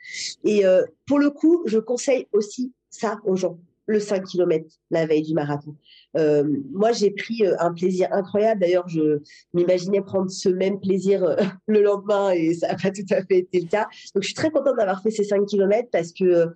Et 0.45 0.64
pour 1.07 1.18
le 1.18 1.30
coup, 1.30 1.62
je 1.66 1.78
conseille 1.78 2.26
aussi 2.32 2.72
ça 2.91 3.18
aux 3.24 3.37
gens 3.37 3.59
le 3.87 4.01
5 4.01 4.24
km 4.24 4.66
la 4.91 5.07
veille 5.07 5.22
du 5.22 5.35
marathon. 5.35 5.76
Euh, 6.16 6.45
moi, 6.72 6.93
j'ai 6.93 7.11
pris 7.11 7.45
euh, 7.45 7.55
un 7.59 7.72
plaisir 7.72 8.09
incroyable. 8.12 8.61
D'ailleurs, 8.61 8.89
je 8.89 9.20
m'imaginais 9.53 10.01
prendre 10.01 10.30
ce 10.30 10.49
même 10.49 10.80
plaisir 10.80 11.24
euh, 11.24 11.37
le 11.66 11.82
lendemain 11.82 12.30
et 12.30 12.55
ça 12.55 12.68
n'a 12.68 12.76
pas 12.76 12.91
tout 12.91 13.07
à 13.11 13.22
fait 13.24 13.39
été 13.39 13.61
le 13.61 13.68
cas. 13.68 13.87
Donc, 14.14 14.22
je 14.22 14.28
suis 14.28 14.35
très 14.35 14.51
contente 14.51 14.76
d'avoir 14.76 15.03
fait 15.03 15.11
ces 15.11 15.24
5 15.24 15.47
km 15.47 15.89
parce 15.91 16.12
que 16.12 16.49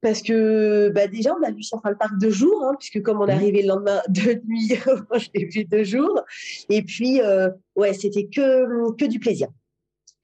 parce 0.00 0.20
que 0.20 0.88
bah 0.88 1.06
déjà 1.06 1.32
on 1.32 1.44
a 1.44 1.52
vu 1.52 1.62
Central 1.62 1.96
Park 1.96 2.14
deux 2.18 2.32
jours 2.32 2.64
hein, 2.64 2.74
puisque 2.76 3.00
comme 3.02 3.20
on 3.20 3.26
est 3.28 3.34
mmh. 3.34 3.36
arrivé 3.36 3.62
le 3.62 3.68
lendemain 3.68 4.02
de 4.08 4.42
nuit 4.48 4.74
je 5.14 5.28
l'ai 5.32 5.44
vu 5.44 5.64
deux 5.64 5.84
jours 5.84 6.20
et 6.68 6.82
puis 6.82 7.20
ouais 7.76 7.94
c'était 7.94 8.26
que 8.26 8.92
que 8.96 9.04
du 9.04 9.20
plaisir 9.20 9.46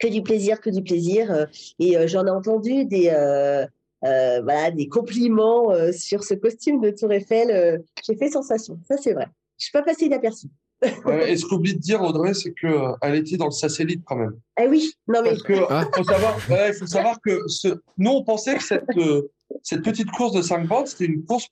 que 0.00 0.08
du 0.08 0.22
plaisir 0.22 0.60
que 0.60 0.70
du 0.70 0.82
plaisir 0.82 1.46
et 1.78 2.08
j'en 2.08 2.26
ai 2.26 2.30
entendu 2.30 2.86
des 2.86 3.12
euh, 3.12 3.66
voilà, 4.02 4.70
des 4.70 4.88
compliments 4.88 5.70
euh, 5.72 5.92
sur 5.92 6.24
ce 6.24 6.34
costume 6.34 6.80
de 6.80 6.90
Tour 6.90 7.12
Eiffel. 7.12 7.50
Euh, 7.50 7.78
j'ai 8.06 8.16
fait 8.16 8.30
sensation, 8.30 8.78
ça 8.88 8.96
c'est 8.96 9.12
vrai. 9.12 9.26
Je 9.58 9.64
suis 9.64 9.72
pas 9.72 9.82
passée 9.82 10.06
inaperçue. 10.06 10.48
et 11.26 11.36
ce 11.36 11.44
qu'oublie 11.44 11.74
de 11.74 11.80
dire, 11.80 12.00
Audrey, 12.02 12.34
c'est 12.34 12.52
qu'elle 12.52 12.94
elle 13.02 13.16
était 13.16 13.36
dans 13.36 13.46
le 13.46 13.50
satellite 13.50 14.02
quand 14.04 14.16
même. 14.16 14.38
Eh 14.60 14.68
oui, 14.68 14.92
non 15.08 15.22
mais. 15.22 15.30
Parce 15.30 15.42
que 15.42 15.54
ah. 15.68 15.88
faut 15.92 16.04
savoir, 16.04 16.38
faut 16.40 16.86
savoir 16.86 17.20
que 17.20 17.48
ce... 17.48 17.68
nous 17.96 18.10
on 18.10 18.22
pensait 18.22 18.54
que 18.54 18.62
cette 18.62 18.84
cette 19.62 19.82
petite 19.82 20.10
course 20.10 20.32
de 20.32 20.42
5 20.42 20.66
bandes, 20.66 20.86
c'était 20.86 21.06
une 21.06 21.24
course 21.24 21.48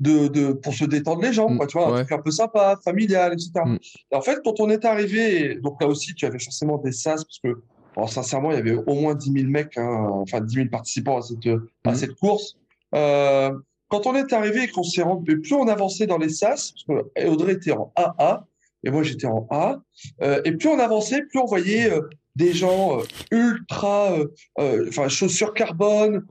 de, 0.00 0.28
de, 0.28 0.52
pour 0.52 0.74
se 0.74 0.84
détendre 0.84 1.22
les 1.22 1.32
gens, 1.32 1.56
quoi, 1.56 1.66
tu 1.66 1.78
vois, 1.78 1.88
un 1.88 2.04
truc 2.04 2.12
un 2.12 2.22
peu 2.22 2.30
sympa, 2.30 2.78
familial, 2.84 3.32
etc. 3.32 3.52
Mm. 3.64 3.78
Et 4.12 4.16
en 4.16 4.20
fait, 4.20 4.40
quand 4.44 4.60
on 4.60 4.68
est 4.70 4.84
arrivé, 4.84 5.56
donc 5.56 5.80
là 5.80 5.88
aussi, 5.88 6.14
tu 6.14 6.26
avais 6.26 6.38
forcément 6.38 6.78
des 6.78 6.92
sas, 6.92 7.24
parce 7.24 7.38
que 7.42 7.62
alors, 7.98 8.12
sincèrement, 8.12 8.52
il 8.52 8.54
y 8.54 8.60
avait 8.60 8.76
au 8.76 8.94
moins 8.94 9.16
10 9.16 9.32
000 9.32 9.48
mecs, 9.48 9.76
hein, 9.76 10.06
enfin 10.12 10.40
10 10.40 10.54
000 10.54 10.68
participants 10.68 11.18
à 11.18 11.22
cette, 11.22 11.46
à 11.84 11.90
mhm. 11.90 11.96
cette 11.96 12.14
course. 12.14 12.56
Euh, 12.94 13.50
quand 13.88 14.06
on 14.06 14.14
est 14.14 14.32
arrivé 14.32 14.62
et 14.62 14.68
qu'on 14.68 14.84
s'est 14.84 15.02
rendu, 15.02 15.40
plus 15.40 15.54
on 15.54 15.66
avançait 15.66 16.06
dans 16.06 16.16
les 16.16 16.28
SAS, 16.28 16.72
parce 16.72 16.84
que 16.84 17.26
Audrey 17.26 17.54
était 17.54 17.72
en 17.72 17.92
AA 17.96 18.46
et 18.84 18.90
moi 18.90 19.02
j'étais 19.02 19.26
en 19.26 19.48
A, 19.50 19.80
euh, 20.22 20.40
et 20.44 20.52
plus 20.52 20.68
on 20.68 20.78
avançait, 20.78 21.22
plus 21.22 21.40
on 21.40 21.46
voyait 21.46 21.90
euh, 21.90 22.02
des 22.38 22.52
gens 22.52 23.00
euh, 23.00 23.02
ultra, 23.32 24.12
euh, 24.12 24.26
euh, 24.60 24.86
enfin 24.88 25.08
chaussures 25.08 25.52
carbone, 25.54 26.24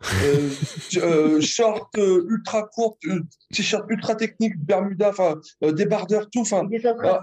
shorts 1.42 1.92
ultra 1.98 2.64
courtes, 2.64 3.02
t-shirts 3.54 3.86
ultra 3.90 4.16
techniques, 4.16 4.58
Bermuda, 4.58 5.10
enfin 5.10 5.36
débardeurs, 5.62 6.30
tout, 6.30 6.42
enfin 6.42 6.66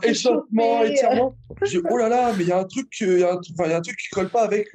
échauffement, 0.02 0.84
étirement. 0.84 1.34
oh 1.90 1.96
là 1.96 2.08
là, 2.10 2.32
mais 2.36 2.44
il 2.44 2.48
y 2.48 2.52
a 2.52 2.58
un 2.58 2.64
truc, 2.64 2.88
il 3.00 3.20
y 3.20 3.24
a 3.24 3.32
un, 3.32 3.68
y 3.68 3.72
a 3.72 3.76
un 3.78 3.80
truc 3.80 3.96
qui 3.96 4.08
colle 4.10 4.28
pas 4.28 4.42
avec 4.42 4.68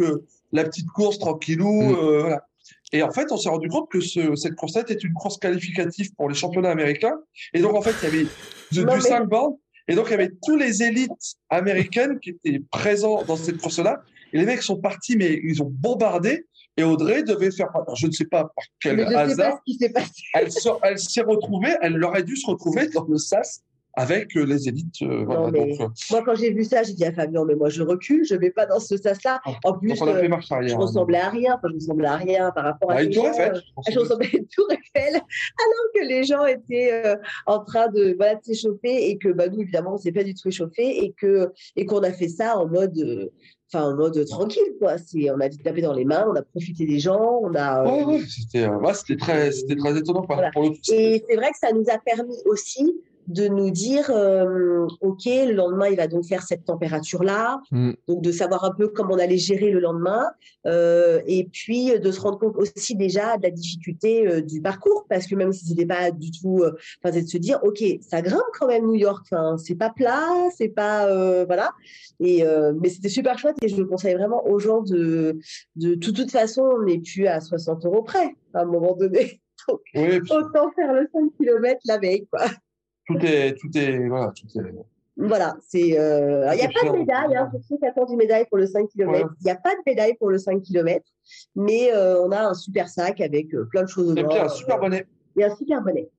la 0.51 0.63
petite 0.63 0.89
course 0.89 1.19
tranquillou, 1.19 1.83
mm. 1.83 2.19
voilà. 2.21 2.43
Et 2.91 3.03
en 3.03 3.11
fait, 3.11 3.31
on 3.31 3.37
s'est 3.37 3.49
rendu 3.49 3.69
compte 3.69 3.89
que 3.91 3.99
ce, 3.99 4.35
cette 4.35 4.55
course-là 4.55 4.81
était 4.81 4.95
une 4.95 5.13
course 5.13 5.37
qualificative 5.37 6.11
pour 6.15 6.27
les 6.27 6.33
championnats 6.33 6.71
américains. 6.71 7.19
Et 7.53 7.61
donc, 7.61 7.75
en 7.75 7.81
fait, 7.81 7.93
il 8.01 8.03
y 8.03 8.07
avait 8.07 8.95
du 8.95 9.01
5 9.01 9.27
bornes 9.27 9.57
et 9.89 9.95
donc, 9.95 10.05
il 10.07 10.11
y 10.11 10.13
avait 10.13 10.31
tous 10.45 10.55
les 10.55 10.83
élites 10.83 11.35
américaines 11.49 12.19
qui 12.19 12.29
étaient 12.29 12.61
présents 12.71 13.23
dans 13.23 13.35
cette 13.35 13.57
course-là. 13.57 14.03
Et 14.31 14.37
les 14.37 14.45
mecs 14.45 14.61
sont 14.61 14.77
partis, 14.77 15.17
mais 15.17 15.41
ils 15.43 15.63
ont 15.63 15.71
bombardé. 15.71 16.45
Et 16.77 16.83
Audrey 16.83 17.23
devait 17.23 17.49
faire, 17.49 17.69
je 17.95 18.05
ne 18.05 18.11
sais 18.11 18.25
pas 18.25 18.43
par 18.43 18.63
quel 18.79 19.01
hasard, 19.01 19.59
elle, 20.35 20.47
elle 20.83 20.99
s'est 20.99 21.21
retrouvée, 21.21 21.75
elle 21.81 22.01
aurait 22.03 22.23
dû 22.23 22.37
se 22.37 22.45
retrouver 22.45 22.87
dans 22.89 23.03
le 23.03 23.17
SAS 23.17 23.63
avec 23.99 24.37
euh, 24.37 24.45
les 24.45 24.69
élites. 24.69 25.01
Euh, 25.01 25.23
voilà, 25.25 25.51
donc, 25.51 25.81
euh, 25.81 25.87
moi, 26.11 26.23
quand 26.25 26.35
j'ai 26.35 26.51
vu 26.51 26.63
ça, 26.63 26.83
j'ai 26.83 26.93
dit 26.93 27.03
à 27.03 27.11
Fabien, 27.11 27.43
mais 27.43 27.55
moi, 27.55 27.67
je 27.67 27.83
recule, 27.83 28.23
je 28.25 28.33
ne 28.33 28.39
vais 28.39 28.49
pas 28.49 28.65
dans 28.65 28.79
ce 28.79 28.95
sas-là. 28.95 29.41
Ah, 29.45 29.51
en 29.65 29.77
plus, 29.77 29.93
je 29.93 30.75
ressemblais 30.75 31.17
à 31.17 31.29
rien, 31.29 31.55
enfin, 31.55 31.69
je 31.75 31.75
ressemblais 31.75 32.07
à 32.07 32.15
rien 32.15 32.51
par 32.51 32.63
rapport 32.63 32.91
à, 32.91 32.95
à 32.95 33.03
une 33.03 33.11
tour 33.11 33.27
Eiffel. 33.27 33.61
je 33.91 33.99
ressemblais 33.99 34.29
à 34.33 34.37
une 34.37 34.47
tour 34.47 34.67
Eiffel, 34.71 35.15
alors 35.15 35.85
que 35.93 36.07
les 36.07 36.23
gens 36.23 36.45
étaient 36.45 37.03
en 37.45 37.59
train 37.59 37.89
de, 37.89 38.15
voilà, 38.15 38.35
de 38.35 38.43
s'échauffer 38.43 39.09
et 39.09 39.17
que 39.17 39.29
bah, 39.29 39.49
nous, 39.49 39.61
évidemment, 39.61 39.91
on 39.91 39.95
ne 39.95 39.99
s'est 39.99 40.13
pas 40.13 40.23
du 40.23 40.33
tout 40.33 40.47
échauffé 40.47 41.13
et 41.75 41.85
qu'on 41.85 41.99
a 41.99 42.13
fait 42.13 42.29
ça 42.29 42.57
en 42.57 42.67
mode. 42.67 43.29
enfin 43.71 43.91
en 43.91 43.95
mode 43.95 44.25
tranquille 44.25 44.73
quoi 44.79 44.97
c'est 44.97 45.29
on 45.29 45.39
a 45.39 45.47
tapé 45.49 45.81
dans 45.81 45.93
les 45.93 46.05
mains 46.05 46.25
on 46.27 46.35
a 46.35 46.41
profité 46.41 46.87
des 46.87 46.97
gens 46.99 47.39
on 47.43 47.53
a 47.53 47.85
c'était 48.27 48.67
c'était 48.95 49.17
très 49.17 49.51
c'était 49.51 49.75
très 49.75 49.95
étonnant 49.95 50.25
et 50.91 51.23
c'est 51.27 51.35
vrai 51.35 51.51
que 51.51 51.59
ça 51.61 51.71
nous 51.71 51.85
a 51.87 51.99
permis 51.99 52.37
aussi 52.45 52.95
de 53.29 53.47
nous 53.47 53.69
dire, 53.69 54.09
euh, 54.09 54.87
OK, 55.01 55.25
le 55.25 55.53
lendemain, 55.53 55.87
il 55.87 55.95
va 55.95 56.07
donc 56.07 56.25
faire 56.25 56.41
cette 56.41 56.65
température-là, 56.65 57.61
mm. 57.71 57.91
donc 58.07 58.21
de 58.21 58.31
savoir 58.31 58.63
un 58.65 58.71
peu 58.71 58.87
comment 58.87 59.13
on 59.13 59.19
allait 59.19 59.37
gérer 59.37 59.69
le 59.69 59.79
lendemain, 59.79 60.25
euh, 60.65 61.21
et 61.27 61.45
puis 61.45 61.97
de 61.99 62.11
se 62.11 62.19
rendre 62.19 62.39
compte 62.39 62.57
aussi 62.57 62.95
déjà 62.95 63.37
de 63.37 63.43
la 63.43 63.51
difficulté 63.51 64.27
euh, 64.27 64.41
du 64.41 64.61
parcours, 64.61 65.05
parce 65.09 65.27
que 65.27 65.35
même 65.35 65.53
si 65.53 65.67
c'était 65.67 65.85
pas 65.85 66.09
du 66.09 66.31
tout, 66.31 66.63
enfin, 66.63 67.13
c'est 67.13 67.21
de 67.21 67.27
se 67.27 67.37
dire, 67.37 67.59
OK, 67.63 67.83
ça 68.01 68.23
grimpe 68.23 68.41
quand 68.59 68.67
même 68.67 68.87
New 68.87 68.95
York, 68.95 69.23
enfin, 69.31 69.57
c'est 69.57 69.75
pas 69.75 69.91
plat, 69.91 70.27
c'est 70.57 70.69
pas, 70.69 71.45
voilà, 71.45 71.71
et 72.19 72.43
mais 72.81 72.89
c'était 72.89 73.09
super 73.09 73.37
chouette 73.37 73.57
et 73.61 73.67
je 73.67 73.77
le 73.77 73.85
conseille 73.85 74.15
vraiment 74.15 74.45
aux 74.47 74.59
gens 74.59 74.81
de, 74.81 75.37
de, 75.75 75.95
toute 75.95 76.31
façon, 76.31 76.63
on 76.63 76.83
n'est 76.83 76.99
plus 76.99 77.27
à 77.27 77.41
60 77.41 77.85
euros 77.85 78.01
près 78.01 78.35
à 78.55 78.61
un 78.61 78.65
moment 78.65 78.95
donné. 78.95 79.39
Donc, 79.67 79.81
autant 80.31 80.71
faire 80.71 80.93
le 80.93 81.07
5 81.13 81.31
km 81.37 81.79
la 81.85 81.99
veille, 81.99 82.25
quoi 82.31 82.47
tout 83.09 83.25
est, 83.25 83.55
tout 83.55 83.75
est, 83.75 84.07
voilà, 84.07 84.31
tout 84.35 84.47
est. 84.59 84.73
Voilà, 85.17 85.57
c'est. 85.67 85.99
Euh, 85.99 86.49
il 86.53 86.57
n'y 86.57 86.63
a 86.63 86.69
pas 86.69 86.89
de 86.89 86.97
médaille, 86.97 87.35
hein, 87.35 87.49
pour 87.51 87.61
ceux 87.67 87.77
qui 87.77 87.85
attendent 87.85 88.11
une 88.11 88.17
médaille 88.17 88.45
pour 88.45 88.57
le 88.57 88.65
5 88.65 88.87
km. 88.87 89.29
Il 89.41 89.43
n'y 89.43 89.51
a 89.51 89.55
pas 89.55 89.71
de 89.71 89.81
médaille 89.85 90.15
pour 90.15 90.29
le 90.29 90.37
5 90.37 90.61
km, 90.61 91.03
mais 91.55 91.91
euh, 91.93 92.21
on 92.21 92.31
a 92.31 92.41
un 92.41 92.53
super 92.53 92.87
sac 92.87 93.19
avec 93.19 93.53
euh, 93.53 93.65
plein 93.65 93.83
de 93.83 93.89
choses 93.89 94.09
dedans. 94.09 94.29
Et 94.29 94.33
puis 94.33 94.39
un 94.39 94.47
super 94.47 94.79
bonnet. 94.79 95.07
Et 95.35 95.43
un 95.43 95.53
super 95.55 95.81
bonnet. 95.81 96.09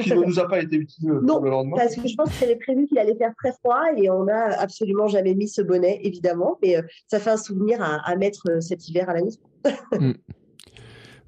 qui 0.00 0.10
ne 0.10 0.24
nous 0.24 0.38
a 0.38 0.48
pas 0.48 0.60
été 0.60 0.76
utile 0.76 1.08
pour 1.26 1.40
le 1.40 1.50
lendemain. 1.50 1.76
Parce 1.76 1.96
que 1.96 2.06
je 2.06 2.14
pense 2.14 2.30
qu'il 2.36 2.44
avait 2.44 2.56
prévu 2.56 2.86
qu'il 2.86 2.98
allait 2.98 3.16
faire 3.16 3.32
très 3.38 3.52
froid 3.52 3.82
et 3.96 4.10
on 4.10 4.24
n'a 4.24 4.60
absolument 4.60 5.06
jamais 5.08 5.34
mis 5.34 5.48
ce 5.48 5.62
bonnet, 5.62 6.00
évidemment, 6.02 6.58
mais 6.62 6.76
ça 7.06 7.20
fait 7.20 7.30
un 7.30 7.36
souvenir 7.38 7.78
à, 7.80 8.16
mettre 8.16 8.60
cet 8.60 8.86
hiver 8.88 9.08
à 9.08 9.14
la 9.14 9.22
maison. 9.22 9.40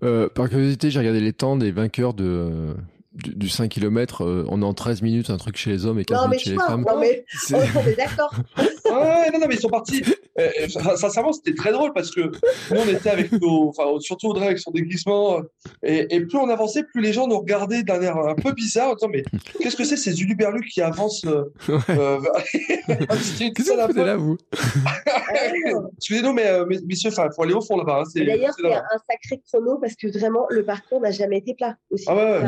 Mm. 0.00 0.28
par 0.32 0.48
curiosité, 0.48 0.92
j'ai 0.92 1.00
regardé 1.00 1.18
les 1.18 1.32
temps 1.32 1.56
des 1.56 1.72
vainqueurs 1.72 2.14
de, 2.14 2.76
du, 3.18 3.48
5 3.48 3.68
km, 3.68 4.24
euh, 4.24 4.44
on 4.48 4.62
est 4.62 4.64
en 4.64 4.74
13 4.74 5.02
minutes, 5.02 5.30
un 5.30 5.36
truc 5.36 5.56
chez 5.56 5.70
les 5.70 5.86
hommes 5.86 5.98
et 5.98 6.04
15 6.04 6.26
minutes 6.26 6.40
chez 6.40 6.50
les 6.50 6.56
femmes. 6.56 6.84
Non, 6.86 6.98
mais 6.98 7.24
on 7.52 7.86
est 7.86 7.96
d'accord. 7.96 8.32
ouais, 8.56 9.30
non, 9.32 9.40
non, 9.40 9.46
mais 9.48 9.54
ils 9.56 9.60
sont 9.60 9.68
partis. 9.68 10.02
Euh, 10.38 10.50
euh, 10.60 10.96
sincèrement, 10.96 11.32
c'était 11.32 11.54
très 11.54 11.72
drôle 11.72 11.92
parce 11.92 12.10
que 12.10 12.20
nous, 12.20 12.80
on 12.80 12.88
était 12.88 13.10
avec 13.10 13.32
nos. 13.32 13.68
Enfin, 13.68 13.84
surtout 14.00 14.28
Audrey 14.28 14.46
avec 14.46 14.58
son 14.58 14.70
déguisement. 14.70 15.40
Et, 15.82 16.14
et, 16.14 16.20
plus 16.20 16.38
on 16.38 16.48
avançait, 16.48 16.84
plus 16.84 17.00
les 17.00 17.12
gens 17.12 17.26
nous 17.26 17.38
regardaient 17.38 17.82
d'un 17.82 18.00
air 18.02 18.16
un 18.16 18.34
peu 18.34 18.52
bizarre 18.52 18.90
en 18.90 18.94
disant 18.94 19.08
Mais 19.08 19.24
qu'est-ce 19.60 19.76
que 19.76 19.84
c'est 19.84 19.96
ces 19.96 20.20
uluberlus 20.22 20.68
qui 20.68 20.80
avancent 20.80 21.24
euh, 21.24 21.44
Qu'est-ce 21.66 23.38
que 23.52 23.80
vous 23.80 23.86
faites 23.86 23.96
là, 23.96 24.16
vous? 24.16 24.36
Excusez-nous, 25.96 26.32
mais 26.32 26.64
messieurs, 26.86 27.10
il 27.10 27.30
faut 27.34 27.42
aller 27.42 27.54
au 27.54 27.60
fond 27.60 27.76
là-bas. 27.76 28.02
Hein, 28.04 28.10
D'ailleurs, 28.14 28.54
c'est 28.56 28.72
un 28.72 28.82
sacré 29.10 29.42
chrono 29.46 29.78
parce 29.78 29.96
que 29.96 30.06
vraiment, 30.18 30.46
le 30.50 30.64
parcours 30.64 31.00
n'a 31.00 31.10
jamais 31.10 31.38
été 31.38 31.54
plat 31.54 31.76
aussi. 31.90 32.04
Ah 32.06 32.14
ouais, 32.14 32.42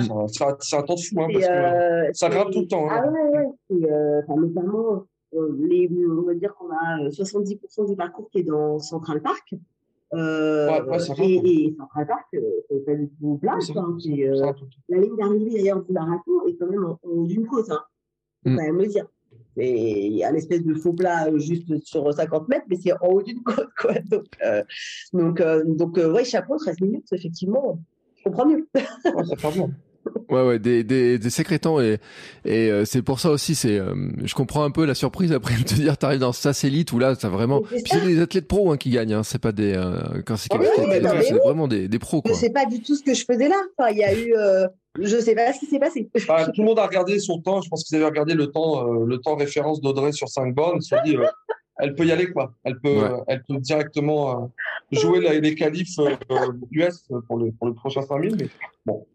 ça, 0.61 0.78
un 0.78 0.82
temps 0.82 0.95
de 0.95 1.01
fou, 1.01 1.20
hein, 1.20 1.28
parce 1.32 1.47
que 1.47 2.19
ça 2.19 2.28
grimpe 2.28 2.51
tout 2.51 2.61
le 2.61 2.66
temps. 2.66 2.91
Hein. 2.91 3.03
Ah 3.05 3.11
ouais, 3.11 3.47
ouais. 3.70 4.23
enfin, 4.23 4.41
notamment, 4.41 5.05
les, 5.32 5.91
on 6.09 6.23
va 6.23 6.35
dire 6.35 6.55
qu'on 6.55 6.70
a 6.70 7.09
70% 7.09 7.89
du 7.89 7.97
parcours 7.97 8.28
qui 8.31 8.39
est 8.39 8.45
dans 8.45 8.78
Central 8.78 9.23
Park. 9.23 9.55
Euh, 10.12 10.69
et, 11.23 11.66
et, 11.66 11.77
Central 11.78 12.07
Park, 12.07 12.27
c'est 12.32 12.85
pas 12.85 12.95
du 12.95 13.09
tout 13.20 13.39
plat. 13.39 13.59
Hein, 13.77 13.97
la 14.89 14.99
ligne 14.99 15.16
d'arrivée 15.16 15.51
d'ailleurs 15.53 15.85
du 15.85 15.93
marathon 15.93 16.32
est 16.49 16.57
quand 16.57 16.66
même 16.66 16.85
en 16.85 16.99
haut 17.05 17.27
d'une 17.27 17.47
côte. 17.47 17.70
Hein. 17.70 17.81
Faut 18.43 18.51
mm. 18.51 18.57
quand 18.57 18.62
même 18.62 18.78
le 18.78 18.87
dire. 18.87 19.07
Il 19.57 20.16
y 20.16 20.24
a 20.24 20.31
une 20.31 20.37
espèce 20.37 20.65
de 20.65 20.74
faux 20.74 20.93
plat 20.93 21.28
juste 21.37 21.85
sur 21.85 22.12
50 22.12 22.49
mètres, 22.49 22.66
mais 22.69 22.77
c'est 22.77 22.93
en 22.93 23.09
haut 23.09 23.23
d'une 23.23 23.43
côte. 23.43 23.69
Quoi. 23.78 23.95
Donc, 24.11 24.27
euh, 24.45 24.62
donc, 25.12 25.41
euh, 25.41 25.65
donc 25.65 25.97
ouais, 25.97 26.24
chapeau, 26.24 26.57
13 26.57 26.81
minutes, 26.81 27.07
effectivement, 27.12 27.78
je 28.16 28.24
comprends 28.24 28.47
mieux. 28.47 28.66
ça 28.74 29.37
fait 29.37 29.53
bien. 29.53 29.70
Ouais, 30.31 30.47
ouais, 30.47 30.59
des, 30.59 30.85
des, 30.85 31.18
des 31.18 31.59
temps 31.59 31.81
et, 31.81 31.98
et 32.44 32.70
euh, 32.70 32.85
c'est 32.85 33.02
pour 33.02 33.20
ça 33.20 33.31
aussi, 33.31 33.55
c'est, 33.55 33.78
euh, 33.78 33.94
je 34.24 34.35
comprends 34.35 34.62
un 34.62 34.70
peu 34.70 34.85
la 34.85 34.94
surprise 34.94 35.32
après 35.32 35.56
de 35.56 35.64
te 35.64 35.74
dire, 35.74 35.98
t'arrives 35.98 36.20
dans 36.20 36.32
satellite 36.32 36.93
où 36.93 36.98
là, 36.98 37.16
t'as 37.16 37.28
vraiment, 37.28 37.62
puis 37.62 37.82
c'est 37.85 38.01
des 38.01 38.20
athlètes 38.20 38.47
pros 38.47 38.70
hein, 38.70 38.77
qui 38.77 38.90
gagnent, 38.90 39.14
hein, 39.14 39.22
c'est 39.22 39.40
pas 39.40 39.52
des, 39.52 39.74
euh, 39.74 40.22
quand 40.24 40.36
c'est 40.36 40.48
ah 40.52 40.59
c'est 41.22 41.35
vraiment 41.44 41.68
des, 41.68 41.89
des 41.89 41.98
pros. 41.98 42.22
Quoi. 42.22 42.32
Je 42.32 42.39
sais 42.39 42.51
pas 42.51 42.64
du 42.64 42.81
tout 42.81 42.94
ce 42.94 43.02
que 43.02 43.12
je 43.12 43.24
faisais 43.24 43.48
là. 43.48 43.60
Enfin, 43.77 43.90
il 43.90 43.98
y 43.98 44.05
a 44.05 44.14
eu, 44.16 44.32
je 45.01 45.16
sais 45.18 45.35
pas 45.35 45.52
ce 45.52 45.59
qui 45.59 45.66
s'est 45.66 45.78
passé. 45.78 46.09
Bah, 46.28 46.47
tout 46.47 46.62
le 46.62 46.66
monde 46.66 46.78
a 46.78 46.86
regardé 46.86 47.18
son 47.18 47.40
temps. 47.40 47.60
Je 47.60 47.68
pense 47.68 47.85
qu'ils 47.85 47.97
avaient 47.97 48.06
regardé 48.06 48.35
le 48.35 48.47
temps, 48.47 48.85
le 48.85 49.18
temps 49.18 49.36
référence 49.36 49.81
d'Audrey 49.81 50.12
sur 50.12 50.28
5 50.28 50.55
bornes. 50.55 50.78
Ils 50.81 50.82
se 50.82 50.94
dit, 51.05 51.16
elle 51.78 51.94
peut 51.94 52.06
y 52.06 52.12
aller 52.12 52.31
quoi. 52.31 52.52
Elle 52.64 52.78
peut, 52.78 53.02
elle 53.27 53.43
peut 53.43 53.59
directement 53.59 54.52
jouer 54.93 55.40
les 55.40 55.55
qualifs 55.55 55.97
US 56.70 57.09
pour 57.27 57.39
le 57.39 57.52
pour 57.52 57.66
le 57.66 57.74
prochain 57.74 58.02
5000. 58.02 58.36
Mais 58.39 58.48
bon. 58.86 59.06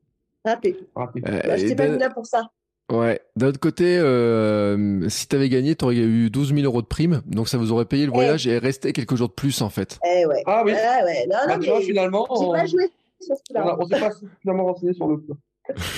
Raté. 0.45 0.77
Raté. 0.95 1.21
Euh, 1.27 1.41
bah, 1.43 1.57
je 1.57 1.73
pas 1.73 1.87
là 1.87 2.09
pour 2.09 2.25
ça. 2.25 2.49
Ouais. 2.91 3.19
D'un 3.35 3.47
autre 3.47 3.59
côté, 3.59 3.97
euh, 3.97 5.09
si 5.09 5.27
tu 5.27 5.35
avais 5.35 5.49
gagné, 5.49 5.75
tu 5.75 5.85
aurais 5.85 5.95
eu 5.95 6.29
12 6.29 6.53
000 6.53 6.65
euros 6.65 6.81
de 6.81 6.87
prime. 6.87 7.21
Donc 7.25 7.49
ça 7.49 7.57
vous 7.57 7.71
aurait 7.71 7.85
payé 7.85 8.05
le 8.05 8.11
eh. 8.11 8.15
voyage 8.15 8.45
et 8.47 8.57
resté 8.57 8.93
quelques 8.93 9.15
jours 9.15 9.29
de 9.29 9.33
plus 9.33 9.61
en 9.61 9.69
fait. 9.69 9.99
Eh 10.05 10.25
ouais. 10.25 10.43
Ah 10.45 10.63
oui. 10.63 10.73
Ah 10.75 11.03
ouais. 11.03 11.25
Non, 11.27 11.37
bah, 11.47 11.57
tu 11.59 11.69
vois, 11.69 11.81
finalement. 11.81 12.27
On... 12.29 12.51
pas 12.51 12.65
joué 12.65 12.89
sur 13.19 13.35
ce 13.35 13.57
On 13.57 13.87
s'est 13.87 13.99
pas 13.99 14.11
finalement 14.41 14.65
renseigné 14.65 14.93
sur 14.93 15.07
le 15.07 15.17
coup. 15.17 15.33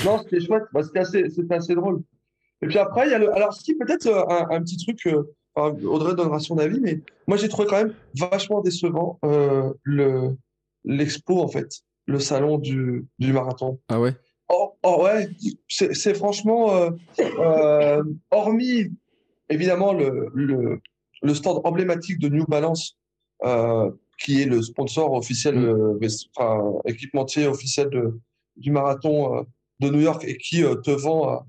non, 0.05 0.19
c'était 0.23 0.39
chouette. 0.39 0.63
Bah, 0.71 0.81
c'était 0.83 0.99
assez, 0.99 1.25
assez 1.49 1.75
drôle. 1.75 2.01
Et 2.61 2.67
puis 2.67 2.77
après, 2.77 3.07
il 3.07 3.11
y 3.11 3.13
a 3.13 3.19
le. 3.19 3.35
Alors, 3.35 3.53
si 3.53 3.75
peut-être 3.75 4.07
euh, 4.07 4.23
un, 4.29 4.47
un, 4.49 4.61
petit 4.61 4.77
truc. 4.77 5.05
Euh, 5.07 5.23
Audrey 5.57 6.15
donnera 6.15 6.39
son 6.39 6.57
avis, 6.57 6.79
mais 6.79 7.01
moi 7.27 7.37
j'ai 7.37 7.49
trouvé 7.49 7.67
quand 7.67 7.77
même 7.77 7.93
vachement 8.15 8.61
décevant 8.61 9.19
euh, 9.25 9.73
le 9.83 10.37
l'expo 10.85 11.41
en 11.41 11.47
fait, 11.47 11.81
le 12.05 12.19
salon 12.19 12.57
du, 12.57 13.05
du 13.19 13.33
marathon. 13.33 13.79
Ah 13.89 13.99
ouais? 13.99 14.15
Oh, 14.49 14.77
oh, 14.83 15.03
ouais, 15.03 15.29
c'est 15.67 16.13
franchement, 16.13 16.73
euh, 16.73 16.91
euh, 17.19 18.03
hormis 18.31 18.93
évidemment 19.49 19.91
le, 19.91 20.29
le, 20.33 20.79
le, 21.21 21.35
stand 21.35 21.59
emblématique 21.65 22.19
de 22.19 22.29
New 22.29 22.45
Balance, 22.45 22.95
euh, 23.43 23.91
qui 24.17 24.41
est 24.41 24.45
le 24.45 24.61
sponsor 24.61 25.11
officiel, 25.13 25.59
mm. 25.59 25.99
enfin, 26.37 26.79
équipementier 26.85 27.45
officiel 27.45 27.89
de, 27.89 28.19
du 28.55 28.71
marathon 28.71 29.45
de 29.81 29.89
New 29.89 29.99
York 29.99 30.23
et 30.25 30.37
qui 30.37 30.61
te 30.61 30.91
vend 30.91 31.45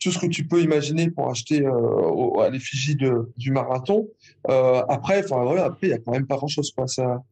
tout 0.00 0.12
ce 0.12 0.18
que 0.20 0.26
tu 0.26 0.46
peux 0.46 0.62
imaginer 0.62 1.10
pour 1.10 1.30
acheter 1.30 1.66
à 1.66 2.48
l'effigie 2.48 2.96
du 3.36 3.50
marathon. 3.50 4.08
après, 4.44 5.24
enfin 5.24 5.42
voilà, 5.42 5.64
après 5.64 5.88
il 5.88 5.90
y 5.90 5.94
a 5.94 5.98
quand 5.98 6.12
même 6.12 6.28
pas 6.28 6.36
grand 6.36 6.46
chose 6.46 6.70
quoi. 6.70 6.86
Ça, 6.86 7.22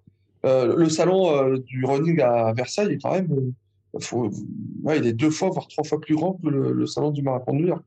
le 0.42 0.88
salon 0.88 1.56
du 1.58 1.84
running 1.84 2.20
à 2.20 2.52
Versailles 2.52 2.94
est 2.94 2.98
quand 2.98 3.12
même 3.12 3.52
il 3.94 5.06
est 5.06 5.12
deux 5.12 5.30
fois, 5.30 5.50
voire 5.50 5.66
trois 5.68 5.84
fois 5.84 6.00
plus 6.00 6.14
grand 6.14 6.34
que 6.34 6.48
le, 6.48 6.86
salon 6.86 7.10
du 7.10 7.22
marathon 7.22 7.52
de 7.52 7.58
New 7.58 7.68
York. 7.68 7.84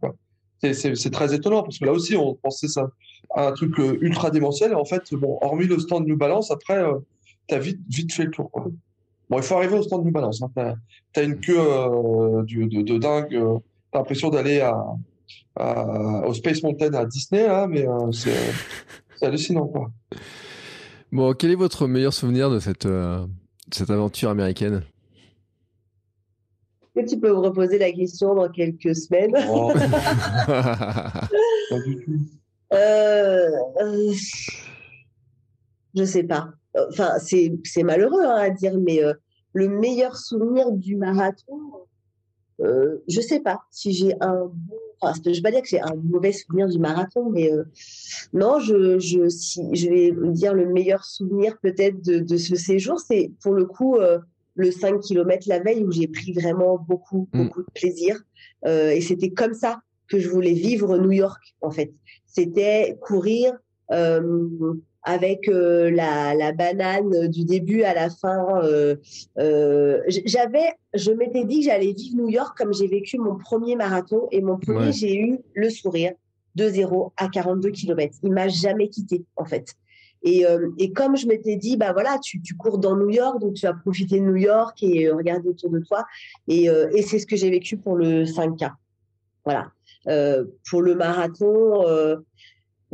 C'est 0.62 1.12
très 1.12 1.34
étonnant 1.34 1.64
parce 1.64 1.78
que 1.78 1.86
là 1.86 1.92
aussi, 1.92 2.16
on 2.16 2.36
pensait 2.36 2.68
ça 2.68 2.90
à 3.36 3.48
un 3.48 3.52
truc 3.52 3.78
euh, 3.80 3.98
ultra 4.02 4.32
démentiel. 4.32 4.72
Et 4.72 4.76
en 4.76 4.86
fait, 4.86 5.04
hormis 5.42 5.66
le 5.66 5.80
stand 5.80 6.06
New 6.06 6.18
Balance, 6.18 6.52
après, 6.52 6.78
euh, 6.78 7.00
tu 7.48 7.56
as 7.56 7.60
vite, 7.60 8.14
fait 8.14 8.26
le 8.26 8.32
tour. 8.32 8.52
Bon, 9.30 9.38
il 9.38 9.44
faut 9.44 9.56
arriver 9.56 9.78
au 9.78 9.84
stand 9.84 10.06
New 10.06 10.12
Balance. 10.12 10.42
Hein. 10.42 10.76
Tu 11.14 11.20
as, 11.20 11.24
une 11.24 11.40
queue 11.40 11.60
euh, 11.60 12.44
de, 12.44 12.98
dingue. 12.98 13.30
tu 13.30 13.38
as 13.38 13.98
l'impression 13.98 14.30
d'aller 14.30 14.62
au 15.58 16.34
Space 16.34 16.64
Mountain 16.64 16.94
à 16.94 17.06
Disney, 17.06 17.48
mais 17.68 17.86
c'est 18.12 19.26
hallucinant. 19.26 19.72
Bon, 21.12 21.34
quel 21.34 21.52
est 21.52 21.56
votre 21.56 21.88
meilleur 21.88 22.14
souvenir 22.14 22.50
de 22.50 22.60
cette 22.60 22.86
aventure 23.90 24.30
américaine? 24.30 24.84
Que 26.96 27.02
tu 27.02 27.20
peux 27.20 27.30
me 27.30 27.40
reposer 27.40 27.78
la 27.78 27.92
question 27.92 28.36
dans 28.36 28.50
quelques 28.50 28.96
semaines 28.96 29.36
oh. 29.50 29.72
euh, 32.74 33.50
euh, 33.82 34.14
Je 35.96 36.04
sais 36.04 36.24
pas. 36.24 36.50
Enfin, 36.90 37.14
c'est 37.20 37.84
malheureux 37.84 38.24
hein, 38.24 38.36
à 38.36 38.50
dire, 38.50 38.78
mais 38.80 39.04
euh, 39.04 39.14
le 39.54 39.70
meilleur 39.70 40.18
souvenir 40.18 40.72
du 40.72 40.96
marathon, 40.96 41.60
euh, 42.62 42.98
je 43.08 43.22
sais 43.22 43.40
pas 43.40 43.62
si 43.72 43.94
j'ai 43.94 44.14
un 44.22 44.46
bon. 44.46 44.78
Enfin, 45.02 45.20
je 45.26 45.32
vais 45.32 45.42
pas 45.42 45.52
dire 45.52 45.62
que 45.62 45.68
j'ai 45.68 45.82
un 45.82 45.96
mauvais 46.02 46.32
souvenir 46.32 46.70
du 46.70 46.80
marathon, 46.80 47.30
mais 47.30 47.52
euh, 47.52 47.66
non, 48.32 48.60
je, 48.60 49.00
je, 49.00 49.28
si, 49.28 49.62
je 49.74 49.90
vais 49.90 50.14
dire 50.32 50.54
le 50.54 50.68
meilleur 50.68 51.04
souvenir 51.04 51.58
peut-être 51.62 52.02
de, 52.02 52.20
de, 52.20 52.38
ce 52.38 52.56
séjour, 52.56 53.02
c'est 53.02 53.30
pour 53.42 53.54
le 53.54 53.66
coup 53.66 53.98
le 54.56 54.72
5 54.72 55.00
km 55.00 55.48
la 55.48 55.60
veille 55.60 55.84
où 55.84 55.92
j'ai 55.92 56.08
pris 56.08 56.34
vraiment 56.34 56.78
beaucoup, 56.78 57.28
mm. 57.34 57.44
beaucoup 57.44 57.62
de 57.62 57.72
plaisir. 57.74 58.22
Euh, 58.66 58.92
et 58.92 59.02
c'était 59.02 59.32
comme 59.32 59.54
ça 59.54 59.82
que 60.08 60.20
je 60.20 60.30
voulais 60.30 60.54
vivre 60.54 60.98
New 60.98 61.12
York, 61.12 61.42
en 61.62 61.72
fait. 61.72 61.94
C'était 62.26 62.98
courir 63.02 63.54
euh, 63.92 64.76
avec 65.04 65.50
euh, 65.50 65.92
la, 65.92 66.34
la, 66.34 66.54
banane 66.54 67.28
du 67.28 67.44
début 67.44 67.84
à 67.84 67.94
la 67.94 68.10
fin. 68.10 68.62
Euh, 68.64 68.96
euh, 69.38 70.00
j'avais, 70.26 70.74
je 70.94 71.12
m'étais 71.12 71.44
dit 71.44 71.60
que 71.60 71.66
j'allais 71.66 71.92
vivre 71.92 72.18
New 72.18 72.30
York 72.30 72.58
comme 72.58 72.74
j'ai 72.74 72.88
vécu 72.88 73.18
mon 73.18 73.36
premier 73.36 73.76
marathon. 73.76 74.28
Et 74.32 74.42
mon 74.42 74.58
premier, 74.58 74.92
j'ai 74.94 75.16
eu 75.18 75.40
le 75.54 75.70
sourire 75.70 76.14
de 76.56 76.70
0 76.70 77.14
à 77.18 77.28
42 77.28 77.72
km. 77.72 78.16
Il 78.24 78.32
m'a 78.32 78.48
jamais 78.48 78.88
quitté, 78.88 79.26
en 79.36 79.46
fait. 79.46 79.76
Et, 80.24 80.46
euh, 80.46 80.70
et 80.78 80.94
comme 80.94 81.18
je 81.18 81.28
m'étais 81.28 81.58
dit, 81.58 81.76
bah 81.78 81.92
voilà, 81.92 82.18
tu, 82.20 82.42
tu, 82.42 82.56
cours 82.56 82.78
dans 82.78 82.96
New 82.96 83.10
York, 83.10 83.40
donc 83.42 83.56
tu 83.56 83.66
vas 83.66 83.74
profiter 83.74 84.20
de 84.20 84.26
New 84.26 84.38
York 84.38 84.82
et 84.82 85.08
euh, 85.08 85.16
regarder 85.16 85.50
autour 85.50 85.70
de 85.70 85.80
toi. 85.80 86.06
Et, 86.48 86.70
euh, 86.70 86.90
et 86.94 87.02
c'est 87.02 87.20
ce 87.20 87.28
que 87.28 87.36
j'ai 87.36 87.50
vécu 87.50 87.78
pour 87.78 87.96
le 87.98 88.24
5K. 88.24 88.72
Voilà. 89.46 89.72
pour 90.70 90.82
le 90.82 90.96
marathon, 90.96 91.84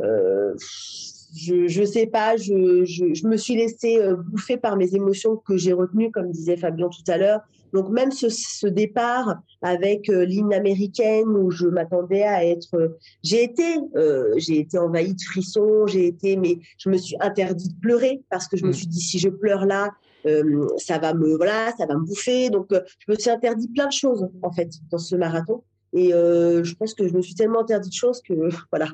je 0.00 1.68
je 1.68 1.84
sais 1.84 2.06
pas, 2.06 2.36
je 2.36 3.26
me 3.26 3.36
suis 3.36 3.54
laissée 3.54 4.00
bouffer 4.26 4.56
par 4.56 4.76
mes 4.76 4.96
émotions 4.96 5.36
que 5.36 5.56
j'ai 5.56 5.72
retenues, 5.72 6.10
comme 6.10 6.32
disait 6.32 6.56
Fabien 6.56 6.88
tout 6.88 7.08
à 7.08 7.18
l'heure. 7.18 7.40
Donc 7.72 7.90
même 7.90 8.10
ce, 8.10 8.28
ce 8.28 8.66
départ 8.66 9.36
avec 9.62 10.08
euh, 10.08 10.24
l'hymne 10.24 10.52
américaine 10.52 11.28
où 11.28 11.50
je 11.50 11.66
m'attendais 11.66 12.22
à 12.22 12.44
être, 12.44 12.96
j'ai 13.22 13.44
été, 13.44 13.78
euh, 13.96 14.32
j'ai 14.36 14.58
été 14.58 14.78
envahie 14.78 15.14
de 15.14 15.22
frissons, 15.22 15.86
j'ai 15.86 16.06
été, 16.06 16.36
mais 16.36 16.58
je 16.78 16.90
me 16.90 16.96
suis 16.96 17.16
interdit 17.20 17.68
de 17.68 17.80
pleurer 17.80 18.22
parce 18.30 18.48
que 18.48 18.56
je 18.56 18.64
me 18.64 18.70
mm. 18.70 18.74
suis 18.74 18.86
dit 18.86 19.00
si 19.00 19.18
je 19.18 19.28
pleure 19.28 19.66
là, 19.66 19.90
euh, 20.26 20.68
ça 20.76 20.98
va 20.98 21.14
me, 21.14 21.36
voilà, 21.36 21.72
ça 21.76 21.86
va 21.86 21.94
me 21.94 22.04
bouffer. 22.04 22.50
Donc 22.50 22.72
euh, 22.72 22.80
je 23.06 23.12
me 23.12 23.18
suis 23.18 23.30
interdit 23.30 23.68
plein 23.68 23.86
de 23.86 23.92
choses 23.92 24.28
en 24.42 24.52
fait 24.52 24.70
dans 24.90 24.98
ce 24.98 25.16
marathon. 25.16 25.62
Et 25.92 26.14
euh, 26.14 26.62
je 26.62 26.74
pense 26.74 26.94
que 26.94 27.08
je 27.08 27.14
me 27.14 27.22
suis 27.22 27.34
tellement 27.34 27.62
interdit 27.62 27.88
de 27.88 27.94
choses 27.94 28.22
que 28.22 28.48
voilà, 28.72 28.88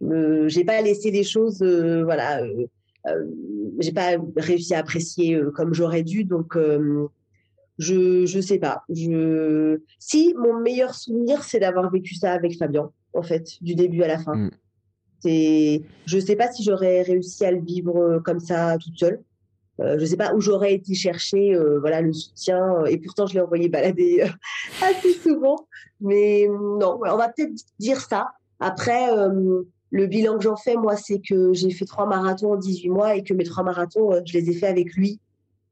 je 0.00 0.44
j'ai 0.48 0.64
pas 0.64 0.80
laissé 0.80 1.10
les 1.10 1.24
choses, 1.24 1.62
voilà, 1.62 2.42
j'ai 3.80 3.92
pas 3.92 4.16
réussi 4.36 4.74
à 4.74 4.80
apprécier 4.80 5.40
comme 5.54 5.74
j'aurais 5.74 6.02
dû. 6.02 6.24
Donc 6.24 6.56
je 7.78 8.26
je 8.26 8.40
sais 8.40 8.58
pas. 8.58 8.82
Je 8.88 9.80
si 9.98 10.34
mon 10.38 10.58
meilleur 10.60 10.94
souvenir 10.94 11.44
c'est 11.44 11.60
d'avoir 11.60 11.90
vécu 11.90 12.14
ça 12.14 12.32
avec 12.32 12.56
Fabien 12.58 12.90
en 13.14 13.22
fait 13.22 13.62
du 13.62 13.74
début 13.74 14.02
à 14.02 14.08
la 14.08 14.18
fin. 14.18 14.34
Mm. 14.34 14.50
C'est 15.20 15.82
je 16.06 16.18
sais 16.18 16.36
pas 16.36 16.50
si 16.52 16.62
j'aurais 16.62 17.02
réussi 17.02 17.44
à 17.44 17.50
le 17.50 17.60
vivre 17.60 17.96
euh, 17.96 18.20
comme 18.20 18.40
ça 18.40 18.76
toute 18.78 18.98
seule. 18.98 19.22
Euh, 19.80 19.96
je 19.98 20.04
sais 20.04 20.16
pas 20.16 20.34
où 20.34 20.40
j'aurais 20.40 20.74
été 20.74 20.94
chercher 20.94 21.54
euh, 21.54 21.78
voilà 21.78 22.00
le 22.00 22.12
soutien 22.12 22.84
et 22.86 22.98
pourtant 22.98 23.26
je 23.26 23.34
l'ai 23.34 23.40
envoyé 23.40 23.68
balader 23.68 24.22
euh, 24.22 24.28
assez 24.84 25.12
souvent 25.12 25.68
mais 26.00 26.48
non 26.48 26.98
on 27.00 27.16
va 27.16 27.28
peut-être 27.28 27.52
dire 27.78 28.00
ça 28.00 28.32
après 28.58 29.06
le 29.90 30.06
bilan 30.06 30.36
que 30.36 30.42
j'en 30.42 30.56
fais 30.56 30.74
moi 30.74 30.96
c'est 30.96 31.20
que 31.20 31.52
j'ai 31.52 31.70
fait 31.70 31.84
trois 31.84 32.06
marathons 32.06 32.54
en 32.54 32.56
18 32.56 32.88
mois 32.88 33.14
et 33.14 33.22
que 33.22 33.32
mes 33.34 33.44
trois 33.44 33.62
marathons 33.62 34.20
je 34.24 34.32
les 34.36 34.50
ai 34.50 34.52
fait 34.52 34.66
avec 34.66 34.94
lui 34.96 35.20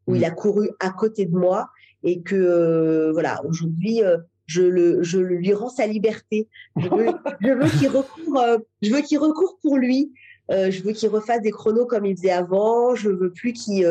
où 0.07 0.15
il 0.15 0.21
mm. 0.21 0.25
a 0.25 0.31
couru 0.31 0.71
à 0.79 0.91
côté 0.91 1.27
de 1.27 1.37
moi 1.37 1.69
et 2.07 2.23
que 2.23 2.37
euh, 2.37 3.13
voilà 3.13 3.45
aujourd'hui 3.45 4.03
euh, 4.03 4.17
je 4.47 4.63
le 4.63 5.03
je 5.03 5.19
lui 5.19 5.53
rends 5.53 5.69
sa 5.69 5.87
liberté. 5.87 6.49
Je 6.77 6.89
veux, 6.89 7.07
je 7.41 7.51
veux 7.51 7.69
qu'il 7.79 7.89
recourt 7.89 8.39
euh, 8.39 8.59
je 8.81 8.95
veux 8.95 9.03
qu'il 9.03 9.19
recourt 9.19 9.59
pour 9.61 9.77
lui 9.77 10.13
je 10.49 10.81
veux 10.85 10.93
qu'il 10.93 11.09
refasse 11.09 11.41
des 11.43 11.51
chronos 11.51 11.87
comme 11.87 12.07
il 12.07 12.17
faisait 12.17 12.31
avant. 12.31 12.95
Je 12.95 13.11
veux 13.11 13.33
plus 13.33 13.53
qu'il, 13.53 13.83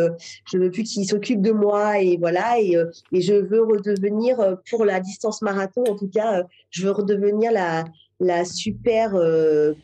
je 0.50 0.58
veux 0.58 0.72
plus 0.72 0.84
qu'il 0.84 1.06
s'occupe 1.06 1.42
de 1.42 1.52
moi 1.52 2.00
et 2.00 2.16
voilà. 2.16 2.62
Et, 2.62 2.78
et 3.12 3.20
je 3.20 3.34
veux 3.34 3.62
redevenir 3.62 4.38
pour 4.70 4.86
la 4.86 5.02
distance 5.02 5.42
marathon, 5.42 5.84
en 5.84 5.98
tout 5.98 6.08
cas, 6.08 6.44
je 6.70 6.86
veux 6.86 6.92
redevenir 6.92 7.52
la 7.52 7.84
la 8.20 8.46
super 8.46 9.12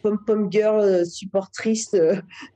pom 0.01 0.17
pom 0.25 0.51
girl 0.51 1.05
supportrice 1.05 1.91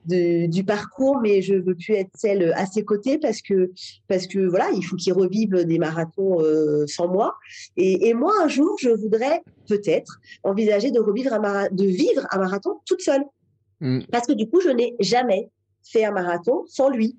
de, 0.06 0.46
du 0.46 0.64
parcours, 0.64 1.20
mais 1.20 1.42
je 1.42 1.54
veux 1.54 1.74
plus 1.74 1.94
être 1.94 2.10
celle 2.14 2.52
à 2.56 2.66
ses 2.66 2.84
côtés 2.84 3.18
parce 3.18 3.42
que 3.42 3.70
parce 4.08 4.26
que 4.26 4.38
voilà, 4.38 4.70
il 4.74 4.82
faut 4.82 4.96
qu'il 4.96 5.12
revive 5.12 5.64
des 5.64 5.78
marathons 5.78 6.38
sans 6.86 7.08
moi. 7.08 7.36
Et, 7.76 8.08
et, 8.08 8.14
moi, 8.14 8.32
un 8.42 8.48
jour, 8.48 8.76
je 8.80 8.88
voudrais 8.90 9.42
peut-être 9.68 10.18
envisager 10.44 10.90
de 10.90 11.00
revivre 11.00 11.32
un 11.32 11.68
de 11.70 11.84
vivre 11.84 12.26
un 12.30 12.38
marathon 12.38 12.80
toute 12.86 13.02
seule. 13.02 13.24
Mm. 13.80 14.00
Parce 14.10 14.26
que 14.26 14.32
du 14.32 14.48
coup, 14.48 14.60
je 14.60 14.70
n'ai 14.70 14.94
jamais 15.00 15.50
fait 15.82 16.04
un 16.04 16.12
marathon 16.12 16.64
sans 16.66 16.88
lui. 16.88 17.16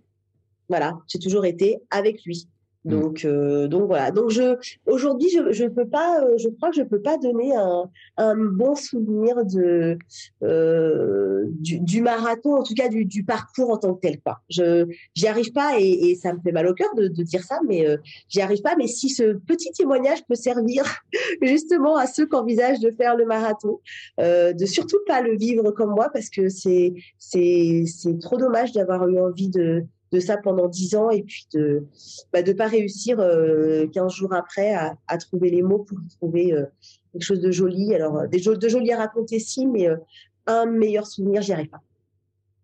Voilà, 0.70 0.98
j'ai 1.08 1.20
toujours 1.20 1.46
été 1.46 1.80
avec 1.90 2.24
lui. 2.26 2.48
Mm. 2.86 2.90
Donc, 2.90 3.26
euh, 3.26 3.68
donc 3.68 3.88
voilà. 3.88 4.12
Donc 4.12 4.30
je, 4.30 4.58
aujourd'hui, 4.86 5.30
je, 5.30 5.52
je 5.52 5.66
peux 5.66 5.88
pas, 5.88 6.24
euh, 6.24 6.38
je 6.38 6.50
crois 6.50 6.70
que 6.70 6.76
je 6.76 6.84
peux 6.84 7.02
pas 7.02 7.18
donner 7.18 7.56
un, 7.56 7.90
un 8.18 8.36
bon 8.36 8.76
souvenir 8.76 9.46
de 9.46 9.98
euh, 10.44 11.46
du, 11.60 11.80
du, 11.80 12.02
marathon, 12.02 12.56
en 12.56 12.64
tout 12.64 12.74
cas 12.74 12.90
du, 12.90 13.06
du, 13.06 13.24
parcours 13.24 13.72
en 13.72 13.78
tant 13.78 13.94
que 13.94 14.02
tel. 14.02 14.20
Quoi. 14.22 14.40
Je, 14.50 14.88
j'y 15.16 15.28
arrive 15.28 15.52
pas 15.52 15.80
et, 15.80 16.10
et, 16.10 16.16
ça 16.16 16.34
me 16.34 16.40
fait 16.40 16.52
mal 16.52 16.68
au 16.68 16.74
cœur 16.74 16.94
de, 16.96 17.08
de 17.08 17.24
dire 17.24 17.44
ça, 17.44 17.60
mais 17.68 17.88
euh, 17.88 17.98
j'y 18.30 18.42
arrive 18.42 18.62
pas. 18.62 18.76
Mais 18.78 18.88
si 18.88 19.10
ce 19.10 19.34
petit 19.34 19.72
témoignage 19.72 20.26
peut 20.28 20.36
servir 20.36 20.84
justement 21.42 21.98
à 21.98 22.08
ceux 22.08 22.26
qui 22.26 22.36
envisagent 22.36 22.80
de 22.80 22.92
faire 22.92 23.16
le 23.16 23.26
marathon, 23.26 23.80
euh, 24.20 24.54
de 24.54 24.66
surtout 24.66 25.00
pas 25.08 25.22
le 25.22 25.36
vivre 25.36 25.72
comme 25.72 25.92
moi, 25.92 26.10
parce 26.14 26.30
que 26.30 26.50
c'est 26.50 26.94
c'est 27.18 27.84
c'est 27.86 28.20
trop 28.20 28.38
dommage 28.38 28.72
d'avoir 28.72 29.08
eu 29.08 29.20
envie 29.20 29.50
de 29.50 29.84
de 30.12 30.20
ça 30.20 30.38
pendant 30.38 30.68
dix 30.68 30.96
ans 30.96 31.10
et 31.10 31.24
puis 31.24 31.48
de 31.54 31.86
bah, 32.32 32.42
de 32.42 32.54
pas 32.54 32.68
réussir 32.68 33.20
euh, 33.20 33.88
15 33.88 34.14
jours 34.14 34.34
après 34.34 34.74
à, 34.74 34.98
à, 35.08 35.18
trouver 35.18 35.50
les 35.50 35.62
mots 35.62 35.80
pour 35.80 35.98
trouver 36.18 36.54
euh, 36.54 36.66
quelque 37.12 37.24
chose 37.24 37.42
de 37.42 37.52
joli. 37.52 37.94
Alors 37.94 38.18
euh, 38.18 38.28
des 38.28 38.40
de 38.40 38.70
joli 38.70 38.92
à 38.92 38.98
raconter 38.98 39.40
si, 39.40 39.66
mais 39.66 39.88
euh, 39.88 39.98
un 40.46 40.66
meilleur 40.66 41.06
souvenir, 41.06 41.42
j'y 41.42 41.54
arrive 41.54 41.70
pas. 41.70 41.82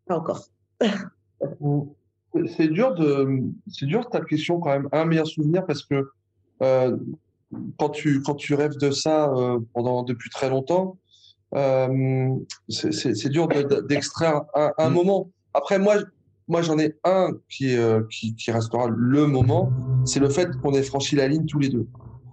Pas 0.06 0.18
encore. 0.18 0.48
c'est 2.58 2.68
dur 2.70 2.96
de 2.96 3.42
c'est 3.68 3.86
dur 3.86 4.10
ta 4.10 4.22
question 4.22 4.60
quand 4.60 4.70
même. 4.70 4.88
Un 4.92 5.06
meilleur 5.06 5.28
souvenir 5.28 5.66
parce 5.66 5.84
que 5.84 6.10
quand 6.60 7.90
tu 7.90 8.22
quand 8.22 8.36
tu 8.36 8.54
rêves 8.54 8.78
de 8.78 8.92
ça 8.92 9.32
pendant 9.74 10.04
depuis 10.04 10.30
très 10.30 10.50
longtemps, 10.50 10.98
c'est 12.70 13.30
dur 13.30 13.50
d'extraire 13.50 14.44
un, 14.56 14.72
un 14.78 14.90
mm. 14.90 14.94
moment. 14.94 15.30
Après 15.54 15.78
moi 15.78 15.98
moi, 16.48 16.62
j'en 16.62 16.78
ai 16.78 16.96
un 17.04 17.32
qui, 17.50 17.76
euh, 17.76 18.02
qui, 18.10 18.36
qui, 18.36 18.52
restera 18.52 18.88
le 18.90 19.28
moment, 19.28 19.72
c'est 20.06 20.20
le 20.20 20.30
fait 20.30 20.50
qu'on 20.62 20.74
ait 20.74 20.84
franchi 20.84 21.16
la 21.16 21.28
ligne 21.28 21.46
tous 21.46 21.60
les 21.60 21.70
deux. 21.70 21.88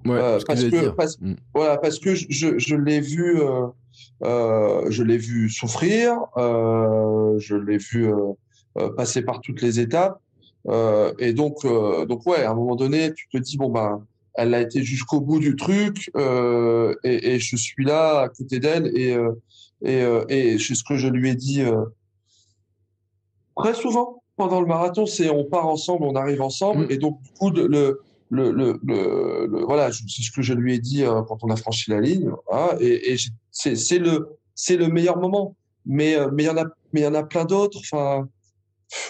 Ouais, 0.07 0.17
euh, 0.17 0.39
parce 0.47 0.65
que, 0.65 0.89
parce, 0.91 1.21
mm. 1.21 1.35
voilà, 1.55 1.77
parce 1.77 1.99
que 1.99 2.15
je, 2.15 2.59
je 2.59 2.75
l'ai 2.75 3.01
vu, 3.01 3.41
euh, 3.41 3.67
euh, 4.25 4.87
je 4.91 5.03
l'ai 5.03 5.19
vu 5.19 5.51
souffrir, 5.51 6.17
euh, 6.37 7.39
je 7.39 7.55
l'ai 7.55 7.79
vu 7.79 8.13
euh, 8.13 8.91
passer 8.97 9.23
par 9.23 9.41
toutes 9.41 9.63
les 9.63 9.79
étapes, 9.81 10.21
et 11.19 11.33
donc, 11.33 11.67
donc 12.07 12.27
ouais, 12.27 12.43
à 12.43 12.51
un 12.51 12.55
moment 12.55 12.77
donné, 12.77 13.13
tu 13.15 13.29
te 13.29 13.39
dis 13.39 13.57
bon 13.57 13.71
bah, 13.71 13.99
elle 14.35 14.53
a 14.53 14.61
été 14.61 14.83
jusqu'au 14.83 15.21
bout 15.21 15.39
du 15.39 15.57
truc, 15.57 16.11
et, 16.17 17.35
et, 17.35 17.39
je 17.39 17.57
suis 17.57 17.85
là 17.85 18.21
à 18.21 18.29
côté 18.29 18.61
d'elle, 18.61 18.87
et 18.95 19.17
et, 19.83 20.05
et 20.29 20.59
c'est 20.59 20.75
ce 20.75 20.85
que 20.85 20.97
je 20.97 21.09
lui 21.09 21.31
ai 21.31 21.35
dit 21.35 21.63
très 23.57 23.75
souvent 23.75 24.23
pendant 24.37 24.61
le 24.61 24.67
marathon, 24.67 25.07
c'est 25.07 25.29
on 25.29 25.45
part 25.45 25.67
ensemble, 25.67 26.05
on 26.05 26.15
arrive 26.15 26.41
ensemble, 26.41 26.87
mm. 26.87 26.91
et 26.91 26.99
donc 26.99 27.21
du 27.23 27.31
coup 27.39 27.51
le 27.51 28.01
le, 28.31 28.53
le, 28.53 28.81
le, 28.85 29.65
voilà, 29.65 29.91
c'est 29.93 30.23
ce 30.23 30.31
que 30.31 30.41
je 30.41 30.55
lui 30.55 30.75
ai 30.75 30.79
dit 30.79 31.03
euh, 31.03 31.23
quand 31.23 31.43
on 31.43 31.51
a 31.51 31.57
franchi 31.57 31.91
la 31.91 32.01
ligne, 32.01 32.31
et, 32.79 33.13
et 33.13 33.17
c'est 33.51 33.99
le 33.99 34.39
c'est 34.55 34.77
le 34.77 34.89
meilleur 34.89 35.19
moment. 35.19 35.57
Mais 35.87 36.15
euh, 36.17 36.31
mais 36.33 36.45
il 36.45 36.47
y 36.47 36.51
en 36.51 36.57
a 36.57 36.65
mais 36.93 37.01
il 37.01 37.05
y 37.05 37.07
en 37.07 37.15
a 37.15 37.23
plein 37.23 37.45
d'autres. 37.45 37.79
Enfin, 37.79 38.29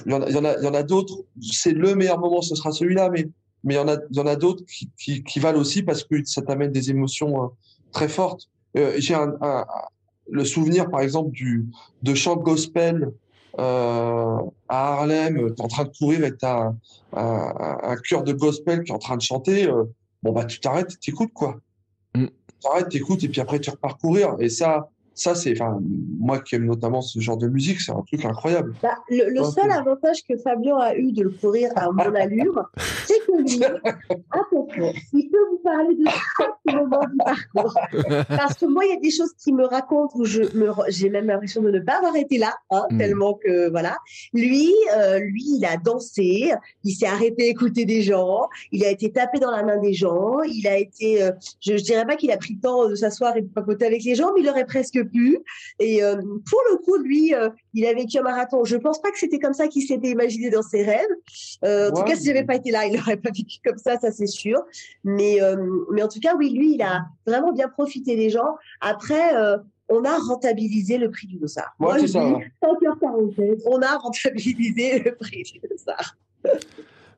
il 0.06 0.12
y 0.12 0.14
en 0.14 0.22
a 0.22 0.28
il 0.28 0.34
y 0.64 0.68
en 0.68 0.74
a, 0.74 0.82
d'autres. 0.82 1.24
C'est 1.52 1.72
le 1.72 1.94
meilleur 1.94 2.18
moment, 2.18 2.42
ce 2.42 2.54
sera 2.54 2.72
celui-là. 2.72 3.10
Mais 3.10 3.28
mais 3.64 3.74
il 3.74 3.76
y 3.76 3.80
en 3.80 3.88
a 3.88 3.96
il 4.10 4.16
y 4.16 4.20
en 4.20 4.26
a 4.26 4.36
d'autres 4.36 4.64
qui, 4.64 4.90
qui, 4.98 5.22
qui 5.22 5.40
valent 5.40 5.58
aussi 5.58 5.82
parce 5.82 6.04
que 6.04 6.24
ça 6.24 6.42
t'amène 6.42 6.72
des 6.72 6.90
émotions 6.90 7.44
euh, 7.44 7.48
très 7.92 8.08
fortes. 8.08 8.48
J'ai 8.74 9.14
un, 9.14 9.34
un, 9.40 9.66
le 10.30 10.44
souvenir 10.44 10.88
par 10.88 11.00
exemple 11.00 11.32
du 11.32 11.66
de 12.02 12.14
chant 12.14 12.36
gospel 12.36 13.12
euh, 13.58 14.38
à 14.68 14.92
Harlem, 14.92 15.36
tu 15.36 15.54
es 15.54 15.60
en 15.60 15.68
train 15.68 15.84
de 15.84 15.92
courir 15.96 16.24
et 16.24 16.32
as 16.42 16.72
un, 17.12 17.80
un, 17.82 17.96
chœur 17.96 18.22
de 18.22 18.32
gospel 18.32 18.84
qui 18.84 18.92
est 18.92 18.94
en 18.94 18.98
train 18.98 19.16
de 19.16 19.22
chanter, 19.22 19.66
euh, 19.66 19.84
bon, 20.22 20.32
bah, 20.32 20.44
tu 20.44 20.60
t'arrêtes, 20.60 20.98
tu 21.00 21.10
écoutes, 21.10 21.32
quoi. 21.32 21.60
Mm. 22.14 22.26
Tu 22.26 22.32
t'arrêtes, 22.62 22.88
tu 22.88 22.98
écoutes, 22.98 23.24
et 23.24 23.28
puis 23.28 23.40
après, 23.40 23.60
tu 23.60 23.70
repars 23.70 23.98
courir. 23.98 24.36
Et 24.38 24.48
ça, 24.48 24.88
ça, 25.20 25.34
c'est, 25.34 25.52
enfin, 25.52 25.78
moi 26.18 26.38
qui 26.40 26.54
aime 26.54 26.64
notamment 26.64 27.02
ce 27.02 27.20
genre 27.20 27.36
de 27.36 27.46
musique, 27.46 27.78
c'est 27.82 27.92
un 27.92 28.00
truc 28.06 28.24
incroyable. 28.24 28.74
Bah, 28.82 28.96
le, 29.10 29.44
seul 29.44 29.70
avantage 29.70 30.24
que 30.26 30.34
Fabien 30.38 30.78
a 30.78 30.94
eu 30.94 31.12
de 31.12 31.24
le 31.24 31.30
courir 31.30 31.70
à 31.76 31.90
mon 31.90 32.14
allure, 32.14 32.70
c'est 33.06 33.18
que 33.26 33.42
lui, 33.42 33.62
attention, 33.62 34.92
il 35.12 35.28
peut 35.28 35.44
vous 35.50 35.58
parler 35.62 35.94
de 35.94 36.04
chaque 36.06 36.74
moment 36.74 37.00
du 37.00 37.18
parcours. 37.18 37.74
Parce 38.28 38.54
que 38.54 38.64
moi, 38.64 38.86
il 38.86 38.94
y 38.94 38.96
a 38.96 39.00
des 39.00 39.10
choses 39.10 39.34
qui 39.34 39.52
me 39.52 39.66
racontent 39.66 40.18
où 40.18 40.24
je 40.24 40.40
me, 40.56 40.70
j'ai 40.88 41.10
même 41.10 41.26
l'impression 41.26 41.60
de 41.60 41.70
ne 41.70 41.80
pas 41.80 41.98
avoir 41.98 42.16
été 42.16 42.38
là, 42.38 42.54
hein, 42.70 42.86
mm. 42.90 42.98
tellement 42.98 43.34
que, 43.34 43.68
voilà. 43.68 43.98
Lui, 44.32 44.72
euh, 44.96 45.18
lui, 45.18 45.44
il 45.58 45.66
a 45.66 45.76
dansé, 45.76 46.50
il 46.82 46.92
s'est 46.92 47.06
arrêté 47.06 47.50
écouter 47.50 47.84
des 47.84 48.00
gens, 48.00 48.48
il 48.72 48.86
a 48.86 48.90
été 48.90 49.12
tapé 49.12 49.38
dans 49.38 49.50
la 49.50 49.62
main 49.64 49.76
des 49.76 49.92
gens, 49.92 50.40
il 50.44 50.66
a 50.66 50.78
été, 50.78 51.22
euh, 51.22 51.32
je, 51.60 51.76
je 51.76 51.82
dirais 51.82 52.06
pas 52.06 52.16
qu'il 52.16 52.30
a 52.30 52.38
pris 52.38 52.54
le 52.54 52.60
temps 52.60 52.88
de 52.88 52.94
s'asseoir 52.94 53.36
et 53.36 53.42
de 53.42 53.48
papoter 53.48 53.84
avec 53.84 54.02
les 54.02 54.14
gens, 54.14 54.32
mais 54.34 54.40
il 54.40 54.48
aurait 54.48 54.64
presque 54.64 55.09
Et 55.78 56.02
euh, 56.02 56.16
pour 56.16 56.60
le 56.70 56.76
coup, 56.78 56.96
lui, 56.96 57.34
euh, 57.34 57.48
il 57.74 57.86
a 57.86 57.94
vécu 57.94 58.18
un 58.18 58.22
marathon. 58.22 58.64
Je 58.64 58.76
pense 58.76 59.00
pas 59.00 59.10
que 59.10 59.18
c'était 59.18 59.38
comme 59.38 59.54
ça 59.54 59.68
qu'il 59.68 59.82
s'était 59.82 60.10
imaginé 60.10 60.50
dans 60.50 60.62
ses 60.62 60.82
rêves. 60.82 61.06
Euh, 61.64 61.90
en 61.90 61.94
tout 61.94 62.02
cas, 62.04 62.16
si 62.16 62.26
j'avais 62.26 62.44
pas 62.44 62.56
été 62.56 62.70
là, 62.70 62.86
il 62.86 62.96
n'aurait 62.96 63.16
pas 63.16 63.30
vécu 63.30 63.58
comme 63.64 63.78
ça, 63.78 63.98
ça 63.98 64.10
c'est 64.10 64.26
sûr. 64.26 64.62
Mais, 65.04 65.38
mais 65.92 66.02
en 66.02 66.08
tout 66.08 66.20
cas, 66.20 66.34
oui, 66.36 66.50
lui, 66.50 66.74
il 66.74 66.82
a 66.82 67.04
vraiment 67.26 67.52
bien 67.52 67.68
profité 67.68 68.16
des 68.16 68.30
gens. 68.30 68.56
Après, 68.80 69.34
on 69.88 70.04
a 70.04 70.16
rentabilisé 70.18 70.98
le 70.98 71.10
prix 71.10 71.26
du 71.26 71.36
dossard. 71.36 71.74
Moi, 71.78 71.98
je 71.98 72.06
dis, 72.06 72.12
5h47, 72.12 73.62
on 73.66 73.82
a 73.82 73.96
rentabilisé 73.96 75.00
le 75.00 75.14
prix 75.16 75.42
du 75.42 75.60
dossard. 75.68 76.16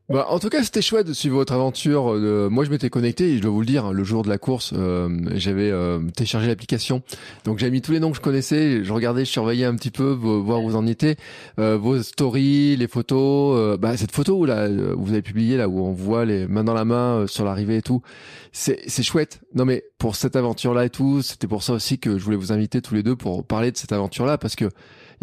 Bah, 0.09 0.27
en 0.29 0.39
tout 0.41 0.49
cas, 0.49 0.65
c'était 0.65 0.83
chouette 0.83 1.07
de 1.07 1.13
suivre 1.13 1.37
votre 1.37 1.53
aventure. 1.53 2.13
Euh, 2.13 2.49
moi, 2.51 2.65
je 2.65 2.71
m'étais 2.71 2.91
connecté 2.91 3.31
et 3.31 3.37
je 3.37 3.43
dois 3.43 3.53
vous 3.53 3.61
le 3.61 3.67
dire, 3.67 3.93
le 3.93 4.05
jour 4.05 4.25
de 4.25 4.29
la 4.29 4.37
course, 4.37 4.73
euh, 4.77 5.09
j'avais 5.37 5.71
euh, 5.71 6.01
téléchargé 6.17 6.49
l'application. 6.49 7.03
Donc, 7.45 7.59
j'avais 7.59 7.71
mis 7.71 7.83
tous 7.83 7.93
les 7.93 8.01
noms 8.01 8.11
que 8.11 8.17
je 8.17 8.21
connaissais. 8.21 8.85
Je 8.85 8.93
regardais, 8.93 9.25
je 9.25 9.31
surveillais 9.31 9.65
un 9.65 9.77
petit 9.77 9.93
peu, 9.93 10.11
voir 10.11 10.63
où 10.63 10.71
vous 10.71 10.77
en 10.77 10.87
étiez, 10.87 11.17
vos 11.57 12.03
stories, 12.03 12.77
les 12.77 12.89
photos. 12.89 13.79
bah, 13.79 13.97
cette 13.97 14.13
photo 14.13 14.39
où 14.39 14.45
là, 14.45 14.69
vous 14.69 15.13
avez 15.13 15.23
publié 15.23 15.57
là 15.57 15.69
où 15.69 15.81
on 15.81 15.93
voit 15.93 16.25
les 16.25 16.47
mains 16.47 16.65
dans 16.65 16.75
la 16.75 16.85
main 16.85 17.27
sur 17.27 17.45
l'arrivée 17.45 17.77
et 17.77 17.83
tout. 17.83 18.03
C'est 18.51 18.81
c'est 18.87 19.03
chouette. 19.03 19.41
Non, 19.55 19.65
mais 19.65 19.85
pour 19.99 20.17
cette 20.17 20.37
aventure-là 20.37 20.85
et 20.85 20.91
tout, 20.91 21.23
c'était 21.23 21.47
pour 21.47 21.63
ça 21.63 21.73
aussi 21.73 21.99
que 21.99 22.19
je 22.19 22.25
voulais 22.25 22.37
vous 22.37 22.53
inviter 22.53 22.83
tous 22.83 22.95
les 22.95 23.03
deux 23.03 23.17
pour 23.17 23.45
parler 23.45 23.73
de 23.73 23.77
cette 23.77 23.93
aventure-là 23.93 24.37
parce 24.37 24.57
que 24.57 24.69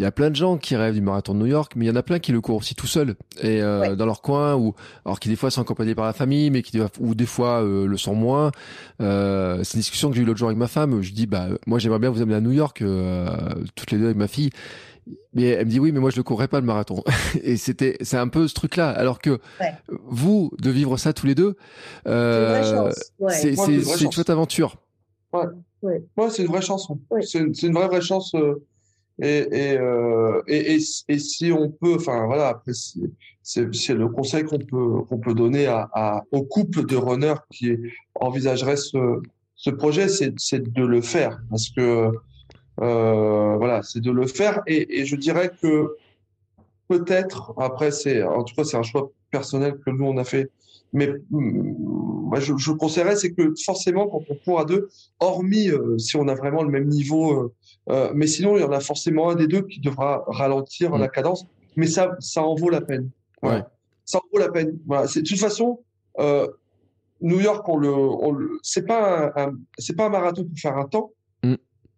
il 0.00 0.02
y 0.02 0.06
a 0.06 0.12
plein 0.12 0.30
de 0.30 0.36
gens 0.36 0.56
qui 0.56 0.76
rêvent 0.76 0.94
du 0.94 1.02
marathon 1.02 1.34
de 1.34 1.40
New 1.40 1.46
York, 1.46 1.72
mais 1.76 1.84
il 1.84 1.88
y 1.88 1.90
en 1.90 1.96
a 1.96 2.02
plein 2.02 2.18
qui 2.18 2.32
le 2.32 2.40
courent 2.40 2.56
aussi 2.56 2.74
tout 2.74 2.86
seul 2.86 3.16
et 3.42 3.60
euh, 3.60 3.94
dans 3.96 4.06
leur 4.06 4.22
coin 4.22 4.54
ou 4.56 4.74
alors 5.04 5.20
qui 5.20 5.28
des 5.28 5.36
fois 5.36 5.50
sont 5.50 5.60
accompagnés 5.60 5.94
par 5.94 6.06
la 6.06 6.14
famille, 6.14 6.48
mais 6.48 6.62
qui 6.62 6.80
ou 6.98 7.14
des 7.14 7.26
fois 7.26 7.62
euh, 7.62 7.86
le 7.86 7.98
sont 7.98 8.14
moins. 8.14 8.50
Euh, 9.02 9.62
c'est 9.62 9.74
une 9.74 9.80
discussion 9.80 10.08
que 10.08 10.16
j'ai 10.16 10.22
eu 10.22 10.24
l'autre 10.24 10.38
jour 10.38 10.48
avec 10.48 10.58
ma 10.58 10.68
femme. 10.68 11.02
Je 11.02 11.12
dis 11.12 11.26
bah 11.26 11.48
moi 11.66 11.78
j'aimerais 11.78 11.98
bien 11.98 12.08
vous 12.08 12.22
amener 12.22 12.36
à 12.36 12.40
New 12.40 12.50
York 12.50 12.80
euh, 12.80 13.28
toutes 13.74 13.90
les 13.90 13.98
deux 13.98 14.06
avec 14.06 14.16
ma 14.16 14.26
fille. 14.26 14.48
Mais 15.34 15.48
elle 15.48 15.66
me 15.66 15.70
dit 15.70 15.78
oui, 15.78 15.92
mais 15.92 16.00
moi 16.00 16.08
je 16.08 16.16
ne 16.16 16.22
courrais 16.22 16.48
pas 16.48 16.60
le 16.60 16.66
marathon. 16.66 17.04
Et 17.42 17.58
c'était, 17.58 17.98
c'est 18.00 18.16
un 18.16 18.28
peu 18.28 18.48
ce 18.48 18.54
truc-là. 18.54 18.88
Alors 18.88 19.18
que 19.18 19.38
vous, 20.06 20.50
de 20.62 20.70
vivre 20.70 20.96
ça 20.96 21.12
tous 21.12 21.26
les 21.26 21.34
deux, 21.34 21.56
euh, 22.06 22.90
c'est 23.28 23.52
une, 23.52 23.82
une 24.00 24.12
chouette 24.12 24.30
aventure. 24.30 24.76
Ouais, 25.34 25.44
ouais. 25.82 26.30
c'est 26.30 26.42
une 26.42 26.48
vraie 26.48 26.62
chanson. 26.62 26.98
C'est 27.20 27.38
une, 27.38 27.52
une, 27.62 27.74
vraie 27.74 27.86
vraie 27.86 28.00
chance. 28.00 28.34
Euh, 28.34 28.64
et, 29.22 29.46
et, 29.52 29.78
euh, 29.78 30.42
et, 30.46 30.76
et, 30.76 31.18
si 31.18 31.52
on 31.52 31.70
peut, 31.70 31.96
enfin 31.96 32.26
voilà, 32.26 32.48
après 32.48 32.72
c'est 33.42 33.94
le 33.94 34.08
conseil 34.08 34.44
qu'on 34.44 34.58
peut 34.58 35.02
qu'on 35.08 35.18
peut 35.18 35.34
donner 35.34 35.66
à, 35.66 36.24
au 36.32 36.42
couple 36.42 36.86
de 36.86 36.96
runners 36.96 37.40
qui 37.50 37.76
envisagerait 38.14 38.76
ce, 38.76 39.20
ce 39.56 39.70
projet, 39.70 40.08
c'est 40.08 40.60
de 40.60 40.84
le 40.84 41.02
faire 41.02 41.38
parce 41.50 41.68
que 41.70 42.10
euh, 42.80 43.56
voilà, 43.58 43.82
c'est 43.82 44.00
de 44.00 44.10
le 44.10 44.26
faire. 44.26 44.62
Et, 44.66 45.04
je 45.04 45.16
dirais 45.16 45.50
que 45.60 45.96
peut-être, 46.88 47.52
après 47.58 47.90
c'est, 47.90 48.22
en 48.22 48.42
tout 48.44 48.54
cas 48.54 48.64
c'est 48.64 48.78
un 48.78 48.82
choix 48.82 49.10
personnel 49.30 49.78
que 49.84 49.90
nous 49.90 50.06
on 50.06 50.16
a 50.16 50.24
fait, 50.24 50.50
mais 50.94 51.10
je, 52.38 52.56
je 52.56 52.72
conseillerais, 52.72 53.16
c'est 53.16 53.32
que 53.32 53.54
forcément, 53.64 54.08
quand 54.08 54.22
on 54.30 54.34
court 54.36 54.60
à 54.60 54.64
deux, 54.64 54.88
hormis 55.18 55.68
euh, 55.68 55.98
si 55.98 56.16
on 56.16 56.26
a 56.26 56.34
vraiment 56.34 56.62
le 56.62 56.70
même 56.70 56.88
niveau 56.88 57.52
euh, 57.90 58.12
mais 58.14 58.26
sinon, 58.26 58.56
il 58.56 58.60
y 58.60 58.64
en 58.64 58.72
a 58.72 58.80
forcément 58.80 59.30
un 59.30 59.34
des 59.34 59.46
deux 59.46 59.62
qui 59.62 59.80
devra 59.80 60.24
ralentir 60.26 60.96
la 60.96 61.08
cadence. 61.08 61.46
Mais 61.76 61.86
ça, 61.86 62.16
ça 62.18 62.42
en 62.42 62.54
vaut 62.54 62.70
la 62.70 62.80
peine. 62.80 63.10
Ouais. 63.42 63.62
Ça 64.04 64.18
en 64.18 64.22
vaut 64.32 64.38
la 64.38 64.50
peine. 64.50 64.78
Voilà. 64.86 65.06
De 65.06 65.20
toute 65.20 65.38
façon, 65.38 65.80
New 67.20 67.40
York, 67.40 67.68
on 67.68 67.76
le, 67.76 67.92
on 67.92 68.32
le 68.32 68.58
c'est 68.62 68.86
pas 68.86 69.32
un, 69.36 69.52
c'est 69.78 69.94
pas 69.94 70.06
un 70.06 70.08
marathon 70.08 70.44
pour 70.44 70.58
faire 70.58 70.76
un 70.76 70.86
temps. 70.86 71.12
Mm. 71.42 71.54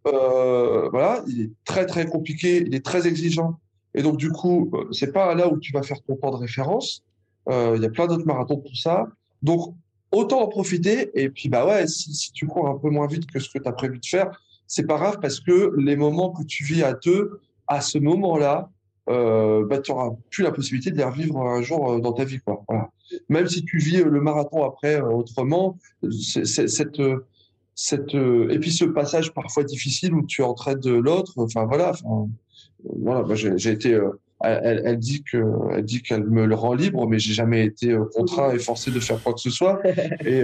Euh, 0.08 0.88
voilà, 0.90 1.22
il 1.28 1.42
est 1.42 1.50
très 1.64 1.86
très 1.86 2.06
compliqué, 2.06 2.64
il 2.66 2.74
est 2.74 2.84
très 2.84 3.06
exigeant, 3.06 3.60
et 3.94 4.02
donc 4.02 4.16
du 4.16 4.30
coup, 4.30 4.70
euh, 4.74 4.88
c'est 4.90 5.12
pas 5.12 5.34
là 5.34 5.48
où 5.48 5.58
tu 5.58 5.72
vas 5.72 5.82
faire 5.82 6.02
ton 6.02 6.16
temps 6.16 6.32
de 6.32 6.36
référence. 6.36 7.04
Euh, 7.48 7.74
il 7.76 7.82
y 7.82 7.86
a 7.86 7.90
plein 7.90 8.06
d'autres 8.06 8.26
marathons 8.26 8.58
pour 8.58 8.76
ça. 8.76 9.06
Donc 9.42 9.74
autant 10.10 10.42
en 10.42 10.48
profiter. 10.48 11.10
Et 11.20 11.28
puis 11.28 11.48
bah 11.48 11.66
ouais, 11.66 11.86
si, 11.86 12.14
si 12.14 12.32
tu 12.32 12.46
cours 12.46 12.68
un 12.68 12.78
peu 12.78 12.90
moins 12.90 13.06
vite 13.06 13.30
que 13.30 13.38
ce 13.38 13.48
que 13.48 13.58
tu 13.58 13.68
as 13.68 13.72
prévu 13.72 13.98
de 13.98 14.06
faire, 14.06 14.30
c'est 14.72 14.86
pas 14.86 14.96
grave 14.96 15.18
parce 15.20 15.38
que 15.38 15.74
les 15.76 15.96
moments 15.96 16.30
que 16.30 16.42
tu 16.44 16.64
vis 16.64 16.82
à 16.82 16.94
deux, 16.94 17.40
à 17.66 17.82
ce 17.82 17.98
moment-là, 17.98 18.70
euh, 19.10 19.66
bah, 19.66 19.80
tu 19.80 19.92
n'auras 19.92 20.12
plus 20.30 20.42
la 20.42 20.50
possibilité 20.50 20.90
de 20.90 20.96
les 20.96 21.04
revivre 21.04 21.42
un 21.42 21.60
jour 21.60 21.92
euh, 21.92 22.00
dans 22.00 22.14
ta 22.14 22.24
vie. 22.24 22.38
Quoi. 22.38 22.64
Voilà. 22.66 22.88
Même 23.28 23.46
si 23.48 23.66
tu 23.66 23.76
vis 23.76 24.00
euh, 24.00 24.08
le 24.08 24.22
marathon 24.22 24.64
après 24.64 24.98
autrement, 24.98 25.76
c'est, 26.10 26.46
cette, 26.46 27.02
cette, 27.74 28.14
et 28.14 28.58
puis 28.58 28.72
ce 28.72 28.86
passage 28.86 29.34
parfois 29.34 29.64
difficile 29.64 30.14
où 30.14 30.24
tu 30.24 30.42
entraides 30.42 30.86
l'autre, 30.86 31.34
enfin 31.36 31.66
voilà. 31.66 31.90
Enfin, 31.90 32.30
voilà 32.82 33.34
j'ai, 33.34 33.58
j'ai 33.58 33.72
été. 33.72 34.00
Elle, 34.42 34.82
elle, 34.86 34.98
dit 34.98 35.22
que, 35.22 35.44
elle 35.72 35.84
dit 35.84 36.00
qu'elle 36.00 36.24
me 36.24 36.46
le 36.46 36.54
rend 36.54 36.72
libre, 36.72 37.06
mais 37.06 37.18
j'ai 37.18 37.34
jamais 37.34 37.66
été 37.66 37.94
contraint 38.14 38.54
et 38.54 38.58
forcé 38.58 38.90
de 38.90 39.00
faire 39.00 39.22
quoi 39.22 39.34
que 39.34 39.40
ce 39.40 39.50
soit. 39.50 39.80
Et, 40.24 40.42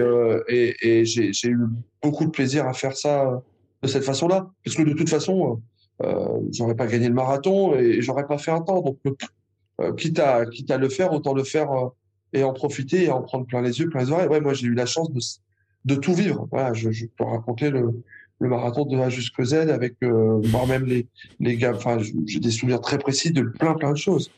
et, 0.48 0.76
et 0.82 1.04
j'ai, 1.06 1.32
j'ai 1.32 1.48
eu 1.48 1.60
beaucoup 2.02 2.26
de 2.26 2.30
plaisir 2.30 2.68
à 2.68 2.74
faire 2.74 2.94
ça 2.94 3.42
de 3.82 3.88
cette 3.88 4.04
façon-là, 4.04 4.50
parce 4.64 4.76
que 4.76 4.82
de 4.82 4.92
toute 4.92 5.08
façon, 5.08 5.60
euh, 6.02 6.40
j'aurais 6.52 6.74
pas 6.74 6.86
gagné 6.86 7.08
le 7.08 7.14
marathon 7.14 7.74
et, 7.74 8.00
j'aurais 8.02 8.26
pas 8.26 8.38
fait 8.38 8.50
un 8.50 8.60
temps. 8.60 8.80
Donc, 8.80 8.98
euh, 9.80 9.92
quitte, 9.94 10.18
à, 10.18 10.46
quitte 10.46 10.70
à 10.70 10.78
le 10.78 10.88
faire, 10.88 11.12
autant 11.12 11.34
le 11.34 11.44
faire 11.44 11.70
euh, 11.72 11.88
et 12.32 12.44
en 12.44 12.52
profiter 12.52 13.04
et 13.04 13.10
en 13.10 13.22
prendre 13.22 13.46
plein 13.46 13.62
les 13.62 13.78
yeux, 13.78 13.88
plein 13.88 14.02
les 14.02 14.10
oreilles. 14.10 14.28
Ouais, 14.28 14.40
moi, 14.40 14.54
j'ai 14.54 14.66
eu 14.66 14.74
la 14.74 14.86
chance 14.86 15.12
de, 15.12 15.20
de 15.84 15.94
tout 15.94 16.14
vivre. 16.14 16.48
Voilà, 16.50 16.72
je, 16.72 16.90
je 16.90 17.06
peux 17.06 17.24
raconter 17.24 17.70
le, 17.70 18.02
le 18.40 18.48
marathon 18.48 18.84
de 18.84 18.96
A 18.98 19.08
jusqu'à 19.08 19.44
Z 19.44 19.54
avec 19.54 19.94
euh, 20.02 20.40
moi-même 20.48 20.84
les, 20.84 21.06
les 21.40 21.56
gars. 21.56 21.74
Enfin, 21.74 21.98
j'ai 22.26 22.40
des 22.40 22.50
souvenirs 22.50 22.80
très 22.80 22.98
précis 22.98 23.32
de 23.32 23.42
plein, 23.42 23.74
plein 23.74 23.92
de 23.92 23.98
choses. 23.98 24.30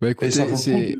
Bah, 0.00 0.10
écoutez, 0.10 0.30
c'est 0.30 0.96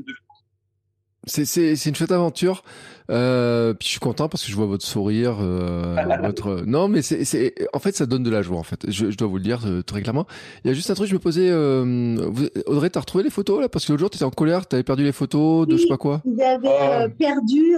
c'est 1.45 1.87
une 1.87 1.95
chouette 1.95 2.13
aventure. 2.13 2.63
Euh, 3.11 3.75
puis 3.75 3.87
je 3.87 3.91
suis 3.93 4.01
content 4.01 4.29
parce 4.29 4.45
que 4.45 4.51
je 4.51 4.57
vois 4.57 4.67
votre 4.67 4.85
sourire, 4.85 5.39
euh, 5.41 5.97
votre. 6.23 6.65
Non, 6.67 6.89
mais 6.89 7.03
c'est 7.03 7.55
en 7.73 7.79
fait 7.79 7.95
ça 7.95 8.07
donne 8.07 8.23
de 8.23 8.31
la 8.31 8.43
joie 8.43 8.59
en 8.59 8.63
fait. 8.63 8.81
Je, 8.89 9.11
je 9.11 9.17
dois 9.17 9.29
vous 9.29 9.37
le 9.37 9.43
dire 9.43 9.61
euh, 9.67 9.83
très 9.83 10.03
clairement. 10.03 10.27
Il 10.65 10.69
y 10.69 10.71
a 10.71 10.75
juste 10.75 10.91
un 10.91 10.95
truc, 10.95 11.09
je 11.09 11.15
me 11.15 11.19
posais. 11.19 11.49
Euh, 11.51 12.17
vous, 12.29 12.47
Audrey, 12.67 12.91
t'as 12.91 13.01
retrouvé 13.01 13.25
les 13.25 13.31
photos 13.31 13.61
là? 13.61 13.69
Parce 13.69 13.85
que 13.85 13.93
l'autre 13.93 14.01
jour 14.01 14.11
t'étais 14.11 14.25
en 14.25 14.31
colère, 14.31 14.67
t'avais 14.67 14.83
perdu 14.83 15.05
les 15.05 15.13
photos 15.13 15.67
de 15.67 15.77
je 15.77 15.83
sais 15.83 15.89
pas 15.89 15.97
quoi. 15.97 16.23
Ils 16.25 16.43
avaient 16.43 17.05
euh, 17.05 17.09
perdu 17.09 17.77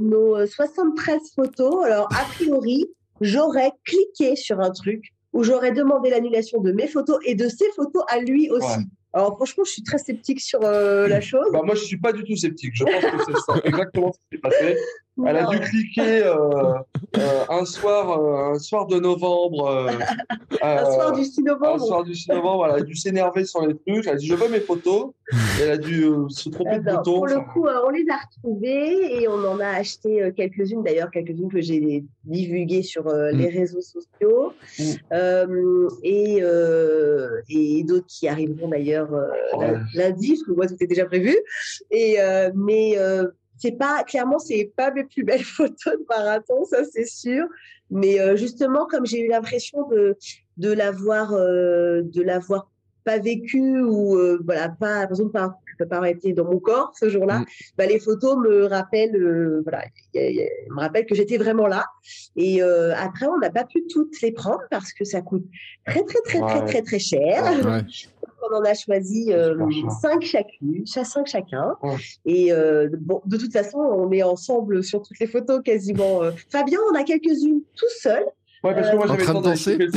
nos 0.00 0.44
73 0.46 1.20
photos. 1.34 1.84
Alors 1.84 2.08
a 2.12 2.24
priori, 2.34 2.86
j'aurais 3.20 3.72
cliqué 3.84 4.36
sur 4.36 4.60
un 4.60 4.70
truc 4.70 5.12
où 5.32 5.42
j'aurais 5.42 5.72
demandé 5.72 6.10
l'annulation 6.10 6.60
de 6.60 6.72
mes 6.72 6.86
photos 6.86 7.18
et 7.24 7.34
de 7.34 7.48
ses 7.48 7.70
photos 7.76 8.02
à 8.08 8.20
lui 8.20 8.50
aussi. 8.50 8.80
Alors 9.12 9.36
franchement, 9.36 9.64
je 9.64 9.70
suis 9.70 9.82
très 9.82 9.98
sceptique 9.98 10.40
sur 10.40 10.60
euh, 10.62 11.08
la 11.08 11.20
chose. 11.20 11.46
Bah, 11.52 11.62
moi, 11.64 11.74
je 11.74 11.84
suis 11.84 11.98
pas 11.98 12.12
du 12.12 12.24
tout 12.24 12.36
sceptique. 12.36 12.72
Je 12.74 12.84
pense 12.84 13.26
que 13.26 13.32
c'est 13.46 13.64
exactement 13.68 14.12
ce 14.12 14.18
qui 14.18 14.24
s'est 14.32 14.38
passé. 14.38 14.76
Elle 15.24 15.36
a 15.36 15.46
dû 15.46 15.58
cliquer 15.60 16.24
euh, 16.24 16.36
euh, 17.18 17.44
un 17.48 17.64
soir, 17.64 18.20
euh, 18.20 18.54
un 18.54 18.58
soir 18.58 18.86
de 18.86 18.98
novembre. 18.98 19.90
Un 20.62 20.84
soir 20.84 21.12
du 21.12 21.24
6 21.24 21.42
novembre. 21.42 21.82
Un 21.82 21.86
soir 21.86 22.04
du 22.04 22.14
6 22.14 22.30
novembre, 22.30 22.66
elle 22.66 22.82
a 22.82 22.84
dû 22.84 22.94
s'énerver 22.94 23.44
sur 23.44 23.66
les 23.66 23.74
trucs. 23.74 24.06
Elle 24.06 24.14
a 24.14 24.16
dit 24.16 24.26
je 24.26 24.34
veux 24.34 24.48
mes 24.48 24.60
photos. 24.60 25.12
Et 25.32 25.62
elle 25.62 25.70
a 25.70 25.78
dû 25.78 26.06
se 26.28 26.50
tromper 26.50 26.78
de 26.78 26.84
bouton. 26.84 27.14
Pour 27.14 27.26
le 27.26 27.40
coup, 27.52 27.66
on 27.66 27.90
les 27.90 28.04
a 28.10 28.18
retrouvées 28.26 29.22
et 29.22 29.28
on 29.28 29.42
en 29.44 29.58
a 29.58 29.68
acheté 29.68 30.30
quelques-unes 30.36 30.82
d'ailleurs, 30.82 31.10
quelques-unes 31.10 31.50
que 31.50 31.60
j'ai 31.60 32.04
divulguées 32.24 32.82
sur 32.82 33.08
les 33.08 33.48
mm. 33.48 33.58
réseaux 33.58 33.80
sociaux 33.80 34.52
mm. 34.78 35.88
et, 36.02 36.42
et 37.48 37.84
d'autres 37.84 38.06
qui 38.06 38.28
arriveront 38.28 38.68
d'ailleurs 38.68 39.08
lundi, 39.94 40.34
parce 40.34 40.42
que 40.42 40.52
moi 40.52 40.66
tout 40.66 40.76
est 40.78 40.86
déjà 40.86 41.06
prévu. 41.06 41.34
Et 41.90 42.18
mais 42.54 42.96
c'est 43.56 43.72
pas 43.72 44.04
clairement 44.04 44.38
c'est 44.38 44.72
pas 44.76 44.90
mes 44.90 45.04
plus 45.04 45.24
belles 45.24 45.44
photos 45.44 45.94
de 45.94 46.04
marathon 46.08 46.64
ça 46.64 46.84
c'est 46.84 47.06
sûr 47.06 47.46
mais 47.90 48.20
euh, 48.20 48.36
justement 48.36 48.86
comme 48.86 49.06
j'ai 49.06 49.20
eu 49.20 49.28
l'impression 49.28 49.88
de 49.88 50.16
de 50.56 50.72
l'avoir 50.72 51.32
euh, 51.32 52.02
de 52.02 52.22
l'avoir 52.22 52.70
pas 53.04 53.18
vécu 53.18 53.80
ou 53.80 54.16
euh, 54.16 54.40
voilà 54.44 54.68
pas 54.68 55.02
par 55.02 55.10
exemple 55.10 55.32
pas 55.32 55.60
pas 55.88 56.08
été 56.08 56.32
dans 56.32 56.46
mon 56.46 56.58
corps 56.58 56.92
ce 56.98 57.10
jour-là, 57.10 57.40
mm. 57.40 57.46
bah, 57.76 57.84
les 57.84 58.00
photos 58.00 58.38
me 58.38 58.64
rappellent, 58.64 59.60
voilà, 59.62 59.84
me 60.14 60.80
rappellent 60.80 61.04
que 61.04 61.14
j'étais 61.14 61.36
vraiment 61.36 61.66
là. 61.66 61.84
Et 62.34 62.62
après, 62.62 63.26
on 63.26 63.36
n'a 63.36 63.50
pas 63.50 63.64
pu 63.64 63.86
toutes 63.86 64.18
les 64.22 64.32
prendre 64.32 64.62
parce 64.70 64.94
que 64.94 65.04
ça 65.04 65.20
coûte 65.20 65.44
très 65.84 66.02
très 66.02 66.22
très 66.24 66.40
très 66.40 66.64
très 66.64 66.80
très 66.80 66.98
cher. 66.98 67.44
Ouais. 67.44 67.82
on 68.42 68.56
en 68.56 68.62
a 68.64 68.74
choisi 68.74 69.32
euh, 69.32 69.56
cinq 70.00 70.22
chacune, 70.22 70.86
cinq 70.86 71.26
chacun. 71.26 71.76
Et 72.24 72.52
euh, 72.52 72.88
bon, 72.98 73.22
de 73.26 73.36
toute 73.36 73.52
façon, 73.52 73.78
on 73.78 74.10
est 74.12 74.22
ensemble 74.22 74.82
sur 74.84 75.02
toutes 75.02 75.18
les 75.18 75.26
photos 75.26 75.62
quasiment. 75.62 76.22
Euh. 76.22 76.32
Fabien, 76.50 76.78
on 76.92 76.94
a 76.94 77.02
quelques-unes 77.02 77.62
tout 77.74 77.86
seul. 78.00 78.24
Ouais, 78.64 78.74
parce 78.74 78.90
que 78.90 78.96
moi 78.96 79.06
j'avais 79.06 79.28
en 79.30 79.40
danser. 79.40 79.78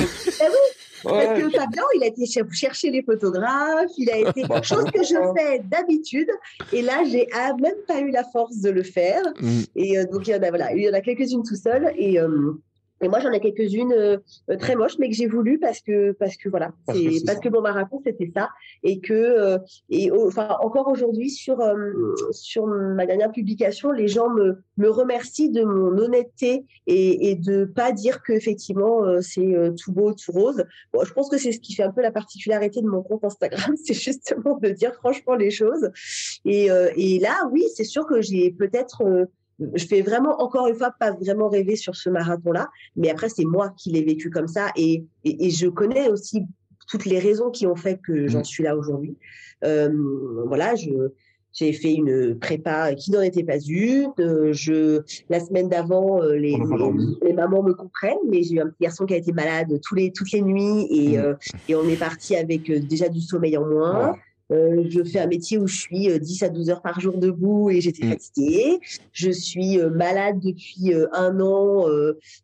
Eh 1.01 1.11
oui. 1.11 1.13
Parce 1.13 1.39
que 1.39 1.49
Fabien, 1.49 1.83
il 1.95 2.03
a 2.03 2.07
été 2.07 2.25
chercher 2.25 2.91
les 2.91 3.01
photographes, 3.01 3.89
il 3.97 4.11
a 4.11 4.17
été 4.29 4.43
bah, 4.43 4.61
chose 4.61 4.83
que 4.93 5.01
je 5.01 5.15
fais 5.37 5.59
d'habitude, 5.59 6.27
et 6.73 6.81
là 6.81 7.05
j'ai 7.09 7.25
même 7.61 7.77
pas 7.87 8.01
eu 8.01 8.11
la 8.11 8.25
force 8.25 8.57
de 8.57 8.69
le 8.69 8.83
faire. 8.83 9.23
Mm. 9.39 9.61
Et 9.77 10.05
donc 10.11 10.27
il 10.27 10.31
y 10.31 10.35
en 10.35 10.43
a 10.43 10.49
voilà, 10.49 10.73
il 10.73 10.83
y 10.83 10.89
en 10.89 10.93
a 10.93 10.99
quelques-unes 10.99 11.43
tout 11.47 11.55
seul, 11.55 11.93
et 11.97 12.19
et 13.01 13.07
moi, 13.07 13.19
j'en 13.19 13.31
ai 13.31 13.39
quelques-unes 13.39 13.93
euh, 13.93 14.17
très 14.59 14.75
moches, 14.75 14.97
mais 14.99 15.09
que 15.09 15.15
j'ai 15.15 15.27
voulu 15.27 15.59
parce 15.59 15.79
que 15.81 16.11
parce 16.13 16.35
que 16.35 16.49
voilà, 16.49 16.71
parce 16.85 16.99
que, 16.99 17.25
parce 17.25 17.39
que 17.39 17.49
mon 17.49 17.61
marathon 17.61 18.01
c'était 18.03 18.31
ça, 18.35 18.49
et 18.83 18.99
que 18.99 19.13
euh, 19.13 19.57
et 19.89 20.11
enfin 20.11 20.57
encore 20.61 20.87
aujourd'hui 20.87 21.29
sur 21.29 21.61
euh, 21.61 21.93
sur 22.31 22.65
ma 22.67 23.05
dernière 23.05 23.31
publication, 23.31 23.91
les 23.91 24.07
gens 24.07 24.29
me 24.29 24.61
me 24.77 24.89
remercient 24.89 25.49
de 25.49 25.63
mon 25.63 25.97
honnêteté 25.97 26.65
et, 26.87 27.29
et 27.29 27.35
de 27.35 27.65
pas 27.65 27.91
dire 27.91 28.21
que 28.21 28.33
effectivement 28.33 29.21
c'est 29.21 29.55
tout 29.81 29.91
beau, 29.91 30.13
tout 30.13 30.31
rose. 30.31 30.63
Bon, 30.93 31.03
je 31.03 31.13
pense 31.13 31.29
que 31.29 31.37
c'est 31.37 31.51
ce 31.51 31.59
qui 31.59 31.75
fait 31.75 31.83
un 31.83 31.91
peu 31.91 32.01
la 32.01 32.11
particularité 32.11 32.81
de 32.81 32.87
mon 32.87 33.01
compte 33.01 33.23
Instagram, 33.23 33.75
c'est 33.83 33.93
justement 33.93 34.57
de 34.57 34.69
dire 34.69 34.93
franchement 34.95 35.35
les 35.35 35.51
choses. 35.51 35.89
Et 36.45 36.67
et 36.95 37.19
là, 37.19 37.49
oui, 37.51 37.63
c'est 37.75 37.83
sûr 37.83 38.05
que 38.05 38.21
j'ai 38.21 38.51
peut-être 38.51 39.27
je 39.73 39.85
fais 39.85 40.01
vraiment, 40.01 40.41
encore 40.41 40.67
une 40.67 40.75
fois, 40.75 40.91
pas 40.97 41.11
vraiment 41.11 41.49
rêver 41.49 41.75
sur 41.75 41.95
ce 41.95 42.09
marathon-là, 42.09 42.69
mais 42.95 43.09
après, 43.09 43.29
c'est 43.29 43.45
moi 43.45 43.73
qui 43.77 43.91
l'ai 43.91 44.03
vécu 44.03 44.29
comme 44.29 44.47
ça 44.47 44.71
et, 44.75 45.03
et, 45.23 45.49
je 45.49 45.67
connais 45.67 46.09
aussi 46.09 46.43
toutes 46.87 47.05
les 47.05 47.19
raisons 47.19 47.49
qui 47.49 47.67
ont 47.67 47.75
fait 47.75 47.99
que 48.01 48.27
j'en 48.27 48.39
mmh. 48.39 48.45
suis 48.45 48.63
là 48.63 48.75
aujourd'hui. 48.75 49.17
Euh, 49.63 49.89
voilà, 50.47 50.75
je, 50.75 50.89
j'ai 51.51 51.73
fait 51.73 51.93
une 51.93 52.39
prépa 52.39 52.93
qui 52.95 53.11
n'en 53.11 53.21
était 53.21 53.43
pas 53.43 53.59
une. 53.59 54.11
Euh, 54.19 54.53
je, 54.53 55.01
la 55.29 55.39
semaine 55.39 55.67
d'avant, 55.67 56.21
euh, 56.23 56.35
les, 56.35 56.57
les, 57.21 57.33
mamans 57.33 57.63
me 57.63 57.73
comprennent, 57.73 58.17
mais 58.29 58.43
j'ai 58.43 58.55
eu 58.55 58.59
un 58.61 58.67
petit 58.67 58.83
garçon 58.83 59.05
qui 59.05 59.13
a 59.13 59.17
été 59.17 59.33
malade 59.33 59.79
tous 59.83 59.95
les, 59.95 60.11
toutes 60.11 60.31
les 60.31 60.41
nuits 60.41 60.87
et, 60.89 61.17
mmh. 61.17 61.37
et 61.67 61.75
on 61.75 61.87
est 61.87 61.99
parti 61.99 62.35
avec 62.35 62.71
déjà 62.87 63.09
du 63.09 63.21
sommeil 63.21 63.57
en 63.57 63.65
moins. 63.65 64.15
Euh, 64.51 64.85
je 64.89 65.03
fais 65.03 65.19
un 65.19 65.27
métier 65.27 65.57
où 65.57 65.67
je 65.67 65.75
suis 65.75 66.19
10 66.19 66.43
euh, 66.43 66.45
à 66.45 66.49
12 66.49 66.69
heures 66.69 66.81
par 66.81 66.99
jour 66.99 67.17
debout 67.17 67.69
et 67.69 67.81
j'étais 67.81 68.05
mm. 68.05 68.09
fatiguée. 68.09 68.79
Je 69.11 69.29
suis 69.29 69.79
euh, 69.79 69.89
malade 69.89 70.39
depuis 70.39 70.93
un 71.13 71.39
an 71.39 71.85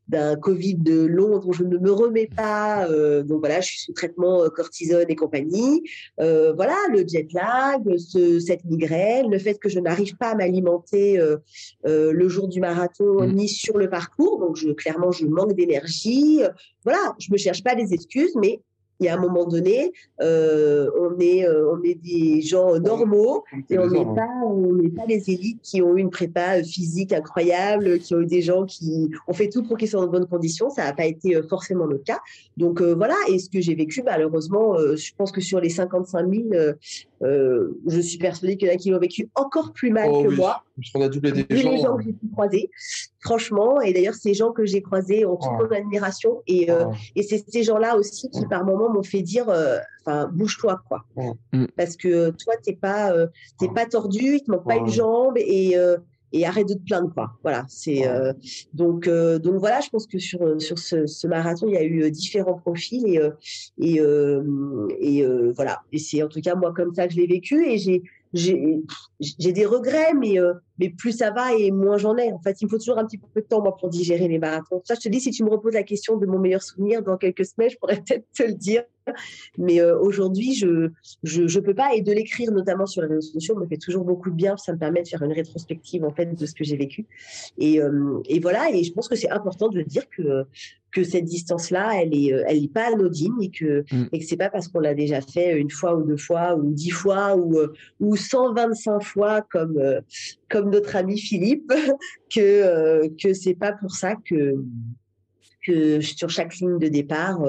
d'un 0.08 0.36
Covid 0.36 0.76
de 0.76 1.06
long 1.06 1.40
dont 1.40 1.52
je 1.52 1.64
ne 1.64 1.78
me 1.78 1.92
remets 1.92 2.30
pas. 2.36 2.88
donc 3.24 3.40
voilà, 3.40 3.62
je 3.62 3.68
suis 3.68 3.80
sous 3.80 3.94
traitement 3.94 4.48
cortisone 4.50 5.06
et 5.08 5.16
compagnie. 5.16 5.84
voilà, 6.18 6.78
le 6.92 7.06
jet 7.08 7.28
lag, 7.34 7.82
ce, 7.98 8.40
cette 8.40 8.66
migraine, 8.66 9.32
le 9.32 9.40
fait 9.40 9.56
que 9.56 9.70
je 9.70 9.80
n'arrive 9.80 10.16
pas 10.18 10.30
à 10.30 10.36
m'alimenter 10.36 11.20
le 11.84 12.30
jour 12.30 12.48
du 12.48 12.60
marathon 12.60 13.28
mm. 13.28 13.34
ni 13.34 13.48
sur 13.48 13.78
le 13.78 13.90
parcours. 13.90 14.40
Donc 14.40 14.56
je, 14.56 14.70
clairement, 14.70 15.12
je 15.12 15.26
manque 15.26 15.54
d'énergie. 15.54 16.42
Voilà, 16.84 17.16
je 17.20 17.32
me 17.32 17.38
cherche 17.38 17.64
pas 17.64 17.76
des 17.76 17.94
excuses, 17.94 18.36
mais 18.36 18.62
y 19.02 19.08
a 19.08 19.16
un 19.16 19.20
moment 19.20 19.46
donné, 19.46 19.92
euh, 20.22 20.90
on 21.00 21.20
est 21.20 21.46
euh, 21.46 21.74
on 21.74 21.84
est 21.84 21.96
des 21.96 22.42
gens 22.42 22.80
normaux 22.80 23.44
et 23.70 23.78
on 23.78 23.88
n'est 23.88 24.06
pas 24.06 24.30
on 24.46 24.74
n'est 24.74 24.90
pas 24.90 25.06
les 25.06 25.30
élites 25.30 25.62
qui 25.62 25.82
ont 25.82 25.96
eu 25.96 26.00
une 26.00 26.10
prépa 26.10 26.64
physique 26.64 27.12
incroyable, 27.12 28.00
qui 28.00 28.16
ont 28.16 28.22
eu 28.22 28.26
des 28.26 28.42
gens 28.42 28.66
qui 28.66 29.10
ont 29.28 29.34
fait 29.34 29.50
tout 29.50 29.64
pour 29.64 29.78
qu'ils 29.78 29.90
soient 29.90 30.02
dans 30.02 30.08
de 30.08 30.12
bonnes 30.12 30.28
conditions. 30.28 30.70
Ça 30.70 30.86
n'a 30.86 30.94
pas 30.94 31.06
été 31.06 31.36
euh, 31.36 31.44
forcément 31.44 31.86
le 31.86 31.98
cas. 31.98 32.20
Donc 32.58 32.82
voilà. 32.82 33.16
Et 33.30 33.40
ce 33.40 33.50
que 33.50 33.60
j'ai 33.60 33.76
vécu, 33.76 34.02
malheureusement, 34.04 34.78
je 34.78 35.12
pense 35.18 35.32
que 35.32 35.42
sur 35.42 35.60
les 35.60 35.70
55 35.70 36.28
000, 36.30 36.44
je 37.22 38.00
suis 38.00 38.18
persuadée 38.18 38.56
qu'il 38.56 38.68
y 38.68 38.72
en 38.72 38.74
a 38.74 38.78
qui 38.78 38.92
l'ont 38.92 39.00
vécu 39.00 39.30
encore 39.36 39.74
plus 39.74 39.92
mal 39.92 40.10
oh 40.12 40.24
que 40.24 40.36
moi. 40.36 40.64
On 40.94 41.02
a 41.02 41.10
doublé 41.10 41.32
des 41.32 41.58
gens. 41.58 41.72
Les 41.72 41.78
gens 41.80 41.98
que 41.98 42.04
j'ai 42.04 42.14
pu 42.14 42.28
croiser 42.32 42.70
franchement. 43.26 43.82
Et 43.82 43.92
d'ailleurs, 43.92 44.14
ces 44.14 44.34
gens 44.34 44.52
que 44.52 44.66
j'ai 44.66 44.82
croisés 44.82 45.26
ont 45.26 45.36
toute 45.36 45.52
mon 45.52 45.76
admiration. 45.76 46.42
Et, 46.48 46.72
euh, 46.72 46.86
et 47.16 47.24
c'est 47.24 47.44
ces 47.50 47.64
gens-là 47.64 47.98
aussi 47.98 48.30
qui, 48.30 48.46
par 48.46 48.64
moments, 48.64 48.90
m'ont 48.90 49.04
fait 49.04 49.22
dire, 49.22 49.50
euh, 49.50 49.78
enfin, 50.02 50.30
bouge-toi, 50.32 50.82
quoi. 50.88 51.06
Mm. 51.52 51.66
Parce 51.76 51.98
que 51.98 52.30
toi, 52.30 52.54
t'es 52.64 52.76
pas, 52.76 53.12
euh, 53.12 53.28
t'es 53.60 53.68
pas 53.68 53.86
tordu, 53.86 54.36
il 54.36 54.44
te 54.44 54.52
manque 54.52 54.66
pas 54.66 54.78
une 54.78 54.90
jambe 54.90 55.38
et 55.38 55.76
et 56.32 56.46
arrête 56.46 56.68
de 56.68 56.74
te 56.74 56.84
plaindre 56.84 57.14
quoi. 57.14 57.32
Voilà, 57.44 57.66
c'est 57.70 58.04
donc 58.74 59.08
donc 59.08 59.56
voilà, 59.56 59.80
je 59.80 59.90
pense 59.90 60.06
que 60.06 60.20
sur 60.20 60.60
sur 60.60 60.78
ce, 60.78 61.06
ce, 61.06 61.28
marathon, 61.28 61.68
il 61.68 61.76
y 61.76 61.78
a 61.78 61.84
eu 61.84 62.12
différents 62.12 62.56
profils 62.56 63.06
et 63.08 63.20
et 63.78 64.02
et 65.00 65.26
voilà, 65.56 65.82
et 65.94 65.98
c'est 65.98 66.24
en 66.24 66.28
tout 66.28 66.42
cas 66.42 66.56
moi 66.56 66.74
comme 66.74 66.94
ça 66.94 67.08
que 67.08 67.14
je 67.14 67.20
l'ai 67.20 67.28
vécu 67.28 67.66
et 67.66 67.78
j'ai 67.78 68.04
j'ai 68.36 69.52
des 69.54 69.66
regrets, 69.66 70.14
mais, 70.14 70.40
euh, 70.40 70.54
mais 70.80 70.90
plus 70.90 71.14
ça 71.14 71.32
va 71.32 71.54
et 71.54 71.72
moins 71.72 71.98
j'en 71.98 72.18
ai. 72.18 72.32
En 72.32 72.40
fait, 72.40 72.62
il 72.62 72.66
me 72.66 72.70
faut 72.70 72.78
toujours 72.78 72.98
un 72.98 73.06
petit 73.06 73.18
peu 73.18 73.42
de 73.42 73.46
temps, 73.46 73.62
moi, 73.62 73.76
pour 73.76 73.90
digérer 73.90 74.28
les 74.28 74.40
marathons. 74.40 74.82
Ça, 74.84 74.96
je 74.96 75.02
te 75.02 75.10
dis, 75.10 75.22
si 75.22 75.32
tu 75.32 75.44
me 75.44 75.50
reposes 75.50 75.74
la 75.74 75.84
question 75.84 76.18
de 76.18 76.26
mon 76.26 76.40
meilleur 76.40 76.62
souvenir 76.62 77.02
dans 77.02 77.18
quelques 77.18 77.46
semaines, 77.46 77.70
je 77.70 77.78
pourrais 77.78 77.96
peut-être 78.08 78.26
te 78.34 78.44
le 78.44 78.54
dire. 78.54 78.84
Mais 79.58 79.82
euh, 79.82 80.00
aujourd'hui, 80.00 80.56
je, 80.56 80.90
je, 81.24 81.48
je 81.48 81.60
peux 81.60 81.76
pas. 81.76 81.94
Et 81.94 82.02
de 82.02 82.12
l'écrire, 82.12 82.52
notamment 82.52 82.88
sur 82.88 83.04
les 83.04 83.08
réseaux 83.08 83.34
sociaux, 83.34 83.56
me 83.56 83.68
fait 83.68 83.78
toujours 83.78 84.04
beaucoup 84.04 84.32
de 84.32 84.36
bien. 84.36 84.58
Ça 84.58 84.74
me 84.74 84.80
permet 84.80 85.04
de 85.04 85.08
faire 85.08 85.22
une 85.22 85.32
rétrospective, 85.32 86.04
en 86.04 86.12
fait, 86.12 86.34
de 86.34 86.46
ce 86.46 86.54
que 86.54 86.64
j'ai 86.64 86.76
vécu. 86.76 87.06
Et, 87.58 87.82
euh, 87.82 88.20
et 88.28 88.40
voilà. 88.40 88.72
Et 88.72 88.84
je 88.84 88.92
pense 88.92 89.08
que 89.08 89.16
c'est 89.16 89.30
important 89.30 89.70
de 89.70 89.82
dire 89.84 90.10
que, 90.10 90.46
que 90.92 91.04
cette 91.04 91.26
distance-là, 91.26 92.02
elle 92.02 92.16
est, 92.16 92.32
elle 92.48 92.64
est 92.64 92.74
pas 92.74 92.88
anodine 92.94 93.36
et 93.42 93.52
que, 93.52 93.82
mm. 93.92 94.10
et 94.12 94.20
que 94.20 94.26
c'est 94.26 94.38
pas 94.38 94.50
parce 94.50 94.70
qu'on 94.70 94.80
l'a 94.80 94.96
déjà 94.96 95.22
fait 95.22 95.56
une 95.56 95.70
fois 95.70 95.96
ou 95.96 96.04
deux 96.04 96.18
fois 96.18 96.56
ou 96.56 96.72
dix 96.72 96.90
fois 96.90 97.36
ou, 97.36 97.60
ou 98.00 98.16
125 98.16 99.04
fois 99.04 99.42
comme, 99.42 99.80
comme 100.50 100.65
notre 100.70 100.96
ami 100.96 101.20
Philippe, 101.20 101.72
que, 102.34 103.08
que 103.22 103.34
c'est 103.34 103.56
pas 103.56 103.74
pour 103.74 103.96
ça 103.96 104.16
que, 104.16 104.56
que 105.66 106.02
sur 106.02 106.30
chaque 106.30 106.56
ligne 106.56 106.78
de 106.78 106.88
départ, 106.88 107.42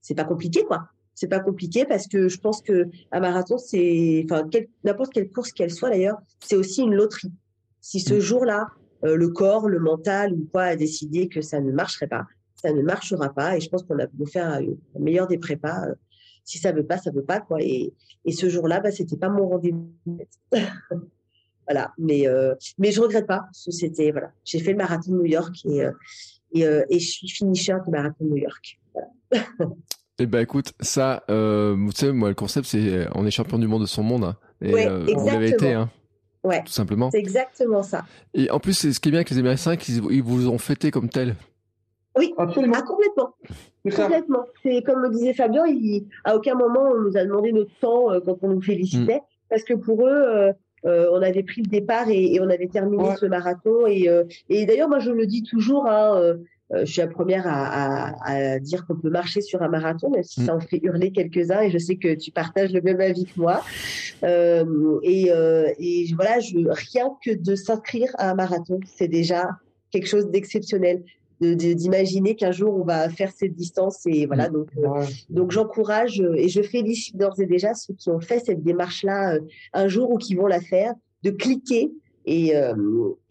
c'est 0.00 0.14
pas 0.14 0.24
compliqué, 0.24 0.64
quoi. 0.64 0.88
C'est 1.14 1.28
pas 1.28 1.40
compliqué 1.40 1.84
parce 1.84 2.06
que 2.06 2.28
je 2.28 2.38
pense 2.38 2.62
que 2.62 2.86
un 3.10 3.20
marathon, 3.20 3.58
c'est, 3.58 4.24
enfin, 4.30 4.48
n'importe 4.84 5.12
quelle 5.12 5.30
course 5.30 5.52
qu'elle 5.52 5.72
soit 5.72 5.90
d'ailleurs, 5.90 6.16
c'est 6.38 6.54
aussi 6.54 6.82
une 6.82 6.94
loterie. 6.94 7.32
Si 7.80 8.00
ce 8.00 8.14
mm. 8.14 8.20
jour-là, 8.20 8.68
euh, 9.04 9.16
le 9.16 9.28
corps, 9.28 9.68
le 9.68 9.80
mental 9.80 10.32
ou 10.32 10.48
quoi 10.52 10.62
a 10.62 10.76
décidé 10.76 11.28
que 11.28 11.40
ça 11.40 11.60
ne 11.60 11.72
marcherait 11.72 12.06
pas, 12.06 12.26
ça 12.54 12.72
ne 12.72 12.82
marchera 12.82 13.34
pas. 13.34 13.56
Et 13.56 13.60
je 13.60 13.68
pense 13.68 13.82
qu'on 13.82 13.98
a 13.98 14.06
pu 14.06 14.26
faire 14.26 14.60
le 14.60 14.76
meilleur 15.00 15.26
des 15.26 15.38
prépas. 15.38 15.88
Euh, 15.88 15.94
si 16.44 16.58
ça 16.58 16.72
veut 16.72 16.86
pas, 16.86 16.98
ça 16.98 17.10
veut 17.10 17.24
pas, 17.24 17.40
quoi. 17.40 17.60
Et, 17.60 17.92
et 18.24 18.32
ce 18.32 18.48
jour-là, 18.48 18.80
bah, 18.80 18.90
c'était 18.90 19.16
pas 19.16 19.28
mon 19.28 19.48
rendez-vous. 19.48 19.90
voilà. 21.68 21.92
Mais, 21.98 22.26
euh, 22.26 22.54
mais 22.78 22.90
je 22.92 23.00
regrette 23.00 23.26
pas. 23.26 23.46
C'était, 23.52 24.10
voilà. 24.10 24.30
J'ai 24.44 24.58
fait 24.58 24.72
le 24.72 24.78
marathon 24.78 25.12
de 25.12 25.18
New 25.18 25.26
York 25.26 25.54
et, 25.64 25.82
et, 26.52 26.62
et 26.62 26.98
je 26.98 27.08
suis 27.08 27.28
finisher 27.28 27.74
du 27.84 27.90
marathon 27.90 28.24
de 28.24 28.30
New 28.30 28.36
York. 28.36 28.78
Voilà. 28.94 29.46
Eh 30.20 30.26
ben 30.26 30.40
écoute, 30.40 30.72
ça, 30.80 31.22
euh, 31.30 31.76
tu 31.90 32.06
sais, 32.06 32.12
moi 32.12 32.28
le 32.28 32.34
concept 32.34 32.66
c'est 32.66 33.06
on 33.14 33.24
est 33.24 33.30
champion 33.30 33.56
du 33.56 33.68
monde 33.68 33.82
de 33.82 33.86
son 33.86 34.02
monde. 34.02 34.24
Hein, 34.24 34.36
et 34.60 34.74
euh, 34.74 35.06
on 35.14 35.24
l'avait 35.24 35.50
été, 35.50 35.72
hein, 35.72 35.90
ouais, 36.42 36.60
tout 36.64 36.72
simplement. 36.72 37.08
C'est 37.12 37.20
exactement 37.20 37.84
ça. 37.84 38.04
Et 38.34 38.50
en 38.50 38.58
plus, 38.58 38.72
c'est 38.72 38.92
ce 38.92 38.98
qui 38.98 39.10
est 39.10 39.12
bien 39.12 39.20
avec 39.20 39.30
les 39.30 39.38
Américains, 39.38 39.76
qu'ils 39.76 40.02
ils 40.10 40.22
vous 40.22 40.48
ont 40.48 40.58
fêté 40.58 40.90
comme 40.90 41.08
tel. 41.08 41.36
Oui, 42.16 42.34
absolument. 42.36 42.74
Ah, 42.76 42.82
complètement. 42.82 43.34
Complètement. 43.84 44.44
C'est 44.64 44.82
comme 44.82 45.02
le 45.02 45.10
disait 45.10 45.34
Fabien, 45.34 45.64
il, 45.66 46.08
à 46.24 46.34
aucun 46.34 46.54
moment 46.54 46.82
on 46.82 47.00
nous 47.00 47.16
a 47.16 47.24
demandé 47.24 47.52
notre 47.52 47.74
temps 47.80 48.10
euh, 48.10 48.20
quand 48.20 48.38
on 48.42 48.48
nous 48.48 48.60
félicitait, 48.60 49.18
mm. 49.18 49.48
parce 49.48 49.62
que 49.62 49.74
pour 49.74 50.04
eux, 50.04 50.10
euh, 50.10 50.48
euh, 50.48 50.52
on 50.88 51.22
avait 51.22 51.42
pris 51.42 51.62
le 51.62 51.68
départ 51.68 52.08
et, 52.08 52.34
et 52.34 52.40
on 52.40 52.48
avait 52.48 52.68
terminé 52.68 53.04
ce 53.20 53.26
marathon. 53.26 53.86
Et, 53.86 54.08
et 54.48 54.66
d'ailleurs, 54.66 54.88
moi 54.88 54.98
je 54.98 55.10
le 55.10 55.26
dis 55.26 55.42
toujours. 55.42 55.86
Hein, 55.86 56.36
euh, 56.72 56.84
je 56.84 56.92
suis 56.92 57.00
la 57.00 57.06
première 57.06 57.46
à, 57.46 58.08
à, 58.08 58.54
à 58.54 58.58
dire 58.58 58.86
qu'on 58.86 58.96
peut 58.96 59.08
marcher 59.08 59.40
sur 59.40 59.62
un 59.62 59.68
marathon, 59.68 60.10
même 60.10 60.22
si 60.22 60.42
mm. 60.42 60.44
ça 60.44 60.56
en 60.56 60.60
fait 60.60 60.78
hurler 60.82 61.12
quelques-uns. 61.12 61.62
Et 61.62 61.70
je 61.70 61.78
sais 61.78 61.96
que 61.96 62.14
tu 62.14 62.30
partages 62.30 62.72
le 62.72 62.82
même 62.82 63.00
avis 63.00 63.24
que 63.24 63.40
moi. 63.40 63.62
Euh, 64.22 64.98
et, 65.02 65.32
euh, 65.32 65.72
et, 65.78 66.06
voilà, 66.14 66.40
je, 66.40 66.58
rien 66.90 67.10
que 67.24 67.30
de 67.34 67.54
s'inscrire 67.54 68.10
à 68.18 68.30
un 68.30 68.34
marathon, 68.34 68.80
c'est 68.86 69.08
déjà 69.08 69.48
quelque 69.90 70.06
chose 70.06 70.30
d'exceptionnel. 70.30 71.02
D'imaginer 71.40 72.34
qu'un 72.34 72.50
jour 72.50 72.74
on 72.74 72.84
va 72.84 73.08
faire 73.08 73.30
cette 73.30 73.54
distance 73.54 74.04
et 74.06 74.26
voilà 74.26 74.48
mm. 74.48 74.52
donc 74.52 74.68
euh, 74.76 75.04
donc 75.30 75.52
j'encourage 75.52 76.20
et 76.36 76.48
je 76.48 76.62
félicite 76.62 77.16
d'ores 77.16 77.40
et 77.40 77.46
déjà 77.46 77.74
ceux 77.74 77.94
qui 77.94 78.10
ont 78.10 78.20
fait 78.20 78.40
cette 78.40 78.64
démarche 78.64 79.04
là 79.04 79.34
euh, 79.34 79.40
un 79.72 79.86
jour 79.86 80.10
ou 80.10 80.18
qui 80.18 80.34
vont 80.34 80.48
la 80.48 80.60
faire 80.60 80.94
de 81.22 81.30
cliquer 81.30 81.92
et, 82.28 82.54
euh, 82.54 82.74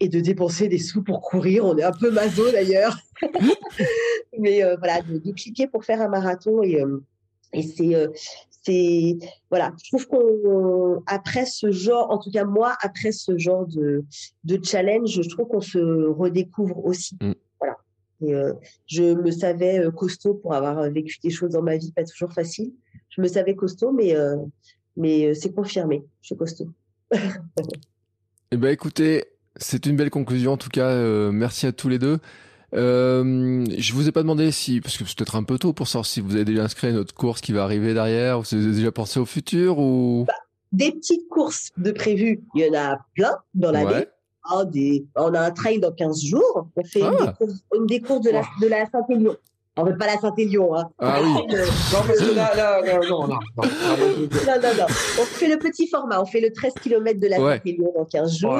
et 0.00 0.08
de 0.08 0.18
dépenser 0.20 0.68
des 0.68 0.78
sous 0.78 1.02
pour 1.04 1.20
courir. 1.20 1.64
On 1.64 1.76
est 1.76 1.84
un 1.84 1.92
peu 1.92 2.10
maso 2.10 2.50
d'ailleurs. 2.50 2.98
Mais 4.38 4.64
euh, 4.64 4.76
voilà, 4.76 5.02
de, 5.02 5.32
cliquer 5.32 5.68
pour 5.68 5.84
faire 5.84 6.02
un 6.02 6.08
marathon 6.08 6.62
et, 6.62 6.82
euh, 6.82 6.98
et 7.52 7.62
c'est 7.62 7.94
c'est 8.62 9.16
voilà 9.50 9.72
je 9.82 9.88
trouve 9.88 10.06
qu'on 10.06 11.02
après 11.06 11.46
ce 11.46 11.70
genre 11.70 12.10
en 12.10 12.18
tout 12.18 12.30
cas 12.30 12.44
moi 12.44 12.74
après 12.82 13.10
ce 13.10 13.38
genre 13.38 13.66
de 13.66 14.04
de 14.44 14.60
challenge 14.62 15.22
je 15.22 15.28
trouve 15.30 15.46
qu'on 15.46 15.62
se 15.62 15.78
redécouvre 15.78 16.84
aussi 16.84 17.16
mm. 17.22 17.32
Et, 18.20 18.34
je 18.86 19.14
me 19.14 19.30
savais 19.30 19.84
costaud 19.94 20.34
pour 20.34 20.54
avoir 20.54 20.90
vécu 20.90 21.18
des 21.22 21.30
choses 21.30 21.50
dans 21.50 21.62
ma 21.62 21.76
vie 21.76 21.92
pas 21.92 22.04
toujours 22.04 22.32
facile 22.32 22.72
je 23.10 23.20
me 23.20 23.28
savais 23.28 23.54
costaud 23.54 23.92
mais 23.92 24.14
mais 24.96 25.34
c'est 25.34 25.52
confirmé 25.52 26.04
je 26.22 26.28
suis 26.28 26.36
costaud 26.36 26.72
Eh 28.50 28.56
ben 28.56 28.70
écoutez, 28.70 29.26
c'est 29.56 29.84
une 29.84 29.96
belle 29.96 30.08
conclusion 30.08 30.52
en 30.52 30.56
tout 30.56 30.70
cas. 30.70 30.88
Euh, 30.88 31.30
merci 31.30 31.66
à 31.66 31.72
tous 31.72 31.90
les 31.90 31.98
deux. 31.98 32.18
Euh, 32.74 33.64
je 33.76 33.92
vous 33.92 34.08
ai 34.08 34.12
pas 34.12 34.22
demandé 34.22 34.50
si, 34.52 34.80
parce 34.80 34.96
que 34.96 35.04
c'est 35.04 35.16
peut-être 35.16 35.36
un 35.36 35.42
peu 35.42 35.58
tôt 35.58 35.74
pour 35.74 35.86
savoir 35.86 36.06
si 36.06 36.20
vous 36.20 36.34
avez 36.34 36.46
déjà 36.46 36.64
inscrit 36.64 36.92
notre 36.92 37.14
course 37.14 37.42
qui 37.42 37.52
va 37.52 37.62
arriver 37.64 37.92
derrière, 37.92 38.38
ou 38.38 38.44
si 38.44 38.56
vous 38.56 38.64
avez 38.64 38.74
déjà 38.74 38.92
pensé 38.92 39.20
au 39.20 39.26
futur 39.26 39.78
ou. 39.78 40.24
Bah, 40.26 40.32
des 40.72 40.92
petites 40.92 41.28
courses 41.28 41.70
de 41.76 41.92
prévues, 41.92 42.40
il 42.54 42.66
y 42.66 42.70
en 42.70 42.74
a 42.74 42.98
plein 43.14 43.36
dans 43.54 43.70
l'année. 43.70 44.06
Ah, 44.44 44.64
des... 44.64 45.06
On 45.16 45.34
a 45.34 45.40
un 45.40 45.50
trail 45.50 45.80
dans 45.80 45.92
15 45.92 46.22
jours. 46.22 46.68
On 46.76 46.84
fait 46.84 47.00
une, 47.00 47.16
ah. 47.18 47.26
des 47.26 47.32
courses, 47.32 47.64
une, 47.74 47.86
des 47.86 48.00
courses, 48.00 48.20
de 48.22 48.30
la, 48.30 48.42
de 48.60 48.66
la 48.66 48.86
Saint-Élion. 48.86 49.36
On 49.78 49.84
veut 49.84 49.96
pas 49.96 50.06
la 50.06 50.18
Saint-Élion, 50.18 50.74
hein. 50.76 50.90
Ah 50.98 51.20
oui. 51.22 51.32
non, 51.32 51.42
parce 51.92 52.18
que 52.18 52.34
là, 52.34 52.52
là, 52.56 52.82
non, 52.82 53.00
non, 53.00 53.08
non, 53.08 53.28
non. 53.28 53.38
Non, 53.56 54.60
non, 54.60 54.86
On 55.20 55.24
fait 55.24 55.48
le 55.48 55.58
petit 55.58 55.86
format. 55.86 56.20
On 56.20 56.26
fait 56.26 56.40
le 56.40 56.52
13 56.52 56.74
km 56.82 57.20
de 57.20 57.28
la 57.28 57.36
Saint-Élion 57.36 57.92
dans 57.96 58.04
15 58.04 58.38
jours. 58.38 58.58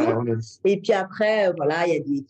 Et 0.65 0.81
puis 0.81 0.93
après, 0.93 1.49
euh, 1.49 1.53
voilà, 1.57 1.89
il 1.89 1.95
y 1.95 1.97
a 1.97 2.01
des, 2.01 2.25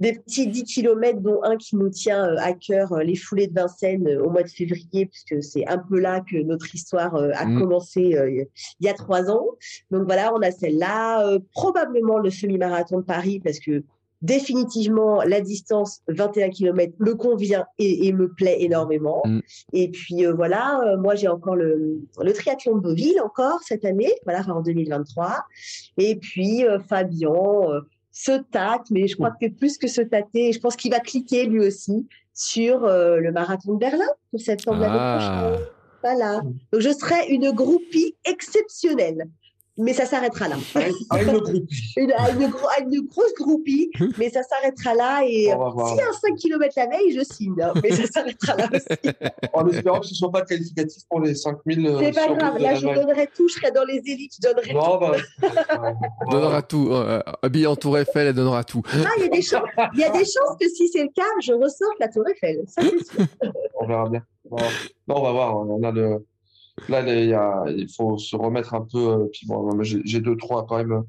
des 0.00 0.14
petits 0.14 0.46
10 0.46 0.64
km, 0.64 1.20
dont 1.20 1.42
un 1.44 1.56
qui 1.56 1.76
nous 1.76 1.90
tient 1.90 2.28
euh, 2.28 2.36
à 2.38 2.52
cœur, 2.52 2.92
euh, 2.92 3.02
les 3.02 3.16
foulées 3.16 3.46
de 3.46 3.54
Vincennes 3.54 4.08
au 4.18 4.30
mois 4.30 4.42
de 4.42 4.48
février, 4.48 5.06
puisque 5.06 5.42
c'est 5.42 5.66
un 5.68 5.78
peu 5.78 6.00
là 6.00 6.20
que 6.20 6.36
notre 6.38 6.74
histoire 6.74 7.14
a 7.14 7.46
mm. 7.46 7.58
commencé 7.58 8.16
il 8.80 8.86
y 8.86 8.88
a 8.88 8.94
trois 8.94 9.30
ans. 9.30 9.46
Donc 9.90 10.04
voilà, 10.04 10.32
on 10.34 10.40
a 10.40 10.50
celle-là, 10.50 11.38
probablement 11.52 12.18
le 12.18 12.30
semi-marathon 12.30 12.98
de 12.98 13.04
Paris, 13.04 13.40
parce 13.40 13.58
que 13.58 13.82
définitivement 14.22 15.22
la 15.22 15.40
distance 15.40 16.02
21 16.08 16.50
km 16.50 16.92
me 16.98 17.14
convient 17.14 17.64
et, 17.78 18.12
me 18.12 18.28
plaît 18.28 18.62
énormément. 18.62 19.22
Mm. 19.24 19.40
Et 19.72 19.90
puis 19.90 20.26
euh, 20.26 20.34
voilà, 20.34 20.80
euh, 20.84 20.98
moi 20.98 21.14
j'ai 21.14 21.28
encore 21.28 21.56
le, 21.56 22.00
le, 22.20 22.32
triathlon 22.32 22.76
de 22.76 22.80
Beauville 22.80 23.20
encore 23.24 23.60
cette 23.62 23.84
année, 23.84 24.12
voilà 24.24 24.44
en 24.48 24.60
2023. 24.60 25.44
Et 25.98 26.16
puis 26.16 26.64
euh, 26.64 26.78
Fabien 26.80 27.32
se 28.12 28.40
tâte, 28.50 28.86
mais 28.90 29.06
je 29.06 29.16
crois 29.16 29.32
que 29.40 29.48
plus 29.48 29.78
que 29.78 29.88
se 29.88 30.00
tâter, 30.00 30.52
je 30.52 30.60
pense 30.60 30.76
qu'il 30.76 30.90
va 30.90 31.00
cliquer 31.00 31.46
lui 31.46 31.60
aussi 31.60 32.08
sur 32.34 32.80
le 32.80 33.30
marathon 33.30 33.74
de 33.74 33.78
Berlin 33.78 34.08
pour 34.30 34.40
septembre 34.40 34.80
l'année 34.80 34.96
ah. 34.98 35.52
prochaine. 35.52 35.66
Voilà. 36.02 36.40
Donc 36.72 36.80
je 36.80 36.90
serai 36.90 37.28
une 37.28 37.50
groupie 37.52 38.16
exceptionnelle 38.24 39.28
mais 39.76 39.92
ça 39.92 40.04
s'arrêtera 40.04 40.48
là. 40.48 40.56
À 41.10 41.22
une, 41.22 41.38
groupie. 41.38 41.66
une, 41.96 42.12
une, 42.40 43.06
grosse 43.06 43.34
groupie, 43.34 43.90
mais 44.18 44.30
ça 44.30 44.42
s'arrêtera 44.42 44.94
là. 44.94 45.22
Et 45.24 45.44
s'il 45.44 45.46
y 45.46 45.50
a 46.00 46.08
un 46.08 46.12
5 46.12 46.36
km 46.36 46.74
la 46.76 46.86
veille, 46.86 47.12
je 47.12 47.24
signe. 47.24 47.60
Hein, 47.60 47.72
mais 47.82 47.90
ça 47.90 48.06
s'arrêtera 48.06 48.56
là 48.56 48.68
aussi. 48.72 49.14
en 49.52 49.68
espérant 49.68 50.00
que 50.00 50.06
ce 50.06 50.12
ne 50.12 50.16
soit 50.16 50.30
pas 50.30 50.42
qualificatif 50.42 51.02
pour 51.08 51.20
les 51.20 51.34
5000. 51.34 51.86
Euh, 51.86 51.98
C'est 52.00 52.12
pas 52.12 52.34
grave. 52.34 52.58
Là, 52.58 52.74
je 52.74 52.86
donnerai 52.86 53.28
tout. 53.34 53.48
Je 53.48 53.54
serai 53.54 53.70
dans 53.72 53.84
les 53.84 54.02
élites. 54.06 54.34
Je 54.36 54.48
donnerai 54.48 54.72
non, 54.72 54.98
tout. 54.98 55.06
Bah, 55.40 55.92
donnera 56.30 56.62
tout. 56.62 56.88
Euh, 56.92 57.20
habillé 57.42 57.66
en 57.66 57.76
Tour 57.76 57.98
Eiffel, 57.98 58.28
elle 58.28 58.34
donnera 58.34 58.64
tout. 58.64 58.82
Ah, 58.92 59.08
il 59.18 59.24
y 59.24 59.26
a 59.26 59.28
des 59.28 59.42
chances. 59.42 59.68
Il 59.94 60.00
y 60.00 60.04
a 60.04 60.10
des 60.10 60.24
chances 60.24 60.56
que 60.60 60.68
si 60.68 60.88
c'est 60.88 61.02
le 61.02 61.10
cas, 61.14 61.22
je 61.42 61.52
ressorte 61.52 61.98
la 61.98 62.08
Tour 62.08 62.24
Eiffel. 62.28 62.62
Ça, 62.66 62.82
c'est 62.82 63.04
sûr. 63.04 63.26
on 63.80 63.86
verra 63.86 64.08
bien. 64.08 64.22
Non, 64.50 64.56
on 65.08 65.22
va 65.22 65.32
voir. 65.32 65.56
On 65.56 65.82
a 65.82 65.90
le 65.90 66.24
là, 66.88 67.02
il, 67.02 67.28
y 67.28 67.34
a, 67.34 67.64
il 67.68 67.88
faut 67.88 68.18
se 68.18 68.36
remettre 68.36 68.74
un 68.74 68.82
peu. 68.82 69.08
Euh, 69.08 69.26
puis 69.32 69.46
bon, 69.46 69.82
j'ai 69.82 70.20
deux, 70.20 70.36
trois 70.36 70.66
quand 70.66 70.78
même. 70.78 71.04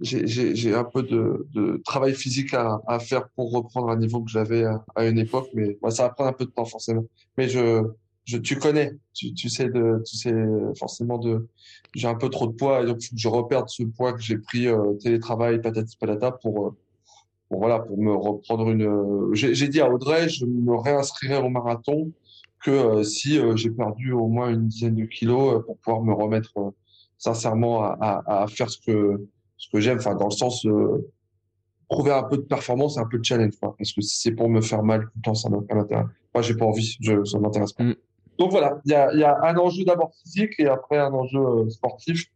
J'ai 0.00 0.74
un 0.74 0.84
peu 0.84 1.02
de, 1.02 1.46
de, 1.52 1.82
travail 1.84 2.14
physique 2.14 2.54
à, 2.54 2.80
à, 2.86 3.00
faire 3.00 3.28
pour 3.30 3.50
reprendre 3.52 3.88
un 3.90 3.96
niveau 3.96 4.22
que 4.22 4.30
j'avais 4.30 4.64
à, 4.94 5.06
une 5.06 5.18
époque, 5.18 5.48
mais 5.54 5.76
ça 5.90 6.04
va 6.04 6.10
prendre 6.10 6.30
un 6.30 6.32
peu 6.32 6.44
de 6.44 6.50
temps 6.50 6.64
forcément. 6.64 7.04
Mais 7.36 7.48
je, 7.48 7.82
je 8.24 8.38
tu 8.38 8.56
connais, 8.58 8.92
tu, 9.12 9.34
tu 9.34 9.48
sais 9.48 9.68
de, 9.68 10.02
tu 10.06 10.16
sais 10.16 10.32
forcément 10.78 11.18
de, 11.18 11.48
j'ai 11.94 12.06
un 12.06 12.14
peu 12.14 12.28
trop 12.28 12.46
de 12.46 12.52
poids 12.52 12.82
et 12.82 12.86
donc 12.86 13.00
je 13.00 13.28
reperde 13.28 13.68
ce 13.68 13.82
poids 13.82 14.12
que 14.12 14.20
j'ai 14.20 14.38
pris 14.38 14.68
euh, 14.68 14.92
télétravail, 15.00 15.60
patati 15.60 15.96
patata 15.96 16.30
pour 16.30 16.66
euh, 16.66 16.70
pour 17.48 17.60
voilà, 17.60 17.80
pour 17.80 17.98
me 17.98 18.14
reprendre 18.14 18.70
une. 18.70 19.34
J'ai 19.34 19.68
dit 19.68 19.80
à 19.80 19.90
Audrey, 19.90 20.28
je 20.28 20.44
me 20.44 20.76
réinscrirai 20.76 21.38
au 21.38 21.48
marathon 21.48 22.12
que 22.60 23.02
si 23.02 23.40
j'ai 23.56 23.70
perdu 23.70 24.12
au 24.12 24.26
moins 24.26 24.50
une 24.50 24.68
dizaine 24.68 24.96
de 24.96 25.04
kilos 25.04 25.64
pour 25.64 25.78
pouvoir 25.78 26.02
me 26.02 26.12
remettre 26.12 26.72
sincèrement 27.16 27.82
à, 27.82 27.96
à, 28.00 28.42
à, 28.42 28.46
faire 28.46 28.70
ce 28.70 28.78
que 28.78 29.26
ce 29.56 29.68
que 29.70 29.80
j'aime, 29.80 29.98
enfin 29.98 30.14
dans 30.14 30.26
le 30.26 30.32
sens 30.32 30.66
prouver 31.88 32.12
un 32.12 32.22
peu 32.22 32.36
de 32.36 32.42
performance, 32.42 32.98
un 32.98 33.06
peu 33.06 33.18
de 33.18 33.24
challenge, 33.24 33.56
quoi. 33.60 33.74
Parce 33.76 33.92
que 33.92 34.00
si 34.00 34.20
c'est 34.20 34.32
pour 34.32 34.48
me 34.48 34.60
faire 34.60 34.82
mal 34.82 35.02
tout 35.02 35.10
le 35.16 35.22
temps, 35.22 35.34
ça 35.34 35.48
m'intéresse. 35.48 36.06
Moi, 36.34 36.42
j'ai 36.42 36.54
pas 36.54 36.66
envie, 36.66 36.96
je, 37.00 37.24
ça 37.24 37.38
m'intéresse 37.38 37.72
pas. 37.72 37.84
Mm. 37.84 37.94
Donc 38.38 38.52
voilà, 38.52 38.80
il 38.84 38.92
y 38.92 38.94
a, 38.94 39.12
y 39.14 39.24
a, 39.24 39.36
un 39.42 39.56
enjeu 39.56 39.84
d'abord 39.84 40.12
physique 40.22 40.54
et 40.58 40.66
après 40.68 40.98
un 40.98 41.12
enjeu 41.12 41.40
euh, 41.40 41.70
sportif. 41.70 42.26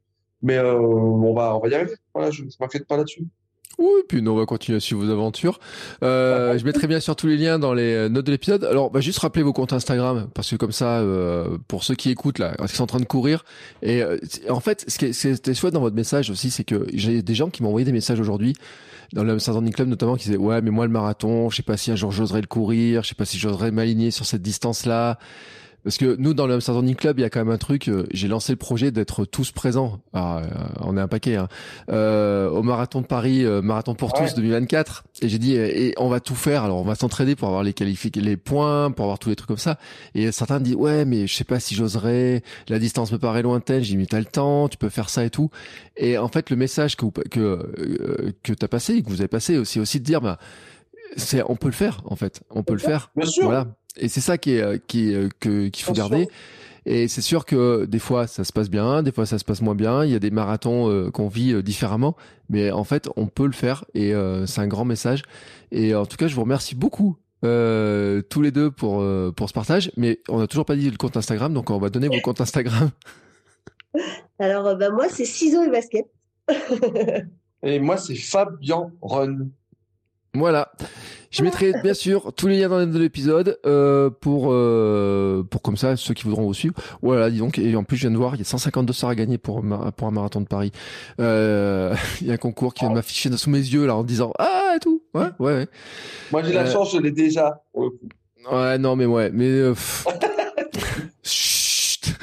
Mais 0.40 0.56
euh, 0.56 0.76
on 0.76 1.32
va 1.34 1.56
on 1.56 1.60
va 1.60 1.68
y 1.68 1.74
arriver. 1.74 1.94
Voilà, 2.12 2.32
je 2.32 2.42
ne 2.42 2.48
m'inquiète 2.58 2.88
pas 2.88 2.96
là-dessus. 2.96 3.24
Oui, 3.78 4.02
puis 4.08 4.22
nous, 4.22 4.30
on 4.30 4.36
va 4.36 4.46
continuer 4.46 4.76
à 4.76 4.80
suivre 4.80 5.04
vos 5.04 5.10
aventures. 5.10 5.58
Euh, 6.02 6.58
je 6.58 6.64
mettrai 6.64 6.86
bien 6.86 7.00
sûr 7.00 7.16
tous 7.16 7.26
les 7.26 7.36
liens 7.36 7.58
dans 7.58 7.74
les 7.74 8.08
notes 8.08 8.26
de 8.26 8.30
l'épisode. 8.30 8.64
Alors, 8.64 8.90
bah, 8.90 9.00
juste 9.00 9.18
rappeler 9.18 9.42
vos 9.42 9.52
comptes 9.52 9.72
Instagram, 9.72 10.28
parce 10.34 10.50
que 10.50 10.56
comme 10.56 10.72
ça, 10.72 11.00
euh, 11.00 11.58
pour 11.68 11.84
ceux 11.84 11.94
qui 11.94 12.10
écoutent 12.10 12.38
là, 12.38 12.54
qu'ils 12.56 12.68
sont 12.70 12.84
en 12.84 12.86
train 12.86 13.00
de 13.00 13.04
courir. 13.04 13.44
Et 13.82 14.02
euh, 14.02 14.18
en 14.48 14.60
fait, 14.60 14.84
ce 14.88 14.98
qui 14.98 15.06
était 15.06 15.54
chouette 15.54 15.74
dans 15.74 15.80
votre 15.80 15.96
message 15.96 16.30
aussi, 16.30 16.50
c'est 16.50 16.64
que 16.64 16.86
j'ai 16.92 17.22
des 17.22 17.34
gens 17.34 17.50
qui 17.50 17.62
m'ont 17.62 17.70
envoyé 17.70 17.84
des 17.84 17.92
messages 17.92 18.20
aujourd'hui 18.20 18.54
dans 19.12 19.24
le 19.24 19.38
Saint 19.38 19.70
Club 19.70 19.88
notamment 19.88 20.16
qui 20.16 20.24
disaient 20.24 20.38
ouais, 20.38 20.62
mais 20.62 20.70
moi 20.70 20.86
le 20.86 20.92
marathon, 20.92 21.50
je 21.50 21.56
sais 21.56 21.62
pas 21.62 21.76
si 21.76 21.90
un 21.90 21.96
jour 21.96 22.12
j'oserais 22.12 22.40
le 22.40 22.46
courir, 22.46 23.02
je 23.02 23.08
sais 23.08 23.14
pas 23.14 23.24
si 23.24 23.38
j'oserais 23.38 23.70
m'aligner 23.70 24.10
sur 24.10 24.24
cette 24.24 24.42
distance 24.42 24.86
là. 24.86 25.18
Parce 25.84 25.96
que 25.96 26.16
nous, 26.18 26.32
dans 26.32 26.46
le 26.46 26.54
Hamster 26.54 26.74
Running 26.76 26.94
Club, 26.94 27.18
il 27.18 27.22
y 27.22 27.24
a 27.24 27.30
quand 27.30 27.40
même 27.40 27.50
un 27.50 27.58
truc. 27.58 27.88
Euh, 27.88 28.06
j'ai 28.12 28.28
lancé 28.28 28.52
le 28.52 28.56
projet 28.56 28.90
d'être 28.92 29.24
tous 29.24 29.50
présents. 29.50 30.00
Ah, 30.12 30.38
euh, 30.38 30.48
on 30.80 30.96
est 30.96 31.00
un 31.00 31.08
paquet. 31.08 31.36
Hein, 31.36 31.48
euh, 31.90 32.48
au 32.50 32.62
marathon 32.62 33.00
de 33.00 33.06
Paris, 33.06 33.44
marathon 33.62 33.94
pour 33.94 34.12
tous 34.12 34.34
2024. 34.34 35.04
Et 35.22 35.28
j'ai 35.28 35.38
dit, 35.38 35.54
et 35.54 35.94
on 35.98 36.08
va 36.08 36.20
tout 36.20 36.34
faire. 36.34 36.64
Alors, 36.64 36.78
on 36.78 36.84
va 36.84 36.94
s'entraider 36.94 37.34
pour 37.34 37.48
avoir 37.48 37.62
les 37.62 37.74
les 37.82 38.36
points, 38.36 38.90
pour 38.90 39.04
avoir 39.04 39.18
tous 39.18 39.28
les 39.28 39.36
trucs 39.36 39.48
comme 39.48 39.56
ça. 39.56 39.78
Et 40.14 40.30
certains 40.30 40.60
disent, 40.60 40.76
ouais, 40.76 41.04
mais 41.04 41.26
je 41.26 41.34
sais 41.34 41.44
pas 41.44 41.58
si 41.58 41.74
j'oserais. 41.74 42.42
La 42.68 42.78
distance 42.78 43.10
me 43.10 43.18
paraît 43.18 43.42
lointaine. 43.42 43.82
J'ai 43.82 43.96
mis 43.96 44.06
t'as 44.06 44.20
le 44.20 44.24
temps, 44.24 44.68
tu 44.68 44.76
peux 44.76 44.88
faire 44.88 45.08
ça 45.08 45.24
et 45.24 45.30
tout. 45.30 45.50
Et 45.96 46.18
en 46.18 46.28
fait, 46.28 46.50
le 46.50 46.56
message 46.56 46.96
que 46.96 47.06
que 47.28 48.32
que 48.42 48.52
t'as 48.52 48.68
passé, 48.68 48.94
et 48.94 49.02
que 49.02 49.08
vous 49.08 49.20
avez 49.20 49.28
passé, 49.28 49.58
aussi 49.58 49.80
aussi 49.80 49.98
de 49.98 50.04
dire, 50.04 50.20
bah, 50.20 50.38
c'est, 51.16 51.42
on 51.46 51.56
peut 51.56 51.68
le 51.68 51.72
faire 51.74 52.02
en 52.04 52.16
fait. 52.16 52.42
On 52.50 52.62
peut 52.62 52.72
le 52.72 52.78
faire. 52.78 53.10
Bien 53.16 53.26
sûr. 53.26 53.44
Voilà. 53.44 53.66
Et 53.96 54.08
c'est 54.08 54.20
ça 54.20 54.38
qui 54.38 54.54
est, 54.54 54.62
euh, 54.62 54.78
qui 54.86 55.14
euh, 55.14 55.28
que, 55.40 55.68
qu'il 55.68 55.84
faut 55.84 55.92
garder. 55.92 56.28
Et 56.84 57.06
c'est 57.06 57.20
sûr 57.20 57.44
que 57.44 57.84
des 57.84 58.00
fois 58.00 58.26
ça 58.26 58.42
se 58.42 58.52
passe 58.52 58.68
bien, 58.68 59.04
des 59.04 59.12
fois 59.12 59.24
ça 59.24 59.38
se 59.38 59.44
passe 59.44 59.62
moins 59.62 59.76
bien. 59.76 60.04
Il 60.04 60.10
y 60.10 60.16
a 60.16 60.18
des 60.18 60.32
marathons 60.32 60.90
euh, 60.90 61.10
qu'on 61.10 61.28
vit 61.28 61.62
différemment, 61.62 62.16
mais 62.48 62.72
en 62.72 62.82
fait 62.82 63.08
on 63.14 63.28
peut 63.28 63.46
le 63.46 63.52
faire 63.52 63.84
et 63.94 64.12
c'est 64.46 64.60
un 64.60 64.66
grand 64.66 64.84
message. 64.84 65.22
Et 65.70 65.94
en 65.94 66.06
tout 66.06 66.16
cas 66.16 66.26
je 66.26 66.34
vous 66.34 66.40
remercie 66.40 66.74
beaucoup 66.74 67.16
tous 67.42 68.42
les 68.42 68.50
deux 68.50 68.72
pour 68.72 69.04
pour 69.36 69.48
ce 69.48 69.54
partage. 69.54 69.92
Mais 69.96 70.18
on 70.28 70.40
n'a 70.40 70.48
toujours 70.48 70.64
pas 70.64 70.74
dit 70.74 70.90
le 70.90 70.96
compte 70.96 71.16
Instagram, 71.16 71.54
donc 71.54 71.70
on 71.70 71.78
va 71.78 71.88
donner 71.88 72.08
vos 72.08 72.20
comptes 72.20 72.40
Instagram. 72.40 72.90
Alors 74.40 74.76
bah, 74.76 74.90
moi 74.90 75.08
c'est 75.08 75.24
ciseaux 75.24 75.62
et 75.62 75.70
basket. 75.70 76.06
et 77.62 77.78
moi 77.78 77.96
c'est 77.96 78.16
Fabien 78.16 78.90
Run. 79.02 79.50
Voilà. 80.34 80.72
Je 81.30 81.42
mettrai 81.42 81.72
bien 81.82 81.92
sûr 81.92 82.32
tous 82.34 82.46
les 82.46 82.58
liens 82.60 82.68
dans 82.68 82.98
l'épisode 82.98 83.58
euh, 83.66 84.08
pour 84.08 84.48
euh, 84.50 85.42
pour 85.42 85.60
comme 85.60 85.76
ça 85.76 85.96
ceux 85.96 86.14
qui 86.14 86.24
voudront 86.24 86.42
vous 86.42 86.54
suivre. 86.54 86.74
Voilà, 87.02 87.30
dis 87.30 87.38
donc 87.38 87.58
et 87.58 87.76
en 87.76 87.84
plus 87.84 87.96
je 87.96 88.02
viens 88.02 88.10
de 88.10 88.16
voir 88.16 88.34
il 88.34 88.38
y 88.38 88.42
a 88.42 88.44
150 88.44 88.86
dollars 88.86 89.10
à 89.10 89.14
gagner 89.14 89.36
pour 89.38 89.62
pour 89.96 90.08
un 90.08 90.10
marathon 90.10 90.40
de 90.40 90.46
Paris. 90.46 90.72
Euh, 91.20 91.94
il 92.20 92.28
y 92.28 92.30
a 92.30 92.34
un 92.34 92.38
concours 92.38 92.72
qui 92.72 92.80
vient 92.80 92.90
de 92.90 92.94
m'afficher 92.94 93.34
sous 93.36 93.50
mes 93.50 93.58
yeux 93.58 93.86
là 93.86 93.96
en 93.96 94.04
disant 94.04 94.32
ah 94.38 94.74
et 94.76 94.80
tout. 94.80 95.02
Ouais 95.14 95.26
ouais. 95.38 95.52
ouais. 95.54 95.68
Moi 96.30 96.42
j'ai 96.42 96.52
la 96.52 96.62
euh, 96.62 96.72
chance 96.72 96.92
je 96.92 96.98
l'ai 96.98 97.12
déjà. 97.12 97.62
Ouais 97.74 98.78
non 98.78 98.96
mais 98.96 99.06
ouais 99.06 99.30
mais. 99.32 99.48
Euh, 99.48 99.74
Chut. 101.22 102.14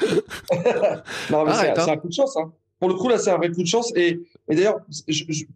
non 1.30 1.44
mais 1.44 1.52
c'est 1.54 1.78
un 1.78 1.96
coup 1.96 2.08
de 2.08 2.12
chance 2.14 2.36
hein. 2.36 2.52
Pour 2.80 2.88
le 2.88 2.94
coup 2.94 3.08
là 3.08 3.18
c'est 3.18 3.30
un 3.30 3.36
vrai 3.36 3.50
coup 3.50 3.62
de 3.62 3.68
chance 3.68 3.92
et, 3.94 4.20
et 4.48 4.56
d'ailleurs 4.56 4.78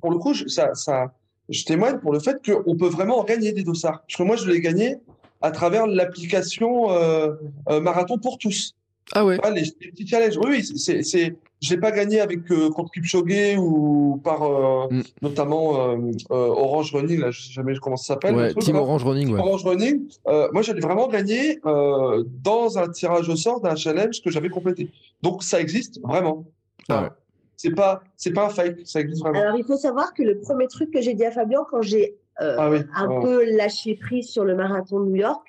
pour 0.00 0.10
le 0.10 0.18
coup 0.18 0.34
ça 0.34 0.74
ça 0.74 1.12
je 1.48 1.64
témoigne 1.64 1.98
pour 1.98 2.12
le 2.12 2.20
fait 2.20 2.38
qu'on 2.44 2.76
peut 2.76 2.88
vraiment 2.88 3.22
gagner 3.24 3.52
des 3.52 3.62
dossards. 3.62 4.02
Parce 4.02 4.16
que 4.16 4.22
moi, 4.22 4.36
je 4.36 4.48
l'ai 4.50 4.60
gagné 4.60 4.96
à 5.42 5.50
travers 5.50 5.86
l'application 5.86 6.90
euh, 6.90 7.34
euh, 7.68 7.80
Marathon 7.80 8.18
pour 8.18 8.38
tous. 8.38 8.74
Ah 9.12 9.24
ouais. 9.24 9.38
les, 9.54 9.70
petits 9.90 10.06
challenges. 10.06 10.38
Oui, 10.38 10.64
c'est, 10.64 11.02
c'est, 11.02 11.36
je 11.60 11.74
l'ai 11.74 11.80
pas 11.80 11.90
gagné 11.90 12.20
avec 12.20 12.50
euh, 12.50 12.70
contre 12.70 12.90
Kipchoge 12.90 13.58
ou 13.58 14.20
par 14.24 14.42
euh, 14.42 14.88
mm. 14.90 15.02
notamment 15.22 15.90
euh, 15.90 15.96
Orange 16.30 16.92
Running. 16.94 17.20
Là, 17.20 17.30
je 17.30 17.42
sais 17.42 17.52
jamais 17.52 17.74
comment 17.80 17.96
ça 17.96 18.14
s'appelle. 18.14 18.34
Ouais, 18.34 18.54
Team 18.54 18.76
Orange 18.76 19.04
Running. 19.04 19.32
Ouais. 19.32 19.38
Orange 19.38 19.64
Running. 19.64 20.08
moi, 20.52 20.62
j'allais 20.62 20.80
vraiment 20.80 21.08
gagner 21.08 21.60
dans 21.64 22.78
un 22.78 22.88
tirage 22.88 23.28
au 23.28 23.36
sort 23.36 23.60
d'un 23.60 23.76
challenge 23.76 24.22
que 24.22 24.30
j'avais 24.30 24.48
complété. 24.48 24.90
Donc, 25.22 25.42
ça 25.42 25.60
existe 25.60 26.00
vraiment. 26.02 26.44
Ah 26.88 27.02
ouais 27.02 27.08
c'est 27.56 27.74
pas 27.74 28.02
c'est 28.16 28.32
pas 28.32 28.46
un 28.46 28.48
fake, 28.50 28.80
ça 28.84 29.00
existe 29.00 29.22
vraiment. 29.22 29.40
Alors 29.40 29.56
il 29.56 29.64
faut 29.64 29.76
savoir 29.76 30.14
que 30.14 30.22
le 30.22 30.38
premier 30.38 30.66
truc 30.68 30.90
que 30.90 31.00
j'ai 31.00 31.14
dit 31.14 31.24
à 31.24 31.30
Fabien 31.30 31.64
quand 31.70 31.82
j'ai 31.82 32.16
euh, 32.40 32.56
ah 32.58 32.70
un 32.96 33.08
oh. 33.10 33.20
peu 33.20 33.56
lâché 33.56 33.94
prise 33.94 34.28
sur 34.28 34.44
le 34.44 34.54
marathon 34.54 35.00
de 35.00 35.06
New 35.06 35.16
York, 35.16 35.46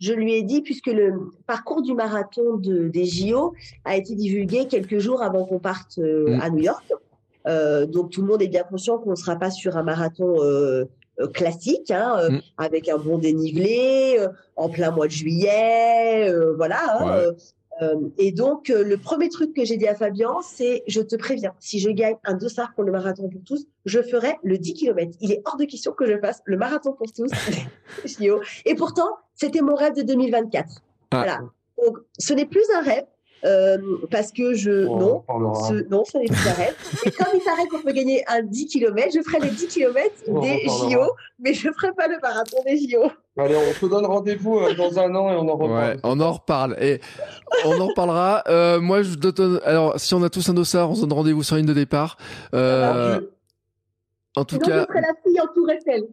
je 0.00 0.12
lui 0.12 0.34
ai 0.34 0.42
dit 0.42 0.62
puisque 0.62 0.88
le 0.88 1.30
parcours 1.46 1.82
du 1.82 1.94
marathon 1.94 2.56
de, 2.56 2.88
des 2.88 3.04
JO 3.04 3.54
a 3.84 3.96
été 3.96 4.14
divulgué 4.14 4.66
quelques 4.66 4.98
jours 4.98 5.22
avant 5.22 5.44
qu'on 5.44 5.58
parte 5.58 5.98
euh, 5.98 6.36
mm. 6.36 6.40
à 6.40 6.50
New 6.50 6.62
York. 6.62 6.92
Euh, 7.46 7.86
donc 7.86 8.10
tout 8.10 8.20
le 8.20 8.26
monde 8.26 8.42
est 8.42 8.48
bien 8.48 8.64
conscient 8.64 8.98
qu'on 8.98 9.10
ne 9.10 9.16
sera 9.16 9.36
pas 9.36 9.50
sur 9.50 9.76
un 9.76 9.82
marathon 9.82 10.36
classique, 11.34 11.90
hein, 11.90 12.28
mm. 12.30 12.40
avec 12.58 12.88
un 12.88 12.98
bon 12.98 13.18
dénivelé, 13.18 14.18
en 14.56 14.68
plein 14.68 14.90
mois 14.90 15.06
de 15.06 15.12
juillet, 15.12 16.32
voilà. 16.56 16.78
Hein, 17.00 17.32
euh, 17.80 18.08
et 18.18 18.32
donc, 18.32 18.70
euh, 18.70 18.82
le 18.82 18.96
premier 18.96 19.28
truc 19.28 19.54
que 19.54 19.64
j'ai 19.64 19.76
dit 19.76 19.86
à 19.86 19.94
Fabien, 19.94 20.36
c'est 20.42 20.82
je 20.86 21.00
te 21.00 21.16
préviens, 21.16 21.54
si 21.60 21.78
je 21.78 21.90
gagne 21.90 22.16
un 22.24 22.34
dossard 22.34 22.74
pour 22.74 22.84
le 22.84 22.92
marathon 22.92 23.28
pour 23.28 23.42
tous, 23.44 23.66
je 23.84 24.02
ferai 24.02 24.36
le 24.42 24.58
10 24.58 24.74
km. 24.74 25.16
Il 25.20 25.32
est 25.32 25.42
hors 25.44 25.56
de 25.56 25.64
question 25.64 25.92
que 25.92 26.06
je 26.06 26.18
fasse 26.18 26.40
le 26.44 26.56
marathon 26.56 26.92
pour 26.92 27.12
tous. 27.12 27.30
et 28.64 28.74
pourtant, 28.74 29.08
c'était 29.34 29.60
mon 29.60 29.74
rêve 29.74 29.94
de 29.94 30.02
2024. 30.02 30.82
Ah. 31.10 31.16
Voilà. 31.16 31.40
Donc, 31.84 31.98
ce 32.18 32.32
n'est 32.34 32.46
plus 32.46 32.64
un 32.74 32.82
rêve, 32.82 33.04
euh, 33.44 33.78
parce 34.10 34.32
que 34.32 34.54
je 34.54 34.86
oh, 34.86 35.24
non 35.28 35.54
ce, 35.54 35.88
non 35.88 36.04
ce 36.04 36.18
n'est 36.18 36.26
plus 36.26 36.48
arrête 36.48 36.76
et 37.06 37.10
comme 37.10 37.28
il 37.34 37.40
paraît 37.40 37.66
qu'on 37.68 37.80
peut 37.80 37.92
gagner 37.92 38.24
un 38.28 38.42
10 38.42 38.66
km 38.66 39.08
je 39.14 39.22
ferai 39.22 39.40
les 39.40 39.50
10 39.50 39.68
km 39.68 40.10
des 40.40 40.64
JO 40.66 41.12
mais 41.38 41.54
je 41.54 41.70
ferai 41.70 41.92
pas 41.92 42.08
le 42.08 42.18
marathon 42.20 42.58
des 42.66 42.78
JO 42.78 43.10
allez 43.36 43.56
on 43.56 43.72
se 43.72 43.86
donne 43.86 44.06
rendez-vous 44.06 44.58
euh, 44.58 44.74
dans 44.74 44.98
un 44.98 45.14
an 45.14 45.30
et 45.30 45.36
on 45.36 45.48
en 45.48 45.56
reparle. 45.56 45.72
Ouais, 45.72 45.96
on 46.02 46.20
en 46.20 46.32
reparle. 46.32 46.76
Et 46.80 47.00
on 47.64 47.80
en 47.80 47.86
reparlera. 47.86 48.42
Euh, 48.48 48.80
moi 48.80 49.02
je 49.02 49.14
donne 49.14 49.60
alors 49.64 49.98
si 49.98 50.14
on 50.14 50.22
a 50.22 50.30
tous 50.30 50.48
un 50.48 50.54
dossard 50.54 50.90
on 50.90 50.94
se 50.94 51.00
donne 51.02 51.12
rendez-vous 51.12 51.42
sur 51.42 51.56
une 51.56 51.66
de 51.66 51.74
départ. 51.74 52.16
Euh, 52.54 53.20
en 54.36 54.44
tout 54.44 54.56
Sinon, 54.56 54.68
cas 54.68 54.80
je 54.80 54.86
ferai 54.86 55.00
la 55.00 55.14
fille 55.24 55.40
en 55.40 55.46
tour 55.54 55.70
Eiffel 55.70 56.04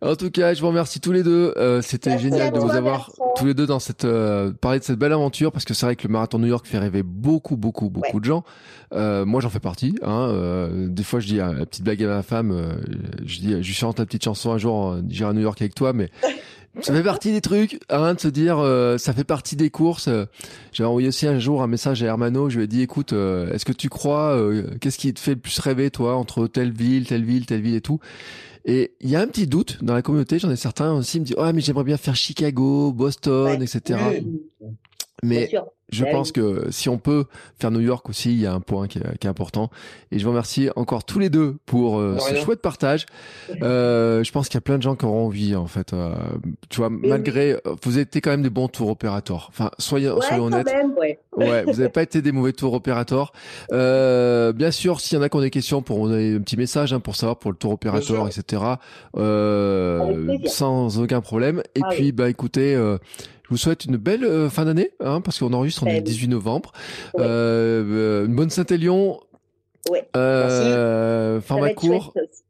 En 0.00 0.14
tout 0.14 0.30
cas, 0.30 0.54
je 0.54 0.60
vous 0.60 0.68
remercie 0.68 1.00
tous 1.00 1.10
les 1.10 1.24
deux. 1.24 1.52
Euh, 1.56 1.82
C'était 1.82 2.18
génial 2.18 2.52
de 2.52 2.58
vous 2.58 2.70
avoir 2.70 3.10
tous 3.36 3.46
les 3.46 3.54
deux 3.54 3.66
dans 3.66 3.80
cette 3.80 4.04
euh, 4.04 4.52
parler 4.52 4.78
de 4.78 4.84
cette 4.84 4.98
belle 4.98 5.12
aventure 5.12 5.50
parce 5.50 5.64
que 5.64 5.74
c'est 5.74 5.86
vrai 5.86 5.96
que 5.96 6.06
le 6.06 6.12
marathon 6.12 6.38
New 6.38 6.46
York 6.46 6.66
fait 6.66 6.78
rêver 6.78 7.02
beaucoup, 7.02 7.56
beaucoup, 7.56 7.90
beaucoup 7.90 8.20
de 8.20 8.24
gens. 8.24 8.44
Euh, 8.94 9.24
moi, 9.24 9.40
j'en 9.40 9.50
fais 9.50 9.58
partie. 9.58 9.96
Hein, 10.02 10.68
des 10.88 11.02
fois, 11.02 11.18
je 11.18 11.26
dis 11.26 11.36
la 11.36 11.52
petite 11.66 11.82
blague 11.82 12.02
à 12.04 12.06
ma 12.06 12.22
femme. 12.22 12.78
Je 13.24 13.40
dis, 13.40 13.62
je 13.62 13.72
chante 13.72 13.96
ta 13.96 14.06
petite 14.06 14.22
chanson 14.22 14.52
un 14.52 14.58
jour. 14.58 14.96
J'irai 15.08 15.30
à 15.30 15.32
New 15.32 15.40
York 15.40 15.60
avec 15.60 15.74
toi, 15.74 15.92
mais 15.92 16.10
ça 16.80 16.94
fait 16.94 17.02
partie 17.02 17.32
des 17.32 17.40
trucs, 17.40 17.80
hein, 17.88 18.14
de 18.14 18.20
se 18.20 18.28
dire, 18.28 18.58
ça 18.98 19.12
fait 19.12 19.24
partie 19.24 19.56
des 19.56 19.70
courses. 19.70 20.08
J'ai 20.72 20.84
envoyé 20.84 21.08
aussi 21.08 21.26
un 21.26 21.40
jour 21.40 21.60
un 21.60 21.66
message 21.66 22.04
à 22.04 22.06
Hermano. 22.06 22.50
Je 22.50 22.58
lui 22.58 22.64
ai 22.64 22.68
dit, 22.68 22.82
écoute, 22.82 23.12
est-ce 23.12 23.64
que 23.64 23.72
tu 23.72 23.88
crois, 23.88 24.40
qu'est-ce 24.80 24.98
qui 24.98 25.12
te 25.12 25.18
fait 25.18 25.34
le 25.34 25.40
plus 25.40 25.58
rêver, 25.58 25.90
toi, 25.90 26.14
entre 26.14 26.46
telle 26.46 26.70
ville, 26.70 27.04
telle 27.08 27.24
ville, 27.24 27.46
telle 27.46 27.62
ville 27.62 27.74
et 27.74 27.80
tout? 27.80 27.98
Et 28.68 28.92
il 29.00 29.08
y 29.08 29.16
a 29.16 29.20
un 29.22 29.26
petit 29.26 29.46
doute 29.46 29.82
dans 29.82 29.94
la 29.94 30.02
communauté, 30.02 30.38
j'en 30.38 30.50
ai 30.50 30.56
certains 30.56 30.92
aussi, 30.92 31.18
me 31.18 31.24
disent, 31.24 31.36
oh, 31.38 31.50
mais 31.54 31.62
j'aimerais 31.62 31.84
bien 31.84 31.96
faire 31.96 32.14
Chicago, 32.14 32.92
Boston, 32.92 33.62
etc. 33.62 33.98
Mais 35.22 35.50
je 35.90 36.04
ben 36.04 36.12
pense 36.12 36.32
que 36.32 36.66
si 36.70 36.88
on 36.88 36.98
peut 36.98 37.24
faire 37.58 37.70
New 37.70 37.80
York 37.80 38.08
aussi, 38.10 38.32
il 38.32 38.40
y 38.40 38.46
a 38.46 38.52
un 38.52 38.60
point 38.60 38.88
qui 38.88 38.98
est, 38.98 39.18
qui 39.18 39.26
est 39.26 39.30
important. 39.30 39.70
Et 40.12 40.18
je 40.18 40.24
vous 40.24 40.30
remercie 40.30 40.68
encore 40.76 41.04
tous 41.04 41.18
les 41.18 41.30
deux 41.30 41.56
pour 41.64 41.98
euh, 41.98 42.18
ce 42.18 42.34
chouette 42.34 42.60
partage. 42.60 43.06
Euh, 43.62 44.22
je 44.22 44.30
pense 44.30 44.48
qu'il 44.48 44.56
y 44.56 44.58
a 44.58 44.62
plein 44.62 44.76
de 44.76 44.82
gens 44.82 44.94
qui 44.94 45.04
auront 45.04 45.26
envie, 45.26 45.56
en 45.56 45.66
fait. 45.66 45.92
Euh, 45.92 46.14
tu 46.68 46.78
vois, 46.78 46.90
malgré, 46.90 47.52
euh, 47.52 47.74
vous 47.82 47.98
été 47.98 48.20
quand 48.20 48.30
même 48.30 48.42
des 48.42 48.50
bons 48.50 48.68
tours 48.68 48.88
opérateurs. 48.88 49.46
Enfin, 49.50 49.70
soyez, 49.78 50.12
soyez 50.20 50.40
honnêtes. 50.40 50.66
Même, 50.66 50.92
ouais. 50.96 51.18
ouais. 51.36 51.64
vous 51.64 51.72
n'avez 51.72 51.88
pas 51.88 52.02
été 52.02 52.22
des 52.22 52.30
mauvais 52.30 52.52
tours 52.52 52.74
opérateurs. 52.74 53.32
Euh, 53.72 54.52
bien 54.52 54.70
sûr, 54.70 55.00
s'il 55.00 55.16
y 55.16 55.20
en 55.20 55.24
a 55.24 55.28
qui 55.28 55.36
ont 55.36 55.40
des 55.40 55.50
questions, 55.50 55.82
pour 55.82 55.98
on 55.98 56.10
a 56.12 56.16
un 56.16 56.40
petit 56.40 56.56
message 56.56 56.92
hein, 56.92 57.00
pour 57.00 57.16
savoir 57.16 57.38
pour 57.38 57.50
le 57.50 57.56
tour 57.56 57.72
opérateur, 57.72 58.28
etc. 58.28 58.62
sans 60.46 61.00
aucun 61.00 61.20
problème. 61.20 61.62
Et 61.74 61.80
ah 61.82 61.88
puis, 61.90 62.12
bah 62.12 62.28
écoutez. 62.28 62.76
Je 63.48 63.54
vous 63.54 63.56
souhaite 63.56 63.86
une 63.86 63.96
belle 63.96 64.24
euh, 64.24 64.50
fin 64.50 64.66
d'année, 64.66 64.90
hein, 65.00 65.22
parce 65.22 65.38
qu'on 65.38 65.52
enregistre, 65.54 65.82
on 65.84 65.86
est 65.86 65.96
le 65.96 66.00
18 66.02 66.28
novembre. 66.28 66.72
Euh, 67.18 67.82
euh, 68.22 68.26
une 68.26 68.34
bonne 68.36 68.50
Saint-Élion. 68.50 69.20
Ouais. 69.90 70.06
Euh, 70.16 71.40
ça 71.40 71.54
aussi. 71.54 71.88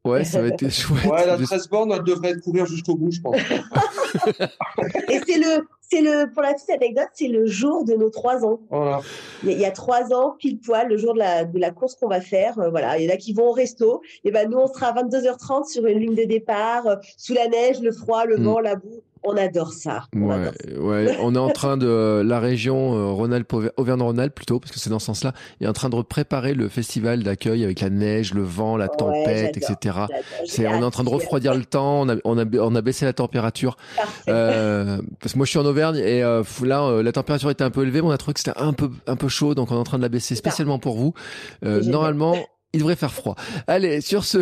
Ouais, 0.05 0.25
ça 0.25 0.41
va 0.43 0.49
être 0.49 0.69
chouette. 0.70 1.05
Ouais, 1.05 1.25
la 1.25 1.37
Je- 1.39 1.45
13 1.45 1.69
bornes, 1.69 1.93
elle 1.97 2.03
devrait 2.03 2.35
courir 2.41 2.66
jusqu'au 2.66 2.97
bout, 2.97 3.12
je 3.12 3.20
pense. 3.20 3.37
Et 5.09 5.20
c'est 5.27 5.39
le, 5.39 5.66
c'est 5.81 6.01
le, 6.01 6.33
pour 6.33 6.43
la 6.43 6.55
petite 6.55 6.70
anecdote, 6.70 7.09
c'est 7.12 7.29
le 7.29 7.47
jour 7.47 7.85
de 7.85 7.95
nos 7.95 8.11
trois 8.11 8.45
ans. 8.45 8.61
Voilà. 8.70 9.01
Il 9.45 9.53
y 9.59 9.65
a- 9.65 9.70
trois 9.70 10.12
ans, 10.12 10.35
pile 10.39 10.59
poil, 10.59 10.89
le 10.89 10.97
jour 10.97 11.15
de 11.15 11.19
la, 11.20 11.45
de 11.45 11.59
la 11.61 11.70
course 11.70 11.95
qu'on 11.95 12.09
va 12.09 12.20
faire. 12.20 12.59
euh, 12.59 12.70
voilà, 12.70 12.99
il 12.99 13.07
y 13.07 13.11
en 13.11 13.15
a 13.15 13.16
qui 13.16 13.33
vont 13.35 13.51
au 13.51 13.53
resto. 13.53 14.03
Et 14.25 14.31
ben 14.33 14.49
nous, 14.51 14.59
on 14.59 14.66
sera 14.66 14.89
à 14.89 15.03
22h30 15.03 15.70
sur 15.70 15.87
une 15.87 15.99
ligne 16.01 16.15
de 16.16 16.25
départ, 16.25 16.87
euh, 16.87 16.97
sous 17.16 17.35
la 17.35 17.47
neige, 17.49 17.81
le 17.81 17.93
froid, 17.93 18.25
le 18.25 18.39
Mm. 18.39 18.45
vent, 18.45 18.59
la 18.61 18.75
boue. 18.77 19.03
On 19.23 19.36
adore 19.36 19.73
ça. 19.73 20.05
On 20.15 20.27
Ouais, 20.28 20.35
adore 20.35 20.53
ça. 20.65 20.81
ouais, 20.81 21.16
on 21.23 21.35
est 21.35 21.39
en 21.39 21.51
train 21.51 21.77
de 21.77 22.23
la 22.24 22.40
région 22.40 22.95
euh, 22.95 23.12
Rhône-Alpes 23.12 23.53
Auvergne-Rhône-Alpes 23.77 24.35
plutôt 24.35 24.61
parce 24.61 24.73
que 24.73 24.78
c'est 24.78 24.90
dans 24.90 24.99
ce 24.99 25.07
sens-là, 25.07 25.32
est 25.61 25.66
en 25.66 25.73
train 25.73 25.89
de 25.89 26.01
préparer 26.03 26.55
le 26.55 26.69
festival 26.69 27.23
d'accueil 27.23 27.65
avec 27.65 27.81
la 27.81 27.90
neige, 27.90 28.35
le 28.35 28.43
vent, 28.43 28.77
la 28.77 28.89
tempête, 28.89 29.57
etc. 29.57 29.99
C'est, 30.47 30.66
on 30.69 30.81
est 30.81 30.85
en 30.85 30.90
train 30.90 31.05
de 31.05 31.09
refroidir 31.09 31.55
le 31.55 31.65
temps, 31.65 32.03
on 32.03 32.09
a, 32.09 32.16
on 32.24 32.39
a, 32.39 32.45
on 32.61 32.74
a 32.74 32.81
baissé 32.82 33.05
la 33.05 33.12
température. 33.12 33.77
Euh, 34.28 34.99
parce 35.20 35.32
que 35.32 35.39
moi 35.39 35.45
je 35.47 35.51
suis 35.51 35.59
en 35.59 35.66
Auvergne 35.66 35.97
et 35.97 36.23
euh, 36.23 36.43
là 36.62 36.85
euh, 36.85 37.03
la 37.03 37.12
température 37.12 37.51
était 37.51 37.65
un 37.65 37.70
peu 37.70 37.82
élevée, 37.82 38.01
mais 38.03 38.09
on 38.09 38.12
a 38.12 38.19
trouvé 38.19 38.35
que 38.35 38.40
c'était 38.40 38.59
un 38.59 38.73
peu, 38.73 38.90
un 39.07 39.16
peu 39.16 39.28
chaud, 39.28 39.55
donc 39.55 39.70
on 39.70 39.74
est 39.74 39.78
en 39.78 39.85
train 39.85 39.99
de 39.99 40.03
la 40.03 40.09
baisser 40.09 40.35
spécialement 40.35 40.78
pour 40.78 40.97
vous. 40.97 41.15
Normalement, 41.62 42.36
il 42.74 42.81
devrait 42.81 42.97
faire 42.97 43.12
froid. 43.12 43.35
Allez, 43.66 44.01
sur 44.03 44.24
ce, 44.24 44.39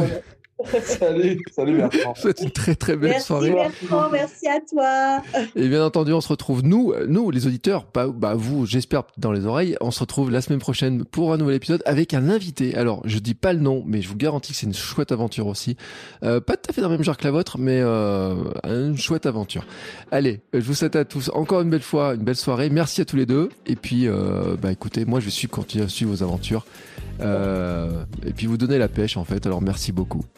Salut, 0.83 1.39
salut 1.55 1.77
Bertrand. 1.77 1.99
je 2.03 2.09
vous 2.09 2.15
souhaite 2.23 2.41
une 2.41 2.51
très 2.51 2.74
très 2.74 2.97
belle 2.97 3.11
merci 3.11 3.27
soirée. 3.27 3.51
Bertrand, 3.51 4.09
merci 4.11 4.49
à 4.49 4.59
toi. 4.61 5.23
Et 5.55 5.69
bien 5.69 5.85
entendu, 5.85 6.12
on 6.12 6.20
se 6.20 6.28
retrouve, 6.28 6.62
nous, 6.62 6.95
nous 7.07 7.31
les 7.31 7.47
auditeurs, 7.47 7.85
pas 7.85 8.09
bah, 8.09 8.35
vous, 8.35 8.65
j'espère, 8.65 9.05
dans 9.19 9.33
les 9.33 9.45
oreilles, 9.45 9.77
on 9.81 9.91
se 9.91 10.01
retrouve 10.01 10.31
la 10.31 10.41
semaine 10.41 10.59
prochaine 10.59 11.05
pour 11.05 11.35
un 11.35 11.37
nouvel 11.37 11.57
épisode 11.57 11.83
avec 11.85 12.15
un 12.15 12.31
invité. 12.31 12.74
Alors, 12.74 13.03
je 13.05 13.19
dis 13.19 13.35
pas 13.35 13.53
le 13.53 13.61
nom, 13.61 13.83
mais 13.87 14.01
je 14.01 14.09
vous 14.09 14.16
garantis 14.16 14.53
que 14.53 14.59
c'est 14.59 14.66
une 14.66 14.74
chouette 14.74 15.12
aventure 15.12 15.47
aussi. 15.47 15.77
Euh, 16.23 16.41
pas 16.41 16.57
tout 16.57 16.70
à 16.70 16.73
fait 16.73 16.81
dans 16.81 16.89
le 16.89 16.95
même 16.95 17.05
genre 17.05 17.19
que 17.19 17.24
la 17.24 17.33
vôtre, 17.33 17.59
mais 17.59 17.81
euh, 17.81 18.35
une 18.65 18.97
chouette 18.97 19.27
aventure. 19.27 19.66
Allez, 20.11 20.41
je 20.55 20.61
vous 20.61 20.74
souhaite 20.74 20.97
à 20.97 21.05
tous 21.05 21.31
encore 21.35 21.61
une 21.61 21.70
belle 21.70 21.83
fois, 21.83 22.15
une 22.15 22.24
belle 22.24 22.37
soirée. 22.37 22.70
Merci 22.70 23.03
à 23.03 23.05
tous 23.05 23.16
les 23.16 23.27
deux. 23.27 23.51
Et 23.66 23.77
puis, 23.77 24.09
euh, 24.09 24.57
bah 24.61 24.73
écoutez, 24.73 25.05
moi, 25.05 25.20
je 25.20 25.28
suis 25.28 25.49
continuer 25.49 25.85
à 25.85 25.89
suivre 25.89 26.12
vos 26.12 26.23
aventures. 26.23 26.65
Euh, 27.20 28.05
et 28.27 28.33
puis 28.33 28.47
vous 28.47 28.57
donner 28.57 28.78
la 28.78 28.89
pêche, 28.89 29.16
en 29.16 29.24
fait. 29.24 29.47
Alors, 29.47 29.62
merci 29.62 29.93
beaucoup. 29.93 30.24